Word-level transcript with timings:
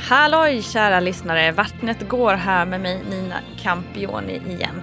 Halloj 0.00 0.62
kära 0.62 1.00
lyssnare! 1.00 1.52
Vattnet 1.52 2.08
går 2.08 2.34
här 2.34 2.66
med 2.66 2.80
mig 2.80 3.02
Nina 3.10 3.34
Campioni 3.62 4.42
igen. 4.48 4.82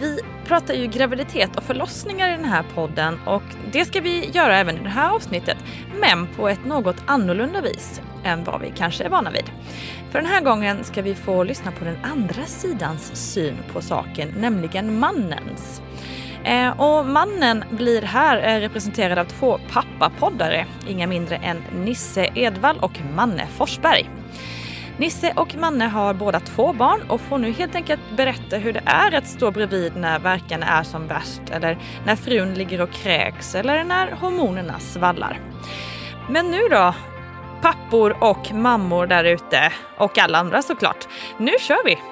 Vi 0.00 0.18
pratar 0.44 0.74
ju 0.74 0.86
graviditet 0.86 1.56
och 1.56 1.62
förlossningar 1.62 2.28
i 2.28 2.36
den 2.36 2.44
här 2.44 2.64
podden 2.74 3.18
och 3.26 3.42
det 3.72 3.84
ska 3.84 4.00
vi 4.00 4.30
göra 4.30 4.56
även 4.56 4.76
i 4.76 4.82
det 4.82 4.88
här 4.88 5.10
avsnittet. 5.10 5.56
Men 6.00 6.26
på 6.26 6.48
ett 6.48 6.64
något 6.64 6.96
annorlunda 7.06 7.60
vis 7.60 8.00
än 8.24 8.44
vad 8.44 8.60
vi 8.60 8.72
kanske 8.76 9.04
är 9.04 9.08
vana 9.08 9.30
vid. 9.30 9.50
För 10.10 10.18
den 10.18 10.30
här 10.30 10.40
gången 10.40 10.84
ska 10.84 11.02
vi 11.02 11.14
få 11.14 11.44
lyssna 11.44 11.72
på 11.72 11.84
den 11.84 11.98
andra 12.02 12.44
sidans 12.46 13.32
syn 13.32 13.56
på 13.72 13.80
saken, 13.80 14.28
nämligen 14.36 14.98
mannens. 14.98 15.82
Eh, 16.44 16.80
och 16.80 17.06
mannen 17.06 17.64
blir 17.70 18.02
här 18.02 18.56
eh, 18.56 18.60
representerad 18.60 19.18
av 19.18 19.24
två 19.24 19.58
pappapoddare, 19.72 20.66
inga 20.88 21.06
mindre 21.06 21.36
än 21.36 21.62
Nisse 21.84 22.28
Edvall 22.34 22.78
och 22.80 23.00
Manne 23.14 23.46
Forsberg. 23.46 24.21
Nisse 25.02 25.32
och 25.36 25.54
Manne 25.54 25.84
har 25.84 26.14
båda 26.14 26.40
två 26.40 26.72
barn 26.72 27.02
och 27.08 27.20
får 27.20 27.38
nu 27.38 27.52
helt 27.52 27.74
enkelt 27.74 28.00
berätta 28.16 28.56
hur 28.56 28.72
det 28.72 28.82
är 28.86 29.14
att 29.14 29.26
stå 29.26 29.50
bredvid 29.50 29.96
när 29.96 30.18
verkarna 30.18 30.66
är 30.66 30.82
som 30.82 31.06
värst 31.06 31.40
eller 31.50 31.78
när 32.06 32.16
frun 32.16 32.54
ligger 32.54 32.80
och 32.80 32.90
kräks 32.90 33.54
eller 33.54 33.84
när 33.84 34.10
hormonerna 34.10 34.78
svallar. 34.78 35.40
Men 36.30 36.50
nu 36.50 36.68
då, 36.70 36.94
pappor 37.62 38.16
och 38.20 38.52
mammor 38.54 39.06
där 39.06 39.24
ute 39.24 39.72
och 39.96 40.18
alla 40.18 40.38
andra 40.38 40.62
såklart. 40.62 41.08
Nu 41.38 41.52
kör 41.60 41.84
vi! 41.84 42.11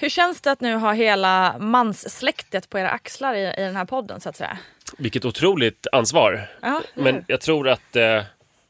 Hur 0.00 0.08
känns 0.08 0.40
det 0.40 0.50
att 0.52 0.60
nu 0.60 0.74
ha 0.74 0.92
hela 0.92 1.58
manssläktet 1.58 2.70
på 2.70 2.78
era 2.78 2.90
axlar 2.90 3.34
i, 3.34 3.46
i 3.46 3.60
den 3.64 3.76
här 3.76 3.84
podden 3.84 4.20
så 4.20 4.28
att 4.28 4.36
säga? 4.36 4.58
Vilket 4.98 5.24
otroligt 5.24 5.86
ansvar. 5.92 6.50
Ja, 6.62 6.82
Men 6.94 7.24
jag 7.28 7.40
tror 7.40 7.68
att 7.68 7.96
eh, 7.96 8.22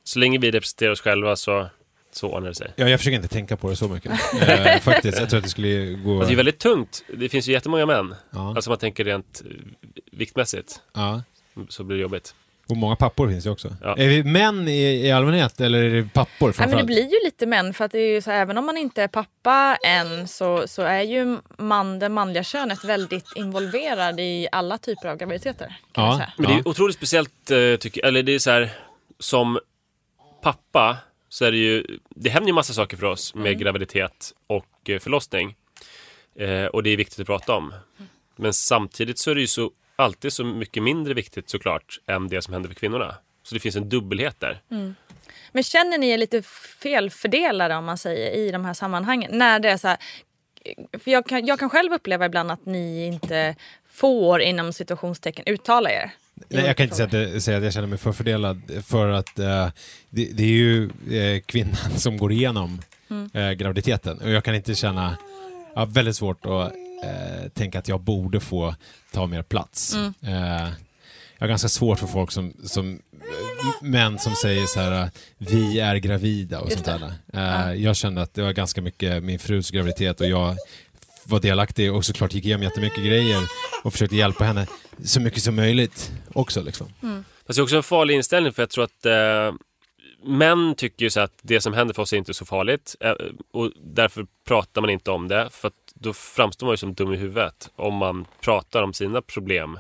så 0.05 0.19
länge 0.19 0.39
vi 0.39 0.51
representerar 0.51 0.91
oss 0.91 1.01
själva 1.01 1.37
så, 1.37 1.69
så 2.13 2.29
ordnar 2.29 2.49
det 2.49 2.55
sig. 2.55 2.73
Ja, 2.77 2.89
jag 2.89 3.01
försöker 3.01 3.17
inte 3.17 3.29
tänka 3.29 3.57
på 3.57 3.71
det 3.71 3.77
så 3.77 3.89
mycket. 3.89 4.13
eh, 4.49 4.79
faktiskt, 4.81 5.19
jag 5.21 5.31
tror 5.31 5.39
att 5.39 5.45
det 5.45 5.51
skulle 5.51 5.85
gå... 5.95 6.15
Alltså, 6.15 6.29
det 6.29 6.35
är 6.35 6.37
väldigt 6.37 6.59
tungt. 6.59 7.05
Det 7.17 7.29
finns 7.29 7.49
ju 7.49 7.53
jättemånga 7.53 7.87
män. 7.87 8.15
Ja. 8.31 8.55
Alltså 8.55 8.71
man 8.71 8.79
tänker 8.79 9.05
rent 9.05 9.43
eh, 9.45 9.51
viktmässigt 10.13 10.81
Ja. 10.95 11.23
så 11.69 11.85
blir 11.85 11.97
det 11.97 12.03
jobbigt. 12.03 12.35
Och 12.69 12.77
många 12.77 12.97
pappor 12.97 13.29
finns 13.29 13.45
det 13.45 13.51
också. 13.51 13.77
Ja. 13.83 13.97
Är 13.97 14.09
vi 14.09 14.25
män 14.25 14.69
i, 14.69 15.07
i 15.07 15.13
allmänhet 15.13 15.61
eller 15.61 15.83
är 15.83 15.91
det 15.91 16.09
pappor 16.13 16.55
Nej, 16.59 16.69
men 16.69 16.79
det 16.79 16.85
blir 16.85 17.03
ju 17.03 17.25
lite 17.25 17.47
män 17.47 17.75
för 17.75 17.85
att 17.85 17.93
det 17.93 17.99
är 17.99 18.15
ju 18.15 18.23
så 18.23 18.31
här, 18.31 18.41
även 18.41 18.59
om 18.59 18.67
man 18.67 18.77
inte 18.77 19.03
är 19.03 19.09
pappa 19.09 19.79
än 19.87 20.29
så, 20.29 20.69
så 20.69 20.83
är 20.83 21.03
ju 21.03 21.39
man, 21.57 21.99
det 21.99 22.09
manliga 22.09 22.45
könet 22.45 22.85
väldigt 22.85 23.27
involverad 23.37 24.21
i 24.21 24.49
alla 24.53 24.79
typer 24.79 25.09
av 25.09 25.17
graviditeter. 25.17 25.77
Kan 25.93 26.05
Ja. 26.05 26.27
Men 26.37 26.47
det 26.47 26.55
är 26.59 26.69
otroligt 26.69 26.97
speciellt, 26.97 27.51
eh, 27.51 27.77
tycker 27.81 28.05
eller 28.05 28.23
det 28.23 28.33
är 28.33 28.39
så 28.39 28.51
här, 28.51 28.71
som 29.19 29.59
pappa 30.43 30.97
så 31.29 31.45
är 31.45 31.53
det 31.53 31.59
ju, 31.59 31.99
det 32.09 32.31
händer 32.31 32.47
ju 32.49 32.55
massa 32.55 32.73
saker 32.73 32.97
för 32.97 33.07
oss 33.07 33.35
med 33.35 33.59
graviditet 33.59 34.33
och 34.47 34.91
eh, 34.91 34.99
förlossning. 34.99 35.55
Eh, 36.39 36.65
och 36.65 36.83
det 36.83 36.91
är 36.91 36.97
viktigt 36.97 37.21
att 37.21 37.27
prata 37.27 37.55
om. 37.55 37.75
Men 38.37 38.53
samtidigt 38.53 39.19
så 39.19 39.31
är 39.31 39.35
det 39.35 39.41
ju 39.41 39.47
så, 39.47 39.71
alltid 39.99 40.33
så 40.33 40.45
mycket 40.45 40.83
mindre 40.83 41.15
viktigt 41.15 41.51
såklart 41.51 42.01
än 42.07 42.29
det 42.29 42.43
som 42.43 42.53
händer 42.55 42.69
för 42.69 42.77
kvinnorna. 42.77 43.15
Så 43.43 43.55
det 43.55 43.61
finns 43.61 43.77
en 43.77 43.89
dubbelhet 43.89 44.41
där. 44.41 44.61
Men 45.53 45.63
känner 45.63 45.99
ni 45.99 46.09
er 46.11 46.19
lite 46.19 46.43
felfördelade 46.83 47.75
om 47.75 47.85
man 47.85 47.99
säger 47.99 48.31
i 48.31 48.51
de 48.51 48.65
här 48.65 48.75
sammanhangen? 48.75 49.39
När 49.39 49.59
det 49.61 49.71
är 49.71 49.77
så 49.77 49.89
här, 49.89 49.97
för 50.99 51.11
jag 51.11 51.27
kan, 51.27 51.47
jag 51.47 51.59
kan 51.59 51.71
själv 51.71 51.93
uppleva 51.93 52.27
ibland 52.27 52.51
att 52.51 52.67
ni 52.67 53.07
inte 53.07 53.55
får 53.91 54.41
inom 54.41 54.73
situationstecken 54.73 55.45
uttala 55.47 55.91
er. 55.91 56.11
Nej, 56.49 56.65
jag 56.67 56.77
kan 56.77 56.85
inte 56.85 56.97
säga 56.97 57.07
att, 57.07 57.11
det- 57.13 57.41
säga 57.41 57.59
att 57.59 57.65
jag 57.65 57.73
känner 57.73 57.89
mig 57.89 57.99
förfördelad 57.99 58.63
för 58.87 59.09
att 59.09 59.39
eh, 59.39 59.69
det, 60.11 60.25
det 60.33 60.43
är 60.43 60.47
ju 60.47 60.85
eh, 61.11 61.41
kvinnan 61.41 61.91
som 61.97 62.17
går 62.17 62.33
igenom 62.33 62.81
Mm. 63.11 63.31
eh, 63.35 63.51
graviditeten 63.53 64.19
och 64.21 64.31
jag 64.31 64.45
kan 64.45 64.55
inte 64.55 64.75
känna, 64.75 65.17
jag 65.75 65.81
har 65.81 65.87
väldigt 65.87 66.17
svårt 66.17 66.47
att 66.47 66.73
eh, 67.03 67.49
tänka 67.49 67.79
att 67.79 67.89
jag 67.89 68.01
borde 68.01 68.41
få 68.41 68.75
ta 69.13 69.27
mer 69.27 69.43
plats. 69.43 69.95
Mm. 69.95 70.15
Eh, 70.23 70.69
jag 71.39 71.43
har 71.43 71.49
ganska 71.49 71.69
svårt 71.69 71.99
för 71.99 72.07
folk 72.07 72.31
som, 72.33 72.53
som 72.65 73.01
eh, 73.13 73.83
män 73.83 74.19
som 74.19 74.35
säger 74.35 74.67
så 74.67 74.81
här, 74.81 75.03
eh, 75.03 75.09
vi 75.39 75.81
är 75.81 75.97
gravida 75.97 76.61
och 76.61 76.71
Just 76.71 76.85
sånt 76.85 77.01
där. 77.33 77.71
Eh, 77.71 77.75
Jag 77.83 77.97
kände 77.97 78.23
att 78.23 78.35
det 78.35 78.43
var 78.43 78.53
ganska 78.53 78.83
mycket 78.83 79.23
min 79.23 79.39
frus 79.39 79.71
graviditet 79.71 80.21
och 80.21 80.27
jag 80.27 80.57
var 81.25 81.41
delaktig 81.41 81.93
och 81.95 82.05
såklart 82.05 82.35
gick 82.35 82.45
igenom 82.45 82.63
jättemycket 82.63 83.05
grejer 83.05 83.39
och 83.83 83.93
försökte 83.93 84.17
hjälpa 84.17 84.45
henne 84.45 84.67
så 85.05 85.21
mycket 85.21 85.43
som 85.43 85.57
möjligt 85.57 86.13
också. 86.33 86.63
Liksom. 86.63 86.87
Fast 87.47 87.57
det 87.57 87.61
är 87.61 87.63
också 87.63 87.77
en 87.77 87.83
farlig 87.83 88.15
inställning 88.15 88.53
för 88.53 88.63
jag 88.63 88.71
tror 88.71 88.85
att 88.85 89.07
eh, 89.07 89.55
män 90.25 90.75
tycker 90.75 91.05
ju 91.05 91.11
så 91.11 91.21
att 91.21 91.39
det 91.43 91.61
som 91.61 91.73
händer 91.73 91.95
för 91.95 92.03
oss 92.03 92.13
är 92.13 92.17
inte 92.17 92.35
så 92.35 92.45
farligt 92.45 92.97
eh, 93.01 93.13
och 93.53 93.73
därför 93.85 94.27
pratar 94.47 94.81
man 94.81 94.91
inte 94.91 95.11
om 95.11 95.29
det 95.29 95.49
för 95.51 95.69
att 95.69 95.75
då 96.01 96.13
framstår 96.13 96.67
man 96.67 96.73
ju 96.73 96.77
som 96.77 96.95
dum 96.95 97.13
i 97.13 97.17
huvudet 97.17 97.71
om 97.77 97.95
man 97.95 98.27
pratar 98.41 98.83
om 98.83 98.93
sina 98.93 99.23
problem. 99.23 99.79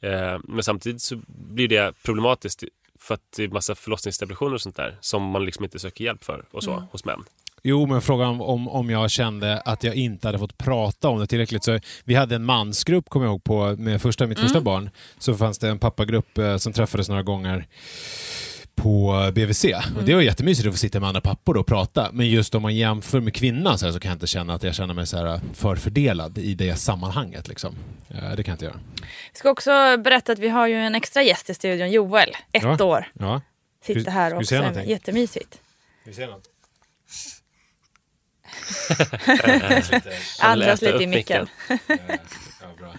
Eh, 0.00 0.38
men 0.44 0.62
samtidigt 0.62 1.02
så 1.02 1.20
blir 1.26 1.68
det 1.68 1.94
problematiskt 2.02 2.64
för 2.98 3.14
att 3.14 3.20
det 3.36 3.44
är 3.44 3.48
massa 3.48 3.74
förlossningsdepressioner 3.74 4.54
och 4.54 4.60
sånt 4.60 4.76
där 4.76 4.96
som 5.00 5.22
man 5.22 5.44
liksom 5.44 5.64
inte 5.64 5.78
söker 5.78 6.04
hjälp 6.04 6.24
för 6.24 6.44
och 6.50 6.64
så 6.64 6.84
hos 6.90 7.04
män. 7.04 7.24
Jo, 7.66 7.86
men 7.86 8.02
frågan 8.02 8.40
om, 8.40 8.68
om 8.68 8.90
jag 8.90 9.10
kände 9.10 9.60
att 9.60 9.84
jag 9.84 9.94
inte 9.94 10.28
hade 10.28 10.38
fått 10.38 10.58
prata 10.58 11.08
om 11.08 11.18
det 11.18 11.26
tillräckligt. 11.26 11.64
Så 11.64 11.78
vi 12.04 12.14
hade 12.14 12.34
en 12.34 12.44
mansgrupp, 12.44 13.08
kommer 13.08 13.26
jag 13.26 13.32
ihåg, 13.32 13.44
på, 13.44 13.76
med 13.76 14.02
första, 14.02 14.26
mitt 14.26 14.38
första 14.38 14.60
barn. 14.60 14.90
Så 15.18 15.34
fanns 15.34 15.58
det 15.58 15.68
en 15.68 15.78
pappagrupp 15.78 16.38
eh, 16.38 16.56
som 16.56 16.72
träffades 16.72 17.08
några 17.08 17.22
gånger 17.22 17.66
på 18.74 19.30
BVC. 19.34 19.64
Och 19.96 20.04
det 20.04 20.14
var 20.14 20.20
jättemysigt 20.22 20.66
att 20.68 20.74
få 20.74 20.78
sitta 20.78 21.00
med 21.00 21.08
andra 21.08 21.20
pappor 21.20 21.56
och 21.56 21.66
prata. 21.66 22.08
Men 22.12 22.28
just 22.28 22.54
om 22.54 22.62
man 22.62 22.74
jämför 22.76 23.20
med 23.20 23.34
kvinnan 23.34 23.78
så, 23.78 23.86
här, 23.86 23.92
så 23.92 24.00
kan 24.00 24.08
jag 24.08 24.16
inte 24.16 24.26
känna 24.26 24.54
att 24.54 24.62
jag 24.62 24.74
känner 24.74 24.94
mig 24.94 25.06
så 25.06 25.16
här 25.16 25.40
förfördelad 25.54 26.38
i 26.38 26.54
det 26.54 26.76
sammanhanget. 26.76 27.48
Liksom. 27.48 27.74
Eh, 28.08 28.14
Det 28.14 28.42
kan 28.42 28.52
jag 28.52 28.54
inte 28.54 28.64
göra. 28.64 28.80
Jag 29.32 29.38
ska 29.38 29.50
också 29.50 29.96
berätta 29.96 30.32
att 30.32 30.38
vi 30.38 30.48
har 30.48 30.66
ju 30.66 30.74
en 30.74 30.94
extra 30.94 31.22
gäst 31.22 31.50
i 31.50 31.54
studion, 31.54 31.90
Joel, 31.90 32.30
ett 32.52 32.62
Ja. 32.62 32.84
år. 32.84 33.06
Ja. 33.18 33.40
Sitter 33.84 34.00
Ska- 34.00 34.10
här 34.10 34.42
ska 34.42 34.58
någonting? 34.58 34.88
jättemysigt. 34.90 35.60
Vi 36.04 36.12
ser 36.14 36.26
något. 36.26 36.50
Andas 40.40 40.82
äta 40.82 40.92
lite 40.92 41.04
i 41.04 41.06
micken. 41.06 41.46
Ja, 42.60 42.68
bra. 42.78 42.94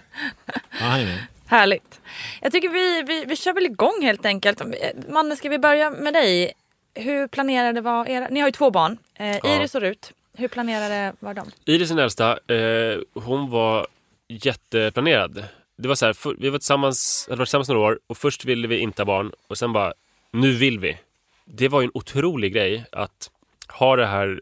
Ja, 0.46 0.52
han 0.78 1.00
är 1.00 1.04
med. 1.04 1.18
Härligt. 1.46 1.95
Jag 2.40 2.52
tycker 2.52 2.68
vi, 2.68 3.02
vi, 3.02 3.24
vi 3.24 3.36
kör 3.36 3.52
väl 3.52 3.66
igång 3.66 4.02
helt 4.02 4.26
enkelt. 4.26 4.62
Manne, 5.08 5.36
ska 5.36 5.48
vi 5.48 5.58
börja 5.58 5.90
med 5.90 6.14
dig? 6.14 6.52
Hur 6.94 7.28
planerade 7.28 7.80
var 7.80 8.08
era... 8.08 8.28
Ni 8.30 8.40
har 8.40 8.48
ju 8.48 8.52
två 8.52 8.70
barn, 8.70 8.98
eh, 9.14 9.36
Ja. 9.36 9.56
Iris 9.56 9.74
och 9.74 9.80
Rut. 9.80 10.12
Hur 10.36 10.48
planerade 10.48 11.12
var 11.20 11.34
de? 11.34 11.50
Iris 11.64 11.88
den 11.88 11.98
äldsta, 11.98 12.38
eh, 12.54 12.98
hon 13.14 13.50
var 13.50 13.86
jätteplanerad. 14.28 15.44
Det 15.76 15.88
var 15.88 15.94
så 15.94 16.06
här, 16.06 16.12
för, 16.12 16.36
vi 16.38 16.48
var 16.48 16.58
tillsammans, 16.58 17.26
hade 17.28 17.38
varit 17.38 17.46
tillsammans 17.48 17.68
några 17.68 17.82
år 17.82 17.98
och 18.06 18.16
först 18.16 18.44
ville 18.44 18.68
vi 18.68 18.78
inte 18.78 19.02
ha 19.02 19.06
barn 19.06 19.32
och 19.46 19.58
sen 19.58 19.72
bara, 19.72 19.92
nu 20.32 20.52
vill 20.52 20.78
vi. 20.78 20.98
Det 21.44 21.68
var 21.68 21.80
ju 21.80 21.84
en 21.84 21.90
otrolig 21.94 22.52
grej 22.52 22.84
att 22.92 23.30
ha 23.68 23.96
det 23.96 24.06
här 24.06 24.40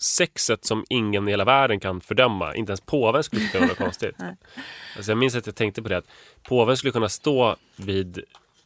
sexet 0.00 0.64
som 0.64 0.84
ingen 0.88 1.28
i 1.28 1.30
hela 1.30 1.44
världen 1.44 1.80
kan 1.80 2.00
fördöma. 2.00 2.54
Inte 2.54 2.70
ens 2.70 2.80
påven 2.80 3.22
skulle 3.24 3.42
tycka 3.42 3.60
det 3.60 3.66
var 3.66 3.74
konstigt. 3.74 4.16
Alltså 4.96 5.10
jag 5.10 5.18
minns 5.18 5.34
att 5.36 5.46
jag 5.46 5.54
tänkte 5.54 5.82
på 5.82 5.88
det, 5.88 5.96
att 5.96 6.04
påven 6.42 6.76
skulle 6.76 6.92
kunna 6.92 7.08
stå 7.08 7.56
vid, 7.76 8.20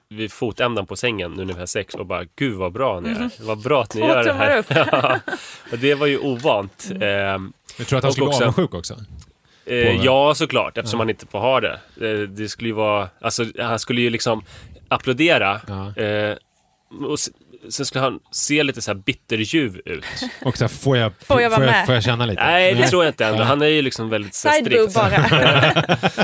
vid 0.08 0.32
fotändan 0.32 0.87
på 0.87 0.96
sängen 0.96 1.32
nu 1.32 1.44
när 1.44 1.52
vi 1.55 1.58
har 1.61 1.67
sex 1.67 1.94
och 1.94 2.06
bara, 2.06 2.25
gud 2.37 2.55
vad 2.56 2.73
bra 2.73 3.00
ni 3.00 3.08
är. 3.11 3.31
Vad 3.46 3.58
bra 3.62 3.82
att 3.82 3.94
ni. 3.94 4.00
Två 4.00 4.08
gör 4.08 4.25
det 4.25 4.32
här. 4.32 4.58
upp. 4.58 4.67
Ja. 4.70 5.19
och 5.73 5.79
det 5.79 5.94
var 5.94 6.06
ju 6.06 6.19
ovant. 6.19 6.90
Ehm, 7.00 7.52
Jag 7.78 7.87
tror 7.87 7.96
att 7.99 8.02
han 8.05 8.12
skulle 8.12 8.26
vara 8.26 8.35
också- 8.37 8.44
avundsjuk 8.44 8.75
också. 8.75 8.96
Eh, 9.67 10.05
ja, 10.05 10.35
såklart, 10.35 10.78
eftersom 10.78 11.00
han 11.00 11.11
inte 11.11 11.26
får 11.26 11.38
ha 11.38 11.61
det. 11.61 11.81
Eh, 12.00 12.28
det 12.28 12.49
skulle 12.49 12.69
ju 12.69 12.75
vara, 12.75 13.08
alltså, 13.20 13.44
han 13.58 13.78
skulle 13.78 14.00
ju 14.00 14.11
liksom 14.11 14.44
applådera. 14.88 15.61
Ja. 15.67 16.02
Eh, 16.02 16.37
och 17.06 17.19
sen 17.69 17.87
skulle 17.87 18.05
han 18.05 18.19
se 18.32 18.62
lite 18.62 18.82
så 18.82 18.91
här 18.91 18.99
bitterljuv 18.99 19.81
ut. 19.85 20.05
Och 20.43 20.56
så 20.56 20.64
här, 20.64 20.69
får, 20.69 20.97
jag, 20.97 21.12
Får 21.20 21.41
jag 21.41 21.50
vara 21.50 21.61
får, 21.61 21.67
med? 21.67 21.79
jag, 21.79 21.87
får 21.87 21.94
jag 21.94 22.05
känna 22.05 22.26
lite? 22.26 22.43
Nej, 22.44 22.75
det 22.75 22.88
tror 22.88 23.05
jag 23.05 23.11
inte 23.11 23.26
ändå. 23.26 23.43
Han 23.44 23.62
är 23.62 23.67
ju 23.67 23.82
liksom 23.82 24.09
väldigt 24.11 24.35
så 24.35 24.49
här, 24.49 24.61
strikt. 24.61 24.94
bara. 24.94 25.11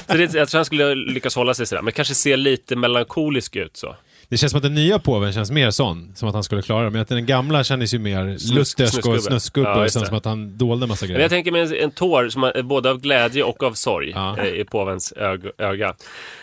Så 0.06 0.16
det, 0.16 0.34
jag 0.34 0.48
tror 0.48 0.58
han 0.58 0.64
skulle 0.64 0.94
lyckas 0.94 1.36
hålla 1.36 1.54
sig 1.54 1.66
sådär, 1.66 1.82
men 1.82 1.92
kanske 1.92 2.14
se 2.14 2.36
lite 2.36 2.76
melankolisk 2.76 3.56
ut 3.56 3.76
så. 3.76 3.96
Det 4.30 4.36
känns 4.36 4.50
som 4.52 4.56
att 4.58 4.62
den 4.62 4.74
nya 4.74 4.98
påven 4.98 5.32
känns 5.32 5.50
mer 5.50 5.70
sån, 5.70 6.12
som 6.14 6.28
att 6.28 6.34
han 6.34 6.44
skulle 6.44 6.62
klara 6.62 6.84
det. 6.84 6.90
Men 6.90 7.02
att 7.02 7.08
den 7.08 7.26
gamla 7.26 7.64
kändes 7.64 7.94
ju 7.94 7.98
mer 7.98 8.54
luthersk 8.54 9.06
och 9.06 9.22
snuskgubbe. 9.22 9.68
Ja, 9.68 9.84
och 9.84 9.90
sen 9.92 10.06
som 10.06 10.16
att 10.16 10.24
han 10.24 10.58
dolde 10.58 10.86
massa 10.86 11.04
Men 11.04 11.08
grejer. 11.08 11.20
jag 11.20 11.30
tänker 11.30 11.52
mig 11.52 11.60
en, 11.62 11.74
en 11.74 11.90
tår 11.90 12.28
som 12.28 12.44
är 12.44 12.62
både 12.62 12.90
av 12.90 13.00
glädje 13.00 13.42
och 13.42 13.62
av 13.62 13.72
sorg 13.72 14.10
Ja. 14.10 14.38
eh, 14.38 14.46
i 14.60 14.64
påvens 14.64 15.12
ög, 15.16 15.40
öga. 15.58 15.88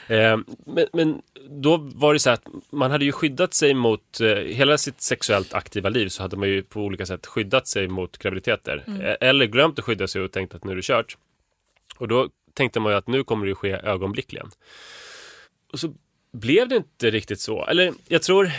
Eh, 0.08 0.38
men, 0.66 0.88
men 0.94 1.22
då 1.50 1.78
var 1.78 2.14
det 2.14 2.20
så 2.20 2.30
att 2.30 2.42
man 2.72 2.92
hade 2.92 3.06
ju 3.06 3.12
skyddat 3.12 3.54
sig 3.54 3.74
mot, 3.74 4.20
eh, 4.22 4.28
hela 4.28 4.78
sitt 4.78 5.02
sexuellt 5.02 5.54
aktiva 5.54 5.90
liv 5.90 6.08
så 6.10 6.22
hade 6.24 6.38
man 6.38 6.50
ju 6.50 6.64
på 6.64 6.82
olika 6.82 7.06
sätt 7.06 7.26
skyddat 7.26 7.68
sig 7.68 7.88
mot 7.88 8.18
graviditeter. 8.18 8.84
Eh, 8.88 9.28
eller 9.30 9.46
glömt 9.46 9.80
att 9.80 9.86
skydda 9.86 10.08
sig 10.08 10.22
och 10.22 10.32
tänkt 10.32 10.56
att 10.56 10.64
nu 10.64 10.72
är 10.72 10.76
det 10.76 10.82
kört. 10.86 11.18
Och 11.98 12.08
då 12.08 12.30
tänkte 12.54 12.80
man 12.80 12.92
ju 12.92 12.98
att 12.98 13.08
nu 13.08 13.24
kommer 13.24 13.46
det 13.46 13.56
ske 13.56 13.72
ögonblickligen. 13.72 14.48
Och 15.74 15.80
så 15.80 15.94
blev 16.36 16.68
det 16.70 16.76
inte 16.76 17.12
riktigt 17.12 17.40
så. 17.40 17.66
Eller 17.66 17.94
jag 18.08 18.22
tror, 18.24 18.52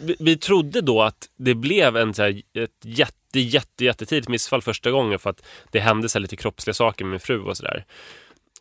vi, 0.00 0.16
vi 0.18 0.36
trodde 0.36 0.80
då 0.80 1.02
att 1.02 1.28
det 1.36 1.54
blev 1.54 1.96
en 1.96 2.14
så 2.14 2.22
här, 2.22 2.42
ett 2.54 2.70
jätte, 2.84 3.40
jätte, 3.40 3.84
jättetidigt 3.84 4.28
missfall 4.28 4.62
första 4.62 4.90
gången 4.90 5.18
för 5.18 5.30
att 5.30 5.42
det 5.70 5.80
hände 5.80 6.08
så 6.08 6.18
lite 6.18 6.36
kroppsliga 6.36 6.74
saker 6.74 7.04
med 7.04 7.10
min 7.10 7.20
fru 7.20 7.40
och 7.42 7.56
sådär. 7.56 7.84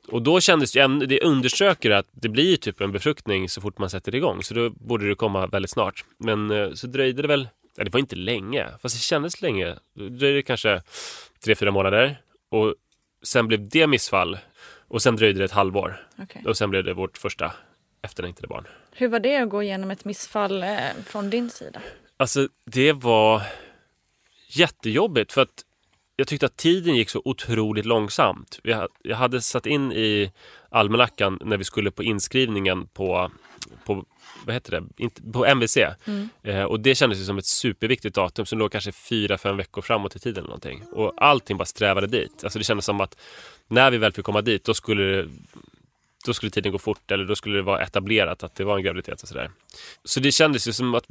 Och 0.08 0.22
då 0.22 0.40
kändes 0.40 0.72
det, 0.72 0.80
ju- 0.80 1.06
det 1.06 1.22
undersöker 1.22 1.92
att 1.92 2.08
det 2.12 2.30
blir 2.30 2.58
typ 2.58 2.82
en 2.82 2.92
befruktning 2.92 3.50
så 3.50 3.62
fort 3.62 3.78
man 3.78 3.90
sätter 3.90 4.16
igång. 4.16 4.44
Så 4.44 4.54
då 4.54 4.70
borde 4.70 5.10
det 5.10 5.16
komma 5.16 5.48
väldigt 5.48 5.72
snart. 5.72 6.06
Men 6.18 6.52
eh, 6.52 6.72
så 6.74 6.88
dröjde 6.88 7.22
det 7.22 7.28
väl, 7.28 7.48
ja, 7.78 7.84
det 7.84 7.94
var 7.94 8.00
inte 8.00 8.16
länge, 8.16 8.66
fast 8.82 8.96
det 8.96 9.02
kändes 9.02 9.42
länge. 9.42 9.76
Det 9.96 10.10
dröjde 10.10 10.42
kanske 10.42 10.82
tre, 11.46 11.56
fyra 11.56 11.72
månader. 11.72 12.22
Och 12.50 12.76
sen 13.24 13.48
blev 13.48 13.70
det 13.70 13.88
missfall. 13.88 14.38
Och 14.88 15.02
sen 15.02 15.16
dröjde 15.16 15.40
det 15.40 15.46
ett 15.46 15.52
halvår. 15.52 16.08
Okej. 16.22 16.44
Och 16.46 16.58
sen 16.58 16.70
blev 16.70 16.84
det 16.84 16.94
vårt 16.94 17.18
första 17.18 17.54
efterlängtade 18.08 18.48
barn. 18.48 18.68
Hur 18.92 19.08
var 19.08 19.20
det 19.20 19.38
att 19.38 19.50
gå 19.50 19.64
igenom 19.64 19.92
ett 19.92 20.06
missfall 20.06 20.64
eh, 20.64 20.80
från 21.06 21.30
din 21.30 21.50
sida? 21.50 21.82
Alltså 22.18 22.48
det 22.66 22.94
var 22.94 23.42
jättejobbigt 24.48 25.34
för 25.34 25.42
att 25.42 25.64
jag 26.16 26.28
tyckte 26.28 26.46
att 26.46 26.58
tiden 26.58 26.96
gick 26.96 27.10
så 27.10 27.22
otroligt 27.26 27.86
långsamt. 27.86 28.60
Jag 29.04 29.16
hade 29.16 29.42
satt 29.42 29.66
in 29.66 29.92
i 29.92 30.32
almanackan 30.70 31.40
när 31.46 31.58
vi 31.58 31.64
skulle 31.64 31.92
på 31.92 32.04
inskrivningen 32.04 32.88
på, 32.88 33.32
på 33.86 34.06
vad 34.46 34.54
heter 34.54 34.72
det? 34.72 35.10
På 35.32 35.46
MVC. 35.46 35.78
Eh, 36.44 36.64
och 36.64 36.80
det 36.80 36.96
kändes 36.96 37.26
som 37.26 37.38
ett 37.38 37.46
superviktigt 37.46 38.16
datum 38.16 38.46
som 38.46 38.60
låg 38.60 38.72
kanske 38.72 38.92
fyra, 38.92 39.38
fem 39.38 39.58
veckor 39.58 39.82
framåt 39.82 40.16
i 40.16 40.20
tiden 40.20 40.38
eller 40.38 40.48
någonting. 40.48 40.84
Och 40.92 41.14
allting 41.18 41.58
bara 41.58 41.66
strävade 41.66 42.08
dit. 42.08 42.44
Alltså 42.44 42.60
det 42.60 42.66
kändes 42.66 42.86
som 42.86 43.02
att 43.02 43.18
när 43.68 43.92
vi 43.92 43.98
väl 43.98 44.14
fick 44.14 44.26
komma 44.26 44.42
dit 44.42 44.64
då 44.64 44.74
skulle 44.74 45.04
det 45.04 45.30
då 46.26 46.34
skulle 46.34 46.50
tiden 46.50 46.72
gå 46.72 46.78
fort 46.78 47.12
eller 47.12 47.26
då 47.26 47.36
skulle 47.36 47.56
det 47.56 47.62
vara 47.62 47.84
etablerat 47.84 48.44
att 48.44 48.56
det 48.56 48.64
var 48.64 48.78
en 48.78 48.84
graviditet 48.84 49.22
och 49.22 49.28
sådär. 49.28 49.52
Så 50.04 50.20
det 50.20 50.32
kändes 50.32 50.68
ju 50.68 50.74
som 50.74 50.96
att 50.96 51.06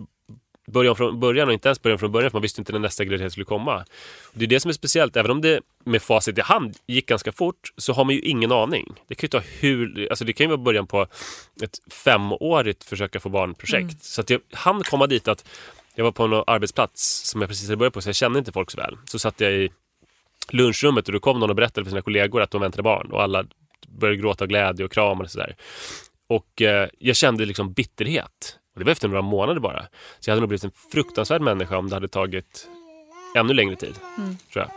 början 0.67 0.97
från 0.97 1.21
början 1.21 1.49
och 1.49 1.55
inte 1.55 1.69
ens 1.69 1.83
början 1.83 1.99
från 1.99 2.13
början 2.13 2.31
för 2.31 2.37
man 2.37 2.43
visste 2.43 2.61
inte 2.61 2.73
när 2.73 2.79
nästa 2.79 3.05
graviditet 3.05 3.33
skulle 3.33 3.45
komma. 3.45 3.77
Och 4.25 4.33
det 4.33 4.45
är 4.45 4.47
det 4.47 4.61
som 4.61 4.69
är 4.69 4.73
speciellt, 4.73 5.17
även 5.17 5.31
om 5.31 5.41
det 5.41 5.61
med 5.85 6.03
facit 6.03 6.39
i 6.39 6.41
hand 6.41 6.77
gick 6.87 7.07
ganska 7.07 7.33
fort 7.33 7.73
så 7.77 7.93
har 7.93 8.05
man 8.05 8.15
ju 8.15 8.21
ingen 8.21 8.53
aning. 8.53 8.95
Det 9.09 9.15
kan 9.15 9.27
ju 9.27 9.29
ta 9.29 9.39
hur, 9.61 10.09
alltså 10.11 10.25
det 10.25 10.33
kan 10.33 10.45
ju 10.45 10.49
vara 10.49 10.59
början 10.59 10.87
på 10.87 11.07
ett 11.63 11.79
femårigt 11.91 12.85
försöka 12.85 13.21
få 13.21 13.29
barnprojekt. 13.29 14.05
Så 14.05 14.21
att 14.21 14.31
jag 14.31 14.41
hann 14.53 14.83
komma 14.83 15.07
dit 15.07 15.29
att 15.29 15.45
jag 15.95 16.05
var 16.05 16.13
på 16.13 16.25
en 16.25 16.45
arbetsplats 16.47 17.31
som 17.31 17.41
jag 17.41 17.51
precis 17.51 17.69
hade 17.69 17.77
börjat 17.77 17.95
på 17.95 18.01
så 18.01 18.09
jag 18.09 18.17
kände 18.17 18.39
inte 18.39 18.53
folk 18.53 18.71
så 18.71 18.77
väl. 18.77 18.97
Så 19.05 19.19
satt 19.19 19.41
jag 19.41 19.53
i 19.53 19.71
lunchrummet 20.51 21.07
och 21.09 21.13
då 21.13 21.21
kom 21.21 21.41
någon 21.41 21.51
och 21.51 21.57
berättade 21.57 21.85
för 21.85 21.91
sina 21.91 22.03
kollegor 22.03 22.43
att 22.43 22.51
de 22.51 22.61
väntade 22.61 22.83
barn 22.83 23.11
och 23.13 23.23
alla 23.23 23.45
började 23.89 24.17
gråta 24.17 24.45
av 24.45 24.49
glädje 24.49 24.85
och 24.85 24.93
kramar 24.93 25.25
och 25.25 25.31
sådär. 25.31 25.57
Och 26.27 26.63
eh, 26.63 26.89
jag 26.99 27.17
kände 27.17 27.45
liksom 27.45 27.73
bitterhet. 27.73 28.59
Och 28.75 28.79
det 28.79 28.85
var 28.85 28.93
efter 28.93 29.09
några 29.09 29.23
månader 29.23 29.61
bara. 29.61 29.83
Så 30.21 30.31
jag 30.31 30.33
hade 30.33 30.41
nog 30.41 30.49
blivit 30.49 30.65
en 30.65 30.73
fruktansvärd 30.93 31.43
människa 31.43 31.77
om 31.77 31.89
det 31.89 31.97
hade 31.97 32.09
tagit 32.09 32.69
ännu 33.37 33.55
längre 33.55 33.77
tid. 33.77 33.95
Tror 34.53 34.65
jag. 34.65 34.71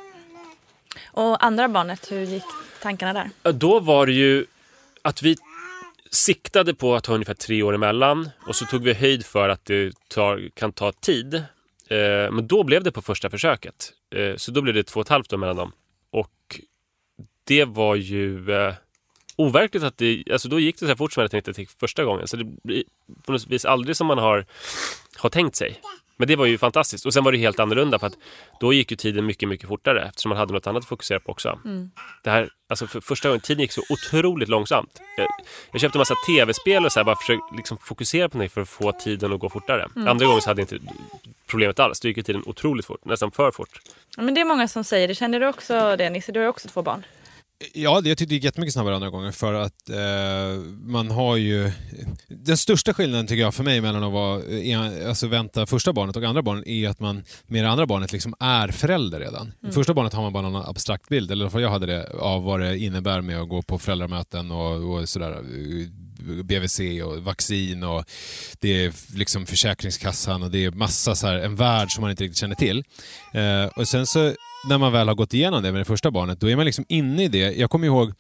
Och 1.12 1.46
andra 1.46 1.68
barnet, 1.68 2.12
hur 2.12 2.22
gick 2.22 2.44
tankarna 2.82 3.30
där? 3.44 3.52
Då 3.52 3.80
var 3.80 4.06
det 4.06 4.14
ju 4.14 4.46
att 5.02 5.22
vi 5.22 5.36
siktade 6.12 6.74
på 6.74 6.96
att 6.96 7.06
ha 7.06 7.16
ungefär 7.16 7.34
tre 7.34 7.64
år 7.64 7.74
emellan 7.74 8.30
och 8.48 8.56
så 8.56 8.66
tog 8.66 8.84
vi 8.84 8.94
höjd 8.94 9.26
för 9.26 9.50
att 9.50 9.66
det 9.66 9.94
tar, 10.08 10.50
kan 10.54 10.72
ta 10.72 10.92
tid. 10.92 11.34
Eh, 11.34 12.32
men 12.32 12.48
då 12.48 12.64
blev 12.64 12.84
det 12.84 12.92
på 12.92 13.02
första 13.02 13.30
försöket. 13.30 13.94
Eh, 14.16 14.36
så 14.36 14.52
då 14.52 14.62
blev 14.62 14.76
det 14.76 14.84
två 14.84 15.00
och 15.00 15.06
ett 15.06 15.10
halvt 15.10 15.34
år 15.34 15.38
mellan 15.38 15.56
dem. 15.56 15.72
Och 16.12 16.62
det 17.44 17.66
var 17.66 17.96
ju 17.96 18.52
eh, 18.52 18.74
overkligt 19.40 19.84
att 19.84 19.98
det, 19.98 20.24
alltså 20.32 20.50
då 20.50 20.60
gick 20.60 20.80
det 20.80 20.88
så 20.88 20.96
fort 20.96 21.14
som 21.14 21.22
jag 21.22 21.24
hade 21.24 21.32
tänkt 21.32 21.48
att 21.48 21.56
det 21.56 21.62
gick 21.62 21.80
första 21.80 22.04
gången. 22.04 22.28
Så 22.28 22.38
det 22.38 22.46
blir 22.64 22.84
på 23.26 23.32
något 23.32 23.48
vis 23.48 23.66
aldrig 23.66 23.96
som 23.96 24.08
man 24.08 24.18
har, 24.18 24.46
har 25.18 25.30
tänkt 25.30 25.56
sig. 25.56 25.82
Men 26.18 26.28
det 26.28 26.36
var 26.36 26.46
ju 26.46 26.58
fantastiskt. 26.58 27.06
Och 27.06 27.14
sen 27.14 27.24
var 27.24 27.32
det 27.32 27.38
helt 27.38 27.60
annorlunda 27.60 28.00
för 28.00 28.08
att 28.08 28.18
då 28.60 28.74
gick 28.74 28.92
ju 28.92 28.98
tiden 28.98 29.26
mycket, 29.26 29.50
mycket 29.50 29.68
fortare 29.68 30.08
eftersom 30.08 30.30
man 30.30 30.38
hade 30.38 30.54
något 30.54 30.68
annat 30.68 30.84
att 30.84 30.90
fokusera 30.90 31.20
på 31.20 31.32
också. 31.32 31.60
Det 32.24 32.30
här, 32.30 32.50
alltså 32.70 32.88
för 32.88 33.02
första 33.02 33.28
gången, 33.28 33.42
tiden 33.42 33.62
gick 33.62 33.72
så 33.72 33.82
otroligt 33.90 34.50
långsamt. 34.50 35.02
Jag, 35.18 35.28
jag 35.72 35.82
köpte 35.82 35.98
en 35.98 36.00
massa 36.00 36.16
tv-spel 36.28 36.86
och 36.86 36.92
så 36.92 37.00
här, 37.00 37.06
bara 37.06 37.16
försökte 37.16 37.56
liksom 37.56 37.78
fokusera 37.78 38.30
på 38.30 38.38
det 38.38 38.50
för 38.50 38.62
att 38.62 38.70
få 38.70 38.92
tiden 38.92 39.34
att 39.34 39.40
gå 39.40 39.50
fortare. 39.50 39.88
Andra 39.96 40.26
gången 40.26 40.42
så 40.42 40.50
hade 40.50 40.62
jag 40.62 40.74
inte 40.74 40.94
problemet 41.48 41.80
alls. 41.80 42.00
Då 42.00 42.08
gick 42.08 42.18
ju 42.18 42.24
tiden 42.24 42.44
otroligt 42.46 42.86
fort, 42.86 43.06
nästan 43.06 43.32
för 43.32 43.52
fort. 43.52 43.80
Ja, 44.18 44.24
men 44.24 44.34
det 44.34 44.42
är 44.42 44.46
många 44.46 44.68
som 44.68 44.84
säger 44.84 45.08
det. 45.08 45.16
Känner 45.16 45.40
du 45.40 45.48
också 45.48 45.96
det 45.96 46.10
Nisse? 46.10 46.32
Du 46.32 46.40
har 46.40 46.44
ju 46.44 46.50
också 46.50 46.68
två 46.68 46.82
barn. 46.82 47.04
Ja, 47.74 48.02
det- 48.02 48.10
jag 48.10 48.18
tyckte 48.18 48.32
det 48.32 48.36
gick 48.36 48.44
jättemycket 48.44 48.74
snabbare 48.74 48.96
andra 48.96 49.10
gånger 49.10 49.32
för 49.32 49.54
att 49.54 49.90
eh, 49.90 50.62
man 50.82 51.12
har 51.12 51.36
ju... 51.36 51.72
Den 52.28 52.58
största 52.58 52.94
skillnaden 52.94 53.28
tycker 53.28 53.42
jag 53.42 53.54
för 53.56 53.64
mig 53.64 53.82
mellan 53.82 54.04
att 54.04 54.12
vara, 54.14 54.44
eh, 54.44 55.08
alltså 55.10 55.28
vänta 55.28 55.66
första 55.66 55.94
barnet 55.94 56.16
och 56.16 56.24
andra 56.24 56.42
barnet 56.42 56.68
är 56.68 56.90
att 56.90 57.00
man 57.00 57.24
med 57.48 57.64
det 57.64 57.70
andra 57.70 57.86
barnet 57.86 58.12
liksom 58.12 58.34
är 58.40 58.68
förälder 58.68 59.20
redan. 59.20 59.52
I 59.70 59.72
första 59.72 59.94
barnet 59.94 60.14
har 60.14 60.22
man 60.22 60.34
bara 60.34 60.50
någon 60.50 60.66
abstrakt 60.70 61.10
bild, 61.10 61.32
eller 61.32 61.42
i 61.42 61.46
alla 61.46 61.52
fall 61.52 61.62
jag 61.62 61.70
hade 61.70 61.86
det, 61.86 62.10
av 62.20 62.44
vad 62.44 62.60
det 62.60 62.78
innebär 62.80 63.22
med 63.22 63.42
att 63.42 63.50
gå 63.50 63.62
på 63.62 63.80
föräldramöten 63.80 64.52
och, 64.52 64.94
och 65.00 65.10
sådär. 65.10 65.32
eh, 65.32 65.88
BVC 66.44 66.80
och 67.06 67.24
vaccin 67.24 67.84
och 67.84 68.04
det 68.60 68.86
är 68.86 68.94
liksom 69.18 69.46
Försäkringskassan 69.46 70.44
och 70.44 70.52
det 70.52 70.66
är 70.66 70.72
massa 70.72 71.16
så 71.16 71.28
här, 71.28 71.36
en 71.36 71.56
värld 71.56 71.92
som 71.92 72.02
man 72.02 72.12
inte 72.12 72.24
riktigt 72.24 72.38
känner 72.40 72.56
till. 72.56 72.84
Eh, 73.34 73.66
och 73.76 73.88
sen 73.88 74.06
så 74.08 74.34
när 74.62 74.78
man 74.78 74.92
väl 74.92 75.08
har 75.08 75.16
gått 75.16 75.34
igenom 75.34 75.64
det 75.64 75.72
med 75.72 75.82
det 75.82 75.86
första 75.86 76.12
barnet, 76.12 76.40
då 76.40 76.50
är 76.50 76.56
man 76.56 76.66
liksom 76.66 76.86
inne 76.88 77.24
i 77.24 77.28
det. 77.28 77.58
Jag 77.58 77.70
kommer 77.70 77.88
ihåg 77.88 78.14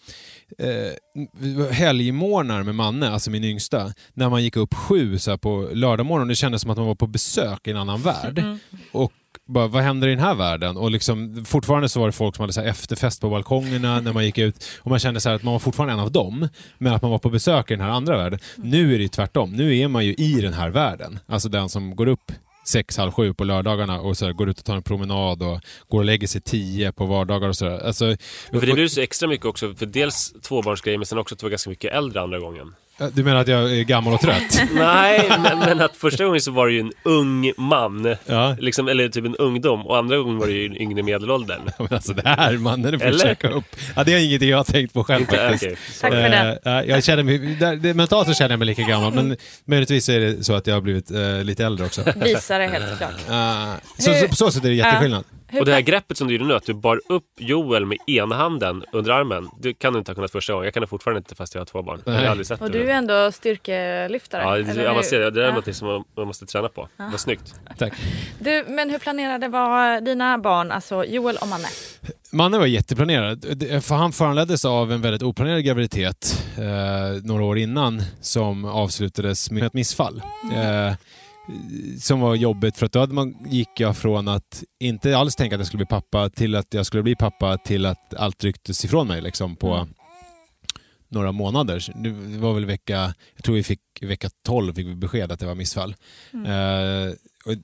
eh, 0.57 1.71
helgmorgnar 1.71 2.63
med 2.63 2.75
Manne, 2.75 3.09
alltså 3.09 3.31
min 3.31 3.43
yngsta, 3.43 3.93
när 4.13 4.29
man 4.29 4.43
gick 4.43 4.55
upp 4.55 4.73
sju 4.73 5.19
så 5.19 5.37
på 5.37 5.69
lördagmorgon. 5.73 6.27
Det 6.27 6.35
kändes 6.35 6.61
som 6.61 6.71
att 6.71 6.77
man 6.77 6.87
var 6.87 6.95
på 6.95 7.07
besök 7.07 7.67
i 7.67 7.71
en 7.71 7.77
annan 7.77 8.01
värld. 8.01 8.43
Och 8.91 9.13
bara, 9.47 9.67
vad 9.67 9.83
händer 9.83 10.07
i 10.07 10.15
den 10.15 10.23
här 10.23 10.35
världen? 10.35 10.77
Och 10.77 10.91
liksom, 10.91 11.45
fortfarande 11.45 11.89
så 11.89 11.99
var 11.99 12.07
det 12.07 12.11
folk 12.11 12.35
som 12.35 12.43
hade 12.43 12.53
så 12.53 12.61
efterfest 12.61 13.21
på 13.21 13.29
balkongerna 13.29 14.01
när 14.01 14.13
man 14.13 14.25
gick 14.25 14.37
ut. 14.37 14.65
Och 14.79 14.89
man 14.89 14.99
kände 14.99 15.19
så 15.19 15.29
här 15.29 15.35
att 15.35 15.43
man 15.43 15.51
var 15.51 15.59
fortfarande 15.59 15.93
en 15.93 15.99
av 15.99 16.11
dem, 16.11 16.47
men 16.77 16.93
att 16.93 17.01
man 17.01 17.11
var 17.11 17.19
på 17.19 17.29
besök 17.29 17.71
i 17.71 17.73
den 17.73 17.85
här 17.85 17.91
andra 17.91 18.17
världen. 18.17 18.39
Nu 18.55 18.95
är 18.95 18.99
det 18.99 19.07
tvärtom. 19.07 19.51
Nu 19.51 19.77
är 19.77 19.87
man 19.87 20.05
ju 20.05 20.13
i 20.13 20.41
den 20.41 20.53
här 20.53 20.69
världen. 20.69 21.19
Alltså 21.25 21.49
den 21.49 21.69
som 21.69 21.95
går 21.95 22.07
upp 22.07 22.31
sex, 22.69 22.97
halv 22.97 23.11
sju 23.11 23.33
på 23.33 23.43
lördagarna 23.43 23.99
och 23.99 24.17
så 24.17 24.25
här, 24.25 24.33
går 24.33 24.49
ut 24.49 24.59
och 24.59 24.65
tar 24.65 24.75
en 24.75 24.83
promenad 24.83 25.43
och 25.43 25.61
går 25.87 25.99
och 25.99 26.05
lägger 26.05 26.27
sig 26.27 26.41
tio 26.41 26.91
på 26.91 27.05
vardagar 27.05 27.49
och 27.49 27.55
sådär. 27.55 27.79
Alltså, 27.79 28.15
För 28.51 28.65
det 28.65 28.73
blir 28.73 28.87
så 28.87 29.01
extra 29.01 29.29
mycket 29.29 29.45
också, 29.45 29.75
för 29.75 29.85
dels 29.85 30.33
tvåbarnsgrejer 30.41 30.97
men 30.97 31.05
sen 31.05 31.17
också 31.17 31.35
att 31.35 31.39
du 31.39 31.45
var 31.45 31.49
ganska 31.49 31.69
mycket 31.69 31.93
äldre 31.93 32.21
andra 32.21 32.39
gången. 32.39 32.75
Du 33.13 33.23
menar 33.23 33.39
att 33.41 33.47
jag 33.47 33.77
är 33.77 33.83
gammal 33.83 34.13
och 34.13 34.19
trött? 34.21 34.61
Nej, 34.73 35.25
men, 35.43 35.59
men 35.59 35.81
att 35.81 35.95
första 35.95 36.25
gången 36.25 36.41
så 36.41 36.51
var 36.51 36.67
det 36.67 36.73
ju 36.73 36.79
en 36.79 36.91
ung 37.03 37.51
man, 37.57 38.15
Ja. 38.25 38.55
liksom, 38.59 38.87
eller 38.87 39.09
typ 39.09 39.25
en 39.25 39.35
ungdom, 39.35 39.85
och 39.87 39.97
andra 39.97 40.17
gången 40.17 40.37
var 40.37 40.47
det 40.47 40.53
ju 40.53 40.65
en 40.65 40.77
yngre 40.81 41.03
medelåldern. 41.03 41.61
Men 41.79 41.87
alltså 41.91 42.13
det 42.13 42.27
här 42.29 42.57
mannen, 42.57 42.91
det 42.91 42.99
får 42.99 43.05
Eller? 43.05 43.19
checka 43.19 43.49
upp. 43.49 43.65
Ja, 43.95 44.03
det 44.03 44.13
är 44.13 44.19
ingenting 44.25 44.49
jag 44.49 44.57
har 44.57 44.63
tänkt 44.63 44.93
på 44.93 45.03
själv 45.03 45.25
faktiskt. 45.25 45.63
okej. 45.63 45.77
Tack 46.01 46.11
för 46.11 46.29
det. 46.29 46.59
Ja, 46.63 46.83
jag 46.83 47.03
känner 47.03 47.23
mig, 47.23 47.37
där, 47.37 47.75
det, 47.75 47.93
mentalt 47.93 48.27
så 48.27 48.33
känner 48.33 48.49
jag 48.51 48.59
mig 48.59 48.65
lika 48.65 48.81
gammal, 48.81 49.13
men 49.13 49.37
möjligtvis 49.65 50.09
är 50.09 50.19
det 50.19 50.43
så 50.43 50.53
att 50.53 50.67
jag 50.67 50.73
har 50.73 50.81
blivit 50.81 51.11
eh, 51.11 51.43
lite 51.43 51.65
äldre 51.65 51.85
också. 51.85 52.01
Visar 52.15 52.59
det 52.59 52.67
helt 52.67 52.97
klart. 52.97 53.11
Eh, 53.29 53.73
så, 53.97 54.13
så, 54.13 54.27
på 54.27 54.35
så 54.35 54.51
sätt 54.51 54.65
är 54.65 54.69
det 54.69 54.75
jätteskillnad. 54.75 55.23
Hur 55.49 55.59
Och 55.59 55.65
det 55.65 55.73
här 55.73 55.81
greppet 55.81 56.17
som 56.17 56.27
du 56.27 56.33
gjorde 56.33 56.45
nu, 56.45 56.53
att 56.55 56.65
du 56.65 56.73
bar 56.73 57.01
upp 57.09 57.25
Joel 57.37 57.85
med 57.85 57.97
ena 58.07 58.35
handen 58.35 58.83
under 58.91 59.11
armen, 59.11 59.49
det 59.59 59.73
kan 59.73 59.93
du 59.93 59.99
inte 59.99 60.11
ha 60.11 60.15
kunnat 60.15 60.31
första 60.31 60.53
gången. 60.53 60.65
Jag 60.65 60.73
kan 60.73 60.81
det 60.81 60.87
fortfarande 60.87 61.17
inte 61.17 61.35
fast 61.35 61.55
jag 61.55 61.61
har 61.61 61.65
två 61.65 61.81
barn. 61.83 62.01
Jag 62.05 62.11
har 62.13 62.19
Nej. 62.19 62.27
aldrig 62.29 62.47
sett 62.47 62.61
Och 62.61 62.71
det. 62.71 62.79
du 62.79 62.91
är 62.91 62.95
ändå 62.95 63.31
styrkelyftare. 63.31 64.41
Ja, 64.41 64.55
eller 64.55 64.65
det, 64.73 64.81
hur? 64.81 64.87
avancerat. 64.87 65.33
det 65.33 65.39
där 65.39 65.47
är 65.47 65.51
Ja. 65.51 65.55
något 65.65 65.75
som 65.75 66.03
man, 66.17 66.27
måste 66.27 66.45
träna 66.45 66.69
på. 66.69 66.87
Vad 66.97 67.19
snyggt. 67.19 67.55
Tack. 67.77 67.93
Du, 68.39 68.65
men 68.67 68.89
hur 68.89 68.99
planerade 68.99 69.47
var 69.47 70.01
dina 70.01 70.37
barn, 70.37 70.71
alltså 70.71 71.05
Joel 71.05 71.37
och 71.41 71.47
Manne? 71.47 71.67
Mannen 72.31 72.59
var 72.59 72.67
jätteplanerad. 72.67 73.41
För 73.83 73.95
han 73.95 74.11
föranleddes 74.11 74.65
av 74.65 74.91
en 74.91 75.01
väldigt 75.01 75.21
oplanerad 75.23 75.63
graviditet 75.63 76.43
eh, 76.57 77.23
några 77.23 77.43
år 77.43 77.57
innan 77.57 78.01
som 78.21 78.65
avslutades 78.65 79.51
med 79.51 79.63
ett 79.63 79.73
missfall. 79.73 80.21
Eh, 80.53 80.93
som 81.99 82.19
var 82.19 82.35
jobbigt 82.35 82.77
för 82.77 82.85
att 82.85 82.91
då 82.91 82.99
hade 82.99 83.13
man, 83.13 83.35
gick 83.49 83.79
jag 83.79 83.97
från 83.97 84.27
att 84.27 84.63
inte 84.79 85.17
alls 85.17 85.35
tänka 85.35 85.55
att 85.55 85.59
jag 85.59 85.67
skulle 85.67 85.85
bli 85.85 85.89
pappa 85.89 86.29
till 86.29 86.55
att 86.55 86.73
jag 86.73 86.85
skulle 86.85 87.03
bli 87.03 87.15
pappa 87.15 87.57
till 87.57 87.85
att 87.85 88.13
allt 88.13 88.43
rycktes 88.43 88.85
ifrån 88.85 89.07
mig 89.07 89.21
liksom 89.21 89.55
på 89.55 89.87
några 91.09 91.31
månader. 91.31 91.85
Det 92.03 92.37
var 92.37 92.53
väl 92.53 92.65
vecka, 92.65 93.13
jag 93.35 93.43
tror 93.43 93.55
vi 93.55 93.63
fick 93.63 93.81
vecka 94.01 94.29
12 94.45 94.73
fick 94.73 94.87
vi 94.87 94.95
besked 94.95 95.31
att 95.31 95.39
det 95.39 95.45
var 95.45 95.55
missfall. 95.55 95.95
Eh, 96.33 97.13
och, 97.45 97.55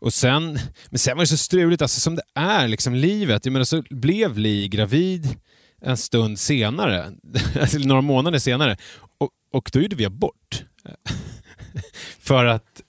och 0.00 0.12
sen, 0.12 0.58
men 0.90 0.98
sen 0.98 1.16
var 1.16 1.22
det 1.22 1.28
så 1.28 1.36
struligt, 1.36 1.82
alltså 1.82 2.00
som 2.00 2.16
det 2.16 2.22
är 2.34 2.68
liksom 2.68 2.94
livet. 2.94 3.46
Jag 3.46 3.52
menar 3.52 3.64
så 3.64 3.82
blev 3.90 4.38
Li 4.38 4.68
gravid 4.68 5.36
en 5.80 5.96
stund 5.96 6.38
senare, 6.38 7.12
alltså 7.60 7.78
några 7.78 8.00
månader 8.00 8.38
senare. 8.38 8.76
Och, 9.18 9.30
och 9.52 9.70
då 9.72 9.80
gjorde 9.80 9.96
vi 9.96 10.04
abort. 10.04 10.64
För 12.18 12.44
att, 12.44 12.82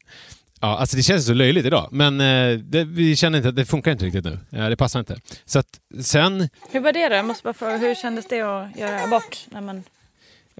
ja 0.59 0.77
alltså 0.77 0.97
det 0.97 1.03
känns 1.03 1.25
så 1.25 1.33
löjligt 1.33 1.65
idag, 1.65 1.89
men 1.91 2.21
eh, 2.21 2.59
det, 2.59 2.83
vi 2.83 3.15
känner 3.15 3.37
inte 3.37 3.49
att 3.49 3.55
det 3.55 3.65
funkar 3.65 3.91
inte 3.91 4.05
riktigt 4.05 4.25
nu. 4.25 4.39
Eh, 4.51 4.69
det 4.69 4.77
passar 4.77 4.99
inte. 4.99 5.19
Så 5.45 5.59
att 5.59 5.79
sen, 6.01 6.49
Hur 6.71 6.79
var 6.79 6.93
det 6.93 7.09
då? 7.09 7.15
Jag 7.15 7.25
måste 7.25 7.43
bara 7.43 7.53
fråga, 7.53 7.77
hur 7.77 7.95
kändes 7.95 8.27
det 8.27 8.41
att 8.41 8.77
göra 8.77 9.03
abort? 9.03 9.45
När 9.51 9.61
man... 9.61 9.83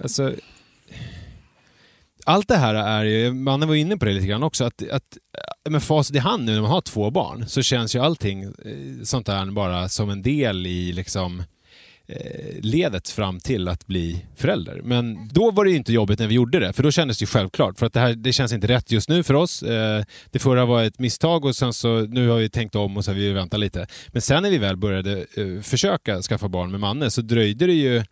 Alltså, 0.02 0.34
allt 2.26 2.48
det 2.48 2.58
här 2.58 2.76
är 2.76 3.04
ju, 3.04 3.34
mannen 3.34 3.68
var 3.68 3.76
inne 3.76 3.98
på 3.98 4.06
det 4.06 4.14
lite 4.14 4.28
grann 4.28 4.44
också, 4.44 4.66
att, 4.66 4.90
att 4.92 5.18
med 5.70 5.84
facit 5.84 6.16
i 6.16 6.20
hand 6.20 6.46
nu 6.46 6.54
när 6.54 6.62
man 6.62 6.72
har 6.72 6.82
två 6.82 7.12
barn 7.12 7.48
så 7.48 7.62
känns 7.62 7.96
ju 7.96 8.00
allting 8.00 8.44
eh, 8.44 8.52
sånt 9.04 9.28
här 9.28 9.46
bara 9.46 9.90
som 9.90 10.10
en 10.10 10.22
del 10.22 10.68
i 10.68 10.92
liksom 10.92 11.44
ledet 12.62 13.10
fram 13.10 13.40
till 13.40 13.68
att 13.68 13.88
bli 13.88 14.26
förälder. 14.36 14.82
Men 14.84 15.28
då 15.32 15.52
var 15.52 15.66
det 15.66 15.72
ju 15.72 15.78
inte 15.78 15.94
jobbigt 15.94 16.20
när 16.20 16.28
vi 16.28 16.36
gjorde 16.36 16.60
det, 16.60 16.74
för 16.74 16.84
då 16.84 16.92
kändes 16.92 17.18
det 17.18 17.26
självklart. 17.26 17.80
För 17.80 17.86
att 17.86 17.94
det 17.94 18.00
här 18.00 18.14
det 18.14 18.34
känns 18.34 18.54
inte 18.54 18.68
rätt 18.68 18.92
just 18.92 19.10
nu 19.10 19.24
för 19.24 19.34
oss. 19.34 19.64
Eh, 19.64 20.04
Det 20.32 20.40
förra 20.40 20.66
var 20.66 20.84
ett 20.84 21.00
misstag 21.00 21.46
och 21.46 21.56
sen 21.56 21.74
så 21.74 22.00
nu 22.00 22.28
har 22.28 22.38
vi 22.38 22.50
tänkt 22.50 22.76
om 22.76 22.98
och 22.98 23.06
så 23.06 23.12
har 23.12 23.16
vi 23.16 23.32
väntat 23.32 23.60
lite. 23.60 23.88
Men 24.08 24.22
sen 24.22 24.44
när 24.44 24.50
vi 24.50 24.58
väl 24.58 24.78
började 24.78 25.26
eh, 25.36 25.62
försöka 25.62 26.22
skaffa 26.22 26.48
barn 26.50 26.72
med 26.72 26.80
Manne 26.80 27.12
så 27.12 27.22
dröjde 27.22 27.66
det 27.66 27.74
ju 27.74 28.04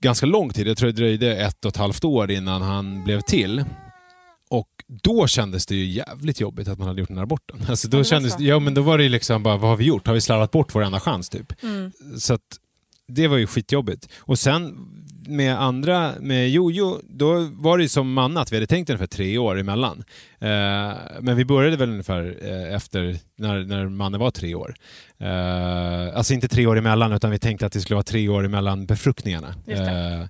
ganska 0.00 0.26
lång 0.26 0.50
tid. 0.50 0.68
Jag 0.68 0.76
tror 0.76 0.86
det 0.86 0.92
dröjde 0.96 1.36
ett 1.36 1.64
och 1.64 1.68
ett 1.68 1.76
halvt 1.76 2.04
år 2.04 2.30
innan 2.30 2.62
han 2.62 3.04
blev 3.04 3.20
till. 3.20 3.64
Och 4.50 4.68
då 5.02 5.26
kändes 5.26 5.66
det 5.66 5.74
ju 5.74 5.84
jävligt 5.84 6.40
jobbigt 6.40 6.68
att 6.68 6.78
man 6.78 6.88
hade 6.88 7.00
gjort 7.00 7.08
den 7.08 7.16
här 7.18 7.22
aborten. 7.24 7.64
Alltså 7.68 7.88
då, 7.88 8.04
kändes, 8.04 8.40
ja, 8.40 8.58
men 8.58 8.74
då 8.74 8.82
var 8.82 8.98
det 8.98 9.04
ju 9.04 9.10
liksom 9.10 9.42
bara, 9.42 9.56
vad 9.56 9.70
har 9.70 9.76
vi 9.76 9.84
gjort? 9.84 10.06
Har 10.06 10.14
vi 10.14 10.20
slarvat 10.20 10.50
bort 10.50 10.74
vår 10.74 10.82
enda 10.84 11.00
chans 11.00 11.28
typ? 11.28 11.52
Så 12.18 12.34
att 12.34 12.40
det 13.08 13.28
var 13.28 13.36
ju 13.36 13.46
skitjobbigt. 13.46 14.08
Och 14.18 14.38
sen 14.38 14.76
med 15.28 15.62
andra, 15.62 16.14
med 16.20 16.50
Jojo, 16.50 17.00
då 17.08 17.48
var 17.52 17.78
det 17.78 17.82
ju 17.82 17.88
som 17.88 18.12
Manna 18.12 18.40
att 18.40 18.52
vi 18.52 18.56
hade 18.56 18.66
tänkt 18.66 18.90
ungefär 18.90 19.06
tre 19.06 19.38
år 19.38 19.58
emellan. 19.58 20.04
Eh, 20.38 20.92
men 21.20 21.36
vi 21.36 21.44
började 21.44 21.76
väl 21.76 21.90
ungefär 21.90 22.36
eh, 22.42 22.74
efter 22.74 23.18
när, 23.36 23.64
när 23.64 23.88
Manne 23.88 24.18
var 24.18 24.30
tre 24.30 24.54
år. 24.54 24.74
Eh, 25.18 26.16
alltså 26.16 26.34
inte 26.34 26.48
tre 26.48 26.66
år 26.66 26.78
emellan 26.78 27.12
utan 27.12 27.30
vi 27.30 27.38
tänkte 27.38 27.66
att 27.66 27.72
det 27.72 27.80
skulle 27.80 27.94
vara 27.94 28.02
tre 28.02 28.28
år 28.28 28.44
emellan 28.44 28.86
befruktningarna. 28.86 29.54
Eh, 29.66 30.26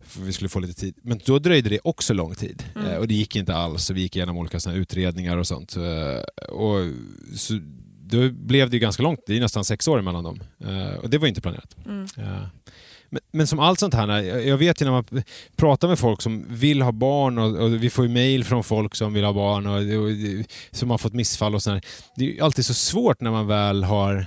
för 0.00 0.20
vi 0.20 0.32
skulle 0.32 0.48
få 0.48 0.60
lite 0.60 0.80
tid. 0.80 0.94
Men 1.02 1.20
då 1.24 1.38
dröjde 1.38 1.68
det 1.68 1.80
också 1.84 2.14
lång 2.14 2.34
tid. 2.34 2.62
Eh, 2.86 2.96
och 2.96 3.08
det 3.08 3.14
gick 3.14 3.36
inte 3.36 3.54
alls. 3.54 3.90
Vi 3.90 4.00
gick 4.00 4.16
igenom 4.16 4.38
olika 4.38 4.60
såna 4.60 4.76
utredningar 4.76 5.36
och 5.36 5.46
sånt. 5.46 5.76
Eh, 5.76 6.46
och 6.48 6.86
så, 7.34 7.60
då 8.06 8.30
blev 8.30 8.70
det 8.70 8.76
ju 8.76 8.80
ganska 8.80 9.02
långt. 9.02 9.20
Det 9.26 9.36
är 9.36 9.40
nästan 9.40 9.64
sex 9.64 9.88
år 9.88 10.02
mellan 10.02 10.24
dem. 10.24 10.40
Eh, 10.64 10.98
och 10.98 11.10
det 11.10 11.18
var 11.18 11.28
inte 11.28 11.40
planerat. 11.40 11.76
Eh, 12.18 12.46
men, 13.10 13.20
men 13.32 13.46
som 13.46 13.58
allt 13.58 13.80
sånt 13.80 13.94
här, 13.94 14.22
jag 14.22 14.56
vet 14.56 14.80
ju 14.80 14.84
när 14.84 14.92
man 14.92 15.22
pratar 15.56 15.88
med 15.88 15.98
folk 15.98 16.22
som 16.22 16.44
vill 16.48 16.82
ha 16.82 16.92
barn 16.92 17.38
och, 17.38 17.62
och 17.62 17.74
vi 17.74 17.90
får 17.90 18.06
ju 18.06 18.12
mail 18.12 18.44
från 18.44 18.64
folk 18.64 18.94
som 18.94 19.12
vill 19.12 19.24
ha 19.24 19.32
barn 19.32 19.66
och, 19.66 19.76
och, 19.76 20.46
som 20.70 20.90
har 20.90 20.98
fått 20.98 21.12
missfall 21.12 21.54
och 21.54 21.62
sådär. 21.62 21.80
Det 22.16 22.24
är 22.24 22.28
ju 22.28 22.40
alltid 22.40 22.66
så 22.66 22.74
svårt 22.74 23.20
när 23.20 23.30
man 23.30 23.46
väl 23.46 23.84
har 23.84 24.26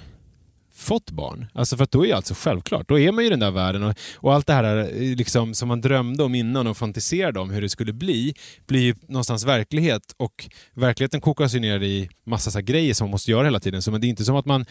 fått 0.80 1.12
barn. 1.12 1.46
Alltså 1.54 1.78
för 1.78 1.84
att 1.84 1.92
då 1.92 2.06
är 2.06 2.14
allt 2.14 2.26
så 2.26 2.36
självklart. 2.36 2.90
Då 2.90 3.00
är 3.00 3.12
man 3.12 3.24
ju 3.24 3.28
i 3.28 3.30
den 3.30 3.40
där 3.40 3.52
världen 3.52 3.84
och, 3.84 3.94
och 4.16 4.34
allt 4.34 4.48
det 4.48 4.54
här 4.54 4.78
eh, 4.78 5.16
liksom, 5.16 5.54
som 5.54 5.68
man 5.68 5.82
drömde 5.82 6.24
om 6.24 6.36
innan 6.36 6.68
och 6.68 6.78
fantiserade 6.78 7.40
om 7.40 7.50
hur 7.50 7.62
det 7.62 7.70
skulle 7.70 7.94
bli, 7.94 8.34
blir 8.68 8.82
ju 8.82 8.96
någonstans 9.08 9.46
verklighet 9.46 10.16
och 10.18 10.50
verkligheten 10.74 11.22
kokas 11.22 11.56
ju 11.56 11.60
ner 11.60 11.84
i 11.84 12.10
massa 12.24 12.52
så 12.52 12.62
grejer 12.62 12.94
som 12.94 13.06
man 13.06 13.12
måste 13.12 13.32
göra 13.32 13.44
hela 13.44 13.60
tiden. 13.60 13.82
Så 13.82 13.92
men 13.92 14.02
det 14.02 14.08
är 14.08 14.10
inte 14.10 14.26
som 14.26 14.36
att 14.36 14.46
man 14.46 14.66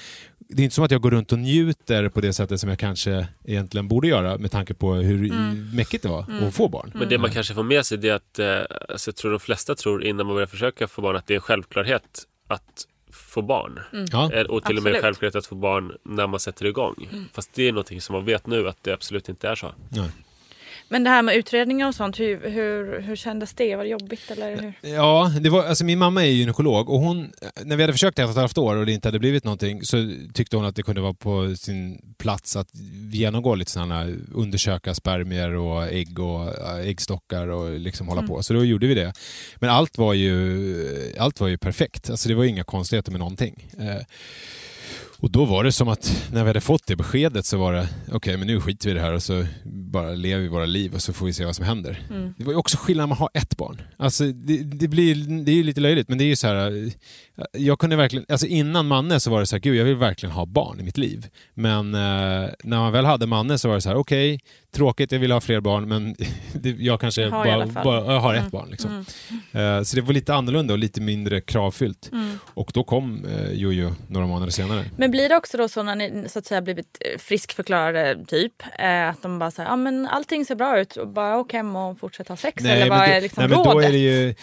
det 0.48 0.62
är 0.62 0.64
inte 0.64 0.74
som 0.74 0.84
att 0.84 0.90
jag 0.90 1.00
går 1.00 1.10
runt 1.10 1.32
och 1.32 1.38
njuter 1.38 2.08
på 2.08 2.20
det 2.20 2.32
sättet 2.32 2.60
som 2.60 2.68
jag 2.68 2.78
kanske 2.78 3.26
egentligen 3.44 3.88
borde 3.88 4.08
göra 4.08 4.38
med 4.38 4.50
tanke 4.50 4.74
på 4.74 4.94
hur 4.94 5.32
mäckigt 5.76 6.02
det 6.02 6.08
var 6.08 6.46
att 6.46 6.54
få 6.54 6.68
barn. 6.68 6.92
Men 6.94 7.08
det 7.08 7.18
man 7.18 7.30
kanske 7.30 7.54
får 7.54 7.62
med 7.62 7.86
sig 7.86 7.98
det 7.98 8.08
är 8.08 8.14
att, 8.14 8.38
eh, 8.38 8.76
alltså 8.88 9.08
jag 9.08 9.16
tror 9.16 9.30
de 9.30 9.40
flesta 9.40 9.74
tror 9.74 10.04
innan 10.04 10.26
man 10.26 10.34
börjar 10.34 10.46
försöka 10.46 10.88
få 10.88 11.02
barn 11.02 11.16
att 11.16 11.26
det 11.26 11.34
är 11.34 11.36
en 11.36 11.40
självklarhet 11.40 12.26
att 12.48 12.86
få 13.18 13.42
barn. 13.42 13.80
Ja. 14.12 14.32
Eh, 14.32 14.46
Och 14.46 14.64
till 14.64 14.76
och 14.76 14.82
med 14.82 14.90
Absolut. 14.90 15.02
självklarhet 15.02 15.37
att 15.37 15.46
få 15.46 15.54
barn 15.54 15.92
när 16.02 16.26
man 16.26 16.40
sätter 16.40 16.66
igång. 16.66 17.08
Fast 17.32 17.52
det 17.54 17.68
är 17.68 17.72
någonting 17.72 18.00
som 18.00 18.12
man 18.12 18.25
vet 18.25 18.46
nu 18.46 18.68
att 18.68 18.82
det 18.82 18.92
absolut 18.92 19.28
inte 19.28 19.48
är 19.48 19.54
så. 19.54 19.72
Nej. 19.88 20.10
Men 20.88 21.04
det 21.04 21.11
här 21.11 21.23
med 21.23 21.37
utredningar 21.37 21.88
och 21.88 21.95
sånt, 21.95 22.21
hur, 22.21 22.50
hur, 22.50 23.00
hur 23.00 23.16
kändes 23.16 23.54
det? 23.54 23.76
Var 23.76 23.85
det 23.85 23.90
jobbigt 23.90 24.30
eller 24.30 24.57
hur? 24.57 24.73
Ja, 24.95 25.33
det 25.40 25.50
var, 25.50 25.64
alltså 25.64 25.85
min 25.85 25.99
mamma 25.99 26.25
är 26.25 26.28
gynekolog 26.28 26.90
och 26.90 27.00
hon, 27.00 27.33
när 27.62 27.76
vi 27.76 27.83
hade 27.83 27.92
försökt 27.92 28.18
i 28.18 28.23
ett 28.23 28.26
och 28.26 28.30
ett 28.30 28.37
halvt 28.37 28.59
år 28.59 28.76
och 28.76 28.87
det 28.87 28.92
inte 28.92 29.09
hade 29.09 29.18
blivit 29.18 29.45
någonting 29.45 29.83
så 29.83 30.12
tyckte 30.35 30.57
hon 30.57 30.64
att 30.64 30.76
det 30.76 30.83
kunde 30.83 31.00
vara 31.00 31.14
på 31.14 31.57
sin 31.57 32.14
plats 32.18 32.57
att 32.57 32.68
genomgå 33.12 33.54
lite 33.54 33.71
sådana 33.71 34.07
undersöka 34.35 34.95
spermier 34.95 35.54
och 35.54 35.87
ägg 35.87 36.18
och 36.18 36.59
äh, 36.59 36.88
äggstockar 36.88 37.49
och 37.49 37.78
liksom 37.78 38.09
hålla 38.09 38.23
på. 38.23 38.42
Så 38.42 38.54
då 38.54 38.64
gjorde 38.64 38.87
vi 38.87 38.95
det. 38.95 39.12
Men 39.57 39.71
allt 39.71 39.99
var 39.99 40.14
ju, 40.14 41.14
allt 41.18 41.40
var 41.40 41.49
ju 41.49 41.59
perfekt. 41.59 42.11
Alltså 42.11 42.28
det 42.28 42.35
var 42.35 42.45
inga 42.45 42.64
konstigheter 42.64 43.12
med 43.12 43.18
någonting. 43.18 43.71
Och 45.20 45.30
då 45.30 45.44
var 45.44 45.64
det 45.64 45.72
som 45.72 45.88
att 45.88 46.28
när 46.32 46.42
vi 46.44 46.48
hade 46.48 46.60
fått 46.60 46.87
det 46.87 46.96
beskedet 46.96 47.46
så 47.46 47.58
var 47.58 47.72
det 47.72 47.88
okej 48.12 48.37
men 48.37 48.46
nu 48.46 48.60
skiter 48.60 48.87
vi 48.88 48.90
i 48.90 48.94
det 48.94 49.00
här 49.00 49.12
och 49.12 49.22
så 49.22 49.46
bara 49.64 50.10
lever 50.10 50.42
vi 50.42 50.48
våra 50.48 50.66
liv 50.66 50.94
och 50.94 51.02
så 51.02 51.12
får 51.12 51.26
vi 51.26 51.32
se 51.32 51.44
vad 51.44 51.56
som 51.56 51.64
händer. 51.64 52.02
Det 52.37 52.44
var 52.44 52.52
ju 52.52 52.58
också 52.58 52.76
skillnad 52.76 53.02
när 53.02 53.08
man 53.08 53.18
har 53.18 53.30
ett 53.34 53.56
barn. 53.56 53.82
Alltså 53.96 54.25
det, 54.25 54.56
det, 54.62 54.88
blir, 54.88 55.44
det 55.44 55.52
är 55.52 55.54
ju 55.54 55.62
lite 55.62 55.80
löjligt 55.80 56.08
men 56.08 56.18
det 56.18 56.25
är 56.25 56.26
ju 56.26 56.37
så 56.37 56.46
här 56.46 56.92
jag 57.52 57.78
kunde 57.78 57.97
verkligen, 57.97 58.26
alltså 58.28 58.47
innan 58.47 58.87
Manne 58.87 59.21
så 59.21 59.30
var 59.30 59.40
det 59.40 59.47
så 59.47 59.57
här, 59.57 59.61
gud 59.61 59.76
jag 59.76 59.85
vill 59.85 59.97
verkligen 59.97 60.33
ha 60.33 60.47
barn 60.47 60.80
i 60.80 60.83
mitt 60.83 60.99
liv. 60.99 61.26
Men 61.54 61.95
eh, 61.95 62.00
när 62.64 62.78
man 62.78 62.92
väl 62.92 63.04
hade 63.04 63.26
Manne 63.26 63.59
så 63.59 63.68
var 63.68 63.75
det 63.75 63.80
så 63.80 63.88
här, 63.88 63.97
okej, 63.97 64.40
tråkigt, 64.75 65.12
jag 65.12 65.18
vill 65.18 65.33
ha 65.33 65.40
fler 65.40 65.61
barn 65.61 65.88
men 65.88 66.16
jag 66.78 67.00
kanske 67.00 67.23
Jag 67.23 67.30
har 67.30 67.66
bara, 67.66 67.85
bara 67.85 68.12
jag 68.14 68.21
har 68.21 68.35
ett 68.35 68.38
Mm. 68.38 68.50
barn. 68.50 68.71
Liksom. 68.71 69.04
Eh, 69.52 69.83
så 69.83 69.97
det 69.97 70.02
var 70.02 70.12
lite 70.12 70.35
annorlunda 70.35 70.73
och 70.75 70.78
lite 70.78 71.00
mindre 71.00 71.40
kravfyllt. 71.40 72.09
Mm. 72.12 72.38
Och 72.54 72.71
då 72.75 72.85
kom 72.85 73.25
eh, 73.25 73.52
Jojo 73.52 73.95
några 74.09 74.26
månader 74.26 74.52
senare. 74.52 74.85
Men 74.97 75.11
blir 75.11 75.28
det 75.28 75.37
också 75.37 75.57
då 75.57 75.68
så 75.68 75.83
när 75.83 75.97
ni 75.97 76.25
så 76.28 76.38
att 76.38 76.47
säga 76.47 76.62
blivit 76.62 76.99
eh, 77.00 77.18
friskförklarade 77.18 78.25
typ 78.26 78.52
eh, 78.78 79.09
att 79.09 79.23
de 79.23 79.38
bara 79.38 79.50
säger 79.50 79.68
ja 79.68 79.76
men 79.76 80.07
allting 80.07 80.45
ser 80.45 80.54
bra 80.54 80.80
ut 80.80 80.97
och 80.97 81.09
bara 81.09 81.38
åk 81.38 81.52
hem 81.52 81.76
och 81.76 81.99
fortsätta 81.99 82.33
ha 82.33 82.37
sex 82.37 82.64
eller 82.64 82.88
men 82.88 82.99
vad 82.99 83.09
är 83.09 83.21
liksom 83.21 83.40
nej, 83.40 83.49
men 83.49 83.59
rådet? 83.59 83.73
då 83.73 83.80
är 83.80 83.92
det 83.92 83.99
ju, 83.99 84.28
eh, 84.28 84.35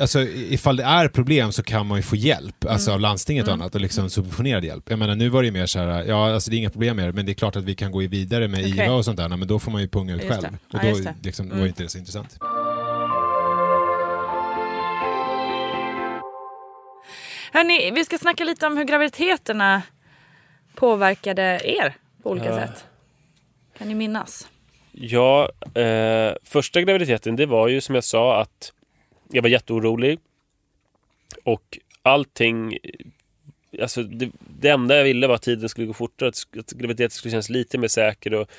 alltså, 0.00 0.20
ifall 0.22 0.76
det 0.76 0.84
är 0.84 1.08
problem 1.08 1.52
så 1.52 1.62
kan 1.62 1.86
man 1.86 1.98
ju 1.98 2.02
få 2.02 2.16
hjälp 2.26 2.64
alltså, 2.68 2.90
Mm. 2.90 2.94
av 2.94 3.00
landstinget 3.00 3.46
och 3.46 3.52
annat 3.52 3.74
och 3.74 3.80
liksom 3.80 4.10
subventionerad 4.10 4.64
hjälp. 4.64 4.90
Jag 4.90 4.98
menar 4.98 5.14
nu 5.14 5.28
var 5.28 5.42
det 5.42 5.46
ju 5.46 5.52
mer 5.52 5.66
så 5.66 5.78
här, 5.78 6.04
ja 6.04 6.32
alltså 6.34 6.50
det 6.50 6.56
är 6.56 6.58
inga 6.58 6.70
problem 6.70 6.96
med 6.96 7.08
det 7.08 7.12
men 7.12 7.26
det 7.26 7.32
är 7.32 7.34
klart 7.34 7.56
att 7.56 7.64
vi 7.64 7.74
kan 7.74 7.92
gå 7.92 7.98
vidare 7.98 8.48
med 8.48 8.60
Okej. 8.60 8.84
IVA 8.84 8.92
och 8.94 9.04
sånt 9.04 9.16
där 9.16 9.28
men 9.28 9.48
då 9.48 9.58
får 9.58 9.70
man 9.72 9.80
ju 9.82 9.88
punga 9.88 10.14
ut 10.14 10.22
Just 10.24 10.32
själv. 10.34 10.42
det. 10.42 10.76
Och 10.78 10.84
Ja, 10.84 10.90
då 10.90 10.96
just 10.96 11.04
det. 11.04 11.14
liksom, 11.22 11.46
Mm. 11.46 11.58
var 11.58 11.66
inte 11.66 11.82
det 11.82 11.88
så 11.88 11.98
intressant. 11.98 12.38
Hörni, 17.52 17.90
vi 17.90 18.04
ska 18.04 18.18
snacka 18.18 18.44
lite 18.44 18.66
om 18.66 18.76
hur 18.76 18.84
graviditeterna 18.84 19.82
påverkade 20.74 21.60
er 21.64 21.94
på 22.22 22.30
olika 22.30 22.54
sätt. 22.54 22.84
Kan 23.78 23.88
ni 23.88 23.94
minnas? 23.94 24.48
Ja, 24.92 25.50
eh, 25.74 26.34
första 26.44 26.82
graviditeten 26.82 27.36
det 27.36 27.46
var 27.46 27.68
ju 27.68 27.80
som 27.80 27.94
jag 27.94 28.04
sa 28.04 28.40
att 28.40 28.72
jag 29.30 29.42
var 29.42 29.48
jätteorolig. 29.48 30.18
Och 31.44 31.78
allting, 32.06 32.78
alltså 33.82 34.02
det, 34.02 34.30
det 34.60 34.68
enda 34.68 34.96
jag 34.96 35.04
ville 35.04 35.26
var 35.26 35.34
att 35.34 35.42
tiden 35.42 35.68
skulle 35.68 35.86
gå 35.86 35.92
fortare. 35.92 36.28
Att, 36.28 36.58
att 36.58 36.70
graviditeten 36.72 37.10
skulle 37.10 37.32
kännas 37.32 37.50
lite 37.50 37.78
mer 37.78 37.88
säker 37.88 38.34
och 38.34 38.50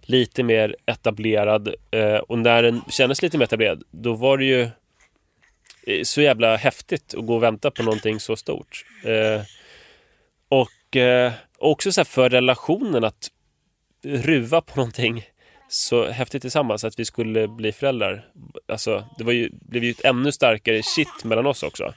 lite 0.00 0.42
mer 0.42 0.76
etablerad. 0.86 1.74
Eh, 1.90 2.16
och 2.16 2.38
när 2.38 2.62
den 2.62 2.80
kändes 2.88 3.22
lite 3.22 3.38
mer 3.38 3.44
etablerad, 3.44 3.82
då 3.90 4.14
var 4.14 4.38
det 4.38 4.44
ju 4.44 4.60
eh, 5.86 6.02
så 6.02 6.22
jävla 6.22 6.56
häftigt 6.56 7.14
att 7.14 7.26
gå 7.26 7.34
och 7.34 7.42
vänta 7.42 7.70
på 7.70 7.82
någonting 7.82 8.20
så 8.20 8.36
stort. 8.36 8.84
Eh, 9.04 9.42
och 10.48 10.96
eh, 10.96 11.32
också 11.58 11.92
så 11.92 12.00
här 12.00 12.04
för 12.04 12.30
relationen 12.30 13.04
att 13.04 13.30
ruva 14.02 14.60
på 14.60 14.76
någonting 14.76 15.24
så 15.68 16.06
häftigt 16.06 16.42
tillsammans 16.42 16.84
att 16.84 16.98
vi 16.98 17.04
skulle 17.04 17.48
bli 17.48 17.72
föräldrar. 17.72 18.24
Alltså, 18.68 19.04
det 19.18 19.24
var 19.24 19.32
ju, 19.32 19.50
blev 19.52 19.84
ju 19.84 19.90
ett 19.90 20.04
ännu 20.04 20.32
starkare 20.32 20.82
shit 20.82 21.24
mellan 21.24 21.46
oss 21.46 21.62
också. 21.62 21.94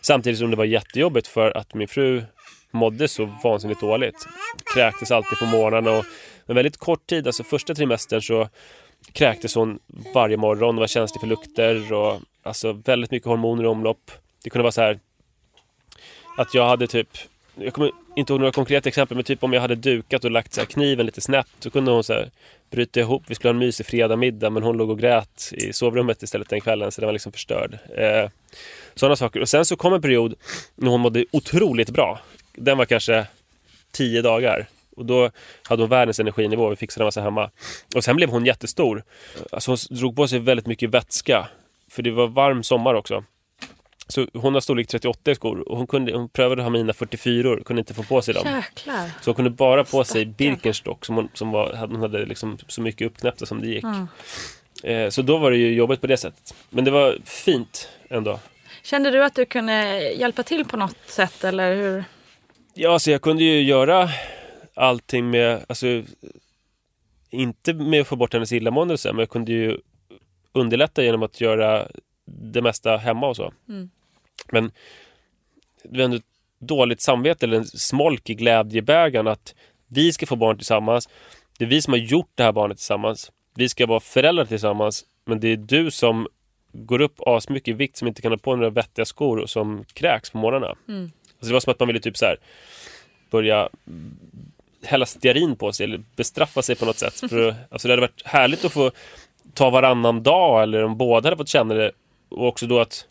Samtidigt 0.00 0.38
som 0.38 0.50
det 0.50 0.56
var 0.56 0.64
jättejobbigt 0.64 1.28
för 1.28 1.56
att 1.56 1.74
min 1.74 1.88
fru 1.88 2.22
mådde 2.70 3.08
så 3.08 3.38
vansinnigt 3.44 3.80
dåligt. 3.80 4.26
Kräktes 4.74 5.10
alltid 5.10 5.38
på 5.38 5.46
morgnarna 5.46 5.90
och 5.90 6.04
en 6.46 6.54
väldigt 6.54 6.76
kort 6.76 7.06
tid, 7.06 7.26
alltså 7.26 7.44
första 7.44 7.74
trimestern 7.74 8.22
så 8.22 8.48
kräktes 9.12 9.54
hon 9.54 9.78
varje 10.14 10.36
morgon 10.36 10.74
och 10.74 10.80
var 10.80 10.86
känslig 10.86 11.20
för 11.20 11.28
lukter 11.28 11.92
och 11.92 12.20
alltså 12.42 12.72
väldigt 12.72 13.10
mycket 13.10 13.28
hormoner 13.28 13.64
i 13.64 13.66
omlopp. 13.66 14.10
Det 14.44 14.50
kunde 14.50 14.62
vara 14.62 14.72
så 14.72 14.80
här 14.80 14.98
att 16.38 16.54
jag 16.54 16.68
hade 16.68 16.86
typ 16.86 17.08
jag 17.54 17.72
kommer 17.72 17.90
inte 18.16 18.32
ihåg 18.32 18.40
några 18.40 18.52
konkreta 18.52 18.88
exempel, 18.88 19.16
men 19.16 19.24
typ 19.24 19.44
om 19.44 19.52
jag 19.52 19.60
hade 19.60 19.74
dukat 19.74 20.24
och 20.24 20.30
lagt 20.30 20.54
så 20.54 20.60
här 20.60 20.66
kniven 20.66 21.06
lite 21.06 21.20
snett, 21.20 21.48
så 21.58 21.70
kunde 21.70 21.90
hon 21.90 22.04
så 22.04 22.24
bryta 22.72 23.00
ihop. 23.00 23.22
Vi 23.26 23.34
skulle 23.34 23.48
ha 23.48 23.54
en 23.54 23.58
mysig 23.58 23.86
fredagmiddag, 23.86 24.50
men 24.50 24.62
hon 24.62 24.76
låg 24.76 24.90
och 24.90 24.98
grät 24.98 25.52
i 25.52 25.72
sovrummet 25.72 26.22
istället 26.22 26.48
den 26.48 26.60
kvällen, 26.60 26.92
så 26.92 27.00
den 27.00 27.06
var 27.08 27.12
liksom 27.12 27.32
förstörd. 27.32 27.78
Eh, 27.96 28.30
Sådana 28.94 29.16
saker. 29.16 29.40
Och 29.40 29.48
sen 29.48 29.64
så 29.64 29.76
kom 29.76 29.92
en 29.92 30.02
period 30.02 30.34
när 30.74 30.90
hon 30.90 31.00
mådde 31.00 31.24
otroligt 31.30 31.90
bra. 31.90 32.20
Den 32.52 32.78
var 32.78 32.84
kanske 32.84 33.26
tio 33.90 34.22
dagar. 34.22 34.66
Och 34.96 35.06
då 35.06 35.30
hade 35.62 35.82
hon 35.82 35.90
världens 35.90 36.20
energinivå, 36.20 36.68
vi 36.70 36.76
fixade 36.76 37.02
en 37.02 37.06
massa 37.06 37.20
hemma. 37.20 37.50
Och 37.94 38.04
sen 38.04 38.16
blev 38.16 38.28
hon 38.30 38.46
jättestor. 38.46 39.04
Alltså 39.52 39.70
hon 39.70 39.78
drog 39.90 40.16
på 40.16 40.28
sig 40.28 40.38
väldigt 40.38 40.66
mycket 40.66 40.90
vätska. 40.90 41.48
För 41.90 42.02
det 42.02 42.10
var 42.10 42.26
varm 42.26 42.62
sommar 42.62 42.94
också. 42.94 43.24
Så 44.08 44.26
hon 44.34 44.54
har 44.54 44.60
storlek 44.60 44.88
38 44.88 45.30
i 45.30 45.34
skor 45.34 45.68
och 45.68 45.76
hon, 45.78 45.86
kunde, 45.86 46.12
hon 46.16 46.28
prövade 46.28 46.62
att 46.62 46.64
ha 46.66 46.70
mina 46.70 46.92
44 46.92 47.60
kunde 47.64 47.80
inte 47.80 47.94
få 47.94 48.02
på 48.02 48.22
sig 48.22 48.34
dem. 48.34 48.46
Jäklar. 48.46 49.10
Så 49.22 49.30
hon 49.30 49.34
kunde 49.34 49.50
bara 49.50 49.84
på 49.84 50.04
sig. 50.04 50.26
Birkenstock 50.26 51.04
som 51.04 51.14
hon, 51.14 51.28
som 51.34 51.50
var, 51.50 51.72
hade- 51.74 51.92
hon 51.92 52.00
hade 52.02 52.26
liksom 52.26 52.58
så 52.68 52.80
mycket 52.80 53.06
uppknäppta 53.06 53.46
som 53.46 53.60
det 53.60 53.66
gick. 53.66 53.84
Eh, 54.84 55.08
så 55.08 55.22
då 55.22 55.38
var 55.38 55.50
det 55.50 55.56
ju 55.56 55.74
jobbigt 55.74 56.00
på 56.00 56.06
det 56.06 56.16
sättet. 56.16 56.54
Men 56.70 56.84
det 56.84 56.90
var 56.90 57.16
fint 57.24 57.88
ändå. 58.10 58.40
Kände 58.82 59.10
du 59.10 59.24
att 59.24 59.34
du 59.34 59.44
kunde 59.44 59.98
hjälpa 60.12 60.42
till 60.42 60.64
på 60.64 60.76
något 60.76 60.96
sätt 61.06 61.44
eller 61.44 61.74
hur? 61.76 62.04
Ja, 62.74 62.98
så 62.98 63.10
jag 63.10 63.22
kunde 63.22 63.44
ju 63.44 63.62
göra 63.62 64.08
allting 64.74 65.30
med, 65.30 65.64
alltså 65.68 66.02
inte 67.30 67.72
med 67.74 68.00
att 68.00 68.06
få 68.06 68.16
bort 68.16 68.32
hennes 68.32 68.52
illamående 68.52 68.94
och 68.94 69.00
men 69.04 69.18
jag 69.18 69.28
kunde 69.30 69.52
ju 69.52 69.76
underlätta 70.52 71.02
genom 71.02 71.22
att 71.22 71.40
göra 71.40 71.86
det 72.24 72.62
mesta 72.62 72.96
hemma 72.96 73.28
och 73.28 73.36
så. 73.36 73.52
Mm. 73.68 73.90
Men 74.52 74.72
det 75.84 76.08
var 76.08 76.20
dåligt 76.58 77.00
samvete 77.00 77.46
eller 77.46 77.56
en 77.56 77.66
smolk 77.66 78.30
i 78.30 78.34
glädjebägaren 78.34 79.28
att 79.28 79.54
vi 79.88 80.12
ska 80.12 80.26
få 80.26 80.36
barn 80.36 80.56
tillsammans. 80.56 81.08
Det 81.58 81.64
är 81.64 81.68
vi 81.68 81.82
som 81.82 81.92
har 81.92 81.98
gjort 81.98 82.30
det 82.34 82.42
här 82.42 82.52
barnet 82.52 82.76
tillsammans. 82.76 83.32
Vi 83.54 83.68
ska 83.68 83.86
vara 83.86 84.00
föräldrar 84.00 84.44
tillsammans. 84.44 85.04
Men 85.24 85.40
det 85.40 85.48
är 85.48 85.56
du 85.56 85.90
som 85.90 86.28
går 86.72 87.00
upp 87.00 87.20
asmycket 87.26 87.68
i 87.68 87.72
vikt 87.72 87.96
som 87.96 88.08
inte 88.08 88.22
kan 88.22 88.32
ha 88.32 88.38
på 88.38 88.56
några 88.56 88.70
vettiga 88.70 89.04
skor 89.04 89.38
och 89.38 89.50
som 89.50 89.84
kräks 89.92 90.30
på 90.30 90.38
morgnarna. 90.38 90.74
Mm. 90.88 91.02
Alltså 91.02 91.46
det 91.46 91.52
var 91.52 91.60
som 91.60 91.70
att 91.70 91.80
man 91.80 91.86
ville 91.86 92.00
typ 92.00 92.16
så 92.16 92.24
här 92.24 92.36
börja 93.30 93.68
hälla 94.84 95.06
stearin 95.06 95.56
på 95.56 95.72
sig 95.72 95.84
eller 95.84 96.02
bestraffa 96.16 96.62
sig 96.62 96.76
på 96.76 96.84
något 96.84 96.98
sätt. 96.98 97.14
För 97.30 97.54
alltså 97.70 97.88
det 97.88 97.92
hade 97.92 98.00
varit 98.00 98.22
härligt 98.24 98.64
att 98.64 98.72
få 98.72 98.90
ta 99.54 99.70
varannan 99.70 100.22
dag 100.22 100.62
eller 100.62 100.84
om 100.84 100.96
båda 100.96 101.26
hade 101.26 101.36
fått 101.36 101.48
känna 101.48 101.74
det. 101.74 101.92
Och 102.32 102.48
också 102.48 102.66
då 102.66 102.80
att 102.80 103.06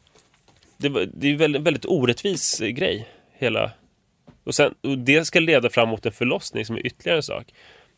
det, 0.78 0.90
det 1.06 1.28
är 1.28 1.32
en 1.32 1.38
väldigt, 1.38 1.62
väldigt 1.62 1.86
orättvis 1.86 2.62
eh, 2.62 2.70
grej. 2.70 3.08
Hela. 3.38 3.72
Och, 4.44 4.56
sen, 4.56 4.74
och 4.82 4.98
det 4.98 5.26
ska 5.26 5.40
leda 5.40 5.70
fram 5.70 5.90
mot 5.90 6.06
en 6.06 6.12
förlossning 6.12 6.66
som 6.66 6.76
är 6.76 6.86
ytterligare 6.86 7.18
en 7.18 7.24
sak. 7.24 7.54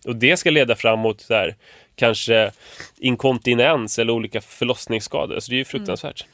Och 0.05 0.15
det 0.15 0.38
ska 0.38 0.51
leda 0.51 0.75
fram 0.75 0.99
mot 0.99 1.21
så 1.21 1.33
här, 1.33 1.55
kanske 1.95 2.51
inkontinens 2.97 3.99
eller 3.99 4.13
olika 4.13 4.41
förlossningsskador. 4.41 5.39
Så 5.39 5.51
det 5.51 5.55
är 5.55 5.57
ju 5.57 5.65
fruktansvärt. 5.65 6.25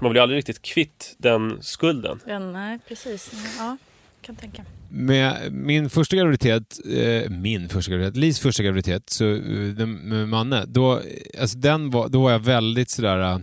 Man 0.00 0.10
blir 0.10 0.22
aldrig 0.22 0.38
riktigt 0.38 0.62
kvitt 0.62 1.14
den 1.18 1.62
skulden. 1.62 2.20
Ja, 2.26 2.38
nej, 2.38 2.78
precis. 2.88 3.32
Ja, 3.58 3.76
kan 4.22 4.36
tänka. 4.36 4.64
Med 4.88 5.52
min 5.52 5.90
första 5.90 6.16
graviditet, 6.16 6.80
eh, 6.84 7.30
min 7.30 7.68
första 7.68 7.92
graviditet, 7.92 8.16
Lis 8.16 8.40
första 8.40 8.62
graviditet, 8.62 9.10
så, 9.10 9.24
eh, 9.24 9.40
den, 9.76 9.92
med 9.92 10.28
Manne, 10.28 10.64
då, 10.66 11.02
alltså 11.40 11.58
den 11.58 11.90
var, 11.90 12.08
då 12.08 12.22
var 12.22 12.30
jag 12.30 12.38
väldigt 12.38 12.90
sådär, 12.90 13.20
eh, 13.20 13.38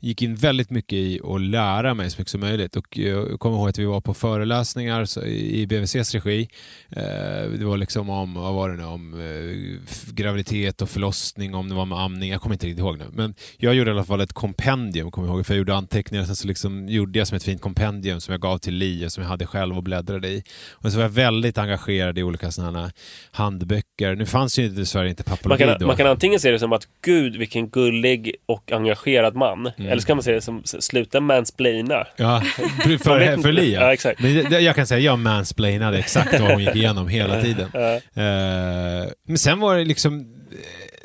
gick 0.00 0.22
in 0.22 0.34
väldigt 0.34 0.70
mycket 0.70 0.92
i 0.92 1.20
att 1.24 1.40
lära 1.40 1.94
mig 1.94 2.10
så 2.10 2.20
mycket 2.20 2.30
som 2.30 2.40
möjligt. 2.40 2.76
Och 2.76 2.98
jag 2.98 3.40
kommer 3.40 3.56
ihåg 3.56 3.68
att 3.68 3.78
vi 3.78 3.84
var 3.84 4.00
på 4.00 4.14
föreläsningar 4.14 5.18
i 5.26 5.66
BVCs 5.66 6.14
regi. 6.14 6.48
Eh, 6.90 7.50
det 7.58 7.64
var 7.64 7.76
liksom 7.76 8.10
om, 8.10 8.34
vad 8.34 8.54
var 8.54 8.70
det 8.70 8.76
nu, 8.76 8.84
om 8.84 9.14
eh, 9.14 10.12
graviditet 10.12 10.82
och 10.82 10.90
förlossning, 10.90 11.54
om 11.54 11.68
det 11.68 11.74
var 11.74 11.84
med 11.86 11.98
amning, 11.98 12.30
jag 12.30 12.40
kommer 12.40 12.54
inte 12.54 12.66
riktigt 12.66 12.80
ihåg 12.80 12.98
nu. 12.98 13.04
Men 13.12 13.34
jag 13.56 13.74
gjorde 13.74 13.90
i 13.90 13.94
alla 13.94 14.04
fall 14.04 14.20
ett 14.20 14.32
kompendium, 14.32 15.10
kommer 15.10 15.28
jag 15.28 15.36
ihåg, 15.36 15.46
för 15.46 15.54
jag 15.54 15.58
gjorde 15.58 15.74
anteckningar, 15.74 16.24
sen 16.24 16.36
så 16.36 16.48
liksom 16.48 16.88
gjorde 16.88 17.18
jag 17.18 17.28
som 17.28 17.36
ett 17.36 17.44
fint 17.44 17.60
kompendium 17.60 18.20
som 18.20 18.32
jag 18.32 18.40
gav 18.40 18.58
till 18.58 18.74
Li 18.74 19.06
och 19.06 19.12
som 19.12 19.22
jag 19.22 19.30
hade 19.30 19.46
själv 19.46 19.76
och 19.76 19.82
bläddrade 19.82 20.28
i. 20.28 20.42
Och 20.72 20.90
så 20.90 20.96
var 20.96 21.04
jag 21.04 21.10
väldigt 21.10 21.58
engagerad 21.58 22.18
i 22.18 22.22
olika 22.22 22.50
sådana 22.50 22.90
handböcker. 23.30 24.14
Nu 24.14 24.26
fanns 24.26 24.58
ju 24.58 24.68
dessvärre 24.68 25.08
inte 25.08 25.24
Man 25.44 25.58
kan, 25.58 25.78
då. 25.78 25.86
man 25.86 25.96
kan 25.96 26.06
antingen 26.06 26.40
se 26.40 26.50
det 26.50 26.58
som 26.58 26.72
att 26.72 26.88
gud 27.02 27.36
vilken 27.36 27.68
gullig 27.68 28.34
och 28.46 28.72
engagerad 28.72 29.36
man. 29.36 29.70
Eller 29.88 30.00
så 30.00 30.06
kan 30.06 30.16
man 30.16 30.22
se 30.22 30.32
det 30.32 30.40
som 30.40 30.62
sluta 30.64 31.20
mansplaina. 31.20 32.06
Ja, 32.16 32.42
för, 32.82 32.98
för 33.42 33.52
Li 33.52 33.74
Ja, 33.74 33.92
exakt. 33.92 34.20
Men 34.20 34.64
jag 34.64 34.74
kan 34.74 34.86
säga 34.86 35.00
jag 35.00 35.18
mansplainade 35.18 35.98
exakt 35.98 36.40
vad 36.40 36.50
hon 36.50 36.60
gick 36.60 36.76
igenom 36.76 37.08
hela 37.08 37.42
tiden. 37.42 37.70
Ja. 37.72 37.94
Eh, 37.94 39.08
men 39.26 39.38
sen 39.38 39.60
var 39.60 39.76
det 39.76 39.84
liksom, 39.84 40.20
eh, 40.20 40.26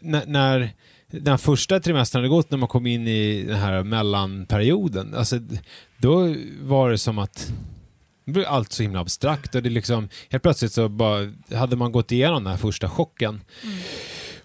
när, 0.02 0.26
när 0.26 0.70
den 1.12 1.38
första 1.38 1.80
trimestern 1.80 2.20
hade 2.20 2.30
gått, 2.30 2.52
när 2.52 2.58
man 2.58 2.70
kom 2.70 2.88
in 2.88 3.08
i 3.08 3.44
den 3.48 3.58
här 3.58 3.84
mellanperioden, 3.84 5.16
alltså, 5.16 5.40
då 5.98 6.36
var 6.62 6.92
det 6.92 6.98
som 6.98 7.20
att 7.20 7.52
det 8.26 8.32
blev 8.32 8.46
allt 8.48 8.72
så 8.72 8.84
himla 8.84 9.00
abstrakt 9.00 9.56
och 9.56 9.64
det 9.64 9.70
liksom, 9.70 10.10
helt 10.30 10.44
plötsligt 10.44 10.72
så 10.72 10.90
bara, 10.90 11.32
hade 11.56 11.76
man 11.76 11.92
gått 11.92 12.12
igenom 12.12 12.44
den 12.44 12.52
här 12.52 12.58
första 12.58 12.90
chocken 12.90 13.42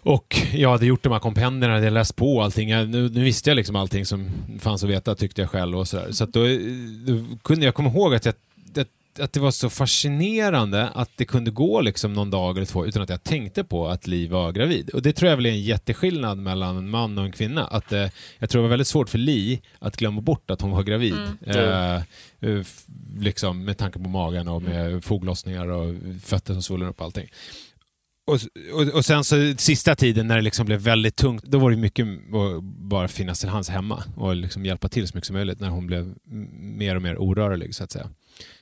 och 0.06 0.36
jag 0.54 0.70
hade 0.70 0.86
gjort 0.86 1.02
de 1.02 1.12
här 1.12 1.18
kompendierna, 1.18 1.74
jag 1.74 1.80
hade 1.80 1.90
läst 1.90 2.16
på 2.16 2.42
allting. 2.42 2.68
Jag, 2.68 2.88
nu, 2.88 3.08
nu 3.08 3.24
visste 3.24 3.50
jag 3.50 3.56
liksom 3.56 3.76
allting 3.76 4.06
som 4.06 4.30
fanns 4.60 4.84
att 4.84 4.90
veta 4.90 5.14
tyckte 5.14 5.40
jag 5.40 5.50
själv 5.50 5.78
och 5.78 5.88
sådär. 5.88 6.12
Så 6.12 6.24
att 6.24 6.32
då, 6.32 6.40
då 7.06 7.36
kunde 7.44 7.64
jag 7.66 7.74
komma 7.74 7.88
ihåg 7.90 8.14
att 8.14 8.24
jag, 8.24 8.34
att 9.20 9.32
det 9.32 9.40
var 9.40 9.50
så 9.50 9.70
fascinerande 9.70 10.88
att 10.88 11.10
det 11.16 11.24
kunde 11.24 11.50
gå 11.50 11.80
liksom 11.80 12.12
någon 12.12 12.30
dag 12.30 12.56
eller 12.56 12.66
två 12.66 12.86
utan 12.86 13.02
att 13.02 13.08
jag 13.08 13.24
tänkte 13.24 13.64
på 13.64 13.88
att 13.88 14.06
Li 14.06 14.26
var 14.26 14.52
gravid. 14.52 14.90
Och 14.90 15.02
det 15.02 15.12
tror 15.12 15.28
jag 15.30 15.36
väl 15.36 15.46
är 15.46 15.50
en 15.50 15.62
jätteskillnad 15.62 16.38
mellan 16.38 16.76
en 16.76 16.90
man 16.90 17.18
och 17.18 17.24
en 17.24 17.32
kvinna. 17.32 17.64
Att, 17.66 17.92
eh, 17.92 18.06
jag 18.38 18.50
tror 18.50 18.62
det 18.62 18.62
var 18.62 18.70
väldigt 18.70 18.86
svårt 18.88 19.08
för 19.08 19.18
Li 19.18 19.60
att 19.78 19.96
glömma 19.96 20.20
bort 20.20 20.50
att 20.50 20.60
hon 20.60 20.70
var 20.70 20.82
gravid. 20.82 21.14
Eh, 21.46 21.94
eh, 21.94 22.02
f- 22.40 22.84
liksom 23.18 23.64
med 23.64 23.78
tanke 23.78 23.98
på 23.98 24.08
magen 24.08 24.48
och 24.48 24.62
med 24.62 25.04
foglossningar 25.04 25.66
och 25.68 25.94
fötter 26.22 26.52
som 26.52 26.62
svullar 26.62 26.86
upp 26.88 26.98
och 27.00 27.04
allting. 27.04 27.28
Och, 28.26 28.38
och, 28.72 28.94
och 28.94 29.04
sen 29.04 29.24
så 29.24 29.54
sista 29.56 29.94
tiden 29.94 30.28
när 30.28 30.36
det 30.36 30.42
liksom 30.42 30.66
blev 30.66 30.80
väldigt 30.80 31.16
tungt, 31.16 31.44
då 31.44 31.58
var 31.58 31.70
det 31.70 31.76
mycket 31.76 32.06
att 32.06 32.62
bara 32.62 33.08
finnas 33.08 33.40
till 33.40 33.48
hands 33.48 33.68
hemma 33.68 34.04
och 34.16 34.36
liksom 34.36 34.64
hjälpa 34.64 34.88
till 34.88 35.08
så 35.08 35.16
mycket 35.16 35.26
som 35.26 35.36
möjligt 35.36 35.60
när 35.60 35.68
hon 35.68 35.86
blev 35.86 36.14
mer 36.60 36.96
och 36.96 37.02
mer 37.02 37.18
orörlig 37.18 37.74
så 37.74 37.84
att 37.84 37.90
säga. 37.90 38.10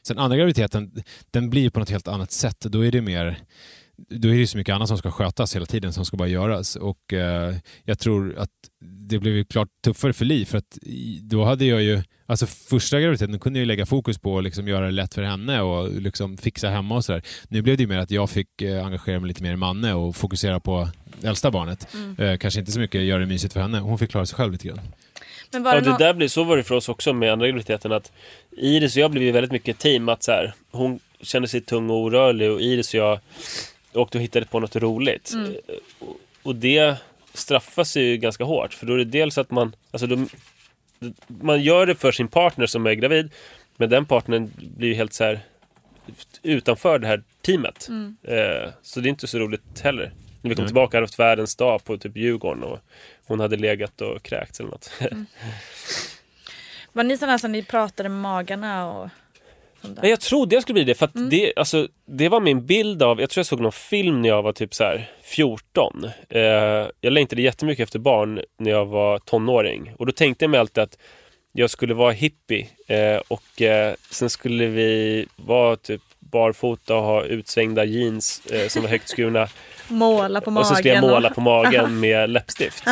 Sen 0.07 0.19
andra 0.19 0.37
graviditeten, 0.37 1.03
den 1.31 1.51
blir 1.51 1.71
på 1.71 1.81
något 1.81 1.91
helt 1.91 2.09
annat 2.09 2.33
sätt. 2.33 2.61
Då 2.61 2.85
är 2.85 2.93
det 2.93 3.01
mer 3.01 3.39
då 3.97 4.29
är 4.29 4.39
det 4.39 4.47
så 4.47 4.59
mycket 4.59 4.75
annat 4.75 4.89
som 4.89 4.99
ska 4.99 5.11
skötas 5.11 5.57
hela 5.57 5.67
tiden 5.67 5.93
som 5.93 6.05
ska 6.05 6.17
bara 6.17 6.29
göras. 6.29 6.77
Och 6.77 7.13
eh, 7.13 7.55
jag 7.85 7.99
tror 7.99 8.39
att 8.39 8.51
det 9.09 9.19
blev 9.19 9.35
ju 9.35 9.45
klart 9.45 9.69
tuffare 9.85 10.13
för 10.13 10.25
Li 10.25 10.45
för 10.45 10.59
att 10.59 10.79
då 11.21 11.45
hade 11.45 11.65
jag 11.65 11.83
ju, 11.83 12.03
alltså 12.27 12.47
första 12.47 13.01
graviditeten 13.01 13.39
kunde 13.39 13.59
jag 13.59 13.63
ju 13.63 13.67
lägga 13.67 13.87
fokus 13.87 14.19
på 14.19 14.39
att 14.39 14.45
liksom 14.45 14.69
göra 14.69 14.85
det 14.85 14.93
lätt 14.93 15.15
för 15.15 15.23
henne 15.23 15.61
och 15.61 16.01
liksom 16.01 16.37
fixa 16.37 16.69
hemma 16.69 16.97
och 16.97 17.05
sådär. 17.05 17.23
Nu 17.49 17.63
blev 17.63 17.77
det 17.77 17.83
ju 17.83 17.89
mer 17.89 17.99
att 17.99 18.11
jag 18.11 18.31
fick 18.31 18.63
eh, 18.63 18.87
engagera 18.87 19.21
mig 19.21 19.29
lite 19.29 19.43
mer 19.43 19.53
i 19.53 19.57
Manne 19.57 19.95
och 19.95 20.17
fokusera 20.17 20.61
på 20.61 20.89
äldsta 21.23 21.51
barnet. 21.51 21.89
Eh, 22.19 22.37
kanske 22.37 22.61
inte 22.61 22.73
så 22.73 22.81
mycket 22.81 23.03
göra 23.03 23.21
det 23.21 23.27
mysigt 23.27 23.53
för 23.53 23.61
henne, 23.61 23.79
hon 23.79 23.99
fick 23.99 24.11
klara 24.11 24.27
sig 24.27 24.37
själv 24.37 24.53
lite 24.53 24.69
grann. 24.69 24.81
Men 25.53 25.63
var 25.63 25.75
Ja, 25.75 25.81
det 25.81 25.91
det 25.91 25.99
där 25.99 26.15
blir, 26.15 26.29
så 26.29 26.45
var 26.45 26.57
det 26.57 26.63
för 26.63 26.75
oss 26.75 26.89
också 26.89 27.13
med 27.13 27.33
andra 27.33 27.47
graviditeten 27.47 27.93
att 27.93 28.13
Iris 28.57 28.97
och 28.97 29.03
jag 29.03 29.11
blev 29.11 29.25
ju 29.25 29.33
väldigt 29.33 29.53
mycket 29.53 29.79
team 29.79 30.09
att 30.09 30.23
så 30.23 30.33
här, 30.33 30.55
hon 30.71 31.01
kände 31.21 31.49
sig 31.49 31.61
tung 31.61 31.91
och 31.91 31.97
orörlig 31.97 32.51
och 32.51 32.61
Iris 32.61 32.95
och 32.95 33.01
jag 33.01 33.21
och 33.97 34.17
hittade 34.17 34.47
på 34.47 34.61
något 34.61 34.77
roligt. 34.77 35.33
Eh, 35.35 35.77
Och, 36.43 36.57
det 36.57 36.97
straffas 37.35 37.97
ju 37.97 38.17
ganska 38.17 38.45
hårt 38.45 38.75
för 38.75 38.87
då 38.87 38.93
är 38.93 38.99
det 38.99 39.05
dels 39.05 39.39
att 39.39 39.51
man, 39.51 39.77
alltså 39.91 40.07
då, 40.07 40.27
man 41.27 41.63
gör 41.63 41.87
det 41.87 41.95
för 41.95 42.13
sin 42.13 42.29
partner 42.29 42.67
som 42.67 42.87
är 42.87 42.93
gravid 42.93 43.31
men 43.77 43.91
den 43.91 44.07
partnern 44.07 44.51
blir 44.57 44.89
ju 44.89 44.95
helt 44.95 45.13
så 45.13 45.25
här 45.25 45.41
utanför 46.43 46.99
det 46.99 47.07
här 47.07 47.23
teamet. 47.43 47.89
Eh, 48.23 48.71
så 48.83 49.01
det 49.01 49.09
är 49.09 49.11
inte 49.11 49.27
så 49.27 49.39
roligt 49.39 49.81
heller. 49.81 50.13
När 50.43 50.49
vi 50.49 50.55
kom 50.55 50.63
Nej. 50.63 50.69
tillbaka 50.69 50.97
hade 50.97 51.05
haft 51.05 51.19
världens 51.19 51.57
dag 51.57 51.85
på 51.85 51.99
typ 51.99 52.17
Djurgården 52.17 52.63
och 52.63 52.79
hon 53.27 53.41
hade 53.41 53.57
legat 53.57 54.01
och 54.01 54.23
kräkts 54.23 54.61
eller 54.61 54.71
något. 54.71 54.91
Var 56.93 57.05
ni 57.05 57.19
sådana 57.19 57.39
som 57.39 57.53
ni 57.53 57.63
pratade 57.63 58.09
med 58.09 58.19
magarna 58.19 58.91
och 58.91 59.09
Nej, 59.85 59.95
där? 60.03 60.09
jag 60.09 60.21
trodde 60.21 60.57
jag 60.57 60.63
skulle 60.63 60.75
bli 60.75 60.85
det 60.85 60.95
för 60.95 61.05
att 61.05 61.31
det, 61.31 61.53
alltså, 61.57 61.89
det 62.07 62.29
var 62.29 62.41
min 62.41 62.67
bild 62.67 63.03
av, 63.03 63.21
jag 63.21 63.31
tror 63.31 63.41
jag 63.41 63.47
såg 63.47 63.61
någon 63.61 63.73
film 63.73 64.23
när 64.23 64.29
jag 64.29 64.43
var 64.43 64.53
typ 64.53 64.75
så 64.75 64.85
här 64.85 65.11
14. 65.23 66.05
Eh, 66.29 66.41
jag 67.01 67.13
längtade 67.13 67.43
jättemycket 67.43 67.83
efter 67.83 67.99
barn 67.99 68.41
när 68.59 68.71
jag 68.71 68.87
var 68.87 69.19
tonåring 69.19 69.95
och 69.99 70.07
då 70.07 70.13
tänkte 70.13 70.45
jag 70.45 70.51
mig 70.51 70.61
alltid 70.61 70.83
att 70.83 70.99
jag 71.53 71.71
skulle 71.71 71.95
vara 71.95 72.13
hippie 72.13 72.69
eh, 72.87 73.21
och 73.29 73.63
eh, 73.63 73.95
sen 74.11 74.31
skulle 74.31 74.67
vi 74.67 75.27
vara 75.37 75.77
typ 75.77 76.03
barfota 76.19 76.97
och 76.97 77.03
ha 77.03 77.25
utsvängda 77.25 77.85
jeans 77.85 78.47
eh, 78.47 78.69
som 78.69 78.83
var 78.83 78.89
högt 78.89 79.09
skurna 79.09 79.49
Måla 79.89 80.41
på 80.41 80.51
magen? 80.51 80.61
och 80.61 80.67
så 80.67 80.75
skulle 80.75 80.95
jag 80.95 81.03
måla 81.03 81.31
på 81.31 81.41
magen 81.41 82.01
med 82.01 82.31
läppstift. 82.31 82.85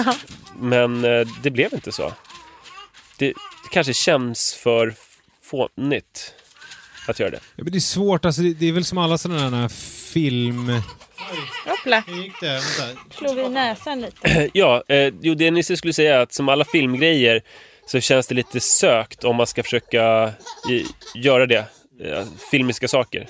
Men 0.59 1.05
eh, 1.05 1.27
det 1.43 1.51
blev 1.51 1.75
inte 1.75 1.93
så. 1.93 2.13
Det, 3.19 3.27
det 3.27 3.69
kanske 3.73 3.95
känns 3.95 4.55
för 4.55 4.95
fånigt 5.43 6.35
att 7.07 7.21
göra 7.21 7.31
det. 7.31 7.41
Ja, 7.57 7.65
men 7.65 7.73
det 7.73 7.79
är 7.79 7.81
svårt, 7.81 8.25
alltså, 8.25 8.43
det, 8.43 8.55
det 8.55 8.69
är 8.69 8.73
väl 8.73 8.85
som 8.85 8.99
alla 8.99 9.19
sådana 9.19 9.61
här 9.61 9.69
film... 10.13 10.73
Hoppla, 11.67 12.05
slog 13.19 13.37
vi 13.37 13.49
näsan 13.49 14.01
lite. 14.01 14.51
Ja, 14.55 14.83
eh, 14.89 15.13
jo, 15.21 15.35
det 15.35 15.51
Nisse 15.51 15.77
skulle 15.77 15.93
säga 15.93 16.17
är 16.17 16.21
att 16.21 16.33
som 16.33 16.49
alla 16.49 16.65
filmgrejer 16.65 17.43
så 17.87 18.01
känns 18.01 18.27
det 18.27 18.35
lite 18.35 18.61
sökt 18.61 19.25
om 19.25 19.37
man 19.37 19.47
ska 19.47 19.63
försöka 19.63 20.33
i, 20.71 20.87
göra 21.15 21.47
det. 21.47 21.65
Eh, 22.05 22.25
filmiska 22.51 22.89
saker. 22.89 23.29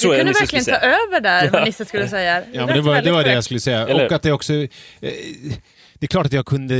Du 0.00 0.08
kunde 0.08 0.32
verkligen 0.32 0.64
ta 0.64 0.76
över 0.76 1.20
där 1.20 1.50
vad 1.50 1.64
Nisse 1.64 1.84
skulle 1.84 2.08
säga. 2.08 2.42
Ja, 2.52 2.66
men 2.66 2.76
det 2.76 2.80
var, 2.80 3.02
det 3.02 3.12
var 3.12 3.24
det 3.24 3.32
jag 3.32 3.44
skulle 3.44 3.60
säga. 3.60 3.88
Eller? 3.88 4.06
Och 4.06 4.12
att 4.12 4.22
det 4.22 4.32
också... 4.32 4.52
Eh, 4.52 4.68
det 6.02 6.06
är 6.06 6.08
klart 6.08 6.26
att 6.26 6.32
jag 6.32 6.46
kunde 6.46 6.74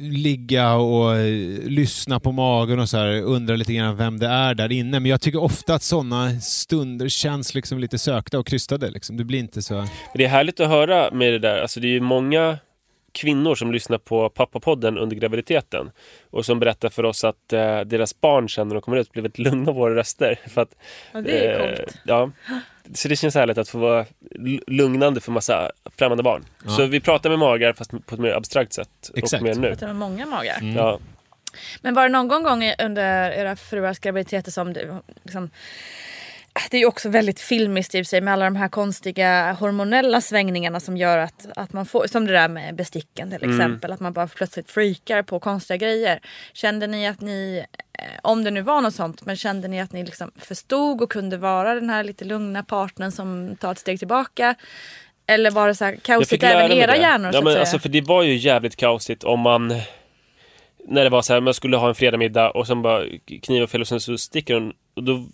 ligga 0.00 0.74
och 0.74 1.16
eh, 1.16 1.24
lyssna 1.64 2.20
på 2.20 2.32
magen 2.32 2.78
och 2.78 2.88
så 2.88 2.96
här, 2.96 3.22
undra 3.22 3.56
lite 3.56 3.72
grann 3.72 3.96
vem 3.96 4.18
det 4.18 4.26
är 4.26 4.54
där 4.54 4.72
inne. 4.72 5.00
Men 5.00 5.10
jag 5.10 5.20
tycker 5.20 5.42
ofta 5.42 5.74
att 5.74 5.82
sådana 5.82 6.40
stunder 6.40 7.08
känns 7.08 7.54
liksom 7.54 7.78
lite 7.78 7.98
sökta 7.98 8.38
och 8.38 8.46
krystade. 8.46 8.90
Liksom. 8.90 9.16
Det 9.16 9.24
blir 9.24 9.38
inte 9.38 9.62
så... 9.62 9.86
Det 10.14 10.24
är 10.24 10.28
härligt 10.28 10.60
att 10.60 10.68
höra 10.68 11.10
med 11.10 11.32
det 11.32 11.38
där. 11.38 11.62
Alltså 11.62 11.80
det 11.80 11.86
är 11.86 11.92
ju 11.92 12.00
många 12.00 12.58
kvinnor 13.12 13.54
som 13.54 13.72
lyssnar 13.72 13.98
på 13.98 14.28
pappapodden 14.28 14.98
under 14.98 15.16
graviditeten 15.16 15.90
och 16.30 16.44
som 16.46 16.60
berättar 16.60 16.88
för 16.88 17.04
oss 17.04 17.24
att 17.24 17.52
eh, 17.52 17.80
deras 17.80 18.20
barn 18.20 18.48
sen 18.48 18.68
när 18.68 18.74
de 18.74 18.80
kommer 18.82 18.96
ut 18.96 19.12
blir 19.12 19.22
väldigt 19.22 19.38
lugna 19.38 19.70
av 19.70 19.76
våra 19.76 19.94
röster. 19.94 20.38
För 20.48 20.62
att, 20.62 20.74
Ja, 21.12 21.20
det 21.20 21.46
är 21.46 21.60
eh, 21.70 21.76
coolt. 21.76 21.98
ja. 22.04 22.30
Så 22.94 23.08
det 23.08 23.16
känns 23.16 23.34
härligt 23.34 23.58
att 23.58 23.68
få 23.68 23.78
vara 23.78 24.06
lugnande 24.66 25.20
för 25.20 25.32
massa 25.32 25.70
främmande 25.98 26.22
barn. 26.22 26.44
Ja. 26.64 26.70
Så 26.70 26.86
vi 26.86 27.00
pratar 27.00 27.30
med 27.30 27.38
magar 27.38 27.72
fast 27.72 27.90
på 28.06 28.14
ett 28.14 28.20
mer 28.20 28.32
abstrakt 28.32 28.72
sätt. 28.72 29.10
Exakt. 29.14 29.40
Och 29.40 29.48
mer 29.48 29.54
nu. 29.54 29.72
Att 29.72 29.80
det 29.80 29.86
var 29.86 29.94
många 29.94 30.26
magar. 30.26 30.58
Ja. 30.76 30.98
Men 31.82 31.94
var 31.94 32.02
det 32.02 32.08
någon 32.08 32.28
gång 32.42 32.72
under 32.78 33.30
era 33.30 33.56
fruars 33.56 33.98
graviditeter 33.98 34.50
som 34.50 34.72
det 34.72 34.98
liksom, 35.22 35.50
det 36.70 36.76
är 36.76 36.78
ju 36.78 36.86
också 36.86 37.08
väldigt 37.08 37.40
filmiskt 37.40 37.94
i 37.94 38.02
och 38.02 38.06
sig 38.06 38.20
med 38.20 38.32
alla 38.32 38.44
de 38.44 38.56
här 38.56 38.68
konstiga 38.68 39.52
hormonella 39.52 40.20
svängningarna 40.20 40.80
som 40.80 40.96
gör 40.96 41.18
att, 41.18 41.46
att 41.56 41.72
man 41.72 41.86
får, 41.86 42.06
som 42.06 42.26
det 42.26 42.32
där 42.32 42.48
med 42.48 42.74
besticken 42.74 43.30
till 43.30 43.50
exempel, 43.50 43.92
att 43.92 44.00
man 44.00 44.12
bara 44.12 44.26
plötsligt 44.26 44.70
freakar 44.70 45.22
på 45.22 45.40
konstiga 45.40 45.76
grejer. 45.76 46.20
Kände 46.52 46.86
ni 46.86 47.06
att 47.06 47.20
ni, 47.20 47.64
eh, 47.98 48.04
om 48.22 48.44
det 48.44 48.50
nu 48.50 48.62
var 48.62 48.80
något 48.80 48.94
sånt, 48.94 49.24
men 49.26 49.36
kände 49.36 49.68
ni 49.68 49.80
att 49.80 49.92
ni 49.92 50.04
liksom 50.04 50.30
förstod 50.36 51.02
och 51.02 51.10
kunde 51.10 51.36
vara 51.36 51.74
den 51.74 51.90
här 51.90 52.04
lite 52.04 52.24
lugna 52.24 52.62
partnern 52.62 53.12
som 53.12 53.56
tar 53.56 53.72
ett 53.72 53.78
steg 53.78 53.98
tillbaka? 53.98 54.54
Eller 55.26 55.50
var 55.50 55.68
det 55.68 55.74
så 55.74 55.84
här 55.84 55.96
kaosigt 55.96 56.42
även 56.42 56.72
i 56.72 56.78
era 56.78 56.92
det. 56.92 56.98
hjärnor? 56.98 57.30
Ja, 57.34 57.40
men 57.40 57.58
alltså, 57.58 57.78
för 57.78 57.88
det 57.88 58.00
var 58.00 58.22
ju 58.22 58.36
jävligt 58.36 58.76
kaosigt 58.76 59.24
om 59.24 59.40
man... 59.40 59.74
När 60.88 61.04
det 61.04 61.10
var 61.10 61.22
så 61.22 61.32
här, 61.32 61.40
man 61.40 61.54
skulle 61.54 61.76
ha 61.76 61.88
en 61.88 61.94
fredagmiddag 61.94 62.50
och 62.50 62.66
sen 62.66 62.82
bara 62.82 63.04
kniva 63.42 63.66
fel 63.66 63.80
och 63.80 63.88
sen 63.88 64.00
så 64.00 64.18
sticker 64.18 64.54
hon. 64.54 64.72
Och 64.94 65.02
då, 65.02 65.26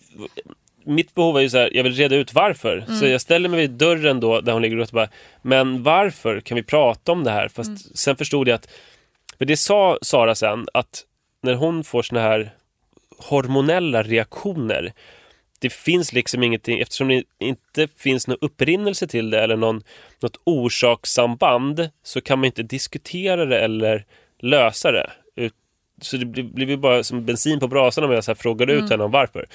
mitt 0.88 1.14
behov 1.14 1.36
är 1.36 1.40
ju 1.40 1.50
så 1.50 1.58
här, 1.58 1.70
jag 1.76 1.82
vill 1.84 1.94
reda 1.94 2.16
ut 2.16 2.34
varför. 2.34 2.84
Så 2.86 2.92
Mm. 2.92 3.10
jag 3.10 3.20
ställer 3.20 3.48
mig 3.48 3.60
vid 3.60 3.70
dörren 3.70 4.20
då 4.20 4.40
där 4.40 4.52
hon 4.52 4.62
ligger 4.62 4.78
och 4.78 4.88
bara, 4.92 5.08
men 5.42 5.82
varför? 5.82 6.40
Kan 6.40 6.54
vi 6.56 6.62
prata 6.62 7.12
om 7.12 7.24
det 7.24 7.30
här? 7.30 7.48
Fast 7.48 7.68
Mm. 7.68 7.78
sen 7.78 8.16
förstod 8.16 8.48
jag 8.48 8.54
att, 8.54 8.68
för 9.38 9.44
det 9.44 9.56
sa 9.56 9.98
Sara 10.02 10.34
sen, 10.34 10.66
att 10.74 11.04
när 11.42 11.54
hon 11.54 11.84
får 11.84 12.02
såna 12.02 12.20
här 12.20 12.50
hormonella 13.18 14.02
reaktioner 14.02 14.92
det 15.60 15.72
finns 15.72 16.12
liksom 16.12 16.42
ingenting, 16.42 16.78
eftersom 16.80 17.08
det 17.08 17.22
inte 17.38 17.88
finns 17.96 18.26
någon 18.26 18.38
upprinnelse 18.40 19.06
till 19.06 19.30
det 19.30 19.40
eller 19.40 19.56
någon, 19.56 19.82
något 20.20 20.36
orsakssamband 20.44 21.88
så 22.02 22.20
kan 22.20 22.38
man 22.38 22.44
inte 22.46 22.62
diskutera 22.62 23.44
det 23.44 23.58
eller 23.60 24.04
lösa 24.40 24.92
det. 24.92 25.10
Så 26.02 26.16
det 26.16 26.24
blir, 26.24 26.68
ju 26.68 26.76
bara 26.76 27.04
som 27.04 27.24
bensin 27.24 27.60
på 27.60 27.68
brasan 27.68 28.04
om 28.04 28.10
jag 28.12 28.24
så 28.24 28.34
frågade 28.34 28.72
ut 28.72 28.90
henne 28.90 29.04
om 29.04 29.10
varför. 29.10 29.46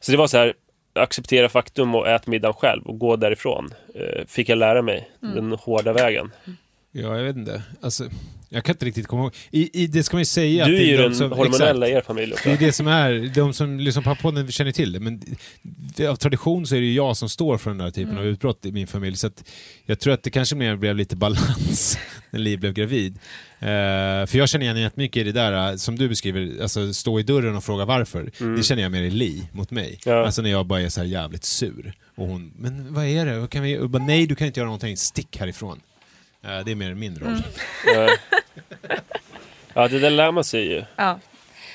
Så 0.00 0.10
det 0.12 0.18
var 0.18 0.26
så 0.26 0.38
här, 0.38 0.54
acceptera 0.98 1.48
faktum 1.48 1.94
och 1.94 2.08
ät 2.08 2.26
middagen 2.26 2.54
själv 2.54 2.82
och 2.86 2.98
gå 2.98 3.16
därifrån. 3.16 3.70
Eh, 3.94 4.26
fick 4.26 4.48
jag 4.48 4.58
lära 4.58 4.82
mig 4.82 5.10
den 5.20 5.52
hårda 5.52 5.92
vägen. 5.92 6.30
Ja, 6.92 7.16
jag 7.16 7.24
vet 7.24 7.36
inte. 7.36 7.62
Alltså, 7.80 8.08
jag 8.48 8.64
kan 8.64 8.72
inte 8.74 8.86
riktigt 8.86 9.06
komma 9.06 9.22
ihåg. 9.22 9.34
I, 9.50 9.82
i, 9.82 9.86
det 9.86 10.02
ska 10.02 10.16
man 10.16 10.20
ju 10.20 10.24
säga. 10.24 10.64
att 10.64 10.68
Du 10.70 10.76
är 10.76 10.82
ju 10.84 10.96
de 10.96 11.02
den 11.02 11.14
som- 11.14 11.32
hormonella 11.32 11.86
exakt. 11.86 11.90
i 11.90 11.96
er 11.96 12.00
familj 12.02 12.32
också. 12.32 12.48
Det 12.48 12.54
är 12.54 12.58
det 12.58 12.72
som 12.72 12.86
är, 12.88 13.32
de 13.34 13.52
som 13.52 13.80
lyssnar 13.80 14.02
på 14.02 14.14
podden 14.14 14.52
känner 14.52 14.72
till 14.72 14.92
det, 14.92 15.00
men 15.00 15.22
det, 15.96 16.06
av 16.06 16.16
tradition 16.16 16.66
så 16.66 16.76
är 16.76 16.80
det 16.80 16.86
ju 16.86 16.92
jag 16.94 17.16
som 17.16 17.28
står 17.28 17.58
för 17.58 17.70
den 17.70 17.80
här 17.80 17.90
typen 17.90 18.18
av 18.18 18.26
utbrott 18.26 18.66
i 18.66 18.72
min 18.72 18.86
familj. 18.86 19.16
Så 19.16 19.26
att 19.26 19.44
jag 19.86 20.00
tror 20.00 20.12
att 20.14 20.22
det 20.22 20.30
kanske 20.30 20.56
mer 20.56 20.76
blev 20.76 20.96
lite 20.96 21.16
balans 21.16 21.98
när 22.30 22.40
Liv 22.40 22.60
blev 22.60 22.72
gravid. 22.72 23.14
Eh, 23.60 23.66
för 24.26 24.36
jag 24.36 24.48
känner 24.48 24.64
igen 24.64 24.76
jättemycket 24.76 25.20
i 25.20 25.24
det 25.24 25.32
där 25.32 25.70
eh, 25.70 25.76
som 25.76 25.98
du 25.98 26.08
beskriver, 26.08 26.62
alltså 26.62 26.92
stå 26.94 27.20
i 27.20 27.22
dörren 27.22 27.56
och 27.56 27.64
fråga 27.64 27.84
varför. 27.84 28.30
Det 28.56 28.62
känner 28.62 28.82
jag 28.82 28.92
mer 28.92 29.02
i 29.02 29.10
Li 29.10 29.48
mot 29.52 29.70
mig. 29.70 29.98
Ja. 30.04 30.24
Alltså 30.26 30.42
när 30.42 30.50
jag 30.50 30.66
bara 30.66 30.80
är 30.80 30.88
så 30.88 31.00
här 31.00 31.06
jävligt 31.08 31.44
sur. 31.44 31.92
Och 32.16 32.26
hon, 32.26 32.52
men 32.58 32.94
vad 32.94 33.04
är 33.06 33.26
det? 33.26 33.48
Kan 33.48 33.62
vi? 33.62 33.78
Och 33.78 33.90
bara, 33.90 34.02
Nej, 34.04 34.26
du 34.26 34.34
kan 34.34 34.46
inte 34.46 34.60
göra 34.60 34.66
någonting, 34.66 34.96
stick 34.96 35.36
härifrån. 35.36 35.80
Eh, 36.44 36.58
det 36.64 36.70
är 36.70 36.74
mer 36.74 36.94
min 36.94 37.18
roll. 37.18 37.42
Ja. 37.86 38.08
ja, 39.74 39.88
det 39.88 39.98
där 39.98 40.10
lär 40.10 40.32
man 40.32 40.44
sig 40.44 40.68
ju. 40.72 40.84
Ja. 40.96 41.18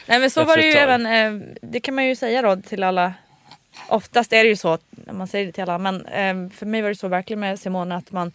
Nej 0.06 0.19
men 0.19 0.30
så 0.30 0.41
Efter 0.41 0.49
var 0.56 0.58
det 0.58 0.65
ju 0.67 0.71
även, 0.73 1.06
eh, 1.06 1.47
det 1.62 1.80
kan 1.80 1.95
man 1.95 2.06
ju 2.06 2.15
säga 2.15 2.41
då 2.41 2.56
till 2.56 2.84
alla. 2.84 3.13
Oftast 3.88 4.34
är 4.34 4.43
det 4.43 4.49
ju 4.49 4.56
så 4.56 4.78
man 5.12 5.28
säger 5.28 5.45
det 5.45 5.52
till 5.52 5.63
alla. 5.63 5.78
Men 5.78 6.06
eh, 6.06 6.49
för 6.58 6.65
mig 6.65 6.82
var 6.82 6.89
det 6.89 6.95
så 6.95 7.08
verkligen 7.08 7.39
med 7.39 7.60
Simone 7.60 7.95
att 7.95 8.12
man 8.12 8.32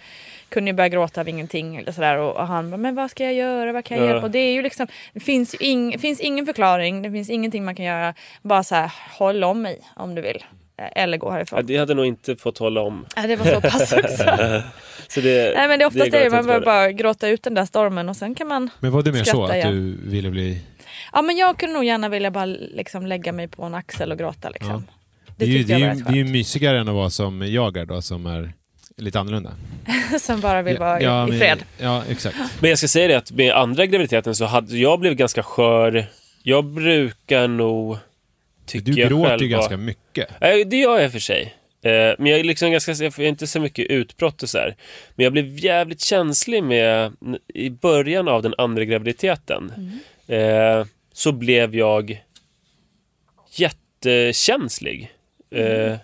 kunde 0.49 0.71
ju 0.71 0.75
börja 0.75 0.89
gråta 0.89 1.21
av 1.21 1.29
ingenting 1.29 1.77
eller 1.77 1.93
sådär 1.93 2.17
och, 2.17 2.37
och 2.37 2.47
han 2.47 2.71
bara, 2.71 2.77
men 2.77 2.95
vad 2.95 3.11
ska 3.11 3.25
jag 3.25 3.35
göra, 3.35 3.73
vad 3.73 3.85
kan 3.85 3.97
jag 3.97 4.07
Ja. 4.07 4.11
hjälpa? 4.11 4.25
Och 4.27 4.31
det 4.31 4.39
är 4.39 4.53
ju 4.53 4.63
liksom, 4.63 4.87
det 5.13 5.21
finns, 5.21 5.55
ing, 5.55 5.99
finns 5.99 6.21
ingen 6.21 6.47
förklaring, 6.47 7.03
det 7.03 7.11
finns 7.11 7.31
ingenting 7.31 7.65
man 7.65 7.75
kan 7.75 7.85
göra. 7.85 8.15
Bara 8.43 8.65
så 8.65 8.75
här, 8.75 8.93
håll 9.19 9.45
om 9.45 9.63
mig 9.63 9.81
om 9.97 10.15
du 10.15 10.23
vill. 10.23 10.45
Eh, 10.79 11.03
Eller 11.03 11.19
gå 11.19 11.27
Ja, 11.27 11.33
härifrån. 11.33 11.67
det 11.67 11.77
hade 11.77 11.95
nog 11.95 12.07
inte 12.07 12.37
fått 12.37 12.59
hålla 12.59 12.81
om. 12.81 13.07
Ja, 13.17 13.23
det 13.27 13.37
var 13.37 13.47
så 13.47 13.61
pass 13.61 13.93
också. 13.93 14.25
Så 15.09 15.21
det, 15.21 15.53
Nej 15.57 15.69
men 15.69 15.79
det 15.79 15.85
är 15.85 15.87
oftast 15.87 16.11
det, 16.11 16.23
går 16.25 16.31
man 16.31 16.47
behöver 16.47 16.67
bara 16.67 16.93
gråta 16.93 17.29
ut 17.29 17.43
den 17.43 17.55
där 17.55 17.65
stormen 17.65 18.09
och 18.09 18.17
sen 18.17 18.35
kan 18.35 18.49
man 18.49 18.71
Men 18.81 18.91
var 18.91 19.03
det 19.03 19.13
mer 19.13 19.25
så 19.25 19.45
att 19.45 19.59
ja. 19.59 19.71
du 19.71 19.97
ville 20.03 20.31
bli... 20.31 20.61
Ja 21.13 21.23
men 21.23 21.37
jag 21.37 21.59
kunde 21.59 21.75
nog 21.75 21.85
gärna 21.85 22.09
vilja 22.09 22.31
bara 22.31 22.45
liksom 22.47 23.07
lägga 23.07 23.33
mig 23.33 23.49
på 23.49 23.63
en 23.65 23.75
axel 23.75 24.13
och 24.13 24.19
gråta 24.19 24.51
liksom. 24.51 24.87
Det 25.37 25.45
är, 25.45 25.49
ju, 25.49 25.63
det, 25.63 25.73
är 25.75 25.79
ju, 25.79 25.95
det 25.95 26.11
är 26.11 26.17
ju 26.17 26.25
mysigare 26.25 26.79
än 26.81 26.89
att 26.89 26.95
vara 26.95 27.11
som 27.11 27.43
jag 27.53 27.77
är 27.77 27.85
då, 27.87 28.03
som 28.03 28.27
är 28.27 28.53
lite 28.97 29.21
annorlunda. 29.21 29.51
Som 30.21 30.41
bara 30.41 30.63
vill 30.63 30.79
vara 30.79 31.01
i, 31.01 31.05
i 31.05 31.07
men- 31.07 31.39
fred. 31.39 31.59
Ja, 31.79 32.03
exakt. 32.09 32.37
Men 32.61 32.71
jag 32.71 32.79
ska 32.79 32.89
säga 32.89 33.09
det 33.09 33.15
att 33.15 33.31
med 33.33 33.53
andra 33.53 33.87
graviditeten 33.87 34.35
så 34.35 34.45
hade 34.45 34.77
jag 34.79 35.01
blev 35.01 35.15
ganska 35.15 35.43
skör. 35.43 36.07
Jag 36.43 36.65
brukar 36.65 37.49
nog, 37.49 37.97
tycker 38.69 38.93
Du 38.93 39.01
jag 39.01 39.09
gråter 39.09 39.29
själv, 39.29 39.43
ju 39.43 39.49
ganska 39.49 39.77
mycket. 39.77 40.29
Nej, 40.41 40.65
det 40.65 40.77
gör 40.77 40.99
jag 41.01 41.13
för 41.13 41.19
sig. 41.19 41.55
Eh, 41.83 42.15
Men 42.19 42.27
jag 42.27 42.41
är 42.41 42.45
liksom 42.45 42.73
ganska, 42.73 42.93
jag 42.93 43.15
får 43.15 43.25
inte 43.25 43.47
så 43.47 43.61
mycket 43.61 43.87
utbrott 43.87 44.43
och 44.43 44.49
så 44.49 44.59
här. 44.59 44.77
Men 45.15 45.25
jag 45.25 45.33
blev 45.33 45.59
jävligt 45.59 46.01
känslig 46.01 46.63
med, 46.63 47.13
i 47.55 47.71
början 47.71 48.29
av 48.29 48.43
den 48.43 48.55
andra 48.59 48.85
graviditeten. 48.85 49.73
Eh, 50.27 50.85
så 51.13 51.33
blev 51.33 51.75
jag 51.75 52.23
jättekänslig. 53.57 55.13
Eh, 55.51 55.97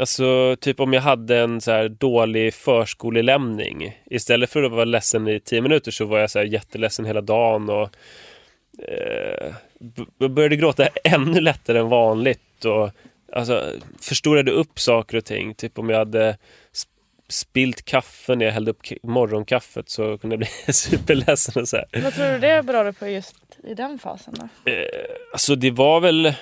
alltså, 0.00 0.56
typ 0.60 0.80
om 0.80 0.92
jag 0.92 1.00
hade 1.02 1.38
en 1.38 1.60
så 1.60 1.70
här 1.70 1.88
dålig 1.88 2.54
förskolelämning. 2.54 3.98
Istället 4.10 4.50
för 4.50 4.62
att 4.62 4.72
vara 4.72 4.84
ledsen 4.84 5.28
i 5.28 5.40
tio 5.40 5.60
minuter 5.60 5.90
så 5.90 6.04
var 6.04 6.18
jag 6.18 6.30
så 6.30 6.38
här 6.38 6.46
jätteledsen 6.46 7.04
hela 7.04 7.20
dagen. 7.20 7.68
Och, 7.70 7.90
eh, 8.88 9.54
började 10.28 10.56
gråta 10.56 10.88
ännu 11.04 11.40
lättare 11.40 11.78
än 11.78 11.88
vanligt. 11.88 12.64
Och, 12.64 12.90
alltså, 13.32 13.72
förstorade 14.00 14.50
upp 14.50 14.80
saker 14.80 15.16
och 15.16 15.24
ting. 15.24 15.54
Typ 15.54 15.78
om 15.78 15.90
jag 15.90 15.98
hade 15.98 16.32
sp- 16.72 16.88
spilt 17.28 17.84
kaffe 17.84 18.34
när 18.34 18.44
jag 18.44 18.52
hällde 18.52 18.70
upp 18.70 18.82
morgonkaffet 19.02 19.90
så 19.90 20.18
kunde 20.18 20.34
jag 20.34 20.38
bli 20.38 20.48
superledsen. 20.72 21.62
Och 21.62 21.68
så 21.68 21.76
här. 21.76 22.02
Vad 22.02 22.14
tror 22.14 22.26
du 22.32 22.38
det 22.38 22.62
berodde 22.62 22.92
på 22.92 23.08
just 23.08 23.36
i 23.64 23.74
den 23.74 23.98
fasen 23.98 24.34
då? 24.38 24.48
Alltså 25.32 25.54
det 25.54 25.70
var 25.70 26.00
väl... 26.00 26.32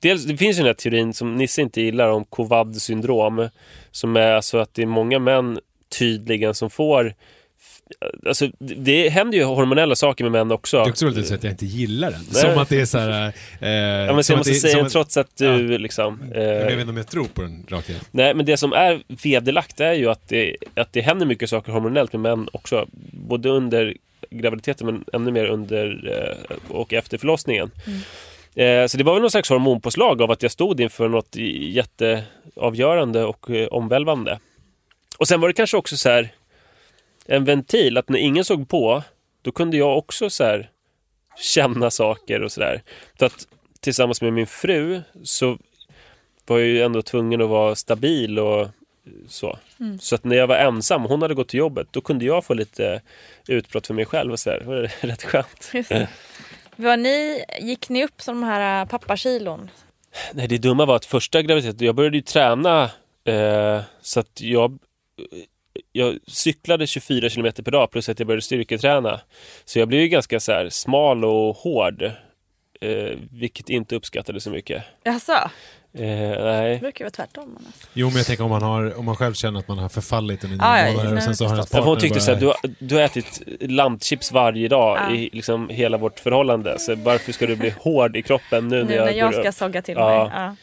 Dels, 0.00 0.24
det 0.24 0.36
finns 0.36 0.56
ju 0.56 0.60
den 0.60 0.66
här 0.66 0.74
teorin 0.74 1.14
som 1.14 1.34
Nisse 1.34 1.62
inte 1.62 1.80
gillar 1.80 2.08
om 2.08 2.24
Covad 2.24 2.76
syndrom. 2.76 3.48
Som 3.90 4.16
är 4.16 4.32
alltså 4.32 4.58
att 4.58 4.74
det 4.74 4.82
är 4.82 4.86
många 4.86 5.18
män 5.18 5.58
tydligen 5.98 6.54
som 6.54 6.70
får... 6.70 7.14
Alltså 8.26 8.48
det, 8.58 9.08
händer 9.08 9.38
ju 9.38 9.44
hormonella 9.44 9.94
saker 9.94 10.24
med 10.24 10.32
män 10.32 10.50
också. 10.52 10.76
Det 10.76 10.82
är 10.88 10.90
också 10.90 11.06
roligt 11.06 11.18
att 11.18 11.26
säga 11.26 11.36
att 11.38 11.44
jag 11.44 11.52
inte 11.52 11.66
gillar 11.66 12.10
den. 12.10 12.20
Nej. 12.32 12.42
Som 12.42 12.58
att 12.58 12.68
det 12.68 12.80
är 12.80 12.84
så 12.84 12.98
här... 12.98 13.32
Eh, 13.60 13.68
Ja, 13.70 14.12
men 14.14 14.16
så 14.16 14.22
som 14.26 14.32
jag 14.34 14.40
att 14.40 14.46
måste 14.46 14.50
det- 14.66 14.72
säga 14.72 14.84
att- 14.84 14.92
trots 14.92 15.16
att 15.16 15.36
du 15.36 15.78
liksom... 15.78 16.22
Jag 16.34 16.40
vet 16.40 16.66
Eh, 16.72 16.80
inte 16.80 16.90
om 16.90 16.96
jag 16.96 17.08
tror 17.08 17.24
på 17.24 17.42
den 17.42 17.66
rakt 17.68 17.88
igen. 17.88 18.00
nej, 18.10 18.34
men 18.34 18.46
det 18.46 18.56
som 18.56 18.72
är 18.72 19.02
vederlagt 19.22 19.80
är 19.80 19.92
ju 19.92 20.10
att 20.10 20.28
det, 20.28 20.56
att 20.74 20.92
det 20.92 21.00
händer 21.00 21.26
mycket 21.26 21.50
saker 21.50 21.72
hormonellt 21.72 22.12
med 22.12 22.20
män 22.20 22.48
också. 22.52 22.86
Både 23.12 23.48
under 23.48 23.94
graviditeten 24.30 24.86
men 24.86 25.04
ännu 25.12 25.30
mer 25.32 25.44
under 25.46 26.10
eh, 26.40 26.56
och 26.76 26.92
efter 26.92 27.18
förlossningen. 27.18 27.70
Eh, 28.54 28.86
så 28.86 28.98
det 28.98 29.04
var 29.04 29.12
väl 29.12 29.20
någon 29.20 29.30
slags 29.30 29.48
hormonpåslag 29.48 30.22
av 30.22 30.30
att 30.30 30.42
jag 30.42 30.52
stod 30.52 30.80
inför 30.80 31.08
något 31.08 31.36
jätteavgörande 32.16 33.24
och 33.24 33.50
eh, 33.50 33.66
omvälvande. 33.68 34.38
Och 35.18 35.28
sen 35.28 35.40
var 35.40 35.48
det 35.48 35.54
kanske 35.54 35.76
också 35.76 35.96
så 35.96 36.08
här 36.08 36.32
en 37.28 37.44
ventil 37.44 37.96
att 37.96 38.08
när 38.08 38.18
ingen 38.18 38.44
såg 38.44 38.68
på 38.68 39.02
då 39.42 39.52
kunde 39.52 39.76
jag 39.76 39.98
också 39.98 40.30
så 40.30 40.44
här 40.44 40.70
känna 41.36 41.90
saker 41.90 42.42
och 42.42 42.52
sådär. 42.52 42.82
Så 43.18 43.24
att 43.24 43.48
tillsammans 43.80 44.22
med 44.22 44.32
min 44.32 44.46
fru 44.46 45.02
så 45.22 45.58
var 46.46 46.58
jag 46.58 46.68
ju 46.68 46.82
ändå 46.82 47.02
tvungen 47.02 47.42
att 47.42 47.48
vara 47.48 47.74
stabil 47.74 48.38
och 48.38 48.68
så. 49.28 49.58
Så 50.00 50.14
att 50.14 50.24
när 50.24 50.36
jag 50.36 50.46
var 50.46 50.56
ensam, 50.56 51.02
hon 51.02 51.22
hade 51.22 51.34
gått 51.34 51.48
till 51.48 51.58
jobbet, 51.58 51.88
då 51.90 52.00
kunde 52.00 52.24
jag 52.24 52.44
få 52.44 52.54
lite 52.54 53.02
utbrott 53.48 53.86
för 53.86 53.94
mig 53.94 54.04
själv 54.04 54.32
och 54.32 54.38
sådär. 54.38 54.58
Det 54.58 54.66
var 54.66 54.90
rätt 55.06 55.22
skönt. 55.22 55.72
Vad 56.76 56.98
ni, 56.98 57.44
gick 57.60 57.88
ni 57.88 58.04
upp 58.04 58.22
som 58.22 58.40
de 58.40 58.46
här 58.46 58.82
äh, 58.82 58.88
pappakilon? 58.88 59.70
Nej, 60.32 60.48
det 60.48 60.58
dumma 60.58 60.86
var 60.86 60.96
att 60.96 61.04
första 61.04 61.42
graviditeten, 61.42 61.86
jag 61.86 61.94
började 61.94 62.16
ju 62.16 62.22
träna 62.22 62.90
eh, 63.24 63.80
så 64.00 64.20
att 64.20 64.40
jag 64.40 64.78
jag 65.92 66.18
cyklade 66.26 66.86
24 66.86 67.28
kilometer 67.28 67.62
per 67.62 67.70
dag 67.70 67.90
plus 67.90 68.08
att 68.08 68.18
jag 68.20 68.26
började 68.26 68.42
styrketräna. 68.42 69.20
Så 69.64 69.78
jag 69.78 69.88
blev 69.88 70.00
ju 70.00 70.08
ganska 70.08 70.40
så 70.40 70.52
här 70.52 70.68
smal 70.68 71.24
och 71.24 71.56
hård. 71.56 72.02
Eh, 72.80 73.18
vilket 73.32 73.68
inte 73.68 73.96
uppskattades 73.96 74.44
så 74.44 74.50
mycket. 74.50 74.82
Jaså? 75.04 75.32
Eh, 75.32 76.00
nej. 76.44 76.74
Det 76.74 76.80
brukar 76.80 77.04
ju 77.04 77.04
vara 77.04 77.10
tvärtom 77.10 77.56
annars. 77.60 77.74
Jo, 77.92 78.06
men 78.08 78.16
jag 78.16 78.26
tänker 78.26 78.44
om 78.44 78.50
man, 78.50 78.62
har, 78.62 78.98
om 78.98 79.04
man 79.04 79.16
själv 79.16 79.34
känner 79.34 79.60
att 79.60 79.68
man 79.68 79.78
har 79.78 79.88
förfallit 79.88 80.42
ja, 80.42 80.48
månader 80.48 81.16
och 81.16 81.22
sen 81.22 81.36
så 81.36 81.44
har 81.44 81.52
ens 81.54 81.70
för 81.70 81.78
hon 81.78 81.84
partner 81.86 82.00
tyckte 82.00 82.20
så 82.20 82.34
här, 82.34 82.40
bara- 82.40 82.56
du, 82.62 82.68
har, 82.68 82.74
du 82.88 82.94
har 82.94 83.02
ätit 83.02 83.42
lantchips 83.60 84.32
varje 84.32 84.68
dag 84.68 84.98
Ja. 85.00 85.14
i 85.16 85.30
liksom 85.32 85.68
hela 85.68 85.96
vårt 85.96 86.20
förhållande. 86.20 86.78
Så 86.78 86.94
varför 86.94 87.32
ska 87.32 87.46
du 87.46 87.56
bli 87.56 87.70
hård 87.80 88.16
i 88.16 88.22
kroppen 88.22 88.68
nu, 88.68 88.84
Nu 88.84 88.96
när 88.96 89.10
jag 89.10 89.32
går 89.32 89.40
ska 89.40 89.48
upp? 89.48 89.54
sogga 89.54 89.82
till 89.82 89.94
Ja. 89.98 90.08
mig. 90.24 90.32
Ja. 90.42 90.56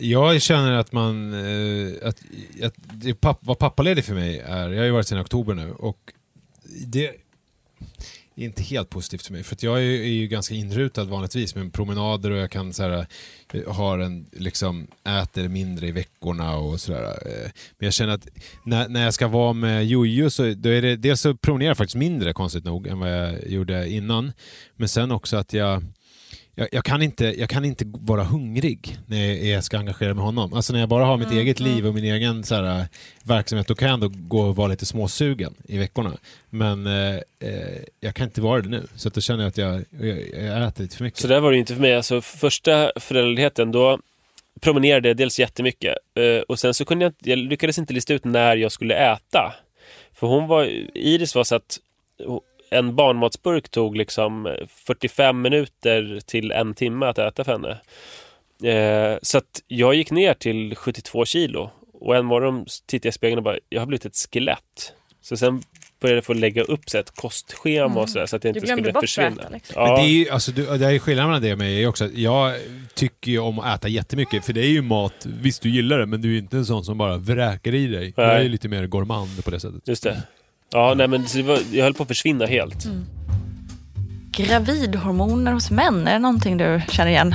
Jag 0.00 0.42
känner 0.42 0.72
att 0.72 0.92
man... 0.92 1.32
Eh, 1.34 2.08
att, 2.08 2.22
att 2.62 2.74
det 2.76 3.14
papp, 3.14 3.38
vad 3.40 3.58
pappaledig 3.58 4.04
för 4.04 4.14
mig 4.14 4.38
är, 4.38 4.70
jag 4.70 4.78
har 4.78 4.84
ju 4.84 4.90
varit 4.90 5.06
sedan 5.06 5.20
oktober 5.20 5.54
nu 5.54 5.72
och 5.72 6.12
det 6.86 7.10
är 8.42 8.44
inte 8.44 8.62
helt 8.62 8.90
positivt 8.90 9.26
för 9.26 9.32
mig. 9.32 9.42
För 9.42 9.54
att 9.54 9.62
jag 9.62 9.78
är, 9.78 9.82
är 9.82 10.08
ju 10.08 10.26
ganska 10.26 10.54
inrutad 10.54 11.04
vanligtvis 11.04 11.54
med 11.54 11.72
promenader 11.72 12.30
och 12.30 12.38
jag 12.38 12.50
kan 12.50 12.72
så 12.72 12.82
här, 12.82 13.06
eh, 13.52 13.72
har 13.72 13.98
en, 13.98 14.26
liksom, 14.32 14.86
äter 15.22 15.48
mindre 15.48 15.86
i 15.86 15.92
veckorna 15.92 16.56
och 16.56 16.80
sådär. 16.80 17.04
Eh, 17.04 17.50
men 17.78 17.86
jag 17.86 17.92
känner 17.92 18.12
att 18.14 18.28
när, 18.64 18.88
när 18.88 19.04
jag 19.04 19.14
ska 19.14 19.28
vara 19.28 19.52
med 19.52 19.86
Jojo 19.86 20.30
så 20.30 20.54
då 20.54 20.68
är 20.68 20.82
det, 20.82 20.96
dels 20.96 21.20
så 21.20 21.36
promenerar 21.36 21.70
jag 21.70 21.76
faktiskt 21.76 21.96
mindre 21.96 22.32
konstigt 22.32 22.64
nog 22.64 22.86
än 22.86 22.98
vad 22.98 23.10
jag 23.10 23.48
gjorde 23.48 23.90
innan. 23.90 24.32
Men 24.76 24.88
sen 24.88 25.10
också 25.10 25.36
att 25.36 25.52
jag 25.52 25.84
jag, 26.58 26.68
jag, 26.72 26.84
kan 26.84 27.02
inte, 27.02 27.24
jag 27.24 27.48
kan 27.48 27.64
inte 27.64 27.84
vara 27.86 28.24
hungrig 28.24 28.96
när 29.06 29.48
jag, 29.48 29.64
ska 29.64 29.78
engagera 29.78 30.08
mig 30.08 30.14
med 30.14 30.24
honom. 30.24 30.54
Alltså 30.54 30.72
när 30.72 30.80
jag 30.80 30.88
bara 30.88 31.04
har 31.04 31.16
mitt 31.16 31.30
eget 31.30 31.60
liv 31.60 31.86
och 31.86 31.94
min 31.94 32.04
egen 32.04 32.44
så 32.44 32.54
här, 32.54 32.86
verksamhet, 33.22 33.66
då 33.66 33.74
kan 33.74 33.88
jag 33.88 33.94
ändå 33.94 34.10
gå 34.12 34.40
och 34.40 34.56
vara 34.56 34.68
lite 34.68 34.86
småsugen 34.86 35.54
i 35.68 35.78
veckorna. 35.78 36.12
Men 36.50 36.86
eh, 36.86 37.16
eh, 37.38 37.78
jag 38.00 38.14
kan 38.14 38.26
inte 38.26 38.40
vara 38.40 38.62
det 38.62 38.68
nu. 38.68 38.86
Så 38.94 39.08
att 39.08 39.14
då 39.14 39.20
känner 39.20 39.42
jag 39.42 39.48
att 39.48 39.58
jag, 39.58 39.84
jag, 40.00 40.18
jag 40.44 40.68
äter 40.68 40.82
lite 40.82 40.96
för 40.96 41.04
mycket. 41.04 41.20
Så 41.20 41.28
där 41.28 41.40
var 41.40 41.52
det 41.52 41.58
inte 41.58 41.74
för 41.74 41.80
mig. 41.80 41.94
Alltså, 41.94 42.20
första 42.20 42.92
föräldraledigheten, 42.96 43.72
då 43.72 43.98
promenerade 44.60 45.08
jag 45.08 45.16
dels 45.16 45.38
jättemycket. 45.38 45.96
Eh, 46.14 46.42
och 46.48 46.58
sen 46.58 46.74
så 46.74 46.84
kunde 46.84 47.04
jag, 47.04 47.14
jag 47.18 47.38
lyckades 47.38 47.78
inte 47.78 47.92
lista 47.92 48.14
ut 48.14 48.24
när 48.24 48.56
jag 48.56 48.72
skulle 48.72 48.94
äta. 48.94 49.54
För 50.14 50.26
hon 50.26 50.46
var, 50.46 50.64
Iris 50.94 51.34
var 51.34 51.44
så 51.44 51.54
att 51.54 51.78
en 52.70 52.96
barnmatsburk 52.96 53.68
tog 53.68 53.96
liksom 53.96 54.56
45 54.68 55.42
minuter 55.42 56.20
till 56.26 56.50
en 56.52 56.74
timme 56.74 57.06
att 57.06 57.18
äta 57.18 57.44
för 57.44 57.52
henne. 57.52 57.78
Eh, 58.72 59.18
så 59.22 59.38
att 59.38 59.62
jag 59.66 59.94
gick 59.94 60.10
ner 60.10 60.34
till 60.34 60.74
72 60.76 61.24
kilo. 61.24 61.70
Och 62.00 62.16
en 62.16 62.24
morgon 62.26 62.66
tittade 62.86 63.06
jag 63.06 63.10
i 63.10 63.14
spegeln 63.14 63.38
och 63.38 63.44
bara, 63.44 63.58
jag 63.68 63.80
har 63.80 63.86
blivit 63.86 64.04
ett 64.06 64.16
skelett. 64.32 64.92
Så 65.22 65.36
sen 65.36 65.62
började 66.00 66.16
jag 66.16 66.24
få 66.24 66.32
lägga 66.34 66.62
upp 66.62 66.90
så 66.90 66.98
ett 66.98 67.10
kostschema 67.16 68.00
och 68.00 68.10
så, 68.10 68.18
där, 68.18 68.26
så 68.26 68.36
att 68.36 68.44
jag 68.44 68.56
inte 68.56 68.66
skulle 68.66 68.92
försvinna. 68.92 69.28
äta, 69.42 69.48
liksom. 69.48 69.82
Men 69.82 69.90
Ja. 69.90 69.96
det 69.96 70.02
är 70.02 70.08
ju, 70.08 70.30
alltså, 70.30 70.52
du, 70.52 70.78
det 70.78 70.86
är 70.86 70.90
ju 70.90 70.98
skillnaden 70.98 71.30
mellan 71.30 71.42
det 71.42 71.52
och 71.52 71.58
mig 71.58 71.86
också 71.86 72.08
jag 72.14 72.54
tycker 72.94 73.30
ju 73.30 73.38
om 73.38 73.58
att 73.58 73.78
äta 73.78 73.88
jättemycket, 73.88 74.44
för 74.44 74.52
det 74.52 74.60
är 74.60 74.68
ju 74.70 74.82
mat, 74.82 75.26
visst 75.40 75.62
du 75.62 75.70
gillar 75.70 75.98
det, 75.98 76.06
men 76.06 76.22
du 76.22 76.34
är 76.34 76.38
inte 76.38 76.56
en 76.56 76.66
sån 76.66 76.84
som 76.84 76.98
bara 76.98 77.16
vräker 77.16 77.74
i 77.74 77.86
dig. 77.86 78.12
Jag 78.16 78.26
är 78.26 78.34
Nej. 78.34 78.42
ju 78.42 78.48
lite 78.48 78.68
mer 78.68 78.86
gourmand 78.86 79.44
på 79.44 79.50
det 79.50 79.60
sättet. 79.60 79.88
Just 79.88 80.02
det. 80.02 80.22
Ja, 80.70 80.94
nej 80.96 81.08
men 81.08 81.26
så 81.26 81.36
det 81.36 81.42
var, 81.42 81.58
jag 81.72 81.84
höll 81.84 81.94
på 81.94 82.02
att 82.02 82.08
försvinna 82.08 82.46
helt. 82.46 82.88
Gravidhormoner 84.30 85.52
hos 85.52 85.70
män, 85.70 86.08
är 86.08 86.12
det 86.12 86.18
någonting 86.18 86.56
du 86.56 86.82
känner 86.88 87.10
igen? 87.10 87.34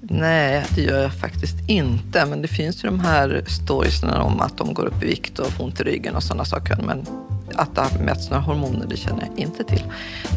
Nej, 0.00 0.64
det 0.74 0.82
gör 0.82 1.02
jag 1.02 1.14
faktiskt 1.14 1.56
inte. 1.68 2.26
Men 2.26 2.42
det 2.42 2.48
finns 2.48 2.84
ju 2.84 2.88
de 2.88 3.00
här 3.00 3.44
storiesna 3.46 4.22
om 4.22 4.40
att 4.40 4.56
de 4.56 4.74
går 4.74 4.86
upp 4.86 5.02
i 5.02 5.06
vikt 5.06 5.38
och 5.38 5.46
får 5.46 5.64
ont 5.64 5.80
i 5.80 5.84
ryggen 5.84 6.16
och 6.16 6.22
sådana 6.22 6.44
saker. 6.44 6.76
Men 6.86 7.06
att 7.54 7.74
det 7.74 7.80
har 7.80 7.98
mätts 7.98 8.30
några 8.30 8.42
hormoner, 8.42 8.86
det 8.86 8.96
känner 8.96 9.28
jag 9.30 9.38
inte 9.38 9.64
till. 9.64 9.82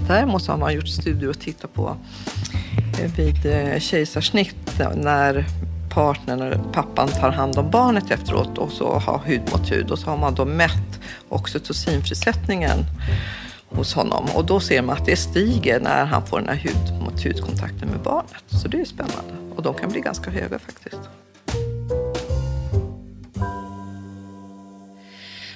Däremot 0.07 0.47
har 0.47 0.57
man 0.57 0.73
gjort 0.73 0.87
studier 0.87 1.29
och 1.29 1.39
tittat 1.39 1.73
på 1.73 1.97
eh, 2.99 3.11
vid 3.11 3.45
eh, 3.45 3.79
kejsarsnitt 3.79 4.81
när 4.95 5.45
partnern 5.97 6.41
eller 6.41 6.59
pappan 6.73 7.07
tar 7.07 7.31
hand 7.31 7.57
om 7.57 7.71
barnet 7.71 8.11
efteråt 8.11 8.57
och 8.57 8.71
så 8.71 8.93
har 8.93 9.19
hud 9.25 9.41
mot 9.51 9.71
hud 9.71 9.91
och 9.91 9.99
så 9.99 10.09
har 10.09 10.17
man 10.17 10.35
då 10.35 10.45
mätt 10.45 10.99
oxytocinfrisättningen 11.29 12.79
hos 13.69 13.93
honom 13.93 14.25
och 14.35 14.45
då 14.45 14.59
ser 14.59 14.81
man 14.81 14.97
att 14.97 15.05
det 15.05 15.15
stiger 15.15 15.79
när 15.79 16.05
han 16.05 16.25
får 16.25 16.39
den 16.39 16.49
här 16.49 16.55
hud 16.55 17.01
mot 17.01 17.23
hudkontakten 17.23 17.89
med 17.89 17.99
barnet. 17.99 18.43
Så 18.47 18.67
det 18.67 18.81
är 18.81 18.85
spännande 18.85 19.55
och 19.55 19.63
de 19.63 19.73
kan 19.73 19.89
bli 19.89 20.01
ganska 20.01 20.31
höga 20.31 20.59
faktiskt. 20.59 21.09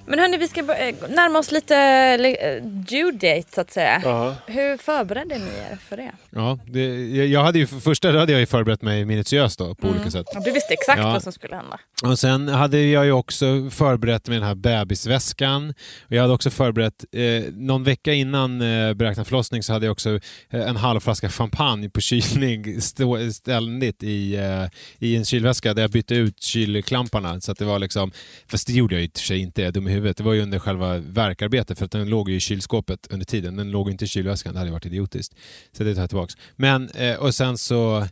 Men 0.06 0.19
hörni, 0.19 0.38
vi 0.38 0.47
ska 0.47 0.60
eh, 0.60 0.95
närma 1.10 1.39
oss 1.39 1.51
lite 1.51 1.75
eh, 1.75 2.47
eh, 2.47 2.63
due 2.63 3.12
date 3.12 3.47
så 3.56 3.62
att 3.62 3.71
säga. 3.71 3.97
Uh 3.97 4.04
-huh. 4.04 4.36
Hur 4.47 4.77
förberedde 4.77 5.38
ni 5.38 5.51
er 5.71 5.75
för 5.89 5.97
det? 5.97 6.12
Ja, 6.35 6.59
det, 6.67 6.85
jag 7.27 7.43
hade 7.43 7.59
ju, 7.59 7.67
för 7.67 7.79
första 7.79 8.11
hade 8.11 8.31
jag 8.31 8.39
ju 8.39 8.45
förberett 8.45 8.81
mig 8.81 9.05
minutiöst 9.05 9.59
då, 9.59 9.75
på 9.75 9.87
olika 9.87 10.11
sätt. 10.11 10.25
Du 10.45 10.51
visste 10.51 10.73
exakt 10.73 10.99
Ja. 10.99 11.11
vad 11.11 11.23
som 11.23 11.31
skulle 11.31 11.55
hända. 11.55 11.79
Och 12.03 12.19
sen 12.19 12.47
hade 12.47 12.81
jag 12.81 13.05
ju 13.05 13.11
också 13.11 13.69
förberett 13.69 14.27
med 14.27 14.37
den 14.37 14.43
här 14.47 14.55
bebisväskan. 14.55 15.69
Och 16.01 16.11
jag 16.11 16.21
hade 16.21 16.33
också 16.33 16.49
förberett, 16.49 17.05
eh, 17.11 17.53
någon 17.53 17.83
vecka 17.83 18.13
innan 18.13 18.61
eh, 18.61 18.93
beräknad 18.93 19.27
förlossning 19.27 19.63
så 19.63 19.73
hade 19.73 19.85
jag 19.85 19.91
också 19.91 20.09
eh, 20.49 20.69
en 20.69 20.75
halv 20.75 20.99
flaska 20.99 21.29
champagne 21.29 21.89
på 21.89 22.01
kylning 22.01 22.81
stå, 22.81 23.31
ständigt 23.31 24.03
i, 24.03 24.35
eh, 24.35 24.65
i 24.99 25.15
en 25.15 25.25
kylväska 25.25 25.73
där 25.73 25.81
jag 25.81 25.91
bytte 25.91 26.15
ut 26.15 26.43
kylklamparna. 26.43 27.41
Så 27.41 27.51
att 27.51 27.57
det 27.57 27.65
var 27.65 27.79
liksom, 27.79 28.11
fast 28.47 28.67
det 28.67 28.73
gjorde 28.73 28.95
jag 28.95 28.99
ju 29.01 29.05
i 29.05 29.09
och 29.09 29.17
för 29.17 29.25
sig 29.25 29.37
inte, 29.39 29.61
jag 29.61 29.67
är 29.67 29.71
dum 29.71 29.87
i 29.87 29.91
huvudet. 29.91 30.17
Det 30.17 30.23
var 30.23 30.33
ju 30.33 30.41
under 30.41 30.59
själva 30.59 30.97
verkarbetet 30.97 31.77
för 31.77 31.85
att 31.85 31.91
den 31.91 32.09
låg 32.09 32.29
ju 32.29 32.35
i 32.35 32.39
kylskåpet 32.39 33.07
under 33.09 33.25
tiden. 33.25 33.55
Den 33.55 33.71
låg 33.71 33.89
inte 33.91 34.05
i 34.05 34.07
kylväskan, 34.07 34.53
det 34.53 34.59
hade 34.59 34.71
varit 34.71 34.85
idiotiskt. 34.85 35.35
Så 35.77 35.83
det 35.83 35.95
tar 35.95 36.01
jag 36.01 36.20
tillbaks. 36.27 36.38
Men, 36.55 36.89
eh, 36.89 37.15
och 37.15 37.36
sen 37.36 37.57
så 37.57 38.07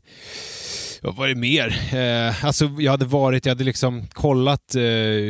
vad 1.02 1.15
var 1.15 1.28
det 1.28 1.36
mer? 1.36 1.67
Eh, 1.93 2.45
alltså 2.45 2.69
jag 2.80 2.91
hade 2.91 3.06
varit, 3.06 3.45
jag 3.45 3.52
hade 3.52 3.63
liksom 3.63 4.08
kollat 4.08 4.76
eh, 4.76 4.82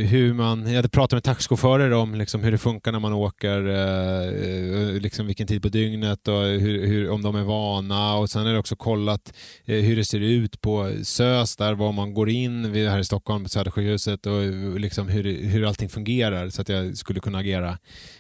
hur 0.10 0.34
man, 0.34 0.68
jag 0.68 0.76
hade 0.76 0.90
pratat 0.90 1.12
med 1.12 1.24
taxichaufförer 1.24 1.92
om 1.92 2.16
liksom 2.16 2.44
hur 2.44 2.52
det 2.52 2.58
funkar 2.58 2.92
när 2.92 3.00
man 3.00 3.14
åker, 3.14 3.68
eh, 3.68 4.94
eh 4.94 5.02
liksom 5.02 5.28
vilken 5.28 5.48
tid 5.48 5.62
på 5.62 5.70
dygnet 5.70 6.28
och 6.28 6.44
hur, 6.44 6.88
hur, 6.88 7.10
om 7.10 7.22
de 7.22 7.36
är 7.36 7.44
vana 7.44 8.16
och 8.16 8.30
sen 8.30 8.42
har 8.46 8.50
jag 8.50 8.60
också 8.60 8.76
kollat 8.76 9.34
eh, 9.66 9.76
hur 9.76 9.96
det 9.96 10.06
ser 10.06 10.20
ut 10.20 10.62
på 10.62 10.92
SÖS 11.04 11.56
där 11.56 11.74
var 11.74 11.92
man 11.92 12.14
går 12.14 12.30
in 12.30 12.72
vid, 12.72 12.90
här 12.90 13.00
i 13.00 13.06
Stockholm 13.06 13.44
på 13.44 13.50
Södersjukhuset 13.50 14.26
och 14.26 14.80
liksom 14.80 15.08
hur, 15.08 15.24
hur 15.48 15.66
allting 15.66 15.90
fungerar 15.90 16.50
så 16.50 16.62
att 16.62 16.70
jag 16.70 16.98
skulle 16.98 17.20
kunna 17.20 17.38
agera 17.38 17.78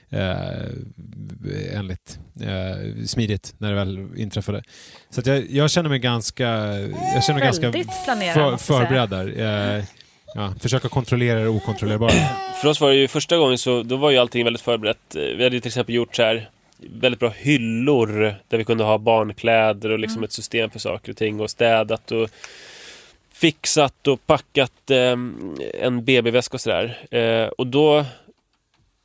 eh, 0.10 1.78
enligt 1.78 2.20
eh, 2.42 3.06
smidigt 3.06 3.54
när 3.58 3.70
det 3.70 3.76
väl 3.76 4.08
inträffade. 4.18 4.64
Så 5.10 5.20
att 5.20 5.26
jag, 5.28 5.52
jag 5.52 5.72
känner 5.72 5.90
mig 5.90 6.00
ganska, 6.00 6.48
jag 7.14 7.24
känner 7.24 7.34
mig 7.34 7.44
ganska 7.44 7.70
Väldigt 7.70 8.04
planerad, 8.06 8.34
för, 8.34 8.58
förberedd 8.58 9.10
där. 9.10 9.78
Eh, 9.78 9.84
ja, 10.36 10.54
försöka 10.60 10.90
kontrollera 10.90 11.40
det 11.40 11.48
okontrollerbara. 11.48 12.12
För 12.62 12.68
oss 12.70 12.82
var 12.82 12.90
det 12.90 12.96
ju 12.96 13.08
första 13.08 13.38
gången 13.38 13.58
så 13.58 13.84
då 13.84 13.96
var 13.96 14.12
ju 14.12 14.18
allting 14.18 14.44
väldigt 14.44 14.62
förberett. 14.62 15.16
Eh, 15.16 15.22
Vi 15.22 15.44
hade 15.44 15.56
ju 15.56 15.60
till 15.60 15.70
exempel 15.70 15.96
gjort 15.96 16.16
så 16.16 16.24
här 16.24 16.50
väldigt 16.94 17.20
bra 17.20 17.30
hyllor 17.38 18.36
där 18.48 18.58
vi 18.58 18.64
kunde 18.66 18.84
ha 18.84 18.98
barnkläder 18.98 19.90
och 19.90 20.00
liksom 20.00 20.24
ett 20.24 20.32
system 20.32 20.70
för 20.70 20.80
saker 20.80 21.12
och 21.12 21.18
ting 21.18 21.40
och 21.40 21.50
städat 21.50 22.12
och 22.12 22.30
fixat 23.34 24.08
och 24.08 24.28
packat 24.28 24.92
eh, 24.92 25.16
en 25.82 26.06
BB-väska 26.06 26.58
och 26.58 26.62
sådär. 26.62 26.98
Eh, 27.12 27.48
och 27.48 27.68
då, 27.68 28.06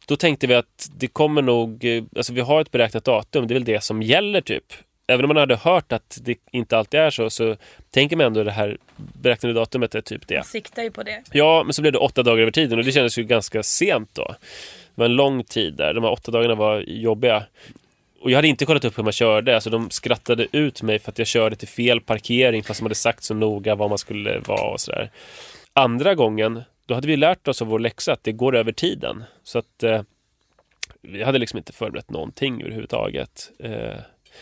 då 0.06 0.16
tänkte 0.16 0.46
vi 0.46 0.54
att 0.54 0.90
det 0.96 1.06
kommer 1.06 1.42
nog, 1.42 1.84
eh, 1.84 2.04
alltså 2.16 2.32
vi 2.32 2.40
har 2.40 2.60
ett 2.60 2.70
beräknat 2.70 3.04
datum, 3.04 3.46
det 3.46 3.52
är 3.52 3.56
väl 3.56 3.64
det 3.64 3.84
som 3.84 4.02
gäller 4.02 4.40
typ. 4.40 4.64
Även 5.06 5.24
om 5.24 5.28
man 5.28 5.36
hade 5.36 5.56
hört 5.56 5.92
att 5.92 6.18
det 6.22 6.38
inte 6.52 6.78
alltid 6.78 7.00
är 7.00 7.10
så, 7.10 7.30
så 7.30 7.56
tänker 7.90 8.16
man 8.16 8.26
ändå 8.26 8.44
det 8.44 8.50
här 8.50 8.78
beräknade 8.96 9.54
datumet 9.54 9.94
är 9.94 10.00
typ 10.00 10.28
det. 10.28 10.46
Siktar 10.46 10.82
ju 10.82 10.90
på 10.90 11.02
det. 11.02 11.22
Ja, 11.32 11.62
men 11.64 11.72
så 11.72 11.82
blev 11.82 11.92
det 11.92 11.98
åtta 11.98 12.22
dagar 12.22 12.42
över 12.42 12.52
tiden 12.52 12.78
och 12.78 12.84
det 12.84 12.92
kändes 12.92 13.18
ju 13.18 13.24
ganska 13.24 13.62
sent 13.62 14.10
då. 14.12 14.26
Det 14.28 14.36
var 14.94 15.04
en 15.04 15.16
lång 15.16 15.44
tid 15.44 15.74
där. 15.74 15.94
De 15.94 16.04
här 16.04 16.10
åtta 16.10 16.32
dagarna 16.32 16.54
var 16.54 16.80
jobbiga. 16.80 17.44
Och 18.20 18.30
jag 18.30 18.38
hade 18.38 18.48
inte 18.48 18.66
kollat 18.66 18.84
upp 18.84 18.98
hur 18.98 19.02
man 19.02 19.12
körde. 19.12 19.54
Alltså 19.54 19.70
de 19.70 19.90
skrattade 19.90 20.46
ut 20.52 20.82
mig 20.82 20.98
för 20.98 21.12
att 21.12 21.18
jag 21.18 21.26
körde 21.26 21.56
till 21.56 21.68
fel 21.68 22.00
parkering 22.00 22.62
fast 22.62 22.80
de 22.80 22.84
hade 22.84 22.94
sagt 22.94 23.24
så 23.24 23.34
noga 23.34 23.74
var 23.74 23.88
man 23.88 23.98
skulle 23.98 24.38
vara 24.38 24.70
och 24.70 24.80
sådär. 24.80 25.10
Andra 25.72 26.14
gången, 26.14 26.62
då 26.86 26.94
hade 26.94 27.06
vi 27.06 27.16
lärt 27.16 27.48
oss 27.48 27.62
av 27.62 27.68
vår 27.68 27.78
läxa 27.78 28.12
att 28.12 28.24
det 28.24 28.32
går 28.32 28.56
över 28.56 28.72
tiden. 28.72 29.24
Så 29.42 29.58
att 29.58 29.82
eh, 29.82 30.02
vi 31.02 31.22
hade 31.22 31.38
liksom 31.38 31.56
inte 31.56 31.72
förberett 31.72 32.10
någonting 32.10 32.62
överhuvudtaget. 32.62 33.50
Eh, 33.58 33.96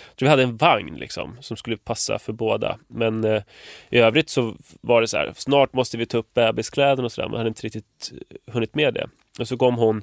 jag 0.08 0.16
tror 0.16 0.26
vi 0.26 0.30
hade 0.30 0.42
en 0.42 0.56
vagn 0.56 0.96
liksom, 0.96 1.36
som 1.40 1.56
skulle 1.56 1.76
passa 1.76 2.18
för 2.18 2.32
båda. 2.32 2.78
Men 2.88 3.24
eh, 3.24 3.42
i 3.90 3.98
övrigt 3.98 4.30
så 4.30 4.54
var 4.80 5.00
det 5.00 5.08
så 5.08 5.16
här, 5.16 5.32
snart 5.36 5.72
måste 5.72 5.96
vi 5.96 6.06
ta 6.06 6.18
upp 6.18 6.34
bebiskläderna 6.34 7.04
och 7.04 7.12
sådär. 7.12 7.28
Man 7.28 7.38
hade 7.38 7.48
inte 7.48 7.62
riktigt 7.62 8.12
eh, 8.12 8.52
hunnit 8.52 8.74
med 8.74 8.94
det. 8.94 9.08
Och 9.38 9.48
så 9.48 9.56
kom 9.56 9.74
hon 9.74 10.02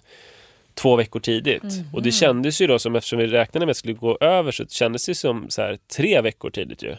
två 0.74 0.96
veckor 0.96 1.20
tidigt. 1.20 1.64
Och 1.94 2.02
det 2.02 2.12
kändes 2.12 2.62
ju 2.62 2.68
då 2.68 2.80
som, 2.80 2.96
eftersom 2.96 3.20
vi 3.20 3.28
räknade 3.28 3.66
med 3.66 3.72
att 3.72 3.76
det 3.76 3.80
skulle 3.80 3.94
gå 3.94 4.18
över, 4.22 4.52
så 4.52 4.66
kändes 4.66 5.06
det 5.06 5.16
som 5.16 5.50
så 5.50 5.62
här, 5.62 5.78
tre 5.96 6.22
veckor 6.22 6.50
tidigt 6.50 6.84
ju. 6.84 6.96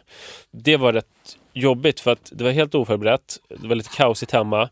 Det 0.51 0.77
var 0.77 0.93
rätt 0.93 1.07
jobbigt 1.53 2.01
för 2.01 2.11
att 2.11 2.33
det 2.33 2.45
var 2.45 2.51
helt 2.51 2.75
oförberett. 2.75 3.39
Det 3.49 3.69
var 3.69 3.75
lite 3.75 3.97
kaosigt 3.97 4.33
hemma. 4.33 4.71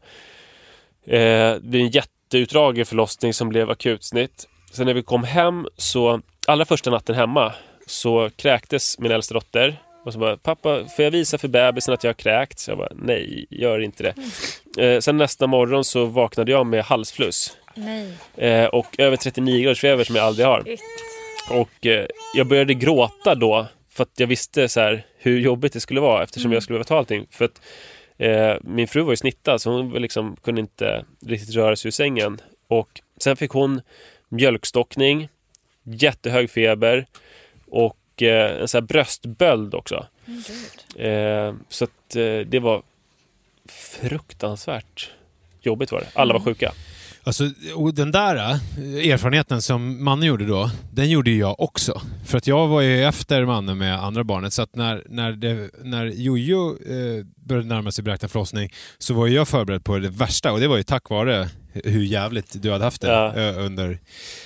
Eh, 1.08 1.54
det 1.54 1.60
blev 1.62 1.82
en 1.82 1.90
jätteutdragen 1.90 2.86
förlossning 2.86 3.34
som 3.34 3.48
blev 3.48 3.70
akutsnitt. 3.70 4.48
Sen 4.72 4.86
när 4.86 4.94
vi 4.94 5.02
kom 5.02 5.24
hem 5.24 5.66
så, 5.76 6.20
allra 6.46 6.64
första 6.64 6.90
natten 6.90 7.14
hemma, 7.14 7.52
så 7.86 8.30
kräktes 8.36 8.98
min 8.98 9.12
äldsta 9.12 9.34
dotter. 9.34 9.82
Och 10.04 10.12
så 10.12 10.18
bara, 10.18 10.36
pappa, 10.36 10.84
får 10.96 11.04
jag 11.04 11.10
visa 11.10 11.38
för 11.38 11.48
bebisen 11.48 11.94
att 11.94 12.04
jag 12.04 12.08
har 12.08 12.14
kräkts? 12.14 12.68
Jag 12.68 12.78
bara, 12.78 12.92
nej, 12.94 13.46
gör 13.50 13.78
inte 13.78 14.02
det. 14.02 14.14
Eh, 14.84 15.00
sen 15.00 15.16
nästa 15.16 15.46
morgon 15.46 15.84
så 15.84 16.04
vaknade 16.04 16.52
jag 16.52 16.66
med 16.66 16.84
halsfluss. 16.84 17.56
Eh, 18.36 18.64
och 18.64 18.86
över 18.98 19.16
39 19.16 19.62
graders 19.62 19.80
feber 19.80 20.04
som 20.04 20.16
jag 20.16 20.24
aldrig 20.24 20.46
har. 20.46 20.64
Och 21.50 21.86
eh, 21.86 22.06
jag 22.34 22.46
började 22.46 22.74
gråta 22.74 23.34
då 23.34 23.66
för 23.90 24.02
att 24.02 24.12
jag 24.16 24.26
visste 24.26 24.68
så 24.68 24.80
här, 24.80 25.06
hur 25.18 25.40
jobbigt 25.40 25.72
det 25.72 25.80
skulle 25.80 26.00
vara 26.00 26.22
eftersom 26.22 26.52
jag 26.52 26.62
skulle 26.62 26.74
behöva 26.74 26.84
ta 26.84 26.98
allting. 26.98 27.26
För 27.30 27.44
att 27.44 27.60
eh, 28.18 28.56
min 28.60 28.88
fru 28.88 29.02
var 29.02 29.12
ju 29.12 29.16
snittad 29.16 29.60
så 29.60 29.70
hon 29.70 29.92
liksom, 29.92 30.36
kunde 30.36 30.60
inte 30.60 31.04
riktigt 31.26 31.54
röra 31.54 31.76
sig 31.76 31.88
ur 31.88 31.92
sängen. 31.92 32.40
Och 32.68 33.00
sen 33.16 33.36
fick 33.36 33.50
hon 33.50 33.80
mjölkstockning, 34.28 35.28
jättehög 35.82 36.50
feber 36.50 37.06
och 37.70 38.22
eh, 38.22 38.60
en 38.60 38.68
sån 38.68 38.78
här 38.78 38.86
bröstböld 38.86 39.74
också. 39.74 40.06
Eh, 40.96 41.54
så 41.68 41.84
att 41.84 42.16
eh, 42.16 42.38
det 42.46 42.60
var 42.60 42.82
fruktansvärt 43.68 45.10
jobbigt 45.60 45.92
var 45.92 46.00
det. 46.00 46.06
Alla 46.14 46.32
var 46.32 46.40
sjuka. 46.40 46.72
Alltså, 47.28 47.50
och 47.74 47.94
den 47.94 48.10
där 48.10 48.36
äh, 48.36 49.10
erfarenheten 49.12 49.62
som 49.62 50.04
Manne 50.04 50.26
gjorde 50.26 50.46
då, 50.46 50.70
den 50.92 51.10
gjorde 51.10 51.30
jag 51.30 51.60
också. 51.60 52.00
För 52.26 52.38
att 52.38 52.46
jag 52.46 52.68
var 52.68 52.80
ju 52.80 53.04
efter 53.04 53.44
Manne 53.44 53.74
med 53.74 54.04
andra 54.04 54.24
barnet, 54.24 54.52
så 54.52 54.62
att 54.62 54.76
när, 54.76 55.02
när, 55.08 55.32
det, 55.32 55.70
när 55.82 56.06
Jojo 56.06 56.70
eh, 56.70 57.24
började 57.46 57.68
närma 57.68 57.92
sig 57.92 58.04
beräknad 58.04 58.30
förlossning 58.30 58.70
så 58.98 59.14
var 59.14 59.26
jag 59.26 59.48
förberedd 59.48 59.84
på 59.84 59.98
det 59.98 60.08
värsta 60.08 60.52
och 60.52 60.60
det 60.60 60.68
var 60.68 60.76
ju 60.76 60.82
tack 60.82 61.10
vare 61.10 61.48
hur 61.72 62.02
jävligt 62.02 62.62
du 62.62 62.72
hade 62.72 62.84
haft 62.84 63.00
det 63.02 63.08
Ja. 63.08 63.34
eh, 63.36 63.64
under 63.64 63.98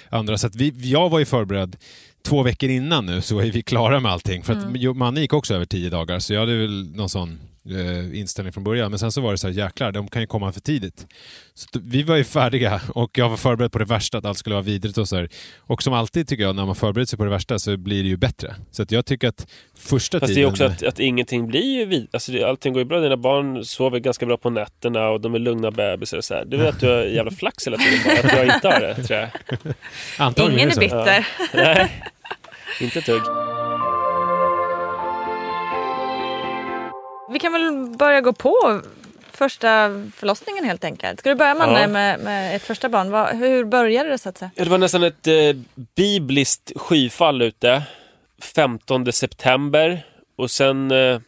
andra. 0.08 0.38
Så 0.38 0.46
att 0.46 0.56
vi, 0.56 0.90
jag 0.90 1.08
var 1.10 1.18
ju 1.18 1.24
förberedd 1.24 1.76
två 2.24 2.42
veckor 2.42 2.70
innan 2.70 3.06
nu 3.06 3.20
så 3.20 3.38
är 3.38 3.50
vi 3.50 3.62
klara 3.62 4.00
med 4.00 4.12
allting. 4.12 4.42
För 4.42 4.52
att 4.52 4.64
jo, 4.74 4.94
Manne 4.94 5.20
gick 5.20 5.32
också 5.32 5.54
över 5.54 5.64
tio 5.64 5.90
dagar 5.90 6.18
så 6.18 6.32
jag 6.34 6.40
hade 6.40 6.56
väl 6.58 6.90
någon 6.96 7.08
sån 7.08 7.38
eh, 7.70 8.18
inställning 8.20 8.52
från 8.52 8.64
början. 8.64 8.90
Men 8.90 8.98
sen 8.98 9.12
så 9.12 9.20
var 9.20 9.30
det 9.30 9.38
så 9.38 9.46
här, 9.48 9.54
jäklar, 9.54 9.92
de 9.92 10.08
kan 10.08 10.22
ju 10.22 10.26
komma 10.26 10.52
för 10.52 10.60
tidigt. 10.60 11.06
Så 11.54 11.68
vi 11.72 12.02
var 12.02 12.16
ju 12.16 12.24
färdiga 12.24 12.80
och 12.94 13.18
jag 13.18 13.28
var 13.28 13.36
förberedd 13.36 13.72
på 13.72 13.78
det 13.78 13.84
värsta, 13.84 14.18
att 14.18 14.24
allt 14.24 14.38
skulle 14.38 14.54
vara 14.54 14.64
vidrigt 14.64 14.98
och 14.98 15.08
så 15.08 15.16
här. 15.16 15.28
Och 15.58 15.82
som 15.82 15.92
alltid 15.92 16.28
tycker 16.28 16.42
jag, 16.42 16.56
när 16.56 16.66
man 16.66 16.74
förbereder 16.74 17.06
sig 17.06 17.16
på 17.16 17.24
det 17.24 17.30
värsta 17.30 17.58
så 17.58 17.76
blir 17.76 18.02
det 18.02 18.08
ju 18.08 18.16
bättre. 18.16 18.54
Så 18.70 18.82
att 18.82 18.92
jag 18.92 19.06
tycker 19.06 19.28
att 19.28 19.46
första 19.78 20.20
Fast 20.20 20.28
det 20.30 20.34
tiden... 20.34 20.48
är 20.48 20.52
också 20.52 20.64
att, 20.64 20.82
att 20.82 21.00
ingenting 21.00 21.46
blir 21.46 21.78
ju 21.78 21.84
vid... 21.84 22.08
Alltså 22.12 22.32
det, 22.32 22.44
allting 22.44 22.72
går 22.72 22.82
ju 22.82 22.88
bra. 22.88 23.00
Dina 23.00 23.16
barn 23.16 23.64
sover 23.64 23.98
ganska 23.98 24.26
bra 24.26 24.36
på 24.36 24.50
nätterna 24.50 25.08
och 25.08 25.20
de 25.20 25.34
är 25.34 25.38
lugna 25.38 25.70
bebisar 25.70 26.16
och 26.18 26.24
så 26.24 26.34
här. 26.34 26.44
Du 26.44 26.56
vet 26.56 26.68
att 26.74 26.80
du 26.80 26.88
har 26.88 27.02
jävla 27.02 27.30
flax 27.30 27.66
hela 27.66 27.76
tiden 27.76 27.98
bara. 28.04 28.18
Att 28.18 28.36
jag 28.36 28.54
inte 28.54 28.68
har 28.68 28.80
det, 28.80 28.94
tror 28.94 29.18
jag. 29.18 29.28
Antagligen 30.18 30.58
Ingen 30.58 30.68
är 30.68 30.74
så. 30.74 30.80
bitter. 30.80 31.26
Nej, 31.54 32.02
inte 32.80 32.98
ett 32.98 33.06
hugg. 33.06 33.61
Vi 37.32 37.38
kan 37.38 37.52
väl 37.52 37.96
börja 37.98 38.20
gå 38.20 38.32
på 38.32 38.80
första 39.30 39.88
förlossningen 40.16 40.64
helt 40.64 40.84
enkelt. 40.84 41.20
Ska 41.20 41.28
du 41.28 41.34
börja 41.34 41.54
Manne 41.54 41.80
Ja. 41.80 41.88
med, 41.88 42.20
med 42.20 42.56
ett 42.56 42.62
första 42.62 42.88
barn? 42.88 43.10
Vad, 43.10 43.36
hur 43.36 43.64
började 43.64 44.10
det 44.10 44.18
så 44.18 44.28
att 44.28 44.38
säga? 44.38 44.50
Ja, 44.54 44.64
det 44.64 44.70
var 44.70 44.78
nästan 44.78 45.02
ett 45.02 45.26
eh, 45.26 45.34
bibliskt 45.96 46.72
skyfall 46.76 47.42
ute. 47.42 47.82
15 48.54 49.12
september. 49.12 50.06
Och 50.36 50.50
sen 50.50 50.90
eh, 50.90 51.20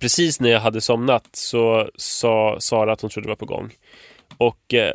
precis 0.00 0.40
när 0.40 0.50
jag 0.50 0.60
hade 0.60 0.80
somnat 0.80 1.28
så 1.32 1.90
sa 1.96 2.56
Sara 2.60 2.92
att 2.92 3.00
hon 3.00 3.10
trodde 3.10 3.26
det 3.26 3.30
var 3.30 3.36
på 3.36 3.46
gång. 3.46 3.72
Och 4.38 4.74
eh, 4.74 4.94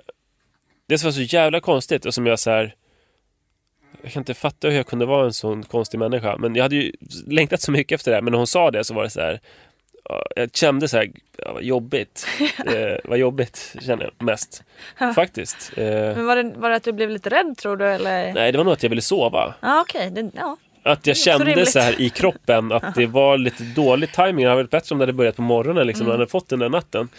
det 0.88 0.98
som 0.98 1.08
var 1.08 1.12
så 1.12 1.22
jävla 1.22 1.60
konstigt 1.60 2.06
och 2.06 2.14
som 2.14 2.26
jag 2.26 2.40
så 2.40 2.50
här 2.50 2.76
jag 4.04 4.12
kan 4.12 4.22
inte 4.22 4.34
fatta 4.34 4.68
hur 4.68 4.76
jag 4.78 4.88
kunde 4.88 5.06
vara 5.06 5.26
en 5.26 5.34
sån 5.34 5.64
konstig 5.64 5.98
människa. 5.98 6.38
Men 6.38 6.56
jag 6.56 6.64
hade 6.64 6.76
ju 6.76 6.92
längtat 7.28 7.62
så 7.62 7.72
mycket 7.72 7.96
efter 7.96 8.12
det 8.12 8.16
här. 8.18 8.22
Men 8.22 8.32
när 8.32 8.38
hon 8.38 8.48
sa 8.48 8.72
det 8.72 8.84
så 8.84 8.94
var 8.94 9.04
det 9.04 9.10
så 9.10 9.22
här. 9.22 9.42
Ja, 10.12 10.24
Jag 10.36 10.50
kände 10.56 10.88
så 10.88 10.97
här, 10.97 11.12
ja, 11.38 11.54
vad 11.54 11.63
jobbigt. 11.63 12.28
eh, 12.65 12.74
vad 13.04 13.17
jobbigt 13.17 13.76
kände 13.86 14.04
jag 14.17 14.26
mest. 14.26 14.63
Faktiskt. 15.15 15.71
Eh, 15.78 15.84
Men 15.86 16.26
var, 16.26 16.36
det, 16.36 16.54
var 16.56 16.69
det 16.69 16.76
att 16.76 16.84
du 16.84 16.91
blev 16.91 17.10
lite 17.10 17.30
rädd 17.30 17.58
tror 17.58 17.78
du? 17.78 17.86
Eller? 17.86 18.34
nej, 18.34 18.52
det 18.52 18.58
var 18.58 18.65
nog 18.65 18.74
att 18.74 18.84
jag 18.84 18.89
ville 18.89 19.02
sova. 19.02 19.54
Ja 19.62 19.82
okej. 19.82 20.10
Det- 20.12 20.32
Ja. 20.36 20.58
Att 20.84 21.08
jag 21.08 21.17
så 21.17 21.24
kände 21.24 21.45
rimligt. 21.45 21.71
så 21.71 21.80
här 21.80 22.02
i 22.02 22.10
kroppen 22.10 22.71
att 22.71 22.95
det 22.95 23.06
var 23.06 23.38
lite 23.38 23.63
dålig 23.63 24.12
timing. 24.12 24.45
Det 24.45 24.50
hade 24.52 24.62
varit 24.63 24.71
bättre 24.71 24.93
om 24.95 25.00
det 25.00 25.04
hade 25.04 25.13
börjat 25.13 25.36
på 25.36 25.41
morgonen, 25.41 25.88
liksom, 25.88 26.06
när 26.06 26.13
jag 26.13 26.17
hade 26.19 26.32
fått 26.32 26.50
den 26.50 26.60
där 26.60 26.69
natten. 26.69 27.10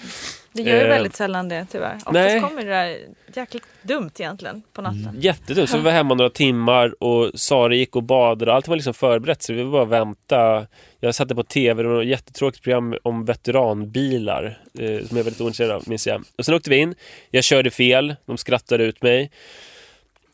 Det 0.53 0.62
gör 0.62 0.77
ju 0.77 0.83
Eh, 0.83 0.88
väldigt 0.88 1.17
sällan 1.17 1.49
det 1.49 1.67
tyvärr. 1.71 1.95
Oftast 1.95 2.12
nej. 2.12 2.41
kommer 2.41 2.65
det 2.65 2.71
där 2.71 2.99
jäkligt 3.35 3.62
dumt 3.83 4.11
egentligen 4.19 4.62
på 4.73 4.83
natten. 4.83 5.17
Jättedumt. 5.19 5.71
Så 5.71 5.77
vi 5.77 5.83
var 5.83 5.91
hemma 5.91 6.15
några 6.15 6.31
timmar 6.31 7.03
och 7.03 7.31
Sara 7.35 7.75
gick 7.75 7.97
och 7.97 8.03
badade. 8.03 8.53
Allt 8.55 8.69
var 8.69 8.77
liksom 8.77 8.95
förberett 8.95 9.43
så 9.43 9.53
vi 9.53 9.62
var 9.62 9.71
bara 9.71 9.85
vänta. 9.85 10.67
Jag 11.01 11.15
satte 11.15 11.35
på 11.35 11.43
tv, 11.43 11.83
det 11.83 11.88
var 11.88 12.03
ett 12.03 12.09
jättetråkigt 12.09 12.65
program 12.65 12.94
om 13.03 13.25
veteranbilar 13.25 14.59
eh, 14.79 14.87
som 14.87 15.17
jag 15.17 15.19
är 15.19 15.25
väldigt 15.25 15.40
ointresserad 15.40 15.71
av, 15.71 15.83
minns 15.87 16.07
jag. 16.07 16.25
Och 16.38 16.44
sen 16.44 16.55
åkte 16.55 16.71
vi 16.71 16.77
in. 16.77 16.94
Jag 17.31 17.44
körde 17.44 17.71
fel, 17.71 18.17
de 18.27 18.38
skrattade 18.38 18.85
ut 18.85 19.03
mig. 19.03 19.31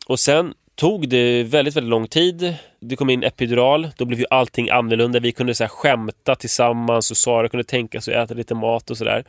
Och 0.07 0.19
sen 0.19 0.53
tog 0.75 1.09
det 1.09 1.43
väldigt, 1.43 1.75
väldigt 1.75 1.89
lång 1.89 2.07
tid. 2.07 2.55
Det 2.79 2.95
kom 2.95 3.09
in 3.09 3.23
epidural, 3.23 3.89
då 3.97 4.05
blev 4.05 4.19
ju 4.19 4.25
allting 4.29 4.69
annorlunda. 4.69 5.19
Vi 5.19 5.31
kunde 5.31 5.55
så 5.55 5.63
här 5.63 5.69
skämta 5.69 6.35
tillsammans 6.35 7.11
och 7.11 7.17
Sara 7.17 7.49
kunde 7.49 7.63
tänka 7.63 8.01
sig 8.01 8.15
att 8.15 8.25
äta 8.25 8.33
lite 8.33 8.55
mat 8.55 8.89
och 8.89 8.97
sådär. 8.97 9.23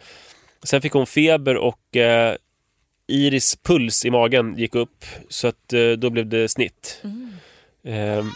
Sen 0.62 0.82
fick 0.82 0.92
hon 0.92 1.06
feber 1.06 1.56
och 1.56 1.96
eh, 1.96 2.34
Iris 3.06 3.56
puls 3.56 4.04
i 4.04 4.10
magen 4.10 4.58
gick 4.58 4.74
upp 4.74 5.04
så 5.28 5.48
att 5.48 5.72
eh, 5.72 5.90
då 5.90 6.10
blev 6.10 6.26
det 6.26 6.48
snitt. 6.48 7.02
Ehm, 7.84 8.30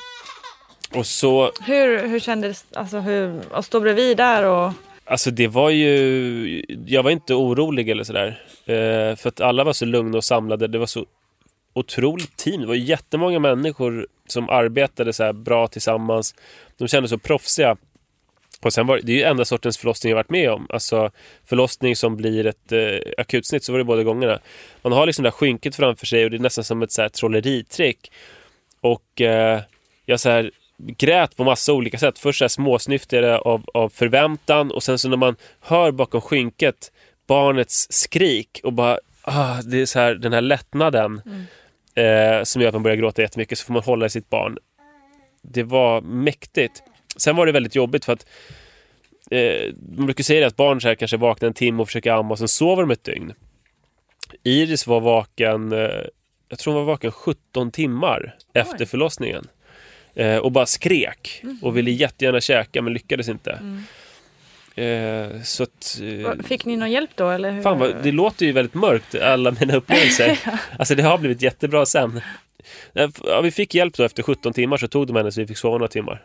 och 0.94 1.06
så, 1.06 1.52
Hur, 1.66 2.08
hur 2.08 2.20
kändes 2.20 2.64
alltså, 2.72 2.98
hur, 2.98 3.42
att 3.52 3.64
stå 3.64 3.80
bredvid 3.80 4.16
där 4.16 4.44
och... 4.44 4.72
alltså 5.04 5.30
det 5.30 5.48
var 5.48 5.70
ju, 5.70 6.64
jag 6.86 7.02
var 7.02 7.10
inte 7.10 7.34
orolig 7.34 7.88
eller 7.88 8.04
sådär. 8.04 8.42
Eh, 8.66 9.16
för 9.16 9.28
att 9.28 9.40
alla 9.40 9.64
var 9.64 9.72
så 9.72 9.84
lugna 9.84 10.16
och 10.16 10.24
samlade. 10.24 10.66
Det 10.66 10.78
var 10.78 10.86
så 10.86 11.06
otroligt 11.72 12.36
team. 12.36 12.60
Det 12.60 12.66
var 12.66 12.74
jättemånga 12.74 13.38
människor 13.38 14.06
som 14.26 14.50
arbetade 14.50 15.12
så 15.12 15.32
bra 15.32 15.66
tillsammans. 15.66 16.34
De 16.78 16.88
kände 16.88 17.08
så 17.08 17.18
proffsiga. 17.18 17.76
Och 18.60 18.72
sen 18.72 18.86
var 18.86 19.00
det, 19.02 19.12
är 19.12 19.16
ju 19.16 19.22
enda 19.22 19.44
sortens 19.44 19.78
förlossning 19.78 20.10
jag 20.10 20.16
varit 20.16 20.30
med 20.30 20.50
om. 20.50 20.66
Alltså 20.70 21.10
förlossning 21.44 21.96
som 21.96 22.16
blir 22.16 22.46
ett 22.46 22.72
eh, 22.72 23.12
akutsnitt, 23.18 23.64
så 23.64 23.72
var 23.72 23.78
det 23.78 23.84
båda 23.84 24.02
gångerna. 24.02 24.38
Man 24.82 24.92
har 24.92 25.06
liksom 25.06 25.22
det 25.22 25.26
där 25.26 25.32
skynket 25.32 25.76
framför 25.76 26.06
sig 26.06 26.24
och 26.24 26.30
det 26.30 26.36
är 26.36 26.40
nästan 26.40 26.64
som 26.64 26.82
ett 26.82 26.92
så 26.92 27.02
här 27.02 27.08
trolleritrick. 27.08 28.12
Och 28.80 29.20
eh, 29.20 29.60
jag 30.06 30.20
så 30.20 30.30
här 30.30 30.50
grät 30.78 31.36
på 31.36 31.44
massa 31.44 31.72
olika 31.72 31.98
sätt. 31.98 32.18
Först 32.18 32.38
så 32.38 32.44
här 32.44 32.48
småsnyftade 32.48 33.38
av, 33.38 33.64
av 33.74 33.88
förväntan 33.88 34.70
och 34.70 34.82
sen 34.82 34.98
så 34.98 35.08
när 35.08 35.16
man 35.16 35.36
hör 35.60 35.90
bakom 35.90 36.20
skynket 36.20 36.92
barnets 37.26 37.86
skrik 37.90 38.60
och 38.64 38.72
bara 38.72 38.98
ah, 39.22 39.62
det 39.62 39.80
är 39.80 39.86
så 39.86 39.98
här, 39.98 40.14
den 40.14 40.32
här 40.32 40.40
lättnaden 40.40 41.22
eh, 41.94 42.42
som 42.42 42.62
gör 42.62 42.68
att 42.68 42.74
man 42.74 42.82
börjar 42.82 42.96
gråta 42.96 43.22
jättemycket 43.22 43.58
så 43.58 43.64
får 43.64 43.72
man 43.72 43.82
hålla 43.82 44.06
i 44.06 44.10
sitt 44.10 44.30
barn. 44.30 44.58
Det 45.42 45.62
var 45.62 46.00
mäktigt. 46.00 46.82
Sen 47.16 47.36
var 47.36 47.46
det 47.46 47.52
väldigt 47.52 47.74
jobbigt 47.74 48.04
för 48.04 48.12
att 48.12 48.26
eh, 49.30 49.72
man 49.96 50.06
brukar 50.06 50.24
säga 50.24 50.46
att 50.46 50.56
barn 50.56 50.80
så 50.80 50.88
här 50.88 50.94
kanske 50.94 51.16
vaknar 51.16 51.48
en 51.48 51.54
timme 51.54 51.82
och 51.82 51.88
försöker 51.88 52.12
amma 52.12 52.30
och 52.32 52.38
sen 52.38 52.48
sover 52.48 52.82
de 52.82 52.90
ett 52.90 53.04
dygn. 53.04 53.32
Iris 54.42 54.86
var 54.86 55.00
vaken, 55.00 55.72
eh, 55.72 55.78
jag 56.48 56.58
tror 56.58 56.74
hon 56.74 56.86
var 56.86 56.92
vaken 56.92 57.12
17 57.12 57.70
timmar 57.70 58.36
efter 58.52 58.84
förlossningen. 58.84 59.46
Eh, 60.14 60.36
och 60.36 60.52
bara 60.52 60.66
skrek 60.66 61.42
och 61.62 61.76
ville 61.76 61.90
jättegärna 61.90 62.40
käka 62.40 62.82
men 62.82 62.92
lyckades 62.92 63.28
inte. 63.28 63.50
Eh, 64.76 65.42
så 65.42 65.62
att, 65.62 66.00
eh, 66.02 66.42
Fick 66.44 66.64
ni 66.64 66.76
någon 66.76 66.90
hjälp 66.90 67.10
då 67.14 67.30
eller? 67.30 67.50
Hur? 67.50 67.62
Fan, 67.62 67.78
vad, 67.78 68.02
det 68.02 68.12
låter 68.12 68.46
ju 68.46 68.52
väldigt 68.52 68.74
mörkt, 68.74 69.14
alla 69.14 69.50
mina 69.60 69.76
upplevelser. 69.76 70.38
Alltså 70.78 70.94
det 70.94 71.02
har 71.02 71.18
blivit 71.18 71.42
jättebra 71.42 71.86
sen. 71.86 72.20
Eh, 72.94 73.10
Ja, 73.24 73.40
vi 73.40 73.50
fick 73.50 73.74
hjälp 73.74 73.94
då 73.96 74.02
efter 74.04 74.22
17 74.22 74.52
timmar 74.52 74.76
så 74.76 74.88
tog 74.88 75.06
de 75.06 75.16
henne 75.16 75.32
så 75.32 75.40
vi 75.40 75.46
fick 75.46 75.58
sova 75.58 75.78
några 75.78 75.88
timmar. 75.88 76.22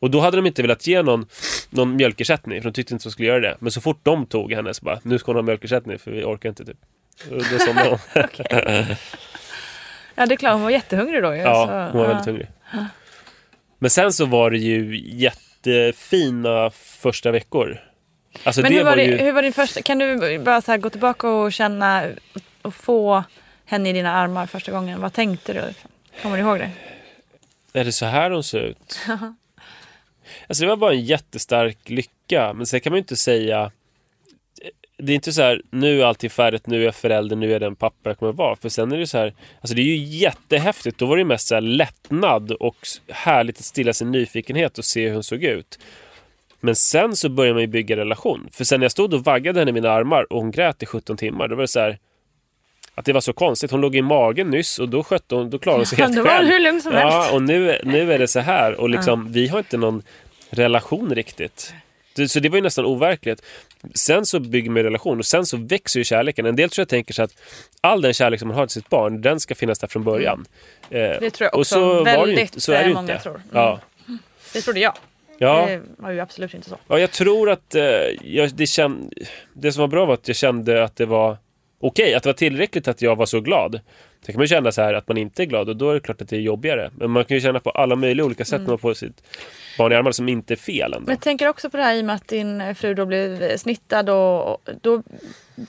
Och 0.00 0.10
då 0.10 0.20
hade 0.20 0.36
de 0.36 0.46
inte 0.46 0.62
velat 0.62 0.86
ge 0.86 1.02
någon, 1.02 1.26
någon 1.70 1.96
mjölkersättning 1.96 2.62
för 2.62 2.70
de 2.70 2.74
tyckte 2.74 2.94
inte 2.94 3.04
de 3.04 3.10
skulle 3.10 3.28
göra 3.28 3.40
det. 3.40 3.56
Men 3.58 3.72
så 3.72 3.80
fort 3.80 4.00
de 4.02 4.26
tog 4.26 4.52
henne 4.52 4.74
så 4.74 4.84
bara, 4.84 5.00
nu 5.02 5.18
ska 5.18 5.26
hon 5.26 5.36
ha 5.36 5.42
mjölkersättning 5.42 5.98
för 5.98 6.10
vi 6.10 6.24
orkar 6.24 6.48
inte 6.48 6.64
typ. 6.64 6.78
Och 7.30 7.36
då 7.52 7.58
somnade 7.58 7.88
hon. 7.88 8.96
Ja 10.14 10.26
det 10.26 10.34
är 10.34 10.36
klart, 10.36 10.52
hon 10.52 10.62
var 10.62 10.70
jättehungrig 10.70 11.22
då 11.22 11.34
ju. 11.34 11.40
Ja, 11.40 11.66
så, 11.66 11.72
hon 11.72 12.00
var 12.00 12.08
ja. 12.08 12.08
väldigt 12.08 12.26
hungrig. 12.26 12.48
Men 13.78 13.90
sen 13.90 14.12
så 14.12 14.26
var 14.26 14.50
det 14.50 14.58
ju 14.58 15.00
jättefina 15.04 16.70
första 16.70 17.30
veckor. 17.30 17.80
Alltså 18.44 18.62
Men 18.62 18.72
hur 18.72 18.84
var, 18.84 18.90
var 18.90 18.96
det, 18.96 19.04
ju... 19.04 19.16
hur 19.16 19.32
var 19.32 19.42
din 19.42 19.52
första, 19.52 19.82
kan 19.82 19.98
du 19.98 20.38
bara 20.38 20.60
så 20.60 20.76
gå 20.76 20.90
tillbaka 20.90 21.28
och 21.28 21.52
känna 21.52 22.06
och 22.62 22.74
få 22.74 23.24
henne 23.64 23.90
i 23.90 23.92
dina 23.92 24.12
armar 24.12 24.46
första 24.46 24.72
gången? 24.72 25.00
Vad 25.00 25.12
tänkte 25.12 25.52
du? 25.52 25.62
Kommer 26.22 26.36
du 26.36 26.42
ihåg 26.42 26.58
det? 26.58 26.70
Är 27.80 27.84
det 27.84 27.92
så 27.92 28.06
här 28.06 28.30
de 28.30 28.42
ser 28.42 28.60
ut? 28.60 28.98
alltså 30.48 30.64
det 30.64 30.68
var 30.68 30.76
bara 30.76 30.92
en 30.92 31.04
jättestark 31.04 31.90
lycka. 31.90 32.52
Men 32.52 32.66
sen 32.66 32.80
kan 32.80 32.90
man 32.90 32.96
ju 32.96 33.00
inte 33.00 33.16
säga... 33.16 33.70
Det 35.00 35.12
är 35.12 35.14
inte 35.14 35.32
så 35.32 35.42
här, 35.42 35.62
nu 35.70 36.00
är 36.00 36.04
allting 36.04 36.30
färdigt, 36.30 36.66
nu 36.66 36.80
är 36.80 36.84
jag 36.84 36.94
förälder, 36.94 37.36
nu 37.36 37.46
är 37.46 37.52
jag 37.52 37.60
den 37.60 37.76
pappa 37.76 38.10
jag 38.10 38.18
kommer 38.18 38.32
vara. 38.32 38.56
För 38.56 38.68
sen 38.68 38.92
är 38.92 38.98
det 38.98 39.06
så 39.06 39.18
här, 39.18 39.34
alltså 39.60 39.74
det 39.74 39.82
är 39.82 39.84
ju 39.84 39.96
jättehäftigt. 39.96 40.98
Då 40.98 41.06
var 41.06 41.16
det 41.16 41.24
mest 41.24 41.48
så 41.48 41.54
här 41.54 41.60
lättnad 41.60 42.50
och 42.50 42.76
härligt 43.08 43.58
att 43.58 43.64
stilla 43.64 43.92
sin 43.92 44.10
nyfikenhet 44.10 44.78
och 44.78 44.84
se 44.84 45.06
hur 45.06 45.14
hon 45.14 45.22
såg 45.22 45.44
ut. 45.44 45.78
Men 46.60 46.76
sen 46.76 47.16
så 47.16 47.28
börjar 47.28 47.52
man 47.52 47.60
ju 47.60 47.66
bygga 47.66 47.96
relation. 47.96 48.48
För 48.52 48.64
sen 48.64 48.80
när 48.80 48.84
jag 48.84 48.92
stod 48.92 49.14
och 49.14 49.24
vaggade 49.24 49.58
henne 49.58 49.70
i 49.70 49.74
mina 49.74 49.90
armar 49.90 50.32
och 50.32 50.40
hon 50.40 50.50
grät 50.50 50.82
i 50.82 50.86
17 50.86 51.16
timmar, 51.16 51.48
då 51.48 51.54
var 51.54 51.62
det 51.62 51.68
så 51.68 51.80
här 51.80 51.98
att 52.98 53.04
det 53.04 53.12
var 53.12 53.20
så 53.20 53.32
konstigt. 53.32 53.70
Hon 53.70 53.80
låg 53.80 53.96
i 53.96 54.02
magen 54.02 54.50
nyss 54.50 54.78
och 54.78 54.88
då 54.88 55.04
skötte 55.04 55.34
hon, 55.34 55.50
då 55.50 55.58
klarade 55.58 55.78
hon 55.80 55.86
sig 55.86 55.98
helt 55.98 56.16
Då 56.16 56.22
var 56.22 56.30
själv. 56.30 56.48
hur 56.48 56.60
lugn 56.60 56.82
som 56.82 56.92
Ja, 56.92 56.98
helst. 56.98 57.32
och 57.32 57.42
nu, 57.42 57.80
nu 57.84 58.12
är 58.12 58.18
det 58.18 58.28
så 58.28 58.40
här 58.40 58.80
och 58.80 58.90
liksom, 58.90 59.32
vi 59.32 59.48
har 59.48 59.58
inte 59.58 59.76
någon 59.76 60.02
relation 60.50 61.14
riktigt. 61.14 61.74
Så 62.28 62.40
det 62.40 62.48
var 62.48 62.56
ju 62.56 62.62
nästan 62.62 62.84
overkligt. 62.84 63.42
Sen 63.94 64.26
så 64.26 64.40
bygger 64.40 64.70
man 64.70 64.82
relation 64.82 65.18
och 65.18 65.26
sen 65.26 65.46
så 65.46 65.56
växer 65.56 66.00
ju 66.00 66.04
kärleken. 66.04 66.46
En 66.46 66.56
del 66.56 66.70
tror 66.70 66.80
jag 66.82 66.88
tänker 66.88 67.14
sig 67.14 67.24
att 67.24 67.34
all 67.80 68.00
den 68.02 68.14
kärlek 68.14 68.40
som 68.40 68.48
man 68.48 68.56
har 68.56 68.66
till 68.66 68.74
sitt 68.74 68.88
barn, 68.88 69.22
den 69.22 69.40
ska 69.40 69.54
finnas 69.54 69.78
där 69.78 69.88
från 69.88 70.04
början. 70.04 70.44
Eh, 70.90 70.98
Det 71.00 71.30
tror 71.30 71.48
jag 71.52 71.60
också 71.60 72.02
väldigt 72.04 72.38
inte, 72.40 72.60
så 72.60 72.72
är 72.72 72.82
det 72.82 72.88
ju 72.88 72.94
många 72.94 73.12
inte. 73.12 73.22
tror. 73.22 73.34
Mm. 73.34 73.46
Ja. 73.52 73.80
Det 74.52 74.60
trodde 74.60 74.80
jag. 74.80 74.92
Ja. 75.38 75.66
Det 75.66 75.80
var 75.96 76.10
ju 76.10 76.20
absolut 76.20 76.54
inte 76.54 76.68
så. 76.68 76.76
Ja, 76.88 76.98
jag 76.98 77.10
tror 77.10 77.50
att 77.50 77.74
eh, 77.74 77.82
jag, 78.24 78.54
det, 78.54 78.66
känd, 78.66 79.12
det 79.52 79.72
som 79.72 79.80
var 79.80 79.88
bra 79.88 80.04
var 80.04 80.14
att 80.14 80.28
jag 80.28 80.36
kände 80.36 80.84
att 80.84 80.96
det 80.96 81.06
var 81.06 81.36
okej, 81.80 82.14
att 82.14 82.22
det 82.22 82.28
var 82.28 82.34
tillräckligt 82.34 82.88
att 82.88 83.02
jag 83.02 83.16
var 83.16 83.26
så 83.26 83.40
glad. 83.40 83.80
Sen 84.20 84.32
kan 84.32 84.34
man 84.34 84.44
ju 84.44 84.48
känna 84.48 84.72
så 84.72 84.82
här 84.82 84.94
att 84.94 85.08
man 85.08 85.16
inte 85.16 85.42
är 85.42 85.46
glad 85.46 85.68
och 85.68 85.76
då 85.76 85.90
är 85.90 85.94
det 85.94 86.00
klart 86.00 86.22
att 86.22 86.28
det 86.28 86.36
är 86.36 86.40
jobbigare. 86.40 86.90
Men 86.94 87.10
man 87.10 87.24
kan 87.24 87.34
ju 87.34 87.40
känna 87.40 87.60
på 87.60 87.70
alla 87.70 87.96
möjliga 87.96 88.26
olika 88.26 88.44
sätt 88.44 88.60
när 88.60 88.68
man 88.68 88.78
får 88.78 88.94
sitt 88.94 89.22
barn 89.78 89.92
i 89.92 89.94
armarna 89.94 90.12
som 90.12 90.28
inte 90.28 90.54
är 90.54 90.56
fel 90.56 90.82
ändå. 90.84 90.96
Mm. 90.96 91.04
Men 91.04 91.12
jag 91.12 91.22
tänker 91.22 91.48
också 91.48 91.70
på 91.70 91.76
det 91.76 91.82
här 91.82 91.94
i 91.94 92.00
och 92.00 92.04
med 92.04 92.14
att 92.14 92.28
din 92.28 92.74
fru 92.74 92.94
då 92.94 93.06
blev 93.06 93.56
snittad 93.56 94.10
och 94.10 94.62
då 94.80 95.02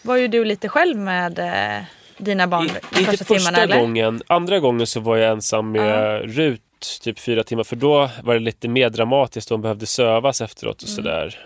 var 0.01 0.17
ju 0.17 0.27
du 0.27 0.45
lite 0.45 0.69
själv 0.69 0.97
med 0.97 1.39
eh, 1.39 1.83
dina 2.17 2.47
barn 2.47 2.65
I, 2.65 2.69
de 2.69 2.99
inte 2.99 3.11
första 3.11 3.25
första 3.25 3.35
timmarna 3.35 3.57
eller? 3.63 3.79
gången. 3.79 4.21
Andra 4.27 4.59
gången 4.59 4.87
så 4.87 4.99
var 4.99 5.17
jag 5.17 5.31
ensam 5.31 5.71
med 5.71 6.21
Rut 6.35 6.61
typ 6.79 7.19
fyra 7.19 7.43
timmar 7.43 7.63
för 7.63 7.75
då 7.75 8.09
var 8.23 8.33
det 8.33 8.39
lite 8.39 8.67
mer 8.67 8.89
dramatiskt 8.89 9.51
och 9.51 9.55
hon 9.55 9.61
behövde 9.61 9.85
sövas 9.85 10.41
efteråt 10.41 10.83
och 10.83 10.89
Mm. 10.89 10.95
sådär. 10.95 11.39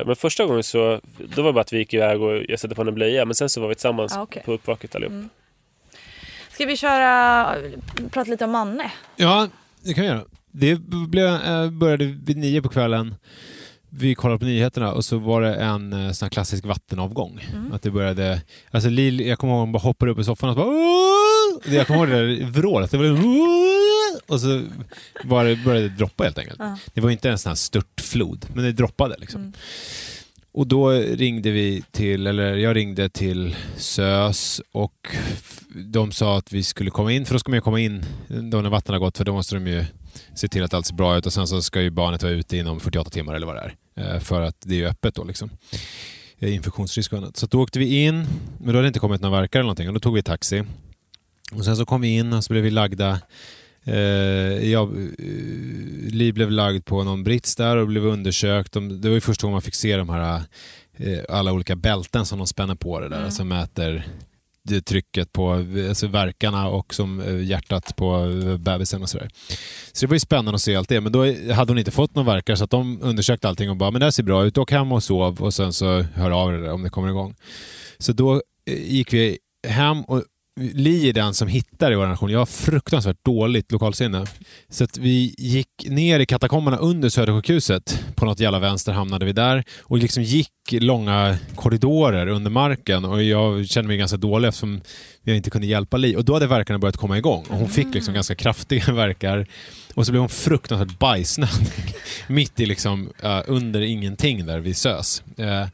Eh, 0.00 0.06
men 0.06 0.16
första 0.16 0.44
gången 0.46 0.62
så 0.62 1.00
då 1.34 1.42
var 1.42 1.48
det 1.48 1.52
bara 1.52 1.60
att 1.60 1.72
vi 1.72 1.78
gick 1.78 1.94
iväg 1.94 2.22
och 2.22 2.42
jag 2.48 2.60
satte 2.60 2.74
på 2.74 2.80
henne 2.80 2.90
en 2.90 2.94
blöja 2.94 3.24
men 3.24 3.34
sen 3.34 3.48
så 3.48 3.60
var 3.60 3.68
vi 3.68 3.74
tillsammans 3.74 4.16
Ah, 4.16 4.22
okej. 4.22 4.42
på 4.46 4.52
uppvaket 4.52 4.94
allihop. 4.96 5.24
Ska 6.52 6.66
vi 6.66 6.76
köra, 6.76 7.54
prata 8.10 8.30
lite 8.30 8.44
om 8.44 8.50
Manne? 8.50 8.92
Ja, 9.16 9.48
det 9.82 9.94
kan 9.94 10.02
vi 10.02 10.08
göra. 10.08 10.22
Det 10.52 10.76
blev, 11.08 11.26
eh, 11.26 11.70
började 11.70 12.04
vid 12.04 12.36
nio 12.36 12.62
på 12.62 12.68
kvällen. 12.68 13.14
Vi 13.90 14.14
kollade 14.14 14.38
på 14.38 14.44
nyheterna 14.44 14.92
och 14.92 15.04
så 15.04 15.18
var 15.18 15.42
det 15.42 15.54
en 15.54 15.92
eh, 15.92 16.12
sån 16.12 16.26
här 16.26 16.30
klassisk 16.30 16.64
vattenavgång. 16.64 17.40
Att 17.72 17.82
det 17.82 17.90
började... 17.90 18.40
Alltså 18.70 18.88
Lil, 18.88 19.20
jag 19.20 19.38
kommer 19.38 19.52
ihåg 19.52 19.60
hon 19.60 19.72
bara 19.72 19.78
hoppade 19.78 20.12
upp 20.12 20.18
i 20.18 20.24
soffan 20.24 20.48
och 20.50 20.56
så 20.56 20.60
bara... 20.62 20.68
"Åh!" 20.68 21.74
Jag 21.74 21.86
kommer 21.86 22.00
ihåg 22.00 22.08
det 22.08 22.36
där 22.36 22.44
vrålet. 22.46 22.90
Det 22.90 22.96
var 22.98 23.04
"Åh!" 23.04 23.87
Och 24.28 24.40
så 24.40 24.64
var 25.24 25.44
det, 25.44 25.56
började 25.56 25.88
det 25.88 25.96
droppa 25.96 26.24
helt 26.24 26.38
enkelt. 26.38 26.60
Det 26.94 27.00
var 27.00 27.10
inte 27.10 27.30
en 27.30 27.38
sån 27.38 27.50
här 27.50 27.54
störtflod, 27.54 28.46
men 28.54 28.64
det 28.64 28.72
droppade 28.72 29.16
liksom. 29.18 29.52
Och 30.52 30.66
då 30.66 30.90
ringde 30.90 31.50
vi 31.50 31.82
till, 31.90 32.26
eller 32.26 32.56
jag 32.56 32.76
ringde 32.76 33.08
till 33.08 33.56
SÖS 33.76 34.60
och 34.72 35.08
de 35.74 36.12
sa 36.12 36.38
att 36.38 36.52
vi 36.52 36.62
skulle 36.62 36.90
komma 36.90 37.12
in, 37.12 37.26
för 37.26 37.34
då 37.34 37.38
ska 37.38 37.50
man 37.50 37.56
ju 37.56 37.60
komma 37.60 37.80
in 37.80 38.04
då 38.28 38.60
när 38.60 38.70
vattnet 38.70 38.92
har 38.92 38.98
gått, 38.98 39.18
för 39.18 39.24
då 39.24 39.32
måste 39.32 39.54
de 39.54 39.66
ju 39.66 39.84
se 40.34 40.48
till 40.48 40.62
att 40.62 40.74
allt 40.74 40.86
ser 40.86 40.94
bra 40.94 41.18
ut 41.18 41.26
och 41.26 41.32
sen 41.32 41.46
så 41.46 41.62
ska 41.62 41.80
ju 41.82 41.90
barnet 41.90 42.22
vara 42.22 42.32
ute 42.32 42.56
inom 42.56 42.80
48 42.80 43.10
timmar 43.10 43.34
eller 43.34 43.46
vad 43.46 43.56
det 43.56 43.72
är. 43.94 44.14
Eh, 44.14 44.20
För 44.20 44.42
att 44.42 44.56
det 44.60 44.74
är 44.74 44.78
ju 44.78 44.86
öppet 44.86 45.14
då 45.14 45.24
liksom. 45.24 45.50
Eh, 46.38 46.54
Infektionsrisk 46.54 47.12
och 47.12 47.18
annat. 47.18 47.36
Så 47.36 47.46
då 47.46 47.60
åkte 47.62 47.78
vi 47.78 48.04
in, 48.04 48.16
men 48.58 48.66
då 48.66 48.72
hade 48.72 48.82
det 48.82 48.86
inte 48.86 48.98
kommit 49.00 49.20
några 49.20 49.40
verkare 49.40 49.60
eller 49.60 49.64
någonting 49.66 49.88
och 49.88 49.94
då 49.94 50.00
tog 50.00 50.14
vi 50.14 50.22
taxi. 50.22 50.64
Och 51.52 51.64
sen 51.64 51.76
så 51.76 51.86
kom 51.86 52.00
vi 52.00 52.08
in 52.08 52.32
och 52.32 52.44
så 52.44 52.52
blev 52.52 52.64
vi 52.64 52.70
lagda 52.70 53.20
Eh, 53.88 54.70
jag, 54.70 54.88
eh, 54.96 56.12
Liv 56.12 56.34
blev 56.34 56.50
lagd 56.50 56.84
på 56.84 57.04
någon 57.04 57.24
brits 57.24 57.56
där 57.56 57.76
och 57.76 57.86
blev 57.86 58.06
undersökt. 58.06 58.72
De, 58.72 59.00
det 59.00 59.08
var 59.08 59.14
ju 59.14 59.20
första 59.20 59.42
gången 59.42 59.54
man 59.54 59.62
fick 59.62 59.74
se 59.74 59.96
de 59.96 60.08
här 60.08 60.42
eh, 60.96 61.18
alla 61.28 61.52
olika 61.52 61.76
bälten 61.76 62.26
som 62.26 62.38
de 62.38 62.46
spänner 62.46 62.74
på 62.74 63.00
det 63.00 63.08
där, 63.08 63.30
som 63.30 63.48
mäter 63.48 64.06
det 64.62 64.80
trycket 64.80 65.32
på 65.32 65.52
alltså 65.88 66.06
verkarna 66.06 66.68
och 66.68 66.94
som 66.94 67.20
eh, 67.20 67.44
hjärtat 67.44 67.96
på 67.96 68.26
bebisen 68.58 69.02
och 69.02 69.08
sådär. 69.08 69.30
Så 69.92 70.06
det 70.06 70.06
var 70.06 70.14
ju 70.14 70.20
spännande 70.20 70.54
att 70.54 70.60
se 70.60 70.76
allt 70.76 70.88
det. 70.88 71.00
Men 71.00 71.12
då 71.12 71.24
hade 71.52 71.70
hon 71.70 71.78
inte 71.78 71.90
fått 71.90 72.14
någon 72.14 72.26
verkar 72.26 72.54
så 72.54 72.64
att 72.64 72.70
de 72.70 73.02
undersökte 73.02 73.48
allting 73.48 73.70
och 73.70 73.76
bara, 73.76 73.90
men 73.90 74.00
det 74.00 74.06
här 74.06 74.10
ser 74.10 74.22
bra 74.22 74.44
ut, 74.44 74.58
åk 74.58 74.70
hem 74.70 74.92
och 74.92 75.02
sov 75.02 75.42
och 75.42 75.54
sen 75.54 75.72
så 75.72 76.00
hör 76.00 76.30
av 76.30 76.54
er 76.54 76.70
om 76.70 76.82
det 76.82 76.90
kommer 76.90 77.08
igång. 77.08 77.34
Så 77.98 78.12
då 78.12 78.42
eh, 78.66 78.92
gick 78.92 79.12
vi 79.12 79.38
hem 79.68 80.02
och 80.04 80.24
Li 80.58 81.08
är 81.08 81.12
den 81.12 81.34
som 81.34 81.48
hittar 81.48 81.92
i 81.92 81.94
vår 81.94 82.06
nation. 82.06 82.30
Jag 82.30 82.38
har 82.38 82.46
fruktansvärt 82.46 83.24
dåligt 83.24 83.72
lokalsinne. 83.72 84.26
Så 84.68 84.84
att 84.84 84.98
vi 84.98 85.34
gick 85.38 85.68
ner 85.86 86.20
i 86.20 86.26
katakomberna 86.26 86.76
under 86.76 87.08
Södersjukhuset. 87.08 88.04
På 88.14 88.24
något 88.24 88.40
jävla 88.40 88.58
vänster 88.58 88.92
hamnade 88.92 89.26
vi 89.26 89.32
där 89.32 89.64
och 89.80 89.98
liksom 89.98 90.22
gick 90.22 90.50
långa 90.70 91.36
korridorer 91.54 92.26
under 92.26 92.50
marken 92.50 93.04
och 93.04 93.22
jag 93.22 93.68
kände 93.68 93.88
mig 93.88 93.96
ganska 93.96 94.16
dålig 94.16 94.48
eftersom 94.48 94.80
jag 95.28 95.36
inte 95.36 95.50
kunde 95.50 95.66
hjälpa 95.66 95.96
Li. 95.96 96.16
Och 96.16 96.24
då 96.24 96.34
hade 96.34 96.46
verkarna 96.46 96.78
börjat 96.78 96.96
komma 96.96 97.18
igång 97.18 97.44
och 97.48 97.56
hon 97.56 97.68
fick 97.68 97.94
liksom 97.94 98.14
ganska 98.14 98.34
kraftiga 98.34 98.92
verkar. 98.92 99.46
Och 99.94 100.06
så 100.06 100.12
blev 100.12 100.20
hon 100.20 100.28
fruktansvärt 100.28 100.98
bajsnödig 100.98 101.94
mitt 102.28 102.60
i 102.60 102.66
liksom, 102.66 103.12
uh, 103.24 103.40
under 103.46 103.80
ingenting 103.80 104.46
där 104.46 104.58
vid 104.58 104.76
SÖS. 104.76 105.22
Uh, 105.38 105.66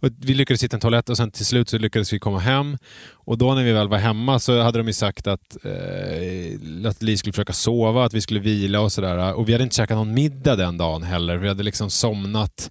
och 0.00 0.08
vi 0.20 0.34
lyckades 0.34 0.64
hitta 0.64 0.76
en 0.76 0.80
toalett 0.80 1.08
och 1.08 1.16
sen 1.16 1.30
till 1.30 1.46
slut 1.46 1.68
så 1.68 1.78
lyckades 1.78 2.12
vi 2.12 2.18
komma 2.18 2.38
hem. 2.38 2.78
Och 3.12 3.38
då 3.38 3.54
när 3.54 3.64
vi 3.64 3.72
väl 3.72 3.88
var 3.88 3.98
hemma 3.98 4.38
så 4.38 4.60
hade 4.60 4.78
de 4.78 4.86
ju 4.86 4.92
sagt 4.92 5.26
att, 5.26 5.56
uh, 5.66 6.88
att 6.88 7.02
Li 7.02 7.16
skulle 7.16 7.32
försöka 7.32 7.52
sova, 7.52 8.04
att 8.04 8.14
vi 8.14 8.20
skulle 8.20 8.40
vila 8.40 8.80
och 8.80 8.92
sådär. 8.92 9.34
Och 9.34 9.48
vi 9.48 9.52
hade 9.52 9.64
inte 9.64 9.76
käkat 9.76 9.96
någon 9.96 10.14
middag 10.14 10.56
den 10.56 10.78
dagen 10.78 11.02
heller. 11.02 11.36
Vi 11.36 11.48
hade 11.48 11.62
liksom 11.62 11.90
somnat 11.90 12.70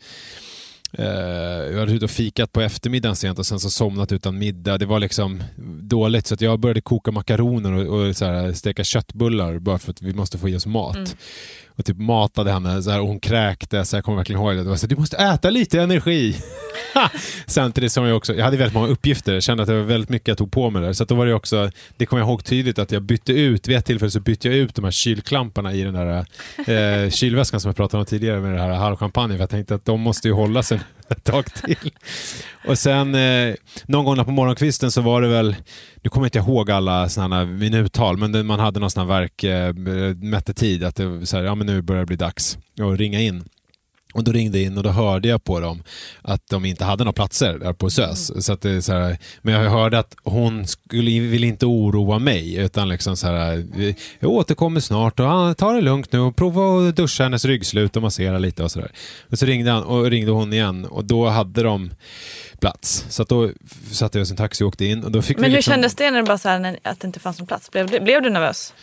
Eh, 0.97 1.05
jag 1.71 1.79
hade 1.79 1.93
ute 1.93 2.05
och 2.05 2.11
fikat 2.11 2.51
på 2.51 2.61
eftermiddagen 2.61 3.15
sent 3.15 3.39
och 3.39 3.45
sen 3.45 3.59
så 3.59 3.69
somnat 3.69 4.11
utan 4.11 4.37
middag. 4.37 4.77
Det 4.77 4.85
var 4.85 4.99
liksom 4.99 5.43
dåligt 5.81 6.27
så 6.27 6.33
att 6.33 6.41
jag 6.41 6.59
började 6.59 6.81
koka 6.81 7.11
makaroner 7.11 7.73
och, 7.73 7.99
och 7.99 8.15
så 8.15 8.25
här, 8.25 8.53
steka 8.53 8.83
köttbullar 8.83 9.59
bara 9.59 9.79
för 9.79 9.91
att 9.91 10.01
vi 10.01 10.13
måste 10.13 10.37
få 10.37 10.49
i 10.49 10.55
oss 10.55 10.65
mat. 10.65 10.95
Mm 10.95 11.07
och 11.75 11.85
typ 11.85 11.97
matade 11.97 12.51
henne 12.51 12.83
så 12.83 12.91
här, 12.91 13.01
och 13.01 13.07
hon 13.07 13.19
kräktes. 13.19 13.93
Jag 13.93 14.03
kommer 14.03 14.17
verkligen 14.17 14.41
ihåg 14.41 14.55
det. 14.55 14.63
det 14.63 14.69
var 14.69 14.75
så, 14.75 14.87
du 14.87 14.95
måste 14.95 15.17
äta 15.17 15.49
lite 15.49 15.81
energi. 15.81 16.35
Samtidigt 17.45 17.91
som 17.91 18.05
jag 18.05 18.17
också, 18.17 18.33
jag 18.33 18.45
hade 18.45 18.57
väldigt 18.57 18.73
många 18.73 18.87
uppgifter. 18.87 19.33
Jag 19.33 19.43
kände 19.43 19.63
att 19.63 19.69
det 19.69 19.75
var 19.75 19.81
väldigt 19.81 20.09
mycket 20.09 20.27
jag 20.27 20.37
tog 20.37 20.51
på 20.51 20.69
mig 20.69 20.81
där. 20.81 20.93
Så 20.93 21.05
då 21.05 21.15
var 21.15 21.25
det 21.25 21.33
också, 21.33 21.71
det 21.97 22.05
kommer 22.05 22.21
jag 22.21 22.29
ihåg 22.29 22.43
tydligt 22.43 22.79
att 22.79 22.91
jag 22.91 23.01
bytte 23.01 23.33
ut, 23.33 23.67
vid 23.67 23.77
ett 23.77 23.85
tillfälle 23.85 24.11
så 24.11 24.19
bytte 24.19 24.47
jag 24.47 24.57
ut 24.57 24.75
de 24.75 24.83
här 24.83 24.91
kylklamparna 24.91 25.73
i 25.73 25.83
den 25.83 25.93
där 25.93 26.25
eh, 27.03 27.09
kylväskan 27.09 27.59
som 27.59 27.69
jag 27.69 27.75
pratade 27.75 27.99
om 27.99 28.05
tidigare 28.05 28.39
med 28.39 28.53
det 28.53 28.61
här 28.61 28.73
halvchampagnen. 28.73 29.37
För 29.37 29.41
jag 29.41 29.49
tänkte 29.49 29.75
att 29.75 29.85
de 29.85 30.01
måste 30.01 30.27
ju 30.27 30.33
hålla 30.33 30.63
sig 30.63 30.79
ett 31.09 31.23
tag 31.23 31.45
till. 31.53 31.91
Och 32.67 32.79
sen 32.79 33.15
eh, 33.15 33.55
någon 33.85 34.05
gång 34.05 34.25
på 34.25 34.31
morgonkvisten 34.31 34.91
så 34.91 35.01
var 35.01 35.21
det 35.21 35.27
väl, 35.27 35.55
nu 36.01 36.09
kommer 36.09 36.25
jag 36.25 36.27
inte 36.27 36.51
ihåg 36.51 36.71
alla 36.71 37.09
sådana 37.09 37.45
minuttal, 37.45 38.17
men 38.17 38.45
man 38.45 38.59
hade 38.59 38.79
någon 38.79 38.91
sån 38.91 39.07
här 39.07 39.19
verk, 39.19 39.43
eh, 39.43 39.73
mätte 40.15 40.53
tid, 40.53 40.83
att 40.83 40.95
det, 40.95 41.25
så 41.25 41.37
här, 41.37 41.43
ja, 41.43 41.55
men 41.55 41.67
nu 41.67 41.81
börjar 41.81 42.01
det 42.01 42.07
bli 42.07 42.15
dags 42.15 42.57
att 42.81 42.99
ringa 42.99 43.19
in. 43.21 43.43
Och 44.13 44.23
då 44.23 44.31
ringde 44.31 44.57
jag 44.57 44.65
in 44.65 44.77
och 44.77 44.83
då 44.83 44.89
hörde 44.89 45.27
jag 45.27 45.43
på 45.43 45.59
dem 45.59 45.83
att 46.21 46.47
de 46.49 46.65
inte 46.65 46.85
hade 46.85 47.03
några 47.03 47.13
platser 47.13 47.57
där 47.59 47.73
på 47.73 47.89
SÖS. 47.89 48.29
Mm. 48.29 48.41
Så 48.41 48.53
att 48.53 48.61
det 48.61 48.81
så 48.81 48.93
här, 48.93 49.17
men 49.41 49.53
jag 49.53 49.69
hörde 49.69 49.99
att 49.99 50.15
hon 50.23 50.67
skulle, 50.67 51.19
vill 51.19 51.43
inte 51.43 51.65
oroa 51.65 52.19
mig 52.19 52.55
utan 52.55 52.89
liksom 52.89 53.17
så 53.17 53.27
här, 53.27 53.65
jag 54.19 54.31
återkommer 54.31 54.79
snart 54.79 55.19
och 55.19 55.57
ta 55.57 55.71
det 55.71 55.81
lugnt 55.81 56.11
nu 56.11 56.19
och 56.19 56.35
prova 56.35 56.87
att 56.89 56.95
duscha 56.95 57.23
hennes 57.23 57.45
ryggslut 57.45 57.95
och 57.95 58.01
massera 58.01 58.37
lite 58.37 58.63
och 58.63 58.71
sådär. 58.71 58.91
Men 59.27 59.37
så 59.37 59.45
ringde 59.45 59.71
han 59.71 59.83
och 59.83 60.05
ringde 60.05 60.31
hon 60.31 60.53
igen 60.53 60.85
och 60.85 61.05
då 61.05 61.29
hade 61.29 61.63
de 61.63 61.91
plats. 62.59 63.05
Så 63.09 63.23
då 63.23 63.49
satte 63.91 64.17
jag 64.17 64.23
oss 64.23 64.29
i 64.29 64.33
en 64.33 64.37
taxi 64.37 64.63
och 64.63 64.67
åkte 64.67 64.85
in. 64.85 65.03
Och 65.03 65.11
då 65.11 65.21
fick 65.21 65.37
men 65.37 65.49
hur 65.49 65.57
liksom... 65.57 65.71
kändes 65.71 65.95
det 65.95 66.11
när 66.11 66.17
det 66.17 66.23
bara 66.23 66.37
så 66.37 66.49
här, 66.49 66.79
att 66.83 66.99
det 66.99 67.07
inte 67.07 67.19
fanns 67.19 67.39
någon 67.39 67.47
plats? 67.47 67.71
Blev, 67.71 68.03
blev 68.03 68.21
du 68.21 68.29
nervös? 68.29 68.73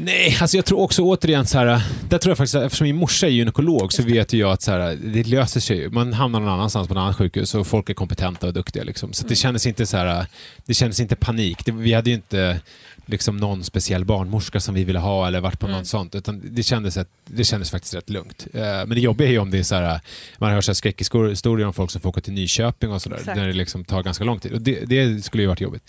Nej, 0.00 0.38
alltså 0.40 0.56
jag 0.56 0.64
tror 0.64 0.80
också 0.80 1.02
återigen 1.02 1.46
så 1.46 1.58
här, 1.58 1.82
där 2.08 2.18
tror 2.18 2.30
jag 2.30 2.38
faktiskt, 2.38 2.54
eftersom 2.54 2.84
min 2.84 2.96
morsa 2.96 3.26
är 3.26 3.30
gynekolog 3.30 3.92
så 3.92 4.02
vet 4.02 4.32
jag 4.32 4.52
att 4.52 4.62
så 4.62 4.70
här, 4.70 4.98
det 5.04 5.26
löser 5.26 5.60
sig 5.60 5.76
ju. 5.76 5.90
Man 5.90 6.12
hamnar 6.12 6.40
någon 6.40 6.48
annanstans 6.48 6.88
på 6.88 6.94
ett 6.94 6.98
annat 6.98 7.16
sjukhus 7.16 7.54
och 7.54 7.66
folk 7.66 7.90
är 7.90 7.94
kompetenta 7.94 8.46
och 8.46 8.52
duktiga. 8.52 8.84
Liksom. 8.84 9.12
Så 9.12 9.22
det 9.22 9.28
mm. 9.28 9.36
kändes 9.36 9.66
inte 9.66 9.86
så 9.86 9.96
här, 9.96 10.26
det 10.66 10.74
kändes 10.74 11.00
inte 11.00 11.16
panik. 11.16 11.64
Det, 11.64 11.72
vi 11.72 11.92
hade 11.92 12.10
ju 12.10 12.16
inte 12.16 12.60
liksom 13.06 13.36
någon 13.36 13.64
speciell 13.64 14.04
barnmorska 14.04 14.60
som 14.60 14.74
vi 14.74 14.84
ville 14.84 14.98
ha 14.98 15.26
eller 15.26 15.40
varit 15.40 15.58
på 15.58 15.66
mm. 15.66 15.78
något 15.78 15.86
sånt. 15.86 16.14
Utan 16.14 16.42
det 16.44 16.62
kändes, 16.62 16.96
ett, 16.96 17.08
det 17.26 17.44
kändes 17.44 17.70
faktiskt 17.70 17.94
rätt 17.94 18.10
lugnt. 18.10 18.46
Eh, 18.54 18.60
men 18.60 18.90
det 18.90 19.00
jobbiga 19.00 19.28
är 19.28 19.32
ju 19.32 19.38
om 19.38 19.50
det 19.50 19.58
är 19.58 19.62
så 19.62 19.74
här, 19.74 20.00
man 20.38 20.52
hör 20.52 20.60
så 20.60 20.74
skräckhistorier 20.74 21.66
om 21.66 21.72
folk 21.72 21.90
som 21.90 22.00
får 22.00 22.08
åka 22.08 22.20
till 22.20 22.32
Nyköping 22.32 22.92
och 22.92 23.02
sådär. 23.02 23.22
När 23.26 23.46
det 23.46 23.52
liksom 23.52 23.84
tar 23.84 24.02
ganska 24.02 24.24
lång 24.24 24.38
tid. 24.40 24.52
Och 24.52 24.60
det, 24.60 24.84
det 24.84 25.24
skulle 25.24 25.42
ju 25.42 25.46
varit 25.46 25.60
jobbigt. 25.60 25.82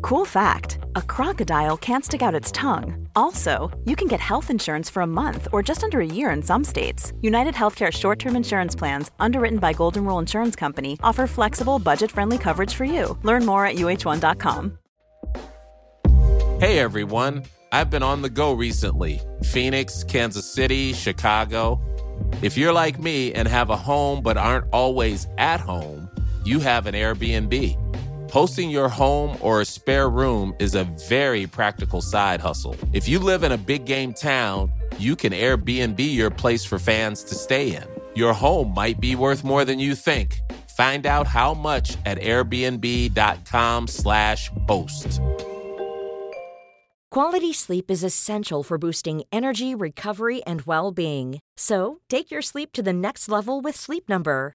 Cool 0.00 0.24
fact 0.24 0.78
a 0.96 1.02
crocodile 1.02 1.76
can't 1.76 2.04
stick 2.04 2.22
out 2.22 2.34
its 2.34 2.52
tongue. 2.52 3.08
Also, 3.16 3.70
you 3.84 3.96
can 3.96 4.08
get 4.08 4.20
health 4.20 4.50
insurance 4.50 4.88
for 4.90 5.02
a 5.02 5.06
month 5.06 5.48
or 5.52 5.62
just 5.62 5.82
under 5.82 6.00
a 6.00 6.06
year 6.06 6.30
in 6.30 6.42
some 6.42 6.64
states. 6.64 7.12
United 7.20 7.54
Healthcare 7.54 7.92
short 7.92 8.18
term 8.18 8.36
insurance 8.36 8.74
plans, 8.74 9.10
underwritten 9.18 9.58
by 9.58 9.72
Golden 9.72 10.04
Rule 10.04 10.18
Insurance 10.18 10.56
Company, 10.56 10.98
offer 11.02 11.26
flexible, 11.26 11.78
budget 11.78 12.10
friendly 12.10 12.38
coverage 12.38 12.74
for 12.74 12.84
you. 12.84 13.18
Learn 13.22 13.44
more 13.44 13.66
at 13.66 13.76
uh1.com. 13.76 14.78
Hey 16.60 16.78
everyone, 16.78 17.42
I've 17.72 17.90
been 17.90 18.02
on 18.02 18.22
the 18.22 18.30
go 18.30 18.52
recently 18.52 19.20
Phoenix, 19.42 20.04
Kansas 20.04 20.50
City, 20.50 20.92
Chicago. 20.92 21.80
If 22.42 22.56
you're 22.56 22.72
like 22.72 22.98
me 22.98 23.32
and 23.32 23.48
have 23.48 23.70
a 23.70 23.76
home 23.76 24.22
but 24.22 24.36
aren't 24.36 24.66
always 24.72 25.26
at 25.36 25.60
home, 25.60 26.08
you 26.44 26.60
have 26.60 26.86
an 26.86 26.94
Airbnb. 26.94 27.83
Hosting 28.34 28.68
your 28.68 28.88
home 28.88 29.38
or 29.40 29.60
a 29.60 29.64
spare 29.64 30.10
room 30.10 30.52
is 30.58 30.74
a 30.74 30.82
very 31.08 31.46
practical 31.46 32.02
side 32.02 32.40
hustle. 32.40 32.76
If 32.92 33.06
you 33.06 33.20
live 33.20 33.44
in 33.44 33.52
a 33.52 33.56
big 33.56 33.84
game 33.84 34.12
town, 34.12 34.72
you 34.98 35.14
can 35.14 35.32
Airbnb 35.32 36.00
your 36.00 36.32
place 36.32 36.64
for 36.64 36.80
fans 36.80 37.22
to 37.24 37.36
stay 37.36 37.76
in. 37.76 37.84
Your 38.16 38.32
home 38.32 38.74
might 38.74 38.98
be 38.98 39.14
worth 39.14 39.44
more 39.44 39.64
than 39.64 39.78
you 39.78 39.94
think. 39.94 40.40
Find 40.76 41.06
out 41.06 41.28
how 41.28 41.54
much 41.54 41.96
at 42.04 42.18
airbnb.com/slash 42.18 44.50
host. 44.68 45.20
Quality 47.12 47.52
sleep 47.52 47.88
is 47.88 48.02
essential 48.02 48.64
for 48.64 48.78
boosting 48.78 49.22
energy, 49.30 49.76
recovery, 49.76 50.42
and 50.42 50.62
well-being. 50.62 51.38
So 51.56 52.00
take 52.08 52.32
your 52.32 52.42
sleep 52.42 52.72
to 52.72 52.82
the 52.82 52.92
next 52.92 53.28
level 53.28 53.60
with 53.60 53.76
Sleep 53.76 54.08
Number. 54.08 54.54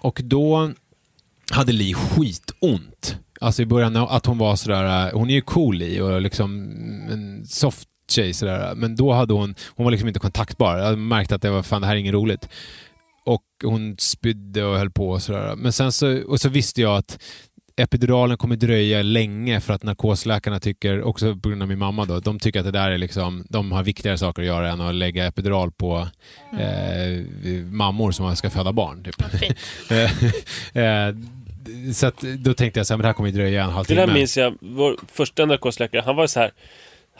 och 0.00 0.20
då 0.24 0.72
hade 1.50 1.72
Li 1.72 1.94
skitont. 1.94 3.16
Alltså 3.40 3.62
i 3.62 3.66
början 3.66 3.96
att 3.96 4.26
hon 4.26 4.38
var 4.38 4.56
sådär, 4.56 5.06
eh, 5.06 5.18
hon 5.18 5.30
är 5.30 5.34
ju 5.34 5.40
cool 5.40 5.76
Li 5.76 6.00
och 6.00 6.20
liksom 6.20 6.60
en 7.10 7.46
soft 7.46 7.88
tjej 8.10 8.32
sådär. 8.32 8.74
Men 8.74 8.96
då 8.96 9.12
hade 9.12 9.34
hon, 9.34 9.54
hon 9.68 9.84
var 9.84 9.90
liksom 9.90 10.08
inte 10.08 10.20
kontaktbar. 10.20 10.76
Jag 10.76 10.98
märkte 10.98 11.34
att 11.34 11.42
det 11.42 11.50
var 11.50 11.62
fan 11.62 11.80
det 11.80 11.86
här 11.86 11.94
är 11.94 11.98
inget 11.98 12.14
roligt. 12.14 12.48
Och 13.24 13.44
hon 13.64 13.96
spydde 13.98 14.64
och 14.64 14.78
höll 14.78 14.90
på 14.90 15.10
och 15.10 15.22
sådär. 15.22 15.56
Men 15.56 15.72
sen 15.72 15.92
så, 15.92 16.22
och 16.22 16.40
så 16.40 16.48
visste 16.48 16.80
jag 16.80 16.96
att 16.96 17.18
epiduralen 17.82 18.36
kommer 18.36 18.56
dröja 18.56 19.02
länge 19.02 19.60
för 19.60 19.74
att 19.74 19.82
narkosläkarna 19.82 20.60
tycker, 20.60 21.02
också 21.02 21.36
på 21.36 21.48
grund 21.48 21.62
av 21.62 21.68
min 21.68 21.78
mamma 21.78 22.04
då, 22.04 22.20
de 22.20 22.38
tycker 22.38 22.58
att 22.58 22.64
det 22.66 22.72
där 22.72 22.90
är 22.90 22.98
liksom, 22.98 23.46
de 23.48 23.72
har 23.72 23.82
viktigare 23.82 24.18
saker 24.18 24.42
att 24.42 24.46
göra 24.46 24.70
än 24.70 24.80
att 24.80 24.94
lägga 24.94 25.26
epidural 25.26 25.70
på 25.72 26.08
eh, 26.60 27.24
mammor 27.64 28.12
som 28.12 28.36
ska 28.36 28.50
föda 28.50 28.72
barn. 28.72 29.04
Typ. 29.04 29.16
Eh, 30.74 31.08
eh, 31.08 31.14
så 31.94 32.06
att, 32.06 32.20
då 32.20 32.54
tänkte 32.54 32.80
jag 32.80 32.86
så 32.86 32.92
här, 32.94 32.96
men 32.98 33.02
det 33.02 33.08
här 33.08 33.14
kommer 33.14 33.30
dröja 33.30 33.62
en 33.62 33.68
Det 33.68 33.74
halvtimme. 33.74 34.06
där 34.06 34.14
minns 34.14 34.36
jag, 34.36 34.54
vår 34.60 34.96
första 35.12 35.46
narkosläkare, 35.46 36.02
han 36.06 36.16
var 36.16 36.26
så 36.26 36.40
här 36.40 36.50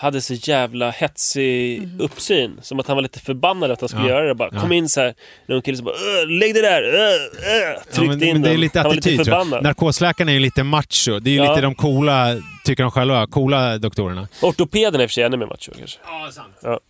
hade 0.00 0.20
så 0.20 0.34
jävla 0.34 0.90
hetsig 0.90 1.88
uppsyn. 1.98 2.58
Som 2.62 2.80
att 2.80 2.86
han 2.86 2.96
var 2.96 3.02
lite 3.02 3.20
förbannad 3.20 3.70
att 3.70 3.80
han 3.80 3.88
skulle 3.88 4.08
Ja. 4.08 4.14
göra 4.14 4.26
det. 4.28 4.34
Bara, 4.34 4.48
Ja. 4.52 4.60
Kom 4.60 4.72
in 4.72 4.88
så 4.88 5.00
här, 5.00 5.14
någon 5.46 5.62
kille 5.62 5.76
som 5.76 5.84
bara 5.84 5.94
"Åh, 5.94 6.28
Lägg 6.38 6.54
det 6.54 6.60
där! 6.62 6.82
Öh", 6.82 7.72
Ja, 7.74 7.80
Tryckte 7.92 8.00
men, 8.16 8.22
in 8.22 8.32
men 8.32 8.42
det 8.42 8.48
är 8.48 8.52
den. 8.52 8.60
lite 8.60 8.78
Han 8.78 8.84
var 8.88 8.92
attityd 8.92 9.12
lite 9.12 9.24
tror 9.24 9.36
jag. 9.36 9.44
förbannad. 9.44 9.64
Narkosläkarna 9.64 10.30
är 10.30 10.34
ju 10.34 10.40
lite 10.40 10.62
macho. 10.62 11.18
Det 11.20 11.30
är 11.30 11.32
ju 11.32 11.36
Ja. 11.36 11.50
lite 11.50 11.60
de 11.60 11.74
coola, 11.74 12.36
tycker 12.64 12.82
de 12.82 12.90
själva, 12.92 13.26
coola 13.26 13.78
doktorerna. 13.78 14.28
Ortopeden 14.42 15.00
är 15.00 15.04
i 15.04 15.06
och 15.06 15.10
för 15.10 15.14
sig 15.14 15.24
ännu 15.24 15.36
mer 15.36 15.46
macho 15.46 15.72
kanske. 15.78 15.98
Ja, 16.06 16.28
sant. 16.32 16.54
Ja. 16.62 16.80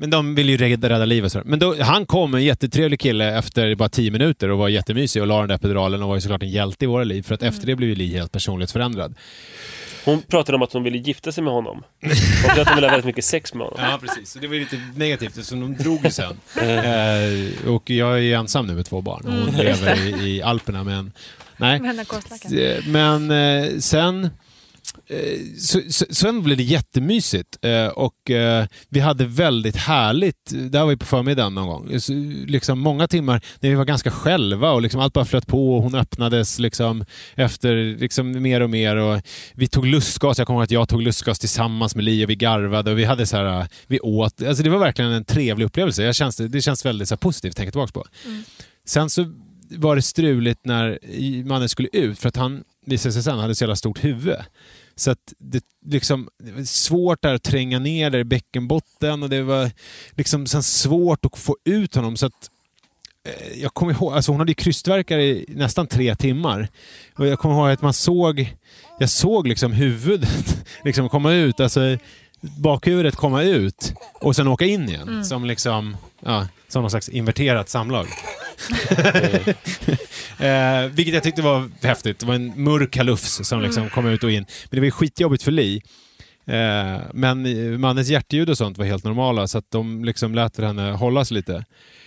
Men 0.00 0.10
de 0.10 0.34
vill 0.34 0.48
ju 0.48 0.56
rädda, 0.56 0.88
rädda 0.88 1.04
liv 1.04 1.24
och 1.24 1.32
sådär. 1.32 1.44
Men 1.46 1.58
då, 1.58 1.82
han 1.82 2.06
kom, 2.06 2.34
en 2.34 2.44
jättetrevlig 2.44 3.00
kille, 3.00 3.38
efter 3.38 3.74
bara 3.74 3.88
tio 3.88 4.10
minuter 4.10 4.48
och 4.50 4.58
var 4.58 4.68
jättemysig 4.68 5.22
och 5.22 5.28
la 5.28 5.38
den 5.38 5.48
där 5.48 5.54
epiduralen 5.54 6.02
och 6.02 6.08
var 6.08 6.14
ju 6.14 6.20
såklart 6.20 6.42
en 6.42 6.50
hjälte 6.50 6.84
i 6.84 6.88
våra 6.88 7.04
liv. 7.04 7.22
För 7.22 7.34
att 7.34 7.42
efter 7.42 7.66
det 7.66 7.76
blev 7.76 7.88
ju 7.88 7.94
Li 7.94 8.06
helt 8.06 8.32
personlighetsförändrad. 8.32 9.14
Hon 10.04 10.22
pratade 10.22 10.56
om 10.56 10.62
att 10.62 10.72
hon 10.72 10.82
ville 10.82 10.98
gifta 10.98 11.32
sig 11.32 11.44
med 11.44 11.52
honom. 11.52 11.82
Och 12.44 12.50
att 12.50 12.66
hon 12.68 12.74
ville 12.74 12.86
ha 12.86 12.90
väldigt 12.90 13.04
mycket 13.04 13.24
sex 13.24 13.54
med 13.54 13.66
honom. 13.66 13.80
Ja, 13.90 13.98
precis. 14.00 14.30
Så 14.30 14.38
det 14.38 14.46
var 14.46 14.54
ju 14.54 14.60
lite 14.60 14.80
negativt, 14.96 15.44
så 15.44 15.54
de 15.54 15.76
drog 15.76 16.04
ju 16.04 16.10
sen. 16.10 16.36
eh, 16.60 17.68
och 17.70 17.90
jag 17.90 18.12
är 18.12 18.18
ju 18.22 18.32
ensam 18.34 18.66
nu 18.66 18.74
med 18.74 18.86
två 18.86 19.00
barn 19.00 19.26
och 19.26 19.32
hon 19.32 19.56
lever 19.64 20.06
i, 20.24 20.36
i 20.36 20.42
Alperna. 20.42 20.84
Men, 20.84 21.12
nej. 21.56 21.80
Eh, 22.52 22.84
Men 22.86 23.30
eh, 23.30 23.78
sen... 23.78 24.28
eh, 25.06 25.40
sen 26.10 26.42
blev 26.42 26.56
det 26.56 26.62
jättemysigt 26.62 27.58
eh, 27.62 27.86
och 27.86 28.30
eh, 28.30 28.66
vi 28.88 29.00
hade 29.00 29.26
väldigt 29.26 29.76
härligt, 29.76 30.50
där 30.50 30.80
var 30.80 30.86
vi 30.86 30.96
på 30.96 31.06
förmiddagen 31.06 31.54
någon 31.54 31.66
gång, 31.66 31.98
liksom 32.46 32.78
många 32.78 33.08
timmar 33.08 33.42
när 33.60 33.70
vi 33.70 33.74
var 33.74 33.84
ganska 33.84 34.10
själva 34.10 34.70
och 34.70 34.82
liksom 34.82 35.00
allt 35.00 35.12
bara 35.12 35.24
flöt 35.24 35.46
på 35.46 35.76
och 35.76 35.82
hon 35.82 35.94
öppnades 35.94 36.58
liksom 36.58 37.04
efter 37.34 37.98
liksom 37.98 38.42
mer 38.42 38.60
och 38.60 38.70
mer 38.70 38.96
och 38.96 39.22
vi 39.54 39.68
tog 39.68 39.86
lustgas, 39.86 40.38
jag 40.38 40.46
kommer 40.46 40.60
ihåg 40.60 40.64
att 40.64 40.70
jag 40.70 40.88
tog 40.88 41.02
lustgas 41.02 41.38
tillsammans 41.38 41.94
med 41.94 42.04
Li 42.04 42.24
och 42.24 42.30
vi 42.30 42.36
garvade 42.36 42.90
och 42.90 42.98
vi 42.98 43.04
hade 43.04 43.26
så 43.26 43.36
här, 43.36 43.68
vi 43.86 44.00
åt, 44.00 44.42
alltså 44.42 44.62
det 44.62 44.70
var 44.70 44.78
verkligen 44.78 45.12
en 45.12 45.24
trevlig 45.24 45.64
upplevelse. 45.64 46.02
Jag 46.02 46.14
känns, 46.14 46.36
det 46.36 46.60
känns 46.60 46.84
väldigt 46.84 47.08
så 47.08 47.14
här, 47.14 47.18
positivt 47.18 47.50
att 47.50 47.56
tänka 47.56 47.70
tillbaka 47.70 47.92
på. 47.92 48.04
Sen 48.84 49.10
så 49.10 49.32
var 49.76 49.96
det 49.96 50.02
struligt 50.02 50.60
när 50.64 50.98
mannen 51.44 51.68
skulle 51.68 51.88
ut 51.92 52.18
för 52.18 52.28
att 52.28 52.36
han 52.36 52.64
visade 52.86 53.12
sig 53.12 53.22
sen 53.22 53.38
hade 53.38 53.54
så 53.54 53.64
jävla 53.64 53.76
stort 53.76 54.04
huvud. 54.04 54.36
Så 54.96 55.10
att 55.10 55.32
det, 55.38 55.64
liksom, 55.86 56.28
det 56.42 56.52
var 56.52 56.62
svårt 56.62 57.22
där 57.22 57.34
att 57.34 57.42
tränga 57.42 57.78
ner 57.78 58.10
där 58.10 58.18
i 58.18 58.24
bäckenbotten 58.24 59.22
och 59.22 59.30
det 59.30 59.42
var 59.42 59.70
liksom 60.10 60.46
sen 60.46 60.62
svårt 60.62 61.24
att 61.24 61.38
få 61.38 61.56
ut 61.64 61.94
honom. 61.94 62.16
Så 62.16 62.26
att, 62.26 62.50
eh, 63.28 63.60
jag 63.62 63.74
kommer 63.74 63.92
ihåg, 63.92 64.12
alltså 64.12 64.32
hon 64.32 64.40
hade 64.40 64.54
krystvärkar 64.54 65.18
i 65.18 65.44
nästan 65.48 65.86
tre 65.86 66.14
timmar. 66.14 66.68
Och 67.16 67.26
jag 67.26 67.38
kommer 67.38 67.54
ihåg 67.54 67.70
att 67.70 67.82
man 67.82 67.92
såg, 67.92 68.56
jag 68.98 69.10
såg 69.10 69.46
liksom 69.48 69.72
huvudet 69.72 70.64
liksom 70.84 71.08
komma 71.08 71.32
ut, 71.32 71.60
alltså 71.60 71.96
bakhuvudet 72.40 73.16
komma 73.16 73.42
ut 73.42 73.94
och 74.14 74.36
sen 74.36 74.48
åka 74.48 74.64
in 74.64 74.88
igen. 74.88 75.24
Som 75.24 75.44
liksom, 75.44 75.96
ja, 76.20 76.48
som 76.68 76.82
någon 76.82 76.90
slags 76.90 77.08
inverterat 77.08 77.68
samlag. 77.68 78.06
Eh, 80.40 80.86
vilket 80.86 81.14
jag 81.14 81.22
tyckte 81.22 81.42
var 81.42 81.70
häftigt. 81.82 82.18
Det 82.18 82.26
var 82.26 82.34
en 82.34 82.62
mörk 82.64 82.90
kalufs 82.90 83.48
som 83.48 83.62
liksom 83.62 83.90
kom 83.90 84.06
ut 84.06 84.24
och 84.24 84.30
in. 84.30 84.42
Men 84.42 84.70
det 84.70 84.80
var 84.80 84.84
ju 84.84 84.90
skitjobbigt 84.90 85.42
för 85.42 85.50
Li. 85.50 85.82
Eh, 86.46 87.00
men 87.12 87.46
eh, 87.46 87.78
mannens 87.78 88.08
hjärtljud 88.08 88.50
och 88.50 88.58
sånt 88.58 88.78
var 88.78 88.84
helt 88.84 89.04
normala 89.04 89.46
så 89.46 89.58
att 89.58 89.70
de 89.70 90.04
liksom 90.04 90.34
lät 90.34 90.58
henne 90.58 90.92
hållas 90.92 91.30
lite. 91.30 91.64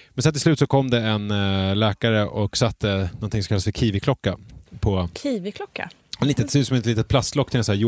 Men 0.09 0.23
sen 0.23 0.33
till 0.33 0.41
slut 0.41 0.59
så 0.59 0.67
kom 0.67 0.89
det 0.89 0.99
en 0.99 1.31
eh, 1.31 1.75
läkare 1.75 2.25
och 2.25 2.57
satte 2.57 3.09
någonting 3.13 3.43
som 3.43 3.47
kallas 3.47 3.63
för 3.63 3.71
kiwiklocka 3.71 4.37
på 4.79 5.09
Kiwiklocka. 5.23 5.89
en 6.19 6.27
litet, 6.27 6.51
ser 6.51 6.59
ut 6.59 6.67
som 6.67 6.77
ett 6.77 6.85
litet 6.85 7.07
plastlock 7.07 7.49
till 7.49 7.57
en 7.57 7.63
sån 7.63 7.75
här 7.75 7.81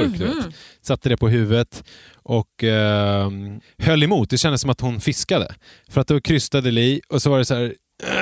yoghurtburk. 0.00 0.18
Du 0.18 0.44
vet. 0.44 0.54
Satte 0.82 1.08
det 1.08 1.16
på 1.16 1.28
huvudet 1.28 1.84
och 2.14 2.64
eh, 2.64 3.30
höll 3.78 4.02
emot. 4.02 4.30
Det 4.30 4.38
kändes 4.38 4.60
som 4.60 4.70
att 4.70 4.80
hon 4.80 5.00
fiskade. 5.00 5.54
För 5.88 6.00
att 6.00 6.06
då 6.06 6.20
krystade 6.20 6.70
Li 6.70 7.00
och 7.08 7.22
så 7.22 7.30
var 7.30 7.38
det 7.38 7.44
så 7.44 7.54
här 7.54 7.74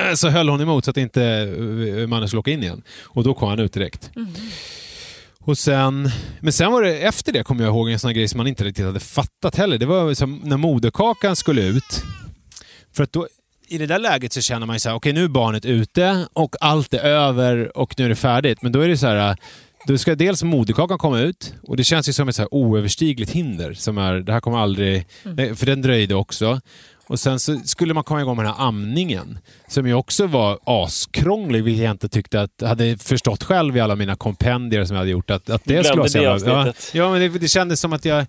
eh, 0.09 0.15
så 0.15 0.29
höll 0.29 0.49
hon 0.49 0.61
emot 0.61 0.85
så 0.85 0.91
att 0.91 0.97
inte 0.97 1.23
eh, 1.23 2.07
mannen 2.07 2.27
skulle 2.27 2.39
åka 2.39 2.51
in 2.51 2.63
igen. 2.63 2.81
Och 3.01 3.23
då 3.23 3.33
kom 3.33 3.49
han 3.49 3.59
ut 3.59 3.73
direkt. 3.73 4.11
Och 5.43 5.57
sen, 5.57 6.11
men 6.39 6.53
sen 6.53 6.71
var 6.71 6.81
det 6.81 6.97
efter 6.97 7.33
det 7.33 7.43
kommer 7.43 7.63
jag 7.63 7.71
ihåg 7.71 7.89
en 7.89 7.99
sån 7.99 8.07
här 8.07 8.15
grej 8.15 8.27
som 8.27 8.37
man 8.37 8.47
inte 8.47 8.63
riktigt 8.63 8.85
hade 8.85 8.99
fattat 8.99 9.55
heller. 9.55 9.77
Det 9.77 9.85
var 9.85 10.13
som 10.13 10.41
när 10.43 10.57
moderkakan 10.57 11.35
skulle 11.35 11.61
ut. 11.61 12.03
För 12.93 13.03
att 13.03 13.13
då, 13.13 13.27
i 13.67 13.77
det 13.77 13.85
där 13.85 13.99
läget 13.99 14.33
så 14.33 14.41
känner 14.41 14.65
man 14.67 14.75
ju 14.75 14.79
så 14.79 14.89
här, 14.89 14.95
okej 14.95 15.13
nu 15.13 15.23
är 15.23 15.27
barnet 15.27 15.65
ute 15.65 16.27
och 16.33 16.55
allt 16.61 16.93
är 16.93 16.99
över 16.99 17.77
och 17.77 17.93
nu 17.97 18.05
är 18.05 18.09
det 18.09 18.15
färdigt. 18.15 18.61
Men 18.61 18.71
då 18.71 18.79
är 18.79 18.87
det 18.87 18.97
så 18.97 19.07
här, 19.07 19.37
då 19.87 19.97
ska 19.97 20.15
dels 20.15 20.43
moderkakan 20.43 20.97
komma 20.97 21.19
ut 21.19 21.53
och 21.63 21.77
det 21.77 21.83
känns 21.83 22.09
ju 22.09 22.13
som 22.13 22.29
ett 22.29 22.35
så 22.35 22.41
här 22.41 22.53
oöverstigligt 22.53 23.31
hinder. 23.31 23.73
Som 23.73 23.97
är, 23.97 24.13
det 24.13 24.33
här 24.33 24.39
kommer 24.39 24.57
aldrig, 24.57 25.05
nej, 25.23 25.55
för 25.55 25.65
den 25.65 25.81
dröjde 25.81 26.15
också. 26.15 26.61
Och 27.07 27.19
sen 27.19 27.39
så 27.39 27.59
skulle 27.65 27.93
man 27.93 28.03
komma 28.03 28.21
igång 28.21 28.35
med 28.35 28.45
den 28.45 28.53
här 28.53 28.65
amningen 28.65 29.39
som 29.67 29.87
ju 29.87 29.93
också 29.93 30.27
var 30.27 30.59
askrånglig, 30.63 31.63
vilket 31.63 31.83
jag 31.83 31.91
inte 31.91 32.09
tyckte 32.09 32.41
att, 32.41 32.61
hade 32.61 32.97
förstått 32.97 33.43
själv 33.43 33.77
i 33.77 33.79
alla 33.79 33.95
mina 33.95 34.15
kompendier 34.15 34.85
som 34.85 34.95
jag 34.95 35.01
hade 35.01 35.11
gjort. 35.11 35.29
Att, 35.29 35.49
att 35.49 35.61
det 35.65 35.83
skulle 35.83 36.03
det 36.03 36.21
jävla, 36.21 36.67
ja, 36.67 36.73
ja, 36.93 37.11
men 37.11 37.21
det, 37.21 37.39
det 37.39 37.47
kändes 37.47 37.79
som 37.79 37.93
att 37.93 38.05
jag 38.05 38.25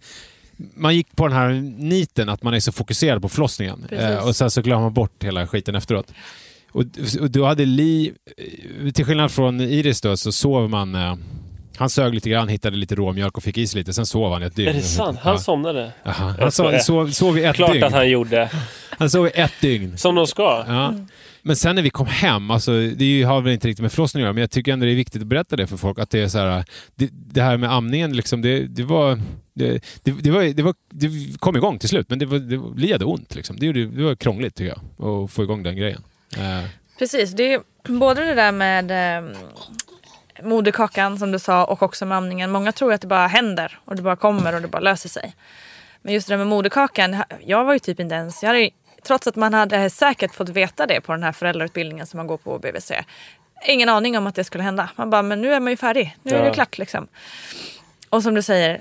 man 0.74 0.96
gick 0.96 1.16
på 1.16 1.28
den 1.28 1.36
här 1.36 1.50
niten 1.78 2.28
att 2.28 2.42
man 2.42 2.54
är 2.54 2.60
så 2.60 2.72
fokuserad 2.72 3.22
på 3.22 3.28
förlossningen. 3.28 3.86
Eh, 3.90 4.26
och 4.26 4.36
sen 4.36 4.50
så 4.50 4.62
glömmer 4.62 4.82
man 4.82 4.92
bort 4.92 5.24
hela 5.24 5.46
skiten 5.46 5.74
efteråt. 5.74 6.12
Och, 6.72 6.84
och 7.20 7.30
då 7.30 7.44
hade 7.44 7.64
Li, 7.64 8.12
till 8.94 9.04
skillnad 9.04 9.30
från 9.30 9.60
Iris 9.60 10.00
då, 10.00 10.16
så 10.16 10.32
sov 10.32 10.70
man... 10.70 10.94
Eh, 10.94 11.14
han 11.76 11.90
sög 11.90 12.14
lite 12.14 12.30
grann, 12.30 12.48
hittade 12.48 12.76
lite 12.76 12.94
råmjölk 12.94 13.36
och 13.36 13.42
fick 13.42 13.58
i 13.58 13.66
sig 13.66 13.78
lite. 13.78 13.92
Sen 13.92 14.06
sov 14.06 14.32
han 14.32 14.42
ett 14.42 14.56
dygn. 14.56 14.68
Är 14.68 14.72
det 14.74 14.82
sant? 14.82 15.18
Han 15.22 15.32
Ja. 15.32 15.38
somnade? 15.38 15.92
Jaha. 16.04 16.34
Han 16.40 16.52
sov, 16.52 16.78
sov, 16.78 17.10
sov 17.10 17.38
i 17.38 17.44
ett 17.44 17.56
Klart 17.56 17.72
dygn. 17.72 17.84
att 17.84 17.92
han 17.92 18.10
gjorde. 18.10 18.50
Han 18.90 19.10
sov 19.10 19.26
i 19.26 19.30
ett 19.34 19.52
dygn. 19.60 19.98
Som 19.98 20.14
de 20.14 20.26
ska. 20.26 20.64
Ja. 20.68 20.94
Men 21.42 21.56
sen 21.56 21.74
när 21.76 21.82
vi 21.82 21.90
kom 21.90 22.06
hem, 22.06 22.50
alltså, 22.50 22.72
det 22.72 23.04
ju- 23.04 23.24
har 23.24 23.40
väl 23.40 23.52
inte 23.52 23.68
riktigt 23.68 23.82
med 23.82 23.92
förlossning 23.92 24.22
att 24.22 24.24
göra, 24.24 24.32
men 24.32 24.40
jag 24.40 24.50
tycker 24.50 24.72
ändå 24.72 24.86
det 24.86 24.92
är 24.92 24.96
viktigt 24.96 25.22
att 25.22 25.28
berätta 25.28 25.56
det 25.56 25.66
för 25.66 25.76
folk. 25.76 25.98
Att 25.98 26.10
det 26.10 26.20
är 26.20 26.28
så 26.28 26.38
här, 26.38 26.64
det, 26.94 27.08
det 27.12 27.42
här 27.42 27.56
med 27.56 27.72
amningen, 27.72 28.16
liksom, 28.16 28.42
det, 28.42 28.66
det 28.66 28.82
var... 28.82 29.20
Det, 29.54 29.84
det, 30.02 30.10
det, 30.20 30.30
var, 30.30 30.42
det, 30.54 30.62
var, 30.62 30.74
det 30.90 31.08
kom 31.38 31.56
igång 31.56 31.78
till 31.78 31.88
slut, 31.88 32.10
men 32.10 32.18
det, 32.18 32.26
var, 32.26 32.38
det 32.38 32.56
var- 32.56 32.74
Li 32.76 32.92
hade 32.92 33.04
ont. 33.04 33.34
Liksom. 33.34 33.56
Det, 33.58 33.72
det 33.72 34.02
var 34.02 34.14
krångligt 34.14 34.54
tycker 34.54 34.76
jag, 34.98 35.08
att 35.24 35.30
få 35.30 35.42
igång 35.42 35.62
den 35.62 35.76
grejen. 35.76 36.02
Eh, 36.38 36.64
Precis, 36.98 37.30
det 37.32 37.52
är 37.54 37.60
både 37.88 38.24
det 38.24 38.34
där 38.34 38.52
med 38.52 38.90
eh, 39.18 39.30
moderkakan 40.42 41.18
som 41.18 41.32
du 41.32 41.38
sa 41.38 41.64
och 41.64 41.82
också 41.82 42.06
med 42.06 42.18
amningen. 42.18 42.50
Många 42.50 42.72
tror 42.72 42.92
att 42.92 43.00
det 43.00 43.06
bara 43.06 43.26
händer 43.26 43.78
och 43.84 43.96
det 43.96 44.02
bara 44.02 44.16
kommer 44.16 44.54
och 44.54 44.62
det 44.62 44.68
bara 44.68 44.80
löser 44.80 45.08
sig. 45.08 45.34
Men 46.02 46.14
just 46.14 46.28
det 46.28 46.32
där 46.32 46.38
med 46.38 46.46
moderkakan, 46.46 47.22
jag 47.44 47.64
var 47.64 47.72
ju 47.72 47.78
typ 47.78 48.00
inte 48.00 48.14
ens, 48.14 48.42
jag 48.42 48.48
hade, 48.50 48.70
trots 49.02 49.26
att 49.26 49.36
man 49.36 49.54
hade 49.54 49.90
säkert 49.90 50.34
fått 50.34 50.48
veta 50.48 50.86
det 50.86 51.00
på 51.00 51.12
den 51.12 51.22
här 51.22 51.32
föräldrautbildningen 51.32 52.06
som 52.06 52.18
man 52.18 52.26
går 52.26 52.36
på 52.36 52.58
BVC. 52.58 52.92
Ingen 53.66 53.88
aning 53.88 54.18
om 54.18 54.26
att 54.26 54.34
det 54.34 54.44
skulle 54.44 54.64
hända. 54.64 54.90
Man 54.96 55.10
bara, 55.10 55.22
men 55.22 55.40
nu 55.40 55.52
är 55.54 55.60
man 55.60 55.72
ju 55.72 55.76
färdig. 55.76 56.16
Nu 56.22 56.30
är 56.34 56.38
Ja. 56.38 56.44
det 56.44 56.54
klart 56.54 56.78
liksom. 56.78 57.08
Och 58.08 58.22
som 58.22 58.34
du 58.34 58.42
säger, 58.42 58.80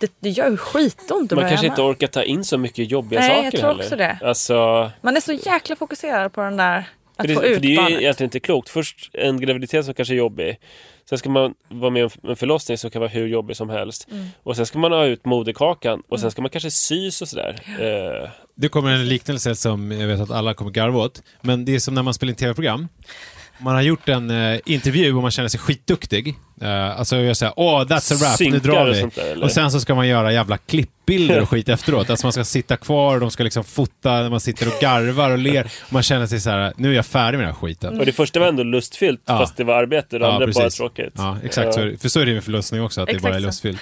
det, 0.00 0.12
det 0.20 0.30
gör 0.30 0.50
ju 0.50 0.56
skitont 0.56 1.32
att 1.32 1.38
Man 1.38 1.48
kanske 1.48 1.66
inte 1.66 1.82
orkar 1.82 2.06
ta 2.06 2.22
in 2.22 2.44
så 2.44 2.58
mycket 2.58 2.90
jobbiga 2.90 3.20
Nej, 3.20 3.28
jag 3.30 3.44
saker 3.44 3.58
tror 3.58 3.68
heller. 3.68 3.84
också 3.84 3.96
det. 3.96 4.18
Alltså, 4.22 4.90
Man 5.00 5.16
är 5.16 5.20
så 5.20 5.32
jäkla 5.32 5.76
fokuserad 5.76 6.32
på 6.32 6.40
den 6.40 6.56
där, 6.56 6.78
att 7.16 7.26
för 7.26 7.28
det, 7.28 7.34
få 7.34 7.40
för 7.40 7.46
ut 7.48 7.62
det 7.62 7.68
är 7.68 7.70
ju 7.70 7.76
barnet. 7.76 8.00
egentligen 8.00 8.26
inte 8.26 8.40
klokt. 8.40 8.68
Först 8.68 9.10
en 9.12 9.40
graviditet 9.40 9.84
som 9.84 9.94
kanske 9.94 10.14
är 10.14 10.18
jobbig. 10.18 10.60
Sen 11.08 11.18
ska 11.18 11.30
man 11.30 11.54
vara 11.68 11.90
med 11.90 12.04
om 12.04 12.10
en 12.30 12.36
förlossning 12.36 12.78
som 12.78 12.90
kan 12.90 13.00
vara 13.00 13.10
hur 13.10 13.26
jobbig 13.26 13.56
som 13.56 13.70
helst. 13.70 14.08
Mm. 14.10 14.26
Och 14.42 14.56
sen 14.56 14.66
ska 14.66 14.78
man 14.78 14.92
ha 14.92 15.04
ut 15.04 15.24
moderkakan 15.24 16.02
och 16.08 16.20
sen 16.20 16.30
ska 16.30 16.42
man 16.42 16.50
kanske 16.50 16.70
sys 16.70 17.22
och 17.22 17.28
sådär. 17.28 17.60
Eh, 17.80 18.30
Det 18.54 18.68
kommer 18.68 18.90
en 18.90 19.08
liknelse 19.08 19.54
som 19.54 19.92
jag 19.92 20.08
vet 20.08 20.20
att 20.20 20.30
alla 20.30 20.54
kommer 20.54 20.70
garva 20.70 20.98
åt. 20.98 21.22
Men 21.40 21.64
det 21.64 21.74
är 21.74 21.78
som 21.78 21.94
när 21.94 22.02
man 22.02 22.14
spelar 22.14 22.30
in 22.30 22.36
tv-program. 22.36 22.88
Man 23.58 23.74
har 23.74 23.82
gjort 23.82 24.08
en 24.08 24.30
eh, 24.30 24.58
intervju 24.66 25.14
och 25.14 25.22
man 25.22 25.30
känner 25.30 25.48
sig 25.48 25.60
skitduktig. 25.60 26.34
Uh, 26.62 26.98
alltså 27.00 27.16
jag 27.16 27.36
säger 27.36 27.52
åh 27.56 27.80
that's 27.84 28.12
a 28.14 28.16
wrap, 28.20 28.30
nu 28.30 28.36
Synkar 28.46 28.58
drar 28.58 28.86
och 28.86 28.94
vi. 28.94 29.00
sånt 29.00 29.14
där, 29.14 29.32
eller? 29.32 29.44
och 29.44 29.50
sen 29.52 29.70
så 29.70 29.80
ska 29.80 29.94
man 29.94 30.08
göra 30.08 30.32
jävla 30.32 30.58
klippbilder 30.58 31.40
och 31.40 31.48
skit 31.48 31.68
efteråt. 31.68 32.10
Alltså 32.10 32.26
man 32.26 32.32
ska 32.32 32.44
sitta 32.44 32.76
kvar 32.76 33.14
och 33.14 33.20
de 33.20 33.30
ska 33.30 33.44
liksom 33.44 33.64
fota 33.64 34.10
när 34.12 34.30
man 34.30 34.40
sitter 34.40 34.66
och 34.66 34.74
garvar 34.80 35.30
och 35.30 35.38
ler. 35.38 35.64
Och 35.86 35.92
man 35.92 36.02
känner 36.02 36.26
sig 36.26 36.40
så 36.40 36.50
här, 36.50 36.72
nu 36.76 36.90
är 36.90 36.94
jag 36.96 37.06
färdig 37.06 37.38
med 37.38 37.46
den 37.46 37.54
här 37.54 37.60
skiten. 37.60 38.00
och 38.00 38.06
det 38.06 38.12
första 38.12 38.40
var 38.40 38.46
ändå 38.46 38.62
lustfyllt 38.62 39.20
Ja. 39.26 39.38
fast 39.38 39.56
det 39.56 39.64
var 39.64 39.74
arbete 39.74 40.16
och 40.16 40.20
det 40.20 40.26
Ja, 40.26 40.32
andra 40.32 40.46
bara 40.46 40.52
precis. 40.52 40.74
tråkigt. 40.78 41.12
Ja, 41.16 41.36
exakt. 41.44 41.74
Så, 41.74 41.80
är 41.80 41.86
det- 41.86 41.98
för 41.98 42.08
så 42.08 42.20
är 42.20 42.26
det 42.26 42.34
med 42.34 42.44
förlossning 42.44 42.82
också, 42.82 43.00
att 43.00 43.06
det 43.06 43.12
Exakt 43.12 43.22
bara 43.32 43.36
är 43.36 43.40
så. 43.40 43.46
lustfyllt. 43.46 43.80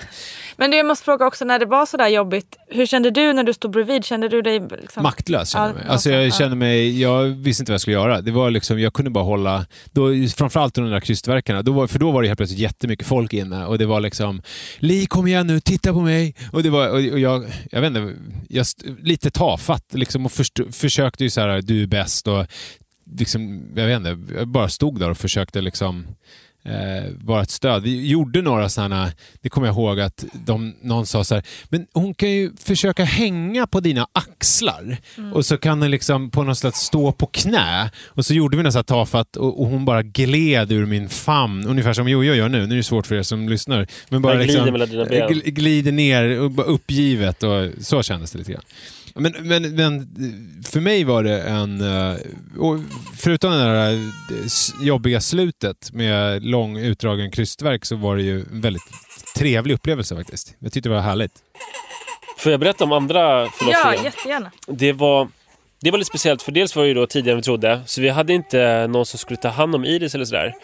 Men 0.59 0.71
du, 0.71 0.77
jag 0.77 0.87
måste 0.87 1.05
fråga 1.05 1.27
också 1.27 1.45
när 1.45 1.59
det 1.59 1.67
var 1.67 1.87
sådär 1.87 2.09
jobbigt. 2.09 2.57
Hur 2.69 2.87
kände 2.87 3.11
du 3.11 3.33
när 3.33 3.45
du 3.45 3.53
stod 3.53 3.71
bredvid? 3.71 4.05
Kände 4.05 4.29
du 4.29 4.43
dig 4.43 4.61
liksom... 4.81 5.03
Maktlös 5.03 5.51
kände 5.51 5.67
Ja, 5.67 5.69
jag 5.69 5.77
mig. 5.77 5.93
Alltså 5.93 6.11
jag 6.11 6.27
ja. 6.27 6.31
kände 6.31 6.57
mig, 6.57 7.01
jag 7.01 7.25
visste 7.25 7.63
inte 7.63 7.73
vad 7.73 7.75
jag 7.75 7.81
skulle 7.81 7.97
göra. 7.97 8.21
Det 8.21 8.31
var 8.31 8.51
liksom, 8.51 8.81
jag 8.81 8.93
kunde 8.93 9.11
bara 9.11 9.25
hålla, 9.25 9.67
då, 9.93 10.09
framförallt 10.37 10.79
under 10.79 10.91
de 10.91 10.95
där 10.95 11.01
krystverkarna, 11.01 11.63
då 11.63 11.73
var, 11.73 11.87
för 11.87 11.99
då 11.99 12.11
var 12.11 12.23
det 12.23 12.29
helt 12.29 12.39
plötsligt 12.39 12.61
jättemycket 12.61 13.07
folk 13.07 13.33
inne 13.33 13.67
och 13.67 13.79
det 13.79 13.87
var 13.87 14.01
liksom 14.01 14.43
Li 14.79 15.07
kom 15.07 15.27
igen 15.27 15.47
nu, 15.47 15.61
titta 15.61 15.93
på 15.93 16.01
mig! 16.01 16.35
Och, 16.53 16.63
det 16.63 16.71
var, 16.71 16.89
och 16.89 17.01
jag, 17.01 17.45
jag 17.71 17.81
vet 17.81 17.97
inte, 17.97 18.15
jag, 18.49 18.67
lite 19.03 19.31
tafatt 19.31 19.95
liksom 19.95 20.27
och 20.27 20.33
först, 20.33 20.61
försökte 20.73 21.25
ju 21.25 21.31
så 21.31 21.41
här, 21.41 21.63
du 21.63 21.83
är 21.83 21.87
bäst 21.87 22.29
och 22.29 22.47
liksom, 23.17 23.73
jag 23.77 23.87
vet 23.87 23.97
inte, 23.97 24.35
jag 24.35 24.49
bara 24.49 24.69
stod 24.69 25.01
där 25.01 25.11
och 25.11 25.19
försökte 25.19 25.61
liksom 25.61 26.07
eh, 26.67 27.13
vara 27.25 27.43
ett 27.43 27.51
stöd. 27.51 27.83
Vi 27.83 28.07
gjorde 28.07 28.43
några 28.43 28.69
sådana, 28.69 29.13
det 29.43 29.49
kommer 29.49 29.67
jag 29.67 29.75
ihåg 29.75 30.01
att 30.01 30.25
de, 30.33 30.75
någon 30.83 31.07
sa 31.07 31.25
så 31.25 31.35
här, 31.35 31.45
men 31.69 31.87
hon 31.93 32.15
kan 32.15 32.31
ju 32.31 32.51
försöka 32.59 33.05
hänga 33.05 33.67
på 33.67 33.81
dina 33.81 34.07
axlar 34.13 34.97
och 35.35 35.47
så 35.47 35.57
kan 35.59 35.81
den 35.81 35.91
liksom 35.91 36.31
på 36.31 36.43
något 36.43 36.59
sätt 36.59 36.77
stå 36.77 37.13
på 37.13 37.27
knä. 37.27 37.91
Och 38.07 38.27
så 38.27 38.35
gjorde 38.35 38.57
vi 38.57 38.63
något 38.63 38.73
så 38.73 38.79
här 38.79 38.83
tafatt 38.83 39.37
och, 39.37 39.61
och 39.61 39.67
hon 39.69 39.85
bara 39.85 40.03
gled 40.03 40.73
ur 40.73 40.87
min 40.87 41.09
famn, 41.09 41.67
ungefär 41.67 41.93
som 41.93 42.09
Jojo 42.09 42.35
gör 42.35 42.49
nu. 42.49 42.67
Nu 42.67 42.75
är 42.75 42.77
det 42.77 42.83
svårt 42.83 43.07
för 43.07 43.15
er 43.15 43.23
som 43.23 43.49
lyssnar. 43.49 43.87
Men 44.09 44.23
bara 44.23 44.35
glider 44.35 44.53
liksom, 44.53 44.73
mellan 44.73 44.89
dina 44.89 45.05
ben. 45.05 45.29
gl- 45.29 45.51
glider 45.51 45.93
ner, 45.93 46.41
och 46.41 46.51
bara 46.51 46.67
uppgivet 46.67 47.43
och 47.43 47.71
så 47.81 48.03
kändes 48.03 48.33
det 48.33 48.39
lite 48.39 48.53
grann. 48.53 48.63
Men, 49.19 49.35
men, 49.41 49.75
men 49.75 50.09
för 50.67 50.81
mig 50.81 51.05
var 51.05 51.23
det 51.23 51.43
en... 51.43 51.81
eh, 51.81 52.17
Och 52.59 52.79
förutom 53.19 53.51
det 53.51 53.59
där 53.59 53.93
eh, 53.93 54.01
jobbiga 54.87 55.21
slutet 55.21 55.93
med 55.93 56.45
lång 56.45 56.79
utdragen 56.79 57.31
krystverk 57.31 57.85
så 57.85 57.97
var 57.97 58.17
det 58.17 58.23
ju 58.23 58.41
en 58.41 58.61
väldigt 58.61 58.83
trevlig 59.37 59.75
upplevelse 59.75 60.17
faktiskt. 60.17 60.55
Jag 60.59 60.73
tyckte 60.73 60.89
det 60.89 60.95
var 60.95 61.03
härligt. 61.03 61.33
Får 62.39 62.53
jag 62.53 62.61
berätta 62.61 62.85
om 62.85 62.93
andra 62.93 63.41
Ja, 63.43 63.49
förlossningen? 63.59 64.05
jättegärna. 64.05 64.51
det 64.67 64.93
var, 64.93 65.29
det 65.81 65.91
var 65.91 65.99
lite 65.99 66.09
speciellt 66.09 66.43
för 66.43 66.53
dels 66.53 66.77
var 66.77 66.83
det 66.83 66.89
ju 66.89 66.95
då 66.95 67.07
tidigare 67.07 67.33
än 67.33 67.39
vi 67.39 67.43
trodde 67.43 67.81
så 67.87 68.01
vi 68.01 68.09
hade 68.09 68.33
inte 68.33 68.87
någon 68.87 69.07
som 69.07 69.19
skulle 69.19 69.37
ta 69.37 69.49
hand 69.49 69.75
om 69.75 69.85
Iris 69.85 70.15
eller 70.15 70.25
sådär. 70.25 70.55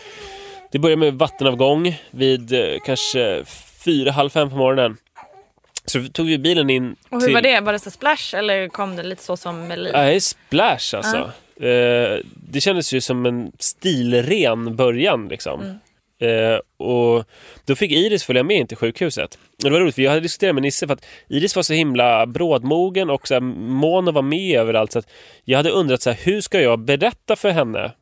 Det 0.72 0.78
började 0.78 1.00
med 1.00 1.14
vattenavgång 1.14 1.98
vid 2.10 2.52
eh, 2.52 2.60
kanske 2.86 3.44
fyra, 3.84 4.12
halv 4.12 4.30
fem 4.30 4.50
på 4.50 4.56
morgonen. 4.56 4.96
Så 5.84 6.08
tog 6.12 6.26
vi 6.26 6.38
bilen 6.38 6.70
in 6.70 6.96
Och 7.08 7.20
hur 7.20 7.26
till... 7.26 7.34
var 7.34 7.42
det? 7.42 7.60
Var 7.60 7.72
det 7.72 7.78
så 7.78 7.90
splash 7.90 8.34
eller 8.34 8.68
kom 8.68 8.96
det 8.96 9.02
lite 9.02 9.22
så 9.22 9.36
som 9.36 9.68
med 9.68 9.78
liv? 9.78 9.92
Nej, 9.92 10.20
splash 10.20 10.96
alltså. 10.96 11.32
Eh, 11.66 12.18
det 12.34 12.60
kändes 12.60 12.92
ju 12.92 13.00
som 13.00 13.26
en 13.26 13.52
stilren 13.58 14.76
början 14.76 15.28
liksom. 15.28 15.78
Eh, 16.20 16.86
och 16.86 17.24
då 17.64 17.74
fick 17.74 17.90
Iris 17.90 18.24
följa 18.24 18.42
med 18.42 18.56
in 18.56 18.66
till 18.66 18.76
sjukhuset. 18.76 19.34
Och 19.34 19.64
det 19.64 19.70
var 19.70 19.80
roligt 19.80 19.94
för 19.94 20.02
jag 20.02 20.10
hade 20.10 20.20
diskuterat 20.20 20.54
med 20.54 20.62
Nisse 20.62 20.86
för 20.86 20.94
att 20.94 21.04
Iris 21.28 21.56
var 21.56 21.62
så 21.62 21.72
himla 21.72 22.26
brådmogen 22.26 23.10
och 23.10 23.28
så 23.28 23.34
här, 23.34 23.40
mån 23.40 24.08
att 24.08 24.14
vara 24.14 24.22
med 24.22 24.60
överallt. 24.60 24.92
Så 24.92 24.98
att 24.98 25.10
jag 25.44 25.56
hade 25.56 25.70
undrat 25.70 26.02
så 26.02 26.10
här, 26.10 26.18
hur 26.22 26.40
ska 26.40 26.60
jag 26.60 26.78
berätta 26.78 27.36
för 27.36 27.50
henne 27.50 27.92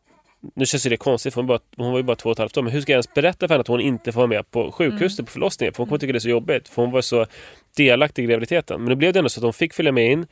nu 0.55 0.67
känns 0.67 0.83
det 0.83 0.97
konstigt, 0.97 1.35
för 1.35 1.41
hon, 1.41 1.47
bara, 1.47 1.59
hon 1.77 1.91
var 1.91 1.99
ju 1.99 2.03
bara 2.03 2.17
två 2.17 2.29
och 2.29 2.33
ett 2.33 2.39
halvt 2.39 2.57
år. 2.57 2.63
Men 2.63 2.73
hur 2.73 2.81
ska 2.81 2.93
jag 2.93 2.97
ens 2.97 3.15
berätta 3.15 3.49
för 3.49 3.55
henne 3.55 3.61
att 3.61 3.69
hon 3.69 3.81
inte 3.81 4.13
får 4.13 4.21
vara 4.21 4.29
med 4.29 4.51
på 4.51 4.73
sjukhuset 4.73 5.27
på 5.27 5.33
förlossningen? 5.33 5.75
För 5.75 5.79
hon 5.79 5.89
kommer 5.89 5.99
tycka 5.99 6.13
det 6.13 6.19
är 6.19 6.21
så 6.21 6.29
jobbigt. 6.29 6.69
För 6.69 6.83
hon 6.83 6.91
var 6.91 7.01
så 7.01 7.27
delaktig 7.77 8.23
i 8.25 8.27
graviditeten. 8.27 8.81
Men 8.81 8.89
det 8.89 8.97
blev 8.97 9.13
det 9.13 9.19
ändå 9.19 9.29
så 9.29 9.41
att 9.41 9.45
hon 9.45 9.53
fick 9.53 9.75
följa 9.75 9.93
med 9.93 10.13
in. 10.13 10.27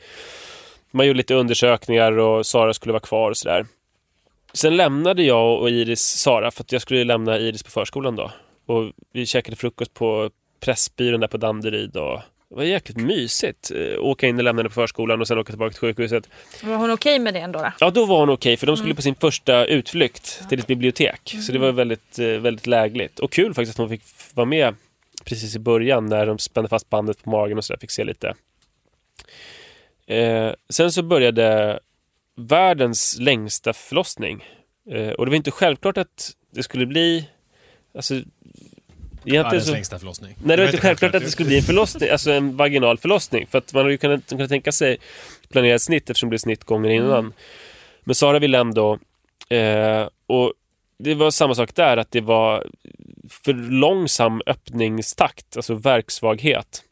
Man 0.91 1.07
gjorde 1.07 1.17
lite 1.17 1.35
undersökningar 1.35 2.19
och 2.19 2.47
Sara 2.47 2.75
skulle 2.75 2.93
vara 2.93 3.01
kvar 3.01 3.31
och 3.31 3.37
sådär. 3.37 3.67
Sen 4.53 4.77
lämnade 4.77 5.23
jag 5.23 5.61
och 5.61 5.71
Iris 5.71 6.01
Sara 6.01 6.51
för 6.51 6.63
att 6.63 6.73
jag 6.73 6.83
skulle 6.83 7.05
lämna 7.05 7.39
Iris 7.39 7.63
på 7.63 7.71
förskolan 7.71 8.17
då. 8.17 8.31
Och 8.67 8.93
vi 9.13 9.27
käkade 9.27 9.57
frukost 9.57 9.95
på 9.95 10.31
Pressbyrån 10.61 11.21
där 11.21 11.29
på 11.29 11.37
Danderyd. 11.37 11.97
Och 11.97 12.21
det 12.51 12.55
var 12.57 12.63
jäkligt 12.63 12.97
mysigt. 12.97 13.71
Eh, 13.71 14.01
Åka 14.01 14.27
in 14.27 14.39
och 14.39 14.45
lämna 14.45 14.61
henne 14.61 14.69
på 14.69 14.75
förskolan 14.75 15.21
och 15.21 15.29
sen 15.29 15.39
åka 15.39 15.53
tillbaka 15.53 15.71
till 15.71 15.81
sjukhuset. 15.81 16.29
Var 16.63 16.77
hon 16.77 16.91
okej 16.91 17.19
med 17.19 17.35
det 17.35 17.41
ändå? 17.41 17.59
Då? 17.59 17.73
Ja, 17.81 17.91
då 17.91 18.07
var 18.07 18.19
hon 18.21 18.31
okej 18.31 18.57
för 18.57 18.67
de 18.67 18.77
skulle 18.77 18.95
på 18.95 19.03
sin 19.03 19.15
första 19.15 19.65
utflykt 19.65 20.49
till 20.49 20.59
ett 20.59 20.67
bibliotek. 20.67 21.37
Så 21.47 21.53
det 21.53 21.59
var 21.59 21.73
väldigt, 21.73 22.19
eh, 22.19 22.27
väldigt 22.27 22.67
lägligt. 22.67 23.19
Och 23.19 23.33
kul 23.33 23.55
faktiskt 23.55 23.73
att 23.73 23.79
hon 23.79 23.89
fick 23.89 24.03
vara 24.35 24.47
med 24.47 24.75
precis 25.29 25.57
i 25.57 25.59
början 25.59 26.07
när 26.07 26.27
de 26.27 26.39
spände 26.39 26.69
fast 26.69 26.91
bandet 26.91 27.23
på 27.23 27.31
magen 27.31 27.59
och 27.59 27.65
sådär. 27.65 27.81
Fick 27.81 27.91
se 27.91 28.05
lite. 28.05 28.35
Eh, 30.07 30.53
sen 30.69 30.93
så 30.93 31.03
började 31.03 31.79
världens 32.37 33.17
längsta 33.21 33.73
förlossning. 33.73 34.45
Eh, 34.91 35.11
och 35.11 35.27
det 35.27 35.31
var 35.31 35.37
inte 35.37 35.51
självklart 35.51 35.99
att 35.99 36.31
det 36.51 36.63
skulle 36.63 36.87
bli... 36.87 37.29
Alltså, 37.95 38.15
Världens 39.25 39.67
så... 39.67 39.73
längsta 39.73 39.99
förlossning. 39.99 40.35
Nej, 40.45 40.57
det 40.57 40.63
var 40.63 40.69
inte 40.69 40.81
självklart 40.81 41.15
att 41.15 41.23
det 41.23 41.31
skulle 41.31 41.47
bli 41.47 41.57
en 41.57 41.63
förlossning, 41.63 42.11
alltså 42.11 42.31
en 42.31 42.57
vaginal 42.57 42.99
förlossning. 42.99 43.47
För 43.47 43.59
att 43.59 43.75
man 43.75 43.83
hade 43.83 43.93
ju 43.93 43.99
kunnat, 43.99 44.29
kunnat 44.29 44.49
tänka 44.49 44.73
sig 44.73 44.99
planera 45.49 45.75
ett 45.75 45.83
snitt 45.83 46.11
eftersom 46.11 46.27
det 46.27 46.31
blev 46.31 46.39
snitt 46.39 46.65
gånger 46.65 46.91
innan. 46.91 47.33
Men 48.05 48.15
Sara 48.15 48.39
ville 48.39 48.59
ändå... 48.59 48.99
Eh, 49.49 50.09
och 50.27 50.53
det 50.99 51.15
var 51.15 51.31
samma 51.31 51.55
sak 51.55 51.75
där, 51.75 51.97
att 51.97 52.11
det 52.11 52.21
var 52.21 52.67
för 53.29 53.53
långsam 53.55 54.43
öppningstakt, 54.47 55.57
alltså 55.57 55.75
verksvaghet. 55.75 56.83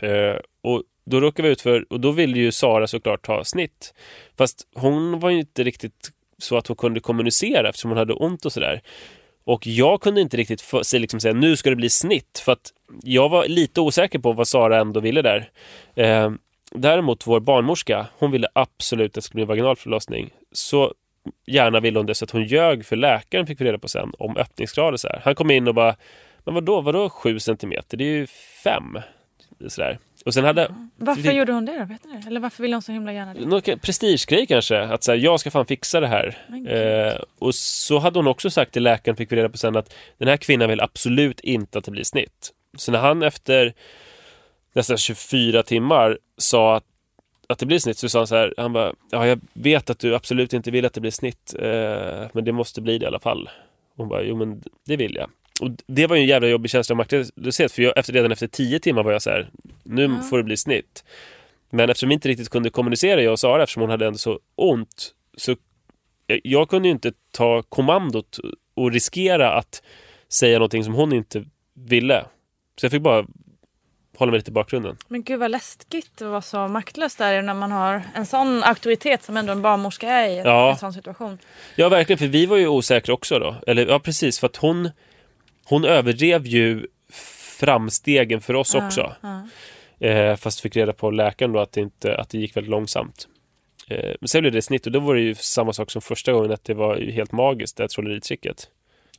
Eh, 0.00 0.36
och 0.62 0.82
då 1.04 1.20
råkade 1.20 1.48
vi 1.48 1.52
ut 1.52 1.60
för, 1.60 1.92
och 1.92 2.00
då 2.00 2.10
ville 2.10 2.38
ju 2.38 2.52
Sara 2.52 2.86
såklart 2.86 3.26
ha 3.26 3.44
snitt. 3.44 3.94
Fast 4.38 4.66
hon 4.74 5.20
var 5.20 5.30
ju 5.30 5.38
inte 5.38 5.64
riktigt 5.64 6.10
så 6.38 6.56
att 6.56 6.66
hon 6.66 6.76
kunde 6.76 7.00
kommunicera 7.00 7.68
eftersom 7.68 7.90
hon 7.90 7.98
hade 7.98 8.12
ont 8.12 8.44
och 8.44 8.52
sådär. 8.52 8.82
Och 9.44 9.66
jag 9.66 10.00
kunde 10.00 10.20
inte 10.20 10.36
riktigt 10.36 10.60
få, 10.60 10.84
säga, 10.84 11.00
liksom 11.00 11.20
säga 11.20 11.34
nu 11.34 11.56
ska 11.56 11.70
det 11.70 11.76
bli 11.76 11.90
snitt 11.90 12.42
för 12.44 12.52
att 12.52 12.72
jag 13.02 13.28
var 13.28 13.48
lite 13.48 13.80
osäker 13.80 14.18
på 14.18 14.32
vad 14.32 14.48
Sara 14.48 14.80
ändå 14.80 15.00
ville 15.00 15.22
där. 15.22 15.50
Eh, 15.94 16.30
däremot 16.70 17.26
vår 17.26 17.40
barnmorska, 17.40 18.06
hon 18.18 18.30
ville 18.30 18.48
absolut 18.52 19.10
att 19.10 19.14
det 19.14 19.22
skulle 19.22 19.44
bli 19.44 19.44
vaginal 19.44 19.76
förlossning. 19.76 20.30
Så 20.52 20.94
gärna 21.46 21.80
ville 21.80 21.98
hon 21.98 22.06
det 22.06 22.14
så 22.14 22.24
att 22.24 22.30
hon 22.30 22.44
ljög 22.44 22.86
för 22.86 22.96
läkaren 22.96 23.46
fick 23.46 23.60
vi 23.60 23.64
reda 23.64 23.78
på 23.78 23.88
sen 23.88 24.12
om 24.18 24.36
öppningsgrad 24.36 24.94
och 24.94 25.00
så 25.00 25.08
här. 25.08 25.20
Han 25.24 25.34
kom 25.34 25.50
in 25.50 25.68
och 25.68 25.74
bara, 25.74 25.96
men 26.44 26.54
vadå, 26.54 26.80
vadå 26.80 27.10
7 27.10 27.38
centimeter? 27.38 27.96
Det 27.96 28.04
är 28.04 28.16
ju 28.16 28.26
5. 28.64 28.98
Sådär. 29.68 29.98
Och 30.24 30.34
sen 30.34 30.44
hade... 30.44 30.74
Varför 30.96 31.22
det- 31.22 31.32
gjorde 31.32 31.52
hon 31.52 31.64
det 31.64 31.78
då? 31.78 31.84
Vet 31.84 32.04
ni? 32.04 32.26
Eller 32.26 32.40
varför 32.40 32.62
ville 32.62 32.76
hon 32.76 32.82
så 32.82 32.92
himla 32.92 33.12
gärna 33.12 33.34
det? 33.34 33.46
någon 33.46 33.78
prestigegrej 33.78 34.46
kanske, 34.46 34.80
att 34.80 35.04
säga 35.04 35.16
jag 35.16 35.40
ska 35.40 35.50
fan 35.50 35.66
fixa 35.66 36.00
det 36.00 36.06
här. 36.06 36.36
Eh, 36.68 37.20
och 37.38 37.54
så 37.54 37.98
hade 37.98 38.18
hon 38.18 38.26
också 38.26 38.50
sagt 38.50 38.72
till 38.72 38.82
läkaren, 38.82 39.16
fick 39.16 39.32
vi 39.32 39.36
reda 39.36 39.48
på 39.48 39.58
sen, 39.58 39.76
att 39.76 39.94
den 40.18 40.28
här 40.28 40.36
kvinnan 40.36 40.68
vill 40.68 40.80
absolut 40.80 41.40
inte 41.40 41.78
att 41.78 41.84
det 41.84 41.90
blir 41.90 42.04
snitt. 42.04 42.50
Så 42.76 42.92
när 42.92 42.98
han 42.98 43.22
efter 43.22 43.74
nästan 44.74 44.96
24 44.96 45.62
timmar 45.62 46.18
sa 46.36 46.76
att, 46.76 46.84
att 47.48 47.58
det 47.58 47.66
blir 47.66 47.78
snitt 47.78 47.98
så 47.98 48.08
sa 48.08 48.18
han 48.18 48.26
så 48.26 48.36
här, 48.36 48.54
han 48.56 48.72
bara, 48.72 48.92
ja 49.10 49.26
jag 49.26 49.40
vet 49.52 49.90
att 49.90 49.98
du 49.98 50.14
absolut 50.14 50.52
inte 50.52 50.70
vill 50.70 50.84
att 50.84 50.92
det 50.92 51.00
blir 51.00 51.10
snitt, 51.10 51.54
eh, 51.58 52.28
men 52.32 52.44
det 52.44 52.52
måste 52.52 52.80
bli 52.80 52.98
det 52.98 53.04
i 53.04 53.06
alla 53.06 53.20
fall. 53.20 53.48
Hon 53.96 54.08
bara, 54.08 54.22
jo 54.22 54.36
men 54.36 54.62
det 54.86 54.96
vill 54.96 55.14
jag. 55.14 55.30
Och 55.60 55.70
det 55.86 56.06
var 56.06 56.16
ju 56.16 56.22
en 56.22 56.28
jävla 56.28 56.48
jobbig 56.48 56.70
känsla 56.70 56.92
av 56.92 56.96
maktlöshet, 56.96 57.72
för 57.72 57.82
jag, 57.82 57.98
efter, 57.98 58.12
redan 58.12 58.32
efter 58.32 58.46
10 58.46 58.80
timmar 58.80 59.02
var 59.02 59.12
jag 59.12 59.22
så 59.22 59.30
här, 59.30 59.50
nu 59.82 60.22
får 60.30 60.36
det 60.36 60.44
bli 60.44 60.56
snitt. 60.56 61.04
Men 61.70 61.90
eftersom 61.90 62.08
vi 62.08 62.14
inte 62.14 62.28
riktigt 62.28 62.48
kunde 62.48 62.70
kommunicera, 62.70 63.22
jag 63.22 63.32
och 63.32 63.38
Sara, 63.38 63.62
eftersom 63.62 63.80
hon 63.80 63.90
hade 63.90 64.06
ändå 64.06 64.18
så 64.18 64.40
ont, 64.54 65.14
så 65.36 65.56
jag, 66.26 66.40
jag 66.44 66.68
kunde 66.68 66.88
ju 66.88 66.92
inte 66.92 67.12
ta 67.30 67.62
kommandot 67.62 68.38
och 68.74 68.92
riskera 68.92 69.52
att 69.52 69.82
säga 70.28 70.58
någonting 70.58 70.84
som 70.84 70.94
hon 70.94 71.12
inte 71.12 71.44
ville. 71.74 72.24
Så 72.80 72.84
jag 72.84 72.92
fick 72.92 73.02
bara 73.02 73.26
hålla 74.18 74.30
mig 74.30 74.38
lite 74.38 74.50
i 74.50 74.52
bakgrunden. 74.52 74.96
Men 75.08 75.22
gud 75.22 75.40
vad 75.40 75.50
läskigt 75.50 76.22
att 76.22 76.28
vara 76.28 76.42
så 76.42 76.68
maktlös 76.68 77.16
där 77.16 77.42
när 77.42 77.54
man 77.54 77.72
har 77.72 78.02
en 78.14 78.26
sån 78.26 78.62
auktoritet 78.64 79.22
som 79.22 79.36
ändå 79.36 79.52
en 79.52 79.62
barnmorska 79.62 80.08
är 80.08 80.28
i 80.28 80.36
Ja. 80.38 80.70
en 80.70 80.76
sån 80.78 80.92
situation. 80.92 81.38
Ja, 81.76 81.88
verkligen, 81.88 82.18
för 82.18 82.26
vi 82.26 82.46
var 82.46 82.56
ju 82.56 82.68
osäkra 82.68 83.14
också 83.14 83.38
då. 83.38 83.56
Eller 83.66 83.86
ja, 83.86 83.98
precis, 83.98 84.38
för 84.40 84.46
att 84.46 84.56
hon, 84.56 84.90
hon 85.64 85.84
överdrev 85.84 86.46
ju 86.46 86.86
framstegen 87.58 88.40
för 88.40 88.54
oss 88.54 88.74
också. 88.74 89.14
Eh, 90.00 90.36
fast 90.36 90.60
fick 90.60 90.76
reda 90.76 90.92
på 90.92 91.10
läkaren 91.10 91.52
då 91.52 91.60
att 91.60 91.72
det, 91.72 91.80
inte, 91.80 92.16
att 92.16 92.28
det 92.30 92.38
gick 92.38 92.56
väldigt 92.56 92.70
långsamt. 92.70 93.28
Eh, 93.88 94.14
men 94.20 94.28
sen 94.28 94.40
blev 94.40 94.52
det 94.52 94.62
snitt 94.62 94.86
och 94.86 94.92
då 94.92 95.00
var 95.00 95.14
det 95.14 95.20
ju 95.20 95.34
samma 95.34 95.72
sak 95.72 95.90
som 95.90 96.02
första 96.02 96.32
gången 96.32 96.52
att 96.52 96.64
det 96.64 96.74
var 96.74 96.96
helt 96.96 97.32
magiskt, 97.32 97.76
det 97.76 97.82
här 97.82 97.88
trolleritricket. 97.88 98.68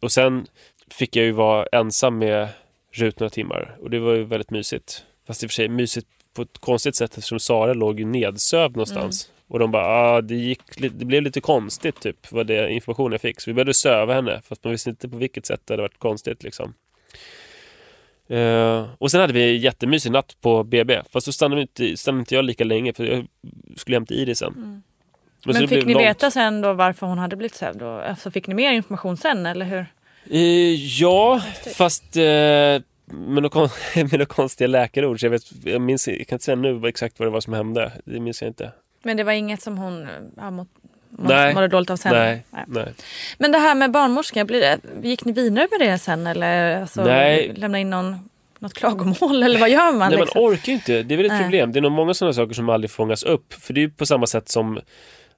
Och 0.02 0.12
sen 0.12 0.48
fick 0.92 1.16
jag 1.16 1.26
ju 1.26 1.32
vara 1.32 1.66
ensam 1.72 2.18
med 2.18 2.48
Rut 2.92 3.20
några 3.20 3.30
timmar 3.30 3.78
och 3.82 3.90
det 3.90 4.00
var 4.00 4.14
ju 4.14 4.24
väldigt 4.24 4.52
mysigt. 4.52 5.04
Fast 5.28 5.44
i 5.44 5.46
och 5.46 5.50
för 5.50 5.54
sig 5.54 5.68
mysigt 5.70 6.08
på 6.34 6.42
ett 6.42 6.58
konstigt 6.60 6.96
sätt 6.96 7.18
eftersom 7.18 7.40
Sara 7.40 7.74
låg 7.74 8.00
ju 8.00 8.06
nedsövd 8.06 8.76
någonstans. 8.76 9.32
Och 9.48 9.60
de 9.60 9.72
bara, 9.72 9.86
ah, 9.86 10.22
det, 10.22 10.36
gick, 10.36 10.62
det 10.78 11.06
blev 11.06 11.22
lite 11.22 11.42
konstigt 11.42 12.00
typ, 12.02 12.32
var 12.32 12.44
det 12.44 12.72
information 12.72 13.12
jag 13.12 13.22
fick. 13.22 13.42
Så 13.42 13.50
vi 13.50 13.54
började 13.54 13.74
söva 13.74 14.14
henne, 14.14 14.42
fast 14.44 14.64
man 14.64 14.72
visste 14.72 14.90
inte 14.90 15.10
på 15.10 15.18
vilket 15.18 15.46
sätt 15.46 15.62
det 15.66 15.74
hade 15.74 15.82
varit 15.82 16.00
konstigt 16.00 16.44
liksom. 16.44 16.74
Eh, 18.28 18.86
och 18.98 19.12
sen 19.12 19.22
hade 19.22 19.34
vi 19.34 19.56
en 19.56 19.62
jättemysig 19.62 20.12
natt 20.12 20.38
på 20.42 20.64
BB. 20.64 21.02
Fast 21.10 21.26
så 21.26 21.34
stannade, 21.34 21.62
inte, 21.62 21.98
stannade 21.98 22.20
inte 22.20 22.36
jag 22.36 22.46
lika 22.46 22.64
länge 22.64 22.94
för 22.94 23.06
jag 23.06 23.28
skulle 23.76 23.96
hem 23.96 24.06
till 24.06 24.18
Iris 24.18 24.40
sen. 24.40 24.54
Men, 24.56 24.84
så 25.44 25.50
Men 25.50 25.62
det 25.62 25.68
fick 25.68 25.86
ni 25.86 25.94
långt. 25.94 26.06
veta 26.06 26.32
sen 26.32 26.62
då 26.62 26.74
varför 26.74 27.08
hon 27.08 27.18
hade 27.18 27.36
blivit 27.36 27.56
sövd? 27.56 27.82
Alltså, 27.84 28.32
fick 28.32 28.48
ni 28.48 28.54
mer 28.54 28.72
information 28.72 29.18
sen 29.18 29.46
eller 29.46 29.66
hur? 29.66 29.86
Eh, 30.30 31.00
ja, 31.02 31.42
fast 31.76 32.16
eh, 32.16 32.24
med 33.12 33.44
några, 33.44 33.60
med 33.96 34.12
några 34.12 34.26
konstiga 34.26 34.68
läkarord. 34.68 35.20
Så 35.20 35.26
jag, 35.26 35.32
vet, 35.32 35.44
jag, 35.64 35.82
minns, 35.82 36.08
jag 36.08 36.28
kan 36.28 36.36
inte 36.36 36.46
säga 36.46 36.56
nu 36.56 36.88
exakt 36.88 37.20
vad 37.20 37.28
det 37.28 37.32
var 37.32 37.42
som 37.42 37.54
hände. 37.54 37.92
Det 38.06 38.20
minns 38.20 38.42
jag 38.42 38.50
inte. 38.50 38.72
Men 39.04 39.18
det 39.18 39.24
var 39.24 39.32
inget 39.32 39.62
som 39.62 39.78
hon 39.78 40.08
ja, 40.38 40.52
må, 40.52 40.66
må, 41.10 41.30
Nej. 41.30 41.54
mådde 41.54 41.68
dåligt 41.68 41.90
av 41.90 41.96
sen? 41.96 42.14
Nej, 42.14 42.46
Nej. 42.50 42.64
nej. 42.68 42.94
Men 43.38 43.52
det 43.52 43.58
här 43.58 43.76
med 43.76 43.92
barnmorskan, 43.92 44.48
blir 44.48 44.62
det, 44.62 44.80
gick 45.08 45.26
ni 45.26 45.32
vidare 45.32 45.68
med 45.72 45.90
det 45.90 45.98
sen 45.98 46.28
eller 46.28 46.82
alltså, 46.82 47.04
Nej. 47.04 47.54
lämna 47.56 47.80
in 47.80 47.90
någon, 47.90 48.30
något 48.60 48.74
klagomål 48.74 49.44
eller 49.44 49.60
vad 49.60 49.70
gör 49.70 49.92
man? 49.92 50.12
Nej, 50.12 50.20
liksom? 50.20 50.42
man 50.42 50.54
orkar 50.54 50.68
ju 50.68 50.74
inte. 50.74 51.04
Det 51.04 51.16
är 51.16 51.18
väl 51.18 51.26
ett 51.26 51.32
Nej. 51.32 51.44
problem. 51.44 51.72
Det 51.72 51.80
är 51.80 51.82
nog 51.82 51.92
många 51.92 52.14
sådana 52.14 52.34
saker 52.34 52.54
som 52.54 52.70
aldrig 52.70 52.92
fångas 52.92 53.24
upp. 53.24 53.54
För 53.54 53.74
det 53.74 53.80
är 53.80 53.82
ju 53.82 53.90
på 53.90 54.06
samma 54.06 54.28
sätt 54.28 54.50
som, 54.50 54.80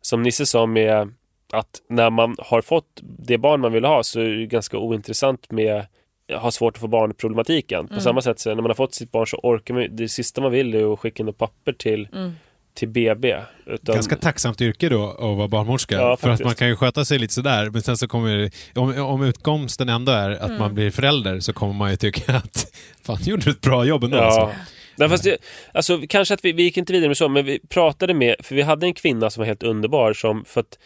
som 0.02 0.24
Nisse 0.24 0.46
sa 0.46 0.66
med 0.66 1.14
att 1.54 1.82
när 1.90 2.10
man 2.10 2.36
har 2.40 2.62
fått 2.62 2.86
det 3.02 3.38
barn 3.38 3.62
man 3.62 3.72
vill 3.74 3.86
ha 3.86 4.04
så 4.04 4.20
är 4.20 4.30
det 4.30 4.46
ganska 4.46 4.78
ointressant 4.78 5.52
med 5.52 5.86
har 6.34 6.52
svårt 6.52 6.76
att 6.76 6.82
få 6.82 6.88
barn-problematiken. 6.88 7.88
På 7.88 7.94
Mm. 7.94 8.04
samma 8.04 8.22
sätt 8.22 8.40
så 8.40 8.50
när 8.50 8.56
man 8.56 8.66
har 8.66 8.74
fått 8.74 8.94
sitt 8.96 9.12
barn 9.12 9.28
så 9.28 9.38
orkar 9.44 9.74
man 9.74 9.88
Det 9.92 10.10
sista 10.10 10.42
man 10.42 10.52
vill 10.52 10.76
är 10.76 10.94
att 10.94 11.00
skicka 11.00 11.24
in 11.24 11.26
något 11.26 11.38
papper 11.38 11.74
till, 11.74 12.08
Mm. 12.14 12.32
till 12.74 12.88
BB. 12.90 13.36
Utan, 13.66 13.96
Ganska 13.96 14.16
tacksamt 14.16 14.62
yrke 14.62 14.90
då 14.90 15.10
att 15.10 15.38
vara 15.38 15.48
barnmorska. 15.48 15.96
Ja, 15.96 16.18
för 16.18 16.30
att 16.30 16.44
man 16.44 16.56
kan 16.56 16.68
ju 16.68 16.76
sköta 16.76 17.06
sig 17.06 17.20
lite 17.20 17.34
sådär. 17.34 17.70
Men 17.70 17.82
sen 17.82 17.98
så 17.98 18.08
kommer 18.08 18.52
om, 18.76 18.98
om 19.02 19.24
utkomsten 19.24 19.90
ändå 19.90 20.12
är 20.12 20.30
att 20.32 20.42
Mm. 20.50 20.60
man 20.60 20.74
blir 20.74 20.92
förälder 20.92 21.40
så 21.40 21.54
kommer 21.54 21.74
man 21.74 21.92
ju 21.92 21.98
tycka 21.98 22.36
att 22.38 22.72
fan, 23.04 23.18
gjorde 23.22 23.44
du 23.44 23.52
ett 23.52 23.62
bra 23.62 23.86
jobb 23.86 24.04
ändå. 24.04 24.18
Ja. 24.18 24.24
Alltså. 24.24 24.50
Nej, 24.96 25.10
fast 25.10 25.24
det, 25.24 25.38
alltså, 25.74 26.02
kanske 26.10 26.34
att 26.34 26.46
vi, 26.46 26.52
vi 26.54 26.64
gick 26.64 26.78
inte 26.78 26.94
vidare 26.94 27.08
med 27.10 27.18
så, 27.18 27.30
men 27.30 27.46
vi 27.46 27.60
pratade 27.70 28.14
med, 28.14 28.36
för 28.40 28.56
vi 28.56 28.62
hade 28.62 28.86
en 28.86 28.94
kvinna 28.94 29.30
som 29.30 29.42
var 29.42 29.46
helt 29.46 29.64
underbar 29.64 30.14
som, 30.14 30.46
för 30.46 30.62
att 30.62 30.80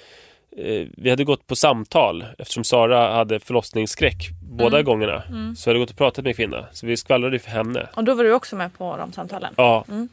vi 0.97 1.09
hade 1.09 1.23
gått 1.23 1.47
på 1.47 1.55
samtal 1.55 2.25
eftersom 2.37 2.63
Sara 2.63 3.13
hade 3.13 3.39
förlossningsskräck 3.39 4.29
båda 4.41 4.77
Mm. 4.77 4.85
gångerna. 4.85 5.23
Mm. 5.23 5.55
Så 5.55 5.69
jag 5.69 5.73
hade 5.73 5.79
gått 5.79 5.89
och 5.89 5.97
pratat 5.97 6.23
med 6.23 6.29
en 6.31 6.35
kvinna, 6.35 6.65
så 6.71 6.85
vi 6.87 6.97
skvallrade 6.97 7.39
för 7.39 7.49
henne. 7.51 7.89
Och 7.95 8.03
då 8.03 8.13
var 8.13 8.23
du 8.23 8.33
också 8.33 8.55
med 8.55 8.73
på 8.77 8.97
de 8.97 9.13
samtalen? 9.13 9.53
Ja. 9.57 9.85
Mm. 9.89 10.09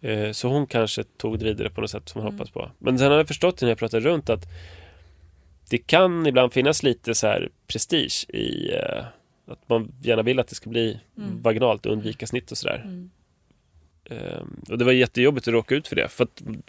Eh, 0.00 0.32
Så 0.32 0.48
hon 0.48 0.66
kanske 0.66 1.04
tog 1.04 1.38
det 1.38 1.44
vidare 1.44 1.70
på 1.70 1.80
något 1.80 1.90
sätt 1.90 2.08
som 2.08 2.20
hon 2.20 2.28
Mm. 2.28 2.38
hoppas 2.38 2.50
på. 2.50 2.70
Men 2.78 2.98
sen 2.98 3.10
har 3.10 3.18
jag 3.18 3.28
förstått 3.28 3.62
när 3.62 3.68
jag 3.68 3.78
pratar 3.78 4.00
runt 4.00 4.30
att 4.30 4.44
det 5.70 5.78
kan 5.78 6.26
ibland 6.26 6.52
finnas 6.52 6.82
lite 6.82 7.14
så 7.14 7.26
här 7.26 7.48
prestige 7.66 8.26
i 8.30 8.70
eh, 8.74 9.04
att 9.52 9.68
man 9.68 9.92
gärna 10.02 10.22
vill 10.22 10.40
att 10.40 10.48
det 10.48 10.54
ska 10.54 10.70
bli 10.70 11.00
Mm. 11.18 11.42
vaginalt 11.42 11.86
och 11.86 11.92
undvika 11.92 12.26
snitt 12.26 12.50
och 12.50 12.58
sådär. 12.58 12.84
Ehm, 14.10 14.60
och 14.68 14.78
det 14.78 14.84
var 14.84 14.92
jättejobbigt 14.92 15.48
att 15.48 15.54
råka 15.54 15.74
ut 15.74 15.88
för 15.88 15.96
det. 15.96 16.08
För 16.08 16.24
att 16.24 16.36
det 16.36 16.64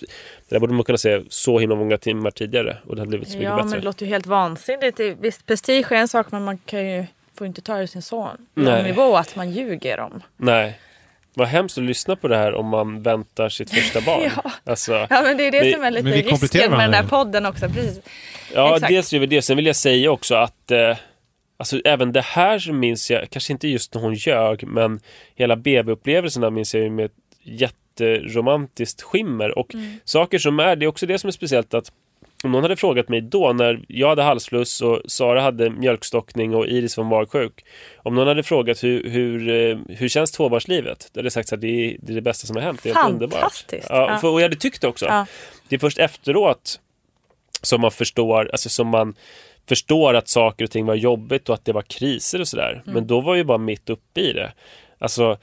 där 0.49 0.59
borde 0.59 0.73
man 0.73 0.83
kunna 0.83 0.97
se 0.97 1.21
så 1.29 1.59
himla 1.59 1.75
många 1.75 1.97
timmar 1.97 2.31
tidigare 2.31 2.77
och 2.87 2.95
det 2.95 3.01
hade 3.01 3.09
blivit 3.09 3.27
så 3.29 3.37
mycket 3.37 3.49
Ja, 3.49 3.55
bättre. 3.55 3.69
men 3.69 3.79
det 3.79 3.85
låter 3.85 4.05
ju 4.05 4.11
helt 4.11 4.25
vansinnigt. 4.25 4.97
Det- 4.97 5.13
Visst, 5.21 5.45
prestige 5.45 5.91
är 5.91 5.95
en 5.95 6.07
sak, 6.07 6.31
men 6.31 6.43
man 6.43 6.57
kan 6.57 6.89
ju, 6.89 7.05
får 7.37 7.45
ju 7.45 7.47
inte 7.47 7.61
ta 7.61 7.77
det 7.77 7.95
en 7.95 8.01
sån 8.01 8.37
Nej. 8.53 8.83
nivå 8.83 9.15
att 9.17 9.35
man 9.35 9.51
ljuger 9.51 9.99
om. 9.99 10.21
Nej. 10.37 10.79
Vad 11.33 11.47
hemskt 11.47 11.77
att 11.77 11.83
lyssna 11.83 12.15
på 12.15 12.27
det 12.27 12.37
här 12.37 12.53
om 12.53 12.65
man 12.67 13.01
väntar 13.03 13.49
sitt 13.49 13.69
första 13.71 14.01
barn. 14.05 14.29
Ja. 14.43 14.51
Alltså, 14.63 14.91
Ja, 15.09 15.21
men 15.21 15.37
det 15.37 15.47
är 15.47 15.51
det 15.51 15.61
vi- 15.63 15.71
som 15.73 15.83
är 15.83 15.91
lite 15.91 16.03
men 16.03 16.13
risken 16.13 16.71
med 16.71 16.79
den 16.79 16.93
här 16.93 17.03
podden 17.07 17.45
också. 17.45 17.69
Precis. 17.69 17.99
Ja, 18.53 18.75
Exakt. 18.75 18.89
dels 18.91 19.13
gör 19.13 19.19
vi 19.19 19.25
det. 19.25 19.41
Sen 19.41 19.55
vill 19.55 19.65
jag 19.65 19.75
säga 19.75 20.11
också 20.11 20.35
att 20.35 20.71
eh, 20.71 20.97
alltså, 21.57 21.81
även 21.85 22.11
det 22.11 22.21
här 22.21 22.59
så 22.59 22.73
minns 22.73 23.11
jag, 23.11 23.29
kanske 23.29 23.53
inte 23.53 23.67
just 23.67 23.93
när 23.93 24.01
hon 24.01 24.13
ljög, 24.13 24.63
men 24.67 24.99
hela 25.35 25.55
BB-upplevelserna 25.55 26.49
minns 26.49 26.73
jag 26.75 26.83
ju 26.83 26.89
med 26.89 27.11
jätteromantiskt 27.43 29.01
skimmer. 29.01 29.57
Och 29.57 29.73
Mm. 29.73 29.93
saker 30.03 30.39
som 30.39 30.59
är, 30.59 30.75
det 30.75 30.85
är 30.85 30.87
också 30.87 31.05
det 31.05 31.19
som 31.19 31.27
är 31.27 31.31
speciellt 31.31 31.73
att 31.73 31.91
om 32.43 32.51
någon 32.51 32.63
hade 32.63 32.75
frågat 32.75 33.09
mig 33.09 33.21
då 33.21 33.53
när 33.53 33.85
jag 33.87 34.09
hade 34.09 34.23
halsfluss 34.23 34.81
och 34.81 35.01
Sara 35.05 35.41
hade 35.41 35.69
mjölkstockning 35.69 36.55
och 36.55 36.67
Iris 36.67 36.97
var 36.97 37.03
magsjuk. 37.03 37.65
Om 37.97 38.15
någon 38.15 38.27
hade 38.27 38.43
frågat 38.43 38.83
hur, 38.83 39.09
hur, 39.09 39.49
eh, 39.49 39.77
hur 39.97 40.07
känns 40.09 40.31
tvåbarnslivet? 40.31 41.09
Då 41.13 41.19
hade 41.19 41.25
jag 41.25 41.33
sagt 41.33 41.53
att 41.53 41.61
det 41.61 41.67
är, 41.67 41.97
det 41.99 42.13
är 42.13 42.15
det 42.15 42.21
bästa 42.21 42.47
som 42.47 42.55
har 42.55 42.63
hänt. 42.63 42.83
Det 42.83 42.89
är 42.89 42.95
helt 42.95 43.09
underbart. 43.09 43.39
Fantastiskt. 43.39 43.87
Ja, 43.89 44.17
för, 44.21 44.27
och 44.27 44.39
jag 44.39 44.45
hade 44.45 44.55
tyckt 44.55 44.81
det 44.81 44.87
också. 44.87 45.05
Ja. 45.05 45.25
Det 45.69 45.75
är 45.75 45.79
först 45.79 45.97
efteråt 45.97 46.79
som 47.61 47.81
man 47.81 47.91
förstår, 47.91 48.49
alltså 48.51 48.69
som 48.69 48.87
man 48.87 49.13
förstår 49.67 50.13
att 50.13 50.27
saker 50.27 50.65
och 50.65 50.71
ting 50.71 50.85
var 50.85 50.95
jobbigt 50.95 51.49
och 51.49 51.55
att 51.55 51.65
det 51.65 51.73
var 51.73 51.81
kriser 51.81 52.41
och 52.41 52.47
sådär. 52.47 52.71
Mm. 52.71 52.93
Men 52.93 53.07
då 53.07 53.21
var 53.21 53.35
vi 53.35 53.43
bara 53.43 53.57
mitt 53.57 53.89
uppe 53.89 54.21
i 54.21 54.33
det. 54.33 54.53
Alltså, 54.99 55.37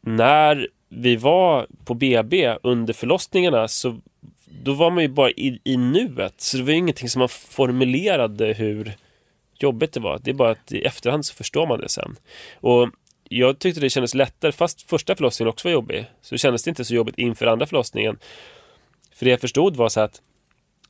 när 0.00 0.68
vi 0.88 1.16
var 1.16 1.66
på 1.84 1.94
BB 1.94 2.56
under 2.62 2.94
förlossningarna 2.94 3.68
så 3.68 3.98
då 4.44 4.74
var 4.74 4.90
man 4.90 5.02
ju 5.02 5.08
bara 5.08 5.30
i, 5.30 5.60
i 5.64 5.76
nuet. 5.76 6.34
Så 6.40 6.56
det 6.56 6.62
var 6.62 6.70
ju 6.70 6.76
ingenting 6.76 7.08
som 7.08 7.20
man 7.20 7.28
formulerade 7.28 8.52
hur 8.52 8.96
jobbigt 9.58 9.92
det 9.92 10.00
var. 10.00 10.20
Det 10.22 10.30
är 10.30 10.34
bara 10.34 10.50
att 10.50 10.72
i 10.72 10.82
efterhand 10.82 11.26
så 11.26 11.34
förstår 11.34 11.66
man 11.66 11.80
det 11.80 11.88
sen. 11.88 12.16
Och 12.60 12.90
jag 13.28 13.58
tyckte 13.58 13.80
det 13.80 13.90
kändes 13.90 14.14
lättare, 14.14 14.52
fast 14.52 14.82
första 14.82 15.16
förlossningen 15.16 15.48
också 15.48 15.68
var 15.68 15.72
jobbig, 15.72 16.06
så 16.22 16.36
kändes 16.36 16.62
det 16.62 16.68
inte 16.68 16.84
så 16.84 16.94
jobbigt 16.94 17.18
inför 17.18 17.46
andra 17.46 17.66
förlossningen. 17.66 18.18
För 19.14 19.24
det 19.24 19.30
jag 19.30 19.40
förstod 19.40 19.76
var 19.76 19.88
så 19.88 20.00
att 20.00 20.22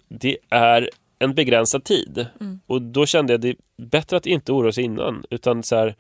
det 0.09 0.37
är 0.51 0.91
en 1.19 1.35
begränsad 1.35 1.85
tid. 1.85 2.27
Mm. 2.41 2.61
Och 2.67 2.83
då 2.83 3.07
kände 3.07 3.33
jag 3.33 3.41
det 3.41 3.49
är 3.49 3.57
bättre 3.77 4.17
att 4.17 4.27
inte 4.27 4.53
oroa 4.53 4.73
sig 4.73 4.85
innan. 4.85 5.25
Utan 5.31 5.63
så 5.63 5.77
här, 5.77 5.95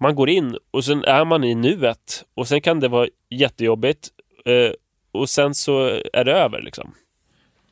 man 0.00 0.14
går 0.14 0.30
in 0.30 0.58
och 0.70 0.84
sen 0.84 1.04
är 1.04 1.24
man 1.24 1.44
i 1.44 1.54
nuet. 1.54 2.24
Och 2.34 2.48
sen 2.48 2.60
kan 2.60 2.80
det 2.80 2.88
vara 2.88 3.08
jättejobbigt. 3.30 4.08
Eh, 4.44 4.72
och 5.12 5.30
sen 5.30 5.54
så 5.54 6.00
är 6.12 6.24
det 6.24 6.32
över 6.32 6.62
liksom. 6.62 6.94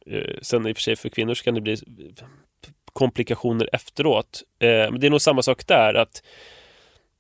Eh, 0.07 0.35
sen 0.43 0.67
i 0.67 0.73
och 0.73 0.77
för 0.77 0.83
sig 0.83 0.97
för 0.97 1.09
kvinnor 1.09 1.35
så 1.35 1.45
kan 1.45 1.55
det 1.55 1.61
bli 1.61 1.77
komplikationer 2.93 3.69
efteråt. 3.73 4.43
Eh, 4.59 4.69
men 4.69 5.01
det 5.01 5.07
är 5.07 5.11
nog 5.11 5.21
samma 5.21 5.43
sak 5.43 5.67
där. 5.67 5.95
att 5.95 6.23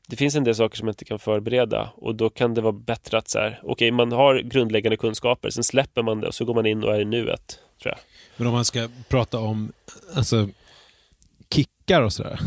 det 0.08 0.16
finns 0.16 0.34
en 0.34 0.44
del 0.44 0.54
saker 0.54 0.76
som 0.76 0.86
man 0.86 0.92
inte 0.92 1.04
kan 1.04 1.18
förbereda 1.18 1.92
och 1.96 2.14
då 2.14 2.30
kan 2.30 2.54
det 2.54 2.60
vara 2.60 2.72
bättre 2.72 3.18
att 3.18 3.28
så 3.28 3.38
här, 3.38 3.60
okej 3.62 3.90
man 3.90 4.12
har 4.12 4.40
grundläggande 4.40 4.96
kunskaper, 4.96 5.50
sen 5.50 5.64
släpper 5.64 6.02
man 6.02 6.20
det 6.20 6.26
och 6.26 6.34
så 6.34 6.44
går 6.44 6.54
man 6.54 6.66
in 6.66 6.84
och 6.84 6.94
är 6.94 7.00
i 7.00 7.04
nuet, 7.04 7.58
tror 7.82 7.94
jag. 7.94 7.98
Men 8.36 8.46
om 8.46 8.52
man 8.52 8.64
ska 8.64 8.88
prata 9.08 9.38
om 9.38 9.72
alltså, 10.14 10.48
kickar 11.88 12.02
och 12.02 12.12
sådär. 12.12 12.40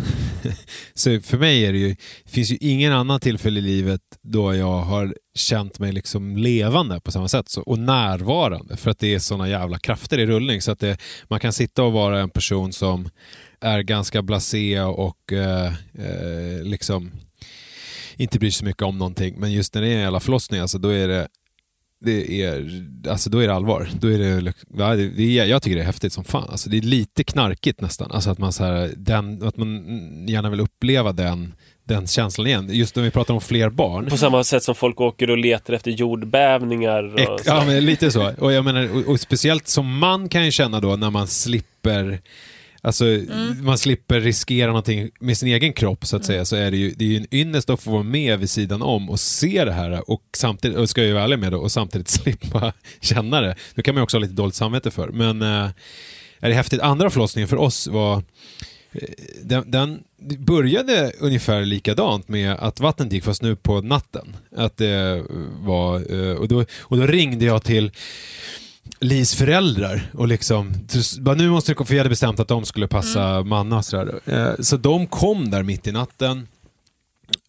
så 0.94 1.22
för 1.22 1.38
mig 1.38 1.66
är 1.66 1.72
det 1.72 1.78
ju, 1.78 1.96
det 2.24 2.32
finns 2.32 2.52
ju 2.52 2.58
ingen 2.62 2.94
annan 2.94 3.20
tillfälle 3.20 3.60
i 3.60 3.62
livet 3.62 4.02
då 4.22 4.56
jag 4.56 4.80
har 4.80 5.16
känt 5.36 5.80
mig 5.80 5.92
liksom 5.92 6.38
levande 6.38 7.00
på 7.00 7.12
samma 7.12 7.28
sätt 7.28 7.50
så, 7.50 7.62
och 7.62 7.80
närvarande. 7.80 8.78
För 8.78 8.92
att 8.92 9.00
det 9.00 9.14
är 9.14 9.20
sådana 9.20 9.50
jävla 9.50 9.80
krafter 9.80 10.18
i 10.18 10.26
rullning. 10.26 10.62
Så 10.62 10.72
att 10.72 10.80
det, 10.80 10.98
man 11.28 11.40
kan 11.40 11.54
sitta 11.54 11.84
och 11.84 11.94
vara 11.94 12.20
en 12.20 12.30
person 12.30 12.74
som 12.74 13.10
är 13.62 13.80
ganska 13.82 14.22
blasé 14.22 14.82
och 14.82 15.34
eh, 15.34 15.74
eh, 15.98 16.64
liksom 16.64 17.12
inte 18.18 18.40
bryr 18.40 18.52
sig 18.52 18.60
så 18.60 18.66
mycket 18.66 18.84
om 18.84 18.98
någonting. 18.98 19.36
Men 19.40 19.52
just 19.52 19.74
när 19.74 19.82
det 19.82 19.88
är 19.88 19.96
en 19.96 20.02
jävla 20.02 20.20
förlossning, 20.20 20.62
alltså, 20.62 20.78
då 20.78 20.90
är 20.90 21.08
det 21.08 21.28
det 22.04 22.44
är, 22.44 22.84
alltså 23.10 23.30
då 23.30 23.40
är 23.40 23.48
det 23.48 23.54
allvar. 23.54 23.90
Då 24.00 24.08
är 24.08 24.18
det, 24.18 24.54
det, 25.16 25.40
är, 25.40 25.46
jag 25.46 25.62
tycker 25.62 25.76
det 25.76 25.82
är 25.82 25.86
häftigt 25.86 26.14
som 26.14 26.24
fan. 26.24 26.48
Alltså 26.50 26.70
det 26.70 26.78
är 26.78 26.82
lite 26.82 27.24
knarkigt 27.24 27.82
nästan. 27.82 28.12
Alltså 28.12 28.30
att 28.30 28.38
man, 28.38 28.54
så 28.54 28.64
här, 28.64 28.92
den, 28.98 29.44
att 29.44 29.58
man 29.58 29.86
gärna 30.28 30.50
vill 30.50 30.60
uppleva 30.60 31.12
den, 31.12 31.54
den 31.84 32.08
känslan 32.08 32.48
igen. 32.48 32.70
Just 32.72 32.96
när 32.96 33.04
vi 33.04 33.12
pratar 33.12 33.34
om 33.34 33.42
fler 33.42 33.70
barn. 33.70 34.06
På 34.10 34.18
samma 34.18 34.44
sätt 34.44 34.64
som 34.64 34.76
folk 34.76 35.02
åker 35.02 35.30
och 35.30 35.38
letar 35.38 35.74
efter 35.74 35.92
jordbävningar. 35.92 37.14
Ja, 37.46 37.64
men 37.66 37.86
lite 37.86 38.12
så. 38.12 38.34
Och, 38.38 38.54
jag 38.54 38.66
menar, 38.66 38.96
och, 38.96 39.12
och 39.12 39.20
speciellt 39.20 39.68
som 39.68 39.98
man 39.98 40.30
kan 40.30 40.46
ju 40.46 40.52
känna 40.52 40.80
då 40.80 40.96
när 40.96 41.10
man 41.10 41.28
slipper 41.28 42.22
Alltså, 42.84 43.06
man 43.62 43.78
slipper 43.78 44.20
riskera 44.20 44.68
någonting 44.68 45.10
med 45.20 45.38
sin 45.38 45.48
egen 45.48 45.74
kropp 45.74 46.06
så 46.06 46.16
att 46.16 46.26
säga. 46.26 46.46
Så 46.46 46.56
är 46.56 46.72
det 46.72 46.78
ju, 46.78 46.92
det 46.92 47.06
är 47.06 47.10
ju 47.10 47.18
en 47.18 47.36
ynnest 47.36 47.70
att 47.70 47.82
få 47.82 47.92
vara 47.92 48.04
med 48.04 48.40
vid 48.40 48.50
sidan 48.50 48.82
om 48.82 49.10
och 49.10 49.20
se 49.20 49.66
det 49.66 49.72
här 49.72 50.10
och 50.10 50.24
samtidigt, 50.34 50.78
och 50.78 50.90
ska 50.90 51.02
jag 51.02 51.08
ju 51.08 51.14
vara 51.14 51.24
ärlig 51.24 51.40
med 51.40 51.52
det, 51.52 51.58
och 51.58 51.72
samtidigt 51.72 52.10
slippa 52.22 52.74
känna 53.02 53.42
det. 53.42 53.56
Det 53.76 53.82
kan 53.82 53.96
man 53.96 54.00
ju 54.00 54.04
också 54.04 54.18
ha 54.18 54.22
lite 54.22 54.34
dåligt 54.34 54.56
samvete 54.56 54.92
för. 54.92 55.08
Men 55.08 55.42
äh, 55.42 55.70
är 56.40 56.50
det 56.50 56.54
häftigt. 56.54 56.82
Andra 56.82 57.10
förlossningen 57.10 57.48
för 57.48 57.58
oss 57.58 57.88
var 57.88 58.24
eh, 58.92 59.10
den, 59.44 59.72
den 59.72 60.04
började 60.38 61.12
ungefär 61.20 61.66
likadant 61.66 62.28
med 62.28 62.52
att 62.52 62.80
vattnet 62.80 63.14
gick 63.14 63.24
fast 63.24 63.42
nu 63.42 63.56
på 63.56 63.82
natten. 63.82 64.36
Att 64.56 64.78
det 64.78 65.26
var, 65.60 66.14
eh, 66.16 66.36
och, 66.36 66.48
då, 66.48 66.66
och 66.80 66.98
då 66.98 67.06
ringde 67.06 67.46
jag 67.46 67.64
till 67.64 67.92
Lis 69.00 69.36
föräldrar 69.36 70.12
och 70.14 70.28
liksom, 70.28 70.74
bara 71.20 71.36
nu 71.36 71.50
måste 71.50 71.74
det, 71.74 71.86
för 71.86 71.94
jag 71.94 72.00
hade 72.00 72.10
bestämt 72.10 72.40
att 72.40 72.48
de 72.48 72.66
skulle 72.66 72.88
passa 72.88 73.44
Manna 73.44 73.78
och 73.78 73.86
sådär. 73.86 74.20
Eh, 74.26 74.54
Så 74.60 74.78
de 74.78 75.08
kom 75.08 75.50
där 75.52 75.64
mitt 75.64 75.88
i 75.88 75.92
natten. 75.92 76.48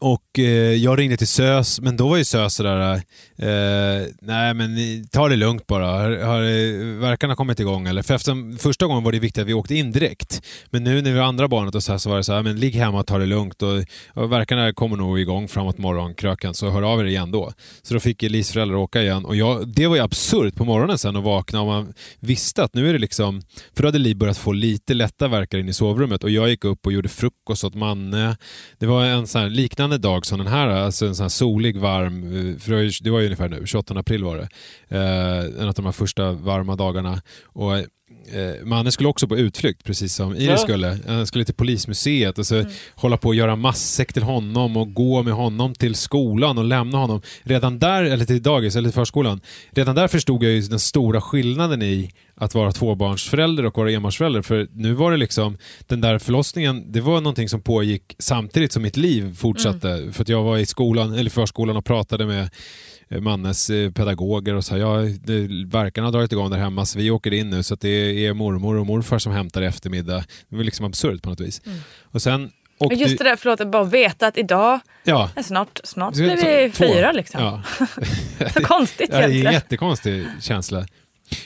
Och 0.00 0.38
eh, 0.38 0.74
jag 0.74 0.98
ringde 0.98 1.16
till 1.16 1.26
SÖS, 1.26 1.80
men 1.80 1.96
då 1.96 2.08
var 2.08 2.16
ju 2.16 2.24
SÖS 2.24 2.54
sådär, 2.54 2.94
eh, 3.38 4.06
nej 4.20 4.54
men 4.54 4.76
ta 5.12 5.28
det 5.28 5.36
lugnt 5.36 5.66
bara, 5.66 5.86
har, 5.86 6.10
har 6.10 6.42
eh, 6.42 7.00
verkarna 7.00 7.34
kommit 7.34 7.60
igång 7.60 7.86
eller? 7.86 8.02
För 8.02 8.14
eftersom 8.14 8.58
första 8.58 8.86
gången 8.86 9.04
var 9.04 9.12
det 9.12 9.18
viktigt 9.18 9.42
att 9.42 9.48
vi 9.48 9.54
åkte 9.54 9.74
in 9.74 9.92
direkt. 9.92 10.42
Men 10.70 10.84
nu 10.84 11.02
när 11.02 11.12
vi 11.12 11.18
har 11.18 11.26
andra 11.26 11.48
barnet 11.48 11.74
och 11.74 11.82
så, 11.82 11.92
här, 11.92 11.98
så 11.98 12.10
var 12.10 12.16
det 12.16 12.24
så 12.24 12.32
här, 12.32 12.42
men 12.42 12.60
ligg 12.60 12.74
hemma 12.74 12.98
och 12.98 13.06
ta 13.06 13.18
det 13.18 13.26
lugnt 13.26 13.62
och, 13.62 13.84
och 14.14 14.32
verkarna 14.32 14.72
kommer 14.72 14.96
nog 14.96 15.20
igång 15.20 15.48
framåt 15.48 15.78
morgonkröken, 15.78 16.54
så 16.54 16.70
hör 16.70 16.82
av 16.82 17.00
er 17.00 17.04
igen 17.04 17.30
då. 17.30 17.52
Så 17.82 17.94
då 17.94 18.00
fick 18.00 18.22
Elis 18.22 18.52
föräldrar 18.52 18.76
åka 18.76 19.02
igen 19.02 19.24
och 19.24 19.36
jag, 19.36 19.68
det 19.68 19.86
var 19.86 19.96
ju 19.96 20.02
absurt 20.02 20.54
på 20.54 20.64
morgonen 20.64 20.98
sen 20.98 21.16
att 21.16 21.24
vakna 21.24 21.60
och 21.60 21.66
man 21.66 21.92
visste 22.20 22.64
att 22.64 22.74
nu 22.74 22.88
är 22.88 22.92
det 22.92 22.98
liksom, 22.98 23.42
för 23.76 23.82
då 23.82 23.88
hade 23.88 23.98
Li 23.98 24.14
börjat 24.14 24.38
få 24.38 24.52
lite 24.52 24.94
lätta 24.94 25.28
verkar 25.28 25.58
in 25.58 25.68
i 25.68 25.72
sovrummet 25.72 26.24
och 26.24 26.30
jag 26.30 26.48
gick 26.48 26.64
upp 26.64 26.86
och 26.86 26.92
gjorde 26.92 27.08
frukost 27.08 27.64
åt 27.64 27.74
Manne. 27.74 28.36
Det 28.78 28.86
var 28.86 29.04
en 29.04 29.26
sån 29.26 29.40
här, 29.40 29.48
liknande 29.72 29.98
dag 29.98 30.26
som 30.26 30.38
den 30.38 30.46
här, 30.46 30.68
alltså 30.68 31.06
en 31.06 31.14
sån 31.14 31.24
här 31.24 31.28
solig, 31.28 31.76
varm, 31.76 32.24
eh, 32.24 32.58
för 32.58 32.70
det 32.70 32.76
var 32.76 32.82
ju, 32.82 32.90
det 33.00 33.10
var 33.10 33.20
ju 33.20 33.24
ungefär 33.24 33.48
nu, 33.48 33.66
28 33.66 33.98
april 33.98 34.24
var 34.24 34.36
det, 34.36 34.48
eh, 34.88 35.62
en 35.62 35.68
av 35.68 35.74
de 35.74 35.84
här 35.84 35.92
första 35.92 36.32
varma 36.32 36.76
dagarna. 36.76 37.22
Och 37.44 37.72
eh, 38.32 38.64
mannen 38.66 38.92
skulle 38.92 39.08
också 39.08 39.28
på 39.28 39.36
utflykt, 39.36 39.84
precis 39.84 40.14
som 40.14 40.34
Iris 40.34 40.46
Ja. 40.48 40.56
skulle. 40.56 40.98
Han 41.06 41.26
skulle 41.26 41.44
till 41.44 41.54
polismuseet 41.54 42.38
och 42.38 42.46
så 42.46 42.64
hålla 42.94 43.16
på 43.16 43.30
att 43.30 43.36
göra 43.36 43.56
matsäck 43.56 44.12
till 44.12 44.22
honom 44.22 44.76
och 44.76 44.94
gå 44.94 45.22
med 45.22 45.34
honom 45.34 45.74
till 45.74 45.94
skolan 45.94 46.58
och 46.58 46.64
lämna 46.64 46.98
honom. 46.98 47.22
Redan 47.42 47.78
där, 47.78 48.02
eller 48.04 48.24
till 48.24 48.42
dagis 48.42 48.76
eller 48.76 48.88
till 48.88 48.94
förskolan, 48.94 49.40
redan 49.70 49.94
där 49.94 50.08
förstod 50.08 50.44
jag 50.44 50.52
ju 50.52 50.60
den 50.60 50.78
stora 50.78 51.20
skillnaden 51.20 51.82
i 51.82 52.10
att 52.34 52.54
vara 52.54 52.72
tvåbarnsförälder 52.72 53.66
och 53.66 53.78
vara 53.78 53.90
enbarnsförälder. 53.92 54.42
För 54.42 54.68
nu 54.72 54.92
var 54.92 55.10
det 55.10 55.16
liksom, 55.16 55.58
den 55.86 56.00
där 56.00 56.18
förlossningen, 56.18 56.92
det 56.92 57.00
var 57.00 57.20
någonting 57.20 57.48
som 57.48 57.60
pågick 57.60 58.16
samtidigt 58.18 58.72
som 58.72 58.82
mitt 58.82 58.96
liv 58.96 59.34
fortsatte. 59.36 60.08
För 60.12 60.22
att 60.22 60.28
jag 60.28 60.42
var 60.42 60.58
i 60.58 60.66
skolan, 60.66 61.14
eller 61.14 61.30
förskolan 61.30 61.76
och 61.76 61.84
pratade 61.84 62.26
med 62.26 62.50
Mannes 63.20 63.70
eh, 63.70 63.90
pedagoger 63.90 64.54
och 64.54 64.64
sa 64.64 64.76
ja, 64.78 64.94
verkarna 65.66 66.06
har 66.06 66.12
dragit 66.12 66.32
igång 66.32 66.50
där 66.50 66.58
hemma 66.58 66.86
så 66.86 66.98
vi 66.98 67.10
åker 67.10 67.34
in 67.34 67.50
nu 67.50 67.62
så 67.62 67.74
att 67.74 67.80
det 67.80 68.26
är 68.26 68.32
mormor 68.34 68.76
och 68.76 68.86
morfar 68.86 69.18
som 69.18 69.32
hämtar 69.32 69.62
i 69.62 69.66
eftermiddag. 69.66 70.24
Det 70.48 70.56
var 70.56 70.64
liksom 70.64 70.86
absurt 70.86 71.22
på 71.22 71.30
något 71.30 71.40
vis. 71.40 71.60
Och 72.02 72.22
sen 72.22 72.50
åkte 72.78 72.96
Just 72.96 73.18
det 73.18 73.24
där, 73.24 73.36
förlåt, 73.36 73.60
att 73.60 73.68
bara 73.70 73.84
veta 73.84 74.26
att 74.26 74.38
idag 74.38 74.80
Ja. 75.04 75.30
är 75.36 75.42
snart, 75.42 75.80
snart 75.84 76.14
blir 76.14 76.36
vi 76.64 76.70
två. 76.70 76.84
fyra 76.84 77.12
liksom. 77.12 77.40
Ja. 77.42 77.62
Så 78.54 78.60
konstigt 78.64 79.08
Ja, 79.12 79.16
det 79.18 79.22
är 79.22 79.24
en 79.24 79.30
egentligen. 79.30 79.52
jättekonstig 79.52 80.26
känsla. 80.40 80.86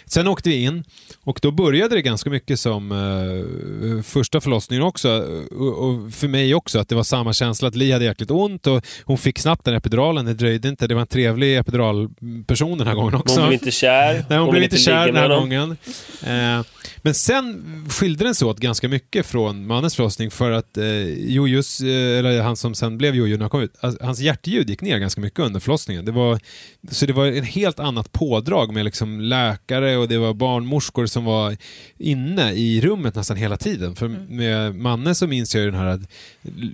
Sen 0.07 0.28
åkte 0.28 0.49
vi 0.49 0.62
in 0.62 0.84
och 1.24 1.39
då 1.43 1.51
började 1.51 1.95
det 1.95 2.03
ganska 2.03 2.30
mycket 2.30 2.61
som 2.61 2.93
eh, 2.93 4.03
första 4.03 4.41
förlossningen 4.41 4.82
också. 4.84 5.09
Och, 5.51 5.89
och 5.89 6.12
för 6.12 6.28
mig 6.28 6.55
också, 6.55 6.78
att 6.78 6.89
det 6.89 6.95
var 6.95 7.03
samma 7.03 7.32
känsla 7.32 7.68
att 7.68 7.76
Li 7.76 7.93
hade 7.93 8.05
jäkligt 8.05 8.30
ont 8.30 8.66
och 8.66 8.87
hon 9.05 9.18
fick 9.18 9.39
snabbt 9.39 9.64
den 9.64 9.74
epiduralen. 9.74 10.24
Det 10.24 10.34
dröjde 10.34 10.68
inte. 10.68 10.87
Det 10.87 10.95
var 10.95 11.01
en 11.01 11.07
trevlig 11.07 11.57
epiduralperson 11.59 12.78
den 12.78 12.87
här 12.87 12.95
gången 12.95 13.14
också. 13.14 13.41
Hon 13.41 13.49
blev 13.49 13.53
inte 13.53 13.70
kär. 13.70 14.24
Nej, 14.28 14.39
hon, 14.39 14.51
blev 14.51 14.61
vill 14.61 14.64
inte 14.64 14.76
kär 14.76 15.07
den 15.07 15.16
här 15.16 15.22
honom. 15.22 15.41
gången. 15.41 15.76
Eh, 16.22 16.66
men 17.03 17.14
sen 17.14 17.64
skilde 17.91 18.24
den 18.24 18.34
sig 18.34 18.49
åt 18.49 18.59
ganska 18.59 18.89
mycket 18.89 19.26
från 19.26 19.66
mannens 19.66 19.97
förlossning 19.97 20.30
för 20.30 20.51
att 20.51 20.76
eh, 20.76 20.87
Jojos, 21.09 21.80
eh, 21.80 22.18
eller 22.18 22.43
han 22.43 22.57
som 22.57 22.74
sen 22.74 22.99
blev 22.99 23.14
Jojo 23.14 23.37
när 23.37 23.43
han 23.43 23.51
kom 23.51 23.61
ut, 23.61 23.74
alltså, 23.80 24.05
hans 24.05 24.20
hjärtljud 24.20 24.70
gick 24.70 24.80
ner 24.80 24.99
ganska 24.99 25.20
mycket 25.20 25.41
under 25.41 25.61
förlossningen. 25.61 26.05
Det 26.05 26.12
var, 26.12 26.41
så 26.91 27.07
det 27.07 27.12
var 27.12 27.26
en 27.26 27.45
helt 27.45 27.80
annat 27.80 28.12
pådrag 28.12 28.72
med 28.74 28.84
liksom 28.84 29.20
läkare 29.20 29.75
och 29.82 30.08
det 30.08 30.18
var 30.18 30.34
barnmorskor 30.34 31.06
som 31.06 31.24
var 31.24 31.56
inne 31.98 32.52
i 32.52 32.80
rummet 32.80 33.14
nästan 33.14 33.36
hela 33.36 33.56
tiden. 33.56 33.96
För 33.96 34.08
med 34.08 34.74
Manne 34.74 35.14
så 35.14 35.26
minns 35.26 35.54
jag 35.54 35.64
den 35.64 35.74
här 35.74 36.00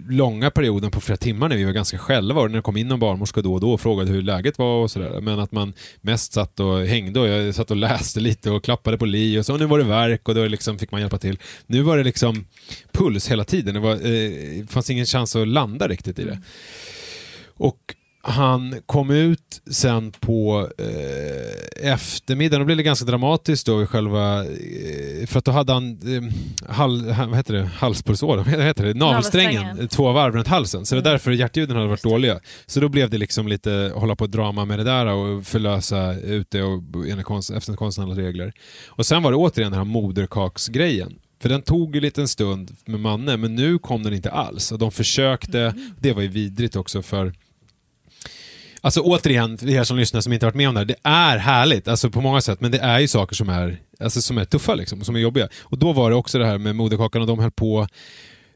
långa 0.08 0.50
perioden 0.50 0.90
på 0.90 1.00
flera 1.00 1.16
timmar 1.16 1.48
när 1.48 1.56
vi 1.56 1.64
var 1.64 1.72
ganska 1.72 1.98
själva 1.98 2.40
och 2.40 2.50
när 2.50 2.58
det 2.58 2.62
kom 2.62 2.76
in 2.76 2.88
någon 2.88 3.00
barnmorska 3.00 3.42
då 3.42 3.54
och 3.54 3.60
då 3.60 3.72
och 3.72 3.80
frågade 3.80 4.10
hur 4.10 4.22
läget 4.22 4.58
var 4.58 4.82
och 4.82 4.90
sådär. 4.90 5.20
Men 5.20 5.38
att 5.38 5.52
man 5.52 5.72
mest 6.00 6.32
satt 6.32 6.60
och 6.60 6.86
hängde 6.86 7.20
och 7.20 7.28
jag 7.28 7.54
satt 7.54 7.70
och 7.70 7.76
läste 7.76 8.20
lite 8.20 8.50
och 8.50 8.64
klappade 8.64 8.98
på 8.98 9.04
Li 9.04 9.38
och 9.38 9.46
så. 9.46 9.52
Och 9.52 9.60
nu 9.60 9.66
var 9.66 9.78
det 9.78 9.84
verk 9.84 10.28
och 10.28 10.34
då 10.34 10.46
liksom 10.46 10.78
fick 10.78 10.90
man 10.90 11.00
hjälpa 11.00 11.18
till. 11.18 11.38
Nu 11.66 11.82
var 11.82 11.96
det 11.96 12.04
liksom 12.04 12.44
puls 12.92 13.30
hela 13.30 13.44
tiden. 13.44 13.74
Det 13.74 13.80
var, 13.80 13.92
eh, 13.92 14.66
fanns 14.66 14.90
ingen 14.90 15.06
chans 15.06 15.36
att 15.36 15.48
landa 15.48 15.88
riktigt 15.88 16.18
i 16.18 16.24
det. 16.24 16.42
Och 17.56 17.94
han 18.24 18.74
kom 18.86 19.10
ut 19.10 19.62
sen 19.70 20.10
på 20.10 20.68
eh, 20.78 21.92
eftermiddagen, 21.92 22.60
då 22.60 22.64
blev 22.64 22.76
det 22.76 22.82
ganska 22.82 23.04
dramatiskt 23.06 23.66
då 23.66 23.82
i 23.82 23.86
själva, 23.86 24.44
eh, 24.44 25.26
för 25.26 25.38
att 25.38 25.44
då 25.44 25.52
hade 25.52 25.72
han 25.72 25.90
eh, 25.90 26.72
hal, 26.74 27.10
ha- 27.10 27.26
vad 27.26 27.36
heter 27.36 27.54
det, 27.54 27.64
halspulsådern, 27.64 28.44
vad 28.50 28.64
heter 28.64 28.84
det, 28.84 28.94
navelsträngen, 28.94 29.88
två 29.88 30.12
varv 30.12 30.34
runt 30.34 30.46
halsen. 30.48 30.86
Så 30.86 30.94
det 30.94 31.00
är 31.00 31.04
därför 31.12 31.30
hjärtljuden 31.30 31.76
hade 31.76 31.88
varit 31.88 32.02
dåliga. 32.02 32.40
Så 32.66 32.80
då 32.80 32.88
blev 32.88 33.10
det 33.10 33.18
liksom 33.18 33.48
lite 33.48 33.92
hålla 33.94 34.16
på 34.16 34.26
drama 34.26 34.64
med 34.64 34.78
det 34.78 34.84
där 34.84 35.06
och 35.06 35.46
förlösa 35.46 36.14
ut 36.14 36.50
det 36.50 36.62
och, 36.62 36.82
konst, 37.24 37.50
efter 37.50 37.72
konstnärliga 37.72 38.26
regler. 38.26 38.52
Och 38.88 39.06
sen 39.06 39.22
var 39.22 39.30
det 39.30 39.36
återigen 39.36 39.70
den 39.72 39.78
här 39.78 39.84
moderkaksgrejen. 39.84 41.14
För 41.42 41.48
den 41.48 41.62
tog 41.62 41.94
ju 41.94 42.00
lite 42.00 42.20
en 42.20 42.28
stund 42.28 42.76
med 42.84 43.00
Manne, 43.00 43.36
men 43.36 43.54
nu 43.54 43.78
kom 43.78 44.02
den 44.02 44.14
inte 44.14 44.30
alls. 44.30 44.72
Och 44.72 44.78
de 44.78 44.90
försökte, 44.90 45.74
det 46.00 46.12
var 46.12 46.22
ju 46.22 46.28
vidrigt 46.28 46.76
också 46.76 47.02
för 47.02 47.32
Alltså 48.84 49.00
återigen, 49.00 49.58
för 49.58 49.68
er 49.68 49.84
som 49.84 49.96
lyssnar 49.96 50.20
som 50.20 50.32
inte 50.32 50.46
varit 50.46 50.54
med 50.54 50.68
om 50.68 50.74
det 50.74 50.80
här, 50.80 50.86
det 50.86 50.96
är 51.02 51.38
härligt 51.38 51.88
alltså 51.88 52.10
på 52.10 52.20
många 52.20 52.40
sätt, 52.40 52.60
men 52.60 52.70
det 52.70 52.78
är 52.78 52.98
ju 52.98 53.08
saker 53.08 53.34
som 53.36 53.48
är, 53.48 53.76
alltså, 54.00 54.22
som 54.22 54.38
är 54.38 54.44
tuffa 54.44 54.74
liksom, 54.74 55.00
och 55.00 55.06
som 55.06 55.16
är 55.16 55.20
jobbiga. 55.20 55.48
Och 55.60 55.78
då 55.78 55.92
var 55.92 56.10
det 56.10 56.16
också 56.16 56.38
det 56.38 56.46
här 56.46 56.58
med 56.58 56.76
moderkakan 56.76 57.22
och 57.22 57.28
de 57.28 57.38
höll 57.38 57.50
på 57.50 57.86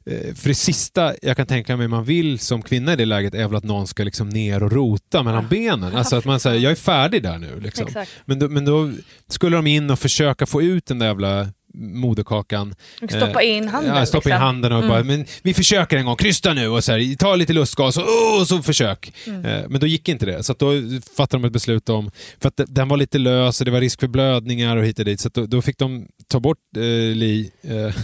eh, 0.07 0.35
för 0.35 0.49
det 0.49 0.55
sista 0.55 1.15
jag 1.23 1.37
kan 1.37 1.47
tänka 1.47 1.77
mig 1.77 1.89
man 1.89 2.05
vill 2.05 2.39
som 2.39 2.63
kvinna 2.63 2.93
i 2.93 2.97
det 2.97 3.05
läget 3.05 3.35
är 3.35 3.49
väl 3.49 3.57
att 3.57 3.65
någon 3.65 3.87
ska 3.87 4.05
liksom 4.05 4.29
ner 4.29 4.63
och 4.63 4.73
rota 4.73 5.23
mellan 5.23 5.49
benen. 5.49 5.97
Alltså 5.97 6.17
att 6.17 6.25
man 6.25 6.41
säger, 6.41 6.61
jag 6.61 6.73
är 6.73 6.77
färdig 6.77 7.23
där 7.23 7.39
nu. 7.39 7.61
Liksom. 7.61 7.87
Men, 8.25 8.39
då, 8.39 8.49
men 8.49 8.65
då 8.65 8.93
skulle 9.29 9.57
de 9.57 9.67
in 9.67 9.91
och 9.91 9.99
försöka 9.99 10.47
få 10.47 10.63
ut 10.63 10.87
den 10.87 10.99
där 10.99 11.07
jävla 11.07 11.49
moderkakan. 11.77 12.75
Och 13.03 13.11
stoppa 13.11 13.43
Eh, 13.43 13.57
in 13.57 13.69
handen, 13.69 13.97
Ja, 13.97 14.07
stoppa 14.07 14.29
in 14.29 14.33
liksom. 14.35 14.43
handen 14.47 14.73
och 14.73 14.89
bara, 14.89 15.05
men 15.05 15.25
vi 15.43 15.55
försöker 15.55 15.97
en 15.97 16.07
gång, 16.07 16.17
krysta 16.17 16.53
nu 16.55 16.69
och 16.69 16.85
så 16.85 16.93
här, 16.93 17.17
ta 17.17 17.35
lite 17.37 17.53
lustgas 17.53 17.97
och, 17.97 18.03
oh, 18.03 18.41
och 18.41 18.49
så 18.49 18.63
försök. 18.63 19.13
Mm. 19.27 19.45
Eh, 19.45 19.65
Men 19.69 19.81
då 19.81 19.87
gick 19.87 20.09
inte 20.09 20.27
det. 20.27 20.43
Så 20.43 20.53
att 20.53 20.59
då 20.59 20.73
fattade 21.17 21.43
de 21.43 21.47
ett 21.47 21.53
beslut 21.53 21.89
om, 21.89 22.11
för 22.41 22.49
att 22.49 22.61
den 22.67 22.89
var 22.89 22.97
lite 22.97 23.19
lös 23.19 23.61
och 23.61 23.65
det 23.65 23.71
var 23.71 23.81
risk 23.81 24.01
för 24.01 24.07
blödningar 24.09 24.77
och 24.77 24.85
hit 24.85 24.99
och 24.99 25.05
dit. 25.05 25.21
Så 25.21 25.29
att 25.29 25.35
då, 25.35 25.47
då 25.47 25.63
fick 25.63 25.79
de 25.79 26.07
ta 26.29 26.41
bort 26.41 26.59
eh, 26.77 26.83
Li, 26.83 27.51
eh, 27.63 27.95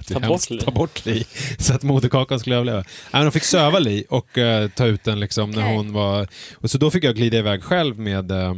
Ta 0.12 0.20
bort 0.20 0.50
Li. 0.50 0.58
ta 0.60 0.70
bort 0.70 1.06
Li, 1.06 1.24
så 1.58 1.74
att 1.74 1.82
moderkakan 1.82 2.40
skulle 2.40 2.56
överleva. 2.56 2.78
Nej, 2.78 2.84
men 3.12 3.24
de 3.24 3.30
fick 3.32 3.44
söva 3.44 3.78
Li 3.78 4.04
och 4.08 4.38
eh, 4.38 4.68
ta 4.68 4.86
ut 4.86 5.04
den 5.04 5.20
liksom 5.20 5.50
när 5.50 5.62
hon 5.74 5.92
var... 5.92 6.28
Och 6.54 6.70
så 6.70 6.78
då 6.78 6.90
fick 6.90 7.04
jag 7.04 7.14
glida 7.16 7.38
iväg 7.38 7.62
själv 7.62 7.98
med 7.98 8.30
eh, 8.30 8.54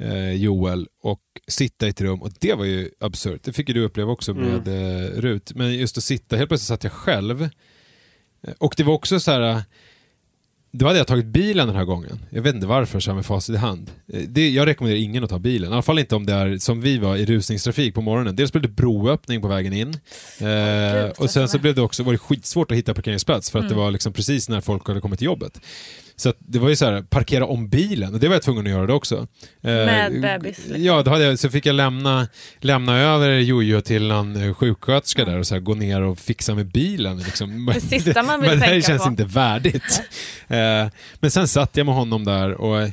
eh, 0.00 0.32
Joel 0.32 0.88
och 1.02 1.20
sitta 1.48 1.86
i 1.86 1.90
ett 1.90 2.00
rum 2.00 2.22
och 2.22 2.30
det 2.40 2.54
var 2.54 2.64
ju 2.64 2.90
absurt. 3.00 3.40
Det 3.44 3.52
fick 3.52 3.68
ju 3.68 3.74
du 3.74 3.84
uppleva 3.84 4.12
också 4.12 4.34
med 4.34 4.68
eh, 4.68 5.20
Rut. 5.20 5.52
Men 5.54 5.74
just 5.74 5.98
att 5.98 6.04
sitta, 6.04 6.36
helt 6.36 6.48
plötsligt 6.50 6.68
satt 6.68 6.84
jag 6.84 6.92
själv. 6.92 7.42
Eh, 7.42 8.52
Och 8.58 8.74
det 8.76 8.82
var 8.84 8.94
också 8.94 9.20
så 9.20 9.30
här... 9.30 9.40
eh, 9.50 9.60
Då 10.72 10.86
hade 10.86 10.98
jag 10.98 11.06
tagit 11.06 11.26
bilen 11.26 11.66
den 11.66 11.76
här 11.76 11.84
gången. 11.84 12.18
Jag 12.30 12.42
vet 12.42 12.54
inte 12.54 12.66
varför, 12.66 13.00
så 13.00 13.10
här 13.10 13.16
med 13.16 13.26
facit 13.26 13.54
i 13.54 13.58
hand. 13.58 13.90
Eh, 14.12 14.20
Det, 14.28 14.50
jag 14.50 14.66
rekommenderar 14.66 15.02
ingen 15.02 15.24
att 15.24 15.30
ta 15.30 15.38
bilen. 15.38 15.70
I 15.70 15.72
alla 15.72 15.82
fall 15.82 15.98
inte 15.98 16.16
om 16.16 16.26
det 16.26 16.32
är 16.32 16.58
som 16.58 16.80
vi 16.80 16.98
var 16.98 17.16
i 17.16 17.24
rusningstrafik 17.26 17.94
på 17.94 18.00
morgonen. 18.00 18.36
Dels 18.36 18.52
blev 18.52 18.62
det 18.62 18.68
broöppning 18.68 19.40
på 19.42 19.48
vägen 19.48 19.72
in. 19.72 19.88
Eh, 19.88 19.94
och 19.94 20.00
sen 20.40 21.16
så 21.16 21.28
stressande. 21.28 21.58
blev 21.58 21.74
det 21.74 21.82
också 21.82 22.02
var 22.02 22.12
det 22.12 22.18
skitsvårt 22.18 22.70
att 22.70 22.76
hitta 22.76 22.94
parkeringsplats 22.94 23.50
för 23.50 23.58
att 23.58 23.68
det 23.68 23.74
var 23.74 23.90
liksom 23.90 24.12
precis 24.12 24.48
när 24.48 24.60
folk 24.60 24.88
hade 24.88 25.00
kommit 25.00 25.18
till 25.18 25.26
jobbet. 25.26 25.60
Så 26.20 26.32
det 26.38 26.58
var 26.58 26.68
ju 26.68 26.76
så 26.76 26.84
här, 26.84 27.02
parkera 27.02 27.46
om 27.46 27.68
bilen, 27.68 28.14
och 28.14 28.20
det 28.20 28.28
var 28.28 28.34
jag 28.34 28.42
tvungen 28.42 28.66
att 28.66 28.72
göra 28.72 28.86
det 28.86 28.92
också. 28.92 29.16
Eh, 29.16 29.26
Med 29.62 30.20
bebis, 30.20 30.58
liksom. 30.58 30.84
Ja, 30.84 31.02
då 31.02 31.10
hade 31.10 31.24
jag, 31.24 31.38
så 31.38 31.50
fick 31.50 31.66
jag 31.66 31.74
lämna, 31.74 32.28
lämna 32.58 32.98
över 32.98 33.38
Jojo 33.38 33.80
till 33.80 34.10
en 34.10 34.36
eh, 34.36 34.54
sjuksköterska 34.54 35.24
där 35.24 35.38
och 35.38 35.46
så 35.46 35.54
här, 35.54 35.60
gå 35.60 35.74
ner 35.74 36.02
och 36.02 36.18
fixa 36.18 36.54
med 36.54 36.66
bilen. 36.66 37.18
Liksom. 37.18 37.66
Det 37.74 37.80
sista 37.80 38.22
man 38.22 38.40
vill 38.40 38.50
Men 38.50 38.58
det 38.58 38.66
här 38.66 38.80
känns 38.80 39.02
på. 39.02 39.08
inte 39.08 39.24
värdigt. 39.24 40.02
Eh, 40.48 40.88
men 41.20 41.30
sen 41.30 41.48
satt 41.48 41.76
jag 41.76 41.86
med 41.86 41.94
honom 41.94 42.24
där 42.24 42.52
och, 42.52 42.88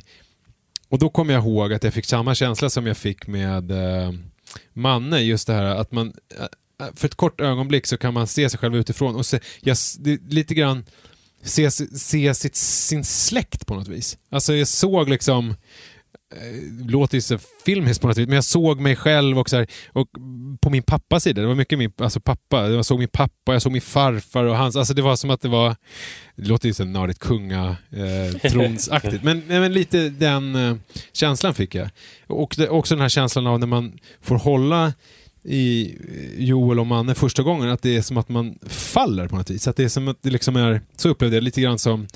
och 0.88 0.98
då 0.98 1.08
kom 1.08 1.30
jag 1.30 1.44
ihåg 1.44 1.72
att 1.72 1.84
jag 1.84 1.94
fick 1.94 2.04
samma 2.04 2.34
känsla 2.34 2.70
som 2.70 2.86
jag 2.86 2.96
fick 2.96 3.26
med 3.26 3.70
eh, 3.70 4.12
Manne, 4.72 5.18
just 5.20 5.46
det 5.46 5.52
här 5.52 5.64
att 5.64 5.92
man 5.92 6.12
eh, 6.40 6.46
för 6.94 7.06
ett 7.06 7.14
kort 7.14 7.40
ögonblick 7.40 7.86
så 7.86 7.96
kan 7.96 8.14
man 8.14 8.26
se 8.26 8.50
sig 8.50 8.58
själv 8.58 8.76
utifrån 8.76 9.16
och 9.16 9.26
se, 9.26 9.40
jag, 9.60 9.76
det, 9.98 10.20
lite 10.28 10.54
grann 10.54 10.84
se, 11.48 11.70
se 11.70 12.34
sitt, 12.34 12.56
sin 12.56 13.04
släkt 13.04 13.66
på 13.66 13.74
något 13.74 13.88
vis. 13.88 14.18
Alltså 14.30 14.54
jag 14.54 14.68
såg 14.68 15.08
liksom 15.08 15.50
eh, 16.34 16.86
låter 16.86 17.14
ju 17.14 17.20
så 17.20 17.38
filmiskt 17.64 18.00
på 18.00 18.08
något 18.08 18.18
vis, 18.18 18.26
men 18.26 18.34
jag 18.34 18.44
såg 18.44 18.80
mig 18.80 18.96
själv 18.96 19.38
och, 19.38 19.50
så 19.50 19.56
här, 19.56 19.66
och 19.88 20.08
på 20.60 20.70
min 20.70 20.82
pappas 20.82 21.22
sida, 21.22 21.40
det 21.40 21.46
var 21.46 21.54
mycket 21.54 21.78
min 21.78 21.92
alltså 21.96 22.20
pappa, 22.20 22.68
jag 22.68 22.84
såg 22.84 22.98
min 22.98 23.08
pappa, 23.08 23.52
jag 23.52 23.62
såg 23.62 23.72
min 23.72 23.80
farfar 23.80 24.44
och 24.44 24.56
hans, 24.56 24.76
alltså 24.76 24.94
det 24.94 25.02
var 25.02 25.16
som 25.16 25.30
att 25.30 25.40
det 25.40 25.48
var, 25.48 25.76
det 26.36 26.48
låter 26.48 26.68
ju 26.68 26.74
så 26.74 26.84
nördigt 26.84 27.18
kunga 27.18 27.76
eh, 27.90 28.50
tronsaktigt, 28.50 29.22
men, 29.22 29.42
men 29.46 29.72
lite 29.72 30.08
den 30.08 30.54
eh, 30.54 30.76
känslan 31.12 31.54
fick 31.54 31.74
jag. 31.74 31.90
Och 32.26 32.54
det, 32.58 32.68
också 32.68 32.94
den 32.94 33.02
här 33.02 33.08
känslan 33.08 33.46
av 33.46 33.58
när 33.58 33.66
man 33.66 33.98
får 34.20 34.36
hålla 34.36 34.92
i 35.48 35.96
Joel 36.38 36.80
och 36.80 36.86
Manne 36.86 37.14
första 37.14 37.42
gången, 37.42 37.68
att 37.68 37.82
det 37.82 37.96
är 37.96 38.02
som 38.02 38.16
att 38.16 38.28
man 38.28 38.58
faller 38.66 39.28
på 39.28 39.36
något 39.36 39.50
vis. 39.50 39.68
Att 39.68 39.76
det 39.76 39.84
är 39.84 39.88
som 39.88 40.08
att 40.08 40.22
det 40.22 40.30
liksom 40.30 40.56
är, 40.56 40.80
så 40.96 41.08
upplevde 41.08 41.36
jag 41.36 41.42
lite 41.44 41.60
grann 41.60 41.78
som 41.78 42.06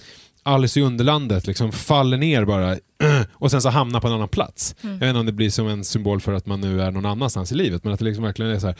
Alice 0.42 0.80
i 0.80 0.82
Underlandet, 0.82 1.46
liksom 1.46 1.72
faller 1.72 2.16
ner 2.16 2.44
bara 2.44 2.76
och 3.32 3.50
sen 3.50 3.62
så 3.62 3.68
hamnar 3.68 4.00
på 4.00 4.06
en 4.06 4.12
annan 4.12 4.28
plats. 4.28 4.74
Jag 4.80 4.90
vet 4.90 5.08
inte 5.08 5.18
om 5.20 5.26
det 5.26 5.32
blir 5.32 5.50
som 5.50 5.68
en 5.68 5.84
symbol 5.84 6.20
för 6.20 6.32
att 6.32 6.46
man 6.46 6.60
nu 6.60 6.82
är 6.82 6.90
någon 6.90 7.06
annanstans 7.06 7.52
i 7.52 7.54
livet, 7.54 7.84
men 7.84 7.92
att 7.92 7.98
det 7.98 8.04
liksom 8.04 8.24
verkligen 8.24 8.52
är 8.52 8.58
så 8.58 8.66
här 8.66 8.76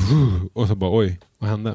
och 0.52 0.68
så 0.68 0.74
bara 0.74 0.98
oj, 0.98 1.18
vad 1.38 1.50
hände? 1.50 1.70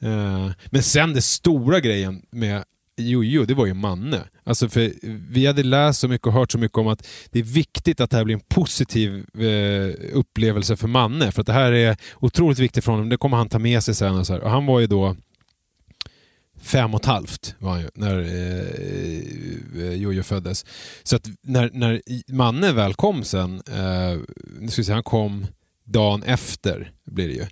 Eh, 0.00 0.50
Men 0.70 0.82
sen 0.82 1.12
det 1.14 1.22
stora 1.22 1.80
grejen 1.80 2.22
med 2.30 2.64
Jojo, 2.96 3.44
det 3.44 3.54
var 3.54 3.66
ju 3.66 3.74
Manne. 3.74 4.24
Alltså 4.44 4.68
för 4.68 4.92
vi 5.30 5.46
hade 5.46 5.62
läst 5.62 6.00
så 6.00 6.08
mycket 6.08 6.26
och 6.26 6.32
hört 6.32 6.52
så 6.52 6.58
mycket 6.58 6.78
om 6.78 6.88
att 6.88 7.06
det 7.30 7.38
är 7.38 7.42
viktigt 7.42 8.00
att 8.00 8.10
det 8.10 8.16
här 8.16 8.24
blir 8.24 8.34
en 8.34 8.42
positiv 8.48 9.26
eh, 9.40 9.94
upplevelse 10.12 10.76
för 10.76 10.88
Manne. 10.88 11.32
För 11.32 11.40
att 11.40 11.46
det 11.46 11.52
här 11.52 11.72
är 11.72 11.96
otroligt 12.20 12.58
viktigt 12.58 12.84
för 12.84 12.92
honom. 12.92 13.08
Det 13.08 13.16
kommer 13.16 13.36
han 13.36 13.48
ta 13.48 13.58
med 13.58 13.82
sig 13.82 13.94
sen. 13.94 14.18
Och, 14.18 14.26
så 14.26 14.32
här. 14.32 14.40
och 14.40 14.50
han 14.50 14.66
var 14.66 14.80
ju 14.80 14.86
då 14.86 15.16
fem 16.60 16.94
och 16.94 17.00
ett 17.00 17.06
halvt 17.06 17.54
var 17.58 17.70
han 17.70 17.80
ju, 17.80 17.88
när 17.94 18.18
eh, 18.18 19.84
eh 19.84 19.94
Jojo 19.94 20.22
föddes. 20.22 20.66
Så 21.02 21.16
att 21.16 21.28
när, 21.42 21.70
när 21.72 22.00
Manne 22.32 22.72
väl 22.72 22.94
kom 22.94 23.24
sen, 23.24 23.54
eh, 23.54 24.18
nu 24.60 24.68
ska 24.68 24.80
vi 24.80 24.84
säga, 24.84 24.96
han 24.96 25.02
kom 25.02 25.46
dagen 25.84 26.22
efter 26.22 26.92
blir 27.10 27.28
det 27.28 27.34
ju. 27.34 27.46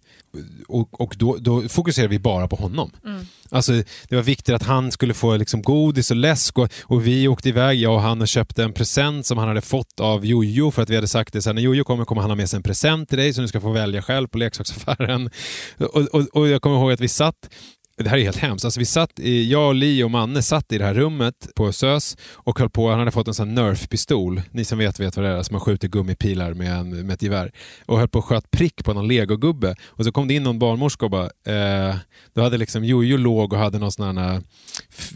Och, 0.69 1.01
och 1.01 1.15
då, 1.19 1.37
då 1.37 1.69
fokuserar 1.69 2.09
vi 2.09 2.19
bara 2.19 2.49
på 2.49 2.57
honom. 2.57 2.91
Mm. 3.05 3.27
Alltså, 3.51 3.73
det 4.09 4.17
var 4.17 4.23
viktigt 4.23 4.55
att 4.55 4.63
han 4.63 4.93
skulle 4.93 5.15
få 5.15 5.37
liksom 5.37 5.63
godis 5.63 6.11
och 6.11 6.17
läsk 6.17 6.59
och, 6.59 6.73
och 6.83 7.07
vi 7.07 7.29
åkte 7.29 7.49
iväg, 7.49 7.81
jag 7.81 7.95
och 7.95 8.01
han, 8.01 8.21
och 8.21 8.29
köpte 8.29 8.65
en 8.65 8.73
present 8.73 9.27
som 9.27 9.39
han 9.39 9.49
hade 9.49 9.61
fått 9.61 10.01
av 10.01 10.27
Jojo 10.27 10.71
för 10.71 10.83
att 10.83 10.91
vi 10.91 10.95
hade 10.95 11.09
sagt 11.09 11.33
det, 11.33 11.43
så 11.43 11.49
här, 11.49 11.55
när 11.55 11.63
Jojo 11.63 11.85
kommer 11.85 12.05
kommer 12.05 12.23
han 12.23 12.31
ha 12.31 12.37
med 12.37 12.51
sig 12.51 12.57
en 12.57 12.63
present 12.63 13.09
till 13.09 13.19
dig 13.19 13.33
som 13.33 13.43
du 13.43 13.49
ska 13.49 13.61
få 13.61 13.73
välja 13.73 14.03
själv 14.03 14.29
på 14.29 14.39
leksaksaffären. 14.39 15.31
Och, 15.79 16.15
och, 16.15 16.27
och 16.33 16.49
jag 16.49 16.63
kommer 16.63 16.77
ihåg 16.77 16.93
att 16.93 17.01
vi 17.01 17.09
satt 17.09 17.49
det 18.05 18.11
här 18.11 18.19
är 18.19 18.23
helt 18.23 18.37
hemskt. 18.37 18.65
Alltså 18.65 18.81
vi 18.81 18.87
satt 18.87 19.21
i, 19.21 19.51
jag, 19.51 19.75
Li 19.75 20.03
och 20.03 20.11
Manne 20.11 20.43
satt 20.43 20.73
i 20.73 20.79
det 20.79 20.85
här 20.85 20.95
rummet 20.95 21.49
på 21.55 21.73
SÖS 21.73 22.17
och 22.35 22.59
höll 22.59 22.71
på, 22.71 22.91
han 22.91 22.99
hade 22.99 23.11
fått 23.11 23.29
en 23.29 23.35
sån 23.35 23.59
Nerf-pistol, 23.59 24.43
ni 24.51 24.65
som 24.65 24.79
vet 24.79 25.01
vet 25.01 25.17
vad 25.17 25.25
det 25.25 25.31
är, 25.31 25.43
som 25.43 25.55
man 25.55 25.61
skjuter 25.61 25.89
gummipilar 25.89 26.55
med, 26.55 26.73
en, 26.73 27.07
med 27.07 27.15
ett 27.15 27.23
gevär. 27.23 27.53
Och 27.87 27.99
höll 27.99 28.09
på 28.09 28.19
att 28.19 28.25
sköt 28.25 28.51
prick 28.51 28.85
på 28.85 28.93
någon 28.93 29.09
legogubbe. 29.09 29.75
Och 29.87 30.05
så 30.05 30.13
kom 30.13 30.29
det 30.29 30.35
in 30.35 30.43
någon 30.43 30.59
barnmorska 30.59 31.05
och 31.05 31.11
bara, 31.11 31.31
eh, 31.47 31.97
då 32.35 32.43
hade 32.43 32.59
liksom 32.59 32.85
Jojo 32.85 33.17
låg 33.17 33.53
och 33.53 33.59
hade 33.59 33.79
någon 33.79 33.93
sån 33.93 34.19
här, 34.19 34.43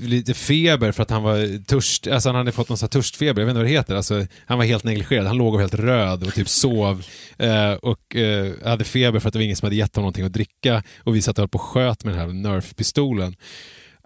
lite 0.00 0.34
feber 0.34 0.92
för 0.92 1.02
att 1.02 1.10
han 1.10 1.22
var 1.22 1.64
törst, 1.64 2.06
alltså 2.06 2.28
han 2.28 2.36
hade 2.36 2.52
fått 2.52 2.68
någon 2.68 2.78
sån 2.78 2.86
här 2.86 2.90
törstfeber, 2.90 3.42
jag 3.42 3.46
vet 3.46 3.52
inte 3.52 3.58
vad 3.58 3.70
det 3.70 3.76
heter. 3.76 3.94
Alltså, 3.94 4.26
han 4.46 4.58
var 4.58 4.64
helt 4.64 4.84
negligerad, 4.84 5.26
han 5.26 5.36
låg 5.36 5.46
och 5.46 5.52
var 5.52 5.60
helt 5.60 5.74
röd 5.74 6.22
och 6.26 6.34
typ 6.34 6.48
sov 6.48 7.04
eh, 7.38 7.72
och 7.72 8.16
eh, 8.16 8.52
hade 8.64 8.84
feber 8.84 9.20
för 9.20 9.28
att 9.28 9.32
det 9.32 9.38
var 9.38 9.44
ingen 9.44 9.56
som 9.56 9.66
hade 9.66 9.76
gett 9.76 9.96
honom 9.96 10.04
någonting 10.04 10.24
att 10.24 10.32
dricka 10.32 10.82
och 10.98 11.16
vi 11.16 11.22
satt 11.22 11.38
och 11.38 11.42
höll 11.42 11.48
på 11.48 11.58
och 11.58 11.64
sköt 11.64 12.04
med 12.04 12.14
den 12.14 12.20
här 12.20 12.28
Nerf-pistolen. 12.28 13.36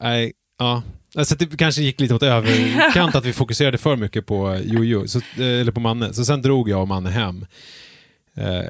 Nej, 0.01 0.33
ja. 0.59 0.83
Alltså 1.17 1.35
det 1.35 1.57
kanske 1.57 1.83
gick 1.83 2.01
lite 2.01 2.15
åt 2.15 2.23
överkant 2.23 3.15
att 3.15 3.25
vi 3.25 3.33
fokuserade 3.33 3.79
för 3.79 3.97
mycket 3.97 4.27
på 4.27 4.61
Jojo, 4.65 5.09
så, 5.09 5.19
eh, 5.19 5.61
eller 5.61 5.73
på 5.73 5.81
Manne. 5.81 6.13
Så 6.13 6.25
sen 6.25 6.43
drog 6.43 6.69
jag 6.69 6.81
och 6.81 6.89
Manne 6.89 7.11
hem. 7.11 7.47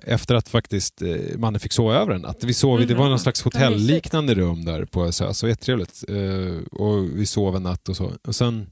Efter 0.03 0.35
att 0.35 0.49
faktiskt 0.49 1.03
Manne 1.37 1.59
fick 1.59 1.73
sova 1.73 1.95
över 1.95 2.13
en 2.13 2.21
natt. 2.21 2.45
Vi 2.45 2.55
sov, 2.55 2.87
Det 2.87 2.95
var 2.95 3.09
någon 3.09 3.19
slags 3.19 3.43
hotellliknande 3.43 4.35
rum 4.35 4.65
där 4.65 4.85
på 4.85 5.13
SÖS, 5.13 5.39
så 5.39 5.49
jättetrevligt. 5.49 6.05
Och 6.71 7.19
vi 7.19 7.27
sov 7.27 7.57
en 7.57 7.63
natt 7.63 7.89
och 7.89 7.97
så. 7.97 8.13
Och 8.27 8.35
sen, 8.35 8.71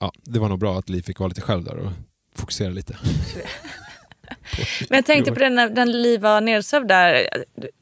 ja, 0.00 0.12
det 0.22 0.38
var 0.38 0.48
nog 0.48 0.58
bra 0.58 0.78
att 0.78 0.88
Li 0.88 1.02
fick 1.02 1.18
vara 1.18 1.28
lite 1.28 1.40
själv 1.40 1.64
där 1.64 1.76
och 1.76 1.92
fokusera 2.34 2.70
lite. 2.70 2.96
Men 4.88 4.96
jag 4.96 5.06
tänkte 5.06 5.32
på 5.32 5.38
den 5.38 5.54
när 5.54 5.68
den 5.68 6.02
Li 6.02 6.16
var 6.16 6.40
nedsövd 6.40 6.88
där, 6.88 7.28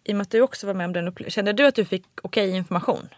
i 0.04 0.12
och 0.12 0.16
med 0.16 0.22
att 0.22 0.30
du 0.30 0.40
också 0.40 0.66
var 0.66 0.74
med 0.74 0.86
om 0.86 0.92
den 0.92 1.08
upplevelsen. 1.08 1.34
Kände 1.34 1.52
du 1.52 1.66
att 1.66 1.74
du 1.74 1.84
fick 1.84 2.04
okej 2.22 2.48
okay 2.48 2.56
information? 2.58 3.08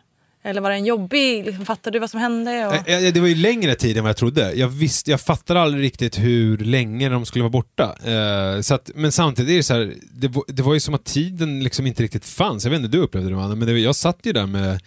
Eller 0.46 0.60
var 0.60 0.70
den 0.70 0.84
jobbig? 0.84 1.46
Liksom, 1.46 1.64
fattade 1.64 1.96
du 1.96 2.00
vad 2.00 2.10
som 2.10 2.20
hände? 2.20 2.66
Och... 2.66 2.88
Eh, 2.88 3.04
eh, 3.04 3.12
det 3.12 3.20
var 3.20 3.28
ju 3.28 3.34
längre 3.34 3.74
tid 3.74 3.96
än 3.96 4.04
vad 4.04 4.08
jag 4.08 4.16
trodde. 4.16 4.52
Jag, 4.54 4.68
visste, 4.68 5.10
jag 5.10 5.20
fattade 5.20 5.60
aldrig 5.60 5.84
riktigt 5.84 6.18
hur 6.18 6.58
länge 6.58 7.08
de 7.08 7.26
skulle 7.26 7.42
vara 7.42 7.50
borta. 7.50 7.96
Eh, 8.04 8.60
så 8.60 8.74
att, 8.74 8.90
men 8.94 9.12
samtidigt 9.12 9.50
är 9.50 9.56
det 9.56 9.62
så 9.62 9.74
här, 9.74 9.94
det, 10.12 10.28
var, 10.28 10.44
det 10.48 10.62
var 10.62 10.74
ju 10.74 10.80
som 10.80 10.94
att 10.94 11.04
tiden 11.04 11.64
liksom 11.64 11.86
inte 11.86 12.02
riktigt 12.02 12.24
fanns. 12.24 12.64
Jag 12.64 12.70
vet 12.70 12.76
inte 12.76 12.96
hur 12.96 13.02
du 13.02 13.04
upplevde 13.04 13.30
det, 13.30 13.36
men 13.36 13.66
det, 13.66 13.78
jag 13.78 13.96
satt 13.96 14.18
ju 14.22 14.32
där 14.32 14.46
med 14.46 14.70
eh, 14.72 14.78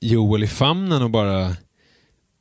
Joel 0.00 0.44
i 0.44 0.48
famnen 0.48 1.02
och 1.02 1.10
bara... 1.10 1.56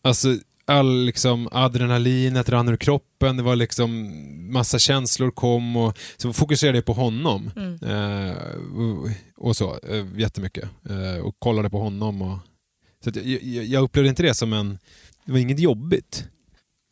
Alltså, 0.03 0.27
all 0.65 1.05
liksom, 1.05 1.49
adrenalinet 1.51 2.49
rann 2.49 2.69
ur 2.69 2.77
kroppen, 2.77 3.37
det 3.37 3.43
var 3.43 3.55
liksom 3.55 4.13
massa 4.53 4.79
känslor 4.79 5.31
kom 5.31 5.77
och 5.77 5.97
så 6.17 6.33
fokuserade 6.33 6.77
jag 6.77 6.85
på 6.85 6.93
honom. 6.93 7.51
Mm. 7.55 7.83
Eh, 7.83 8.37
och, 8.77 9.09
och, 9.35 9.55
så, 9.55 9.79
eh, 9.79 10.05
jättemycket. 10.17 10.69
Eh, 10.89 11.25
och 11.25 11.35
kollade 11.39 11.69
på 11.69 11.79
honom. 11.79 12.21
Och, 12.21 12.39
så 13.03 13.11
jag, 13.13 13.43
jag, 13.65 13.83
upplevde 13.83 14.09
inte 14.09 14.23
det 14.23 14.33
som 14.33 14.53
en... 14.53 14.77
Det 15.25 15.31
var 15.31 15.39
inget 15.39 15.59
jobbigt. 15.59 16.27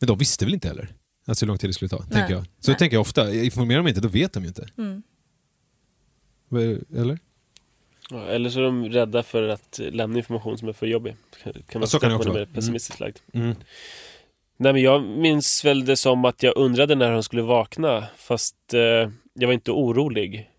Men 0.00 0.06
de 0.06 0.18
visste 0.18 0.44
väl 0.44 0.54
inte 0.54 0.68
heller 0.68 0.94
alltså 1.26 1.44
hur 1.44 1.48
lång 1.48 1.58
tid 1.58 1.70
det 1.70 1.74
skulle 1.74 1.88
ta. 1.88 2.02
Tänker 2.02 2.34
jag. 2.34 2.44
Så 2.60 2.70
Nej. 2.70 2.78
tänker 2.78 2.96
jag 2.96 3.00
ofta. 3.00 3.34
Informerar 3.34 3.78
de 3.78 3.88
inte, 3.88 4.00
då 4.00 4.08
vet 4.08 4.32
de 4.32 4.42
ju 4.42 4.48
inte. 4.48 4.68
Mm. 4.78 5.02
Eller? 6.96 7.18
Ja, 8.10 8.26
eller 8.26 8.50
så 8.50 8.58
är 8.58 8.64
de 8.64 8.88
rädda 8.88 9.22
för 9.22 9.48
att 9.48 9.80
lämna 9.92 10.18
information 10.18 10.58
som 10.58 10.68
är 10.68 10.72
för 10.72 10.86
jobbig. 10.86 11.16
Kan 11.68 11.80
man 11.80 11.88
så 11.88 11.98
kan 11.98 12.10
det 12.10 12.16
också 12.16 12.28
vara. 12.28 12.42
Mm. 12.42 12.54
pessimistiskt 12.54 13.00
lagd. 13.00 13.18
Mm. 13.32 13.54
Nej, 14.56 14.72
men 14.72 14.82
jag 14.82 15.02
minns 15.02 15.64
väl 15.64 15.84
det 15.84 15.96
som 15.96 16.24
att 16.24 16.42
jag 16.42 16.56
undrade 16.56 16.94
när 16.94 17.12
hon 17.12 17.22
skulle 17.22 17.42
vakna. 17.42 18.04
Fast 18.16 18.56
eh, 18.74 18.80
jag 19.34 19.46
var 19.46 19.52
inte 19.52 19.70
orolig. 19.70 20.50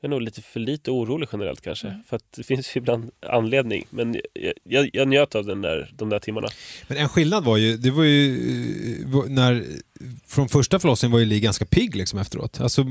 Jag 0.00 0.08
är 0.08 0.10
nog 0.10 0.22
lite 0.22 0.42
för 0.42 0.60
lite 0.60 0.90
orolig 0.90 1.28
generellt 1.32 1.60
kanske. 1.60 1.88
Mm. 1.88 2.02
För 2.08 2.16
att 2.16 2.32
det 2.36 2.42
finns 2.42 2.76
ju 2.76 2.78
ibland 2.78 3.10
anledning. 3.20 3.86
Men 3.90 4.20
jag, 4.32 4.52
jag, 4.64 4.90
jag 4.92 5.08
njöt 5.08 5.34
av 5.34 5.46
den 5.46 5.62
där, 5.62 5.90
de 5.94 6.08
där 6.08 6.18
timmarna. 6.18 6.48
Men 6.88 6.98
en 6.98 7.08
skillnad 7.08 7.44
var 7.44 7.56
ju, 7.56 7.76
det 7.76 7.90
var 7.90 8.04
ju 8.04 8.34
eh, 9.02 9.24
när 9.28 9.64
från 10.26 10.48
första 10.48 10.78
förlossningen 10.78 11.12
var 11.12 11.18
ju 11.18 11.24
Li 11.24 11.40
ganska 11.40 11.64
pigg 11.64 11.96
liksom 11.96 12.18
efteråt. 12.18 12.60
Alltså, 12.60 12.84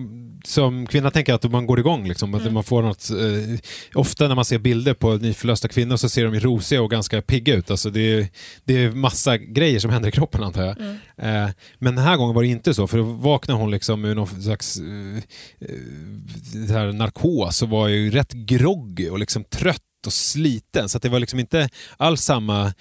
som 0.44 0.88
kvinna 0.88 1.12
tänker 1.12 1.32
jag 1.32 1.46
att 1.46 1.52
man 1.52 1.66
går 1.66 1.80
igång. 1.80 2.08
Liksom, 2.08 2.34
att 2.34 2.42
Mm. 2.42 2.54
man 2.54 2.64
får 2.64 2.82
något, 2.82 3.10
eh, 3.10 3.60
ofta 4.00 4.28
när 4.28 4.36
man 4.36 4.46
ser 4.46 4.58
bilder 4.60 4.94
på 4.94 5.16
nyförlösta 5.16 5.68
kvinnor 5.68 5.96
så 5.98 6.10
ser 6.10 6.26
de 6.26 6.40
rosiga 6.40 6.82
och 6.82 6.92
ganska 6.92 7.22
pigga 7.22 7.56
ut. 7.56 7.72
Alltså, 7.72 7.90
det, 7.90 8.00
är, 8.02 8.28
det 8.64 8.74
är 8.84 8.92
massa 8.92 9.38
grejer 9.38 9.80
som 9.80 9.92
händer 9.92 10.10
i 10.10 10.12
kroppen 10.12 10.44
antar 10.44 10.64
jag. 10.66 10.78
Mm. 10.80 10.96
Eh, 11.18 11.50
men 11.80 11.96
den 11.96 12.06
här 12.06 12.18
gången 12.18 12.36
var 12.36 12.42
det 12.42 12.48
inte 12.50 12.74
så, 12.74 12.88
för 12.88 12.98
då 12.98 13.04
vaknade 13.04 13.60
hon 13.60 13.72
liksom 13.72 14.02
med 14.02 14.16
någon 14.16 14.42
slags 14.42 14.78
eh, 14.80 15.18
eh, 15.60 16.70
här 16.70 16.92
narkos 16.92 17.62
och 17.62 17.70
var 17.70 17.88
ju 17.88 18.10
rätt 18.12 18.32
groggy 18.34 19.10
och 19.10 19.20
liksom 19.20 19.44
trött 19.44 19.82
och 20.08 20.14
sliten. 20.14 20.90
Så 20.90 21.00
det 21.00 21.10
var 21.10 21.20
liksom 21.20 21.40
inte 21.40 21.70
alls 21.98 22.22
samma 22.22 22.74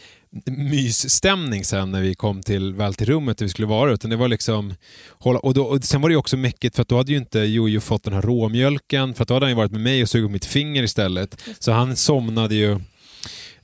mysstämning 0.47 1.65
sen 1.65 1.91
när 1.91 2.01
vi 2.01 2.15
kom 2.15 2.43
till, 2.43 2.75
väl 2.75 2.95
till 2.95 3.07
rummet 3.07 3.39
där 3.39 3.45
vi 3.45 3.51
skulle 3.51 3.69
vara. 3.69 3.93
Utan 3.93 4.11
det 4.11 4.17
var 4.17 4.29
liksom, 4.29 4.75
och, 5.09 5.55
då, 5.55 5.65
och 5.65 5.85
sen 5.85 6.01
var 6.01 6.09
det 6.09 6.17
också 6.17 6.37
mäckigt 6.37 6.77
för 6.77 6.83
att 6.83 6.89
då 6.89 6.97
hade 6.97 7.13
ju 7.13 7.19
inte 7.19 7.39
Jojo 7.39 7.81
fått 7.81 8.05
den 8.05 8.15
här 8.15 8.23
råmjölken 8.23 9.15
för 9.15 9.23
att 9.23 9.29
då 9.29 9.35
hade 9.35 9.47
han 9.47 9.51
ju 9.51 9.57
varit 9.57 9.73
med 9.73 9.81
mig 9.81 10.03
och 10.03 10.09
sugit 10.09 10.31
mitt 10.31 10.45
finger 10.45 10.83
istället. 10.83 11.43
Så 11.59 11.73
han 11.73 11.97
somnade 11.97 12.55
ju 12.55 12.81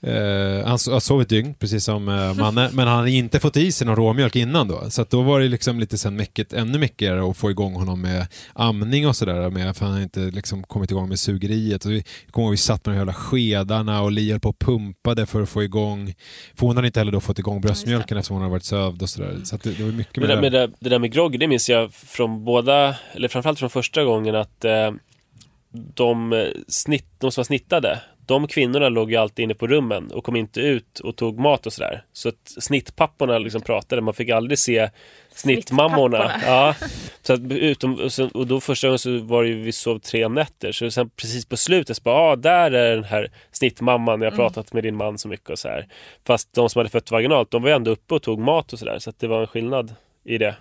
Eh, 0.03 0.63
han 0.65 0.71
har 0.71 1.01
sovit 1.01 1.29
dygn, 1.29 1.55
precis 1.55 1.85
som 1.85 2.09
eh, 2.09 2.35
Manne, 2.35 2.71
men 2.73 2.89
han 2.89 2.97
hade 2.99 3.11
inte 3.11 3.41
fått 3.41 3.57
i 3.57 3.73
sig 3.73 3.87
någon 3.87 3.97
råmjölk 3.97 4.37
innan 4.37 4.69
då. 4.69 4.91
Så 4.91 5.03
att 5.03 5.11
då 5.11 5.23
var 5.23 5.41
det 5.41 5.49
liksom 5.49 5.81
lite 5.81 5.99
sen 5.99 6.17
mäckigt, 6.17 6.53
ännu 6.53 6.79
mäckigare 6.79 7.31
att 7.31 7.37
få 7.37 7.51
igång 7.51 7.75
honom 7.75 8.01
med 8.01 8.27
amning 8.53 9.09
och 9.09 9.17
sådär. 9.17 9.51
med- 9.51 9.77
För 9.77 9.85
han 9.85 9.93
hade 9.93 10.03
inte 10.05 10.21
liksom 10.21 10.63
kommit 10.63 10.91
igång 10.91 11.09
med 11.09 11.19
sugeriet. 11.19 11.85
Och 11.85 11.91
vi 11.91 12.05
kommer 12.31 12.47
ihåg 12.47 12.51
vi 12.53 12.57
satt 12.57 12.87
med 12.87 12.95
de 12.95 12.99
jävla 12.99 13.13
skedarna 13.15 14.03
och 14.03 14.13
Li 14.13 14.31
höll 14.31 14.41
på 14.41 14.49
och 14.49 14.59
pumpade 14.59 15.27
för 15.27 15.43
att 15.43 15.49
få 15.49 15.63
igång... 15.63 16.15
För 16.55 16.67
hon 16.67 16.77
hade 16.77 16.89
inte 16.89 17.01
heller 17.01 17.13
då 17.13 17.21
fått 17.21 17.39
igång 17.39 17.61
bröstmjölken 17.61 18.19
eftersom 18.19 18.35
hon 18.35 18.43
hade 18.43 18.51
varit 18.53 18.65
sövd 18.65 19.03
och 19.03 19.09
sådär. 19.09 19.37
Så 19.45 19.55
att 19.55 19.63
det, 19.63 19.71
det 19.73 19.85
var 19.85 19.93
mycket 19.93 20.15
det, 20.15 20.27
det. 20.27 20.41
med 20.41 20.53
det, 20.53 20.71
det 20.81 20.89
där 20.89 20.99
med 20.99 21.13
grogg, 21.13 21.39
det 21.41 21.49
minns 21.49 21.69
jag 21.71 21.93
från 21.95 22.45
båda, 22.45 22.95
eller 23.13 23.29
framförallt 23.29 23.59
från 23.59 23.71
första 23.71 24.05
gången 24.05 24.35
att 24.35 24.65
eh, 24.65 24.91
de, 25.95 26.33
eh, 26.33 26.39
snitt, 26.69 27.07
de 27.19 27.33
som 27.33 27.41
var 27.41 27.45
snittade, 27.45 28.01
de 28.31 28.47
kvinnorna 28.47 28.89
låg 28.89 29.11
ju 29.11 29.17
alltid 29.17 29.43
inne 29.43 29.55
på 29.55 29.67
rummen 29.67 30.11
och 30.13 30.25
kom 30.25 30.37
inte 30.37 30.61
ut 30.61 31.01
och 31.01 31.17
tog 31.17 31.39
mat 31.39 31.67
och 31.67 31.73
sådär. 31.73 32.05
Så 32.13 32.29
att 32.29 32.55
snittpapporna 32.59 33.39
liksom 33.39 33.61
pratade, 33.61 34.03
man 34.03 34.15
fick 34.15 34.29
aldrig 34.29 34.59
se 34.59 34.91
snittmammorna. 35.35 36.33
Ja, 36.47 36.75
så 37.23 37.33
att 37.33 37.41
utom, 37.41 37.95
och, 37.95 38.13
sen, 38.13 38.29
och 38.29 38.47
då 38.47 38.61
första 38.61 38.87
gången 38.87 38.99
så 38.99 39.19
var 39.19 39.43
det 39.43 39.49
ju, 39.49 39.63
vi 39.63 39.73
sov 39.73 39.99
tre 39.99 40.29
nätter. 40.29 40.73
Så 40.73 40.91
sen 40.91 41.11
precis 41.11 41.47
på 41.47 41.57
slutet 41.57 41.97
så 41.97 42.03
bara, 42.03 42.15
ah, 42.15 42.37
där 42.37 42.71
är 42.71 42.95
den 42.95 43.05
här 43.05 43.31
snittmamman, 43.53 44.21
jag 44.21 44.31
har 44.31 44.37
pratat 44.37 44.73
med 44.73 44.83
din 44.83 44.97
man 44.97 45.19
så 45.19 45.29
mycket 45.29 45.51
och 45.51 45.59
så 45.59 45.69
här. 45.69 45.87
Fast 46.27 46.53
de 46.53 46.71
som 46.71 46.79
hade 46.79 46.91
fött 46.91 47.11
vaginalt, 47.11 47.51
de 47.51 47.63
var 47.63 47.69
ju 47.69 47.77
ändå 47.77 47.91
uppe 47.91 48.15
och 48.15 48.23
tog 48.23 48.39
mat 48.39 48.73
och 48.73 48.79
sådär. 48.79 48.99
Så 48.99 49.11
att 49.11 49.19
det 49.19 49.27
var 49.27 49.41
en 49.41 49.47
skillnad 49.47 49.95
i 50.25 50.39
det. 50.39 50.57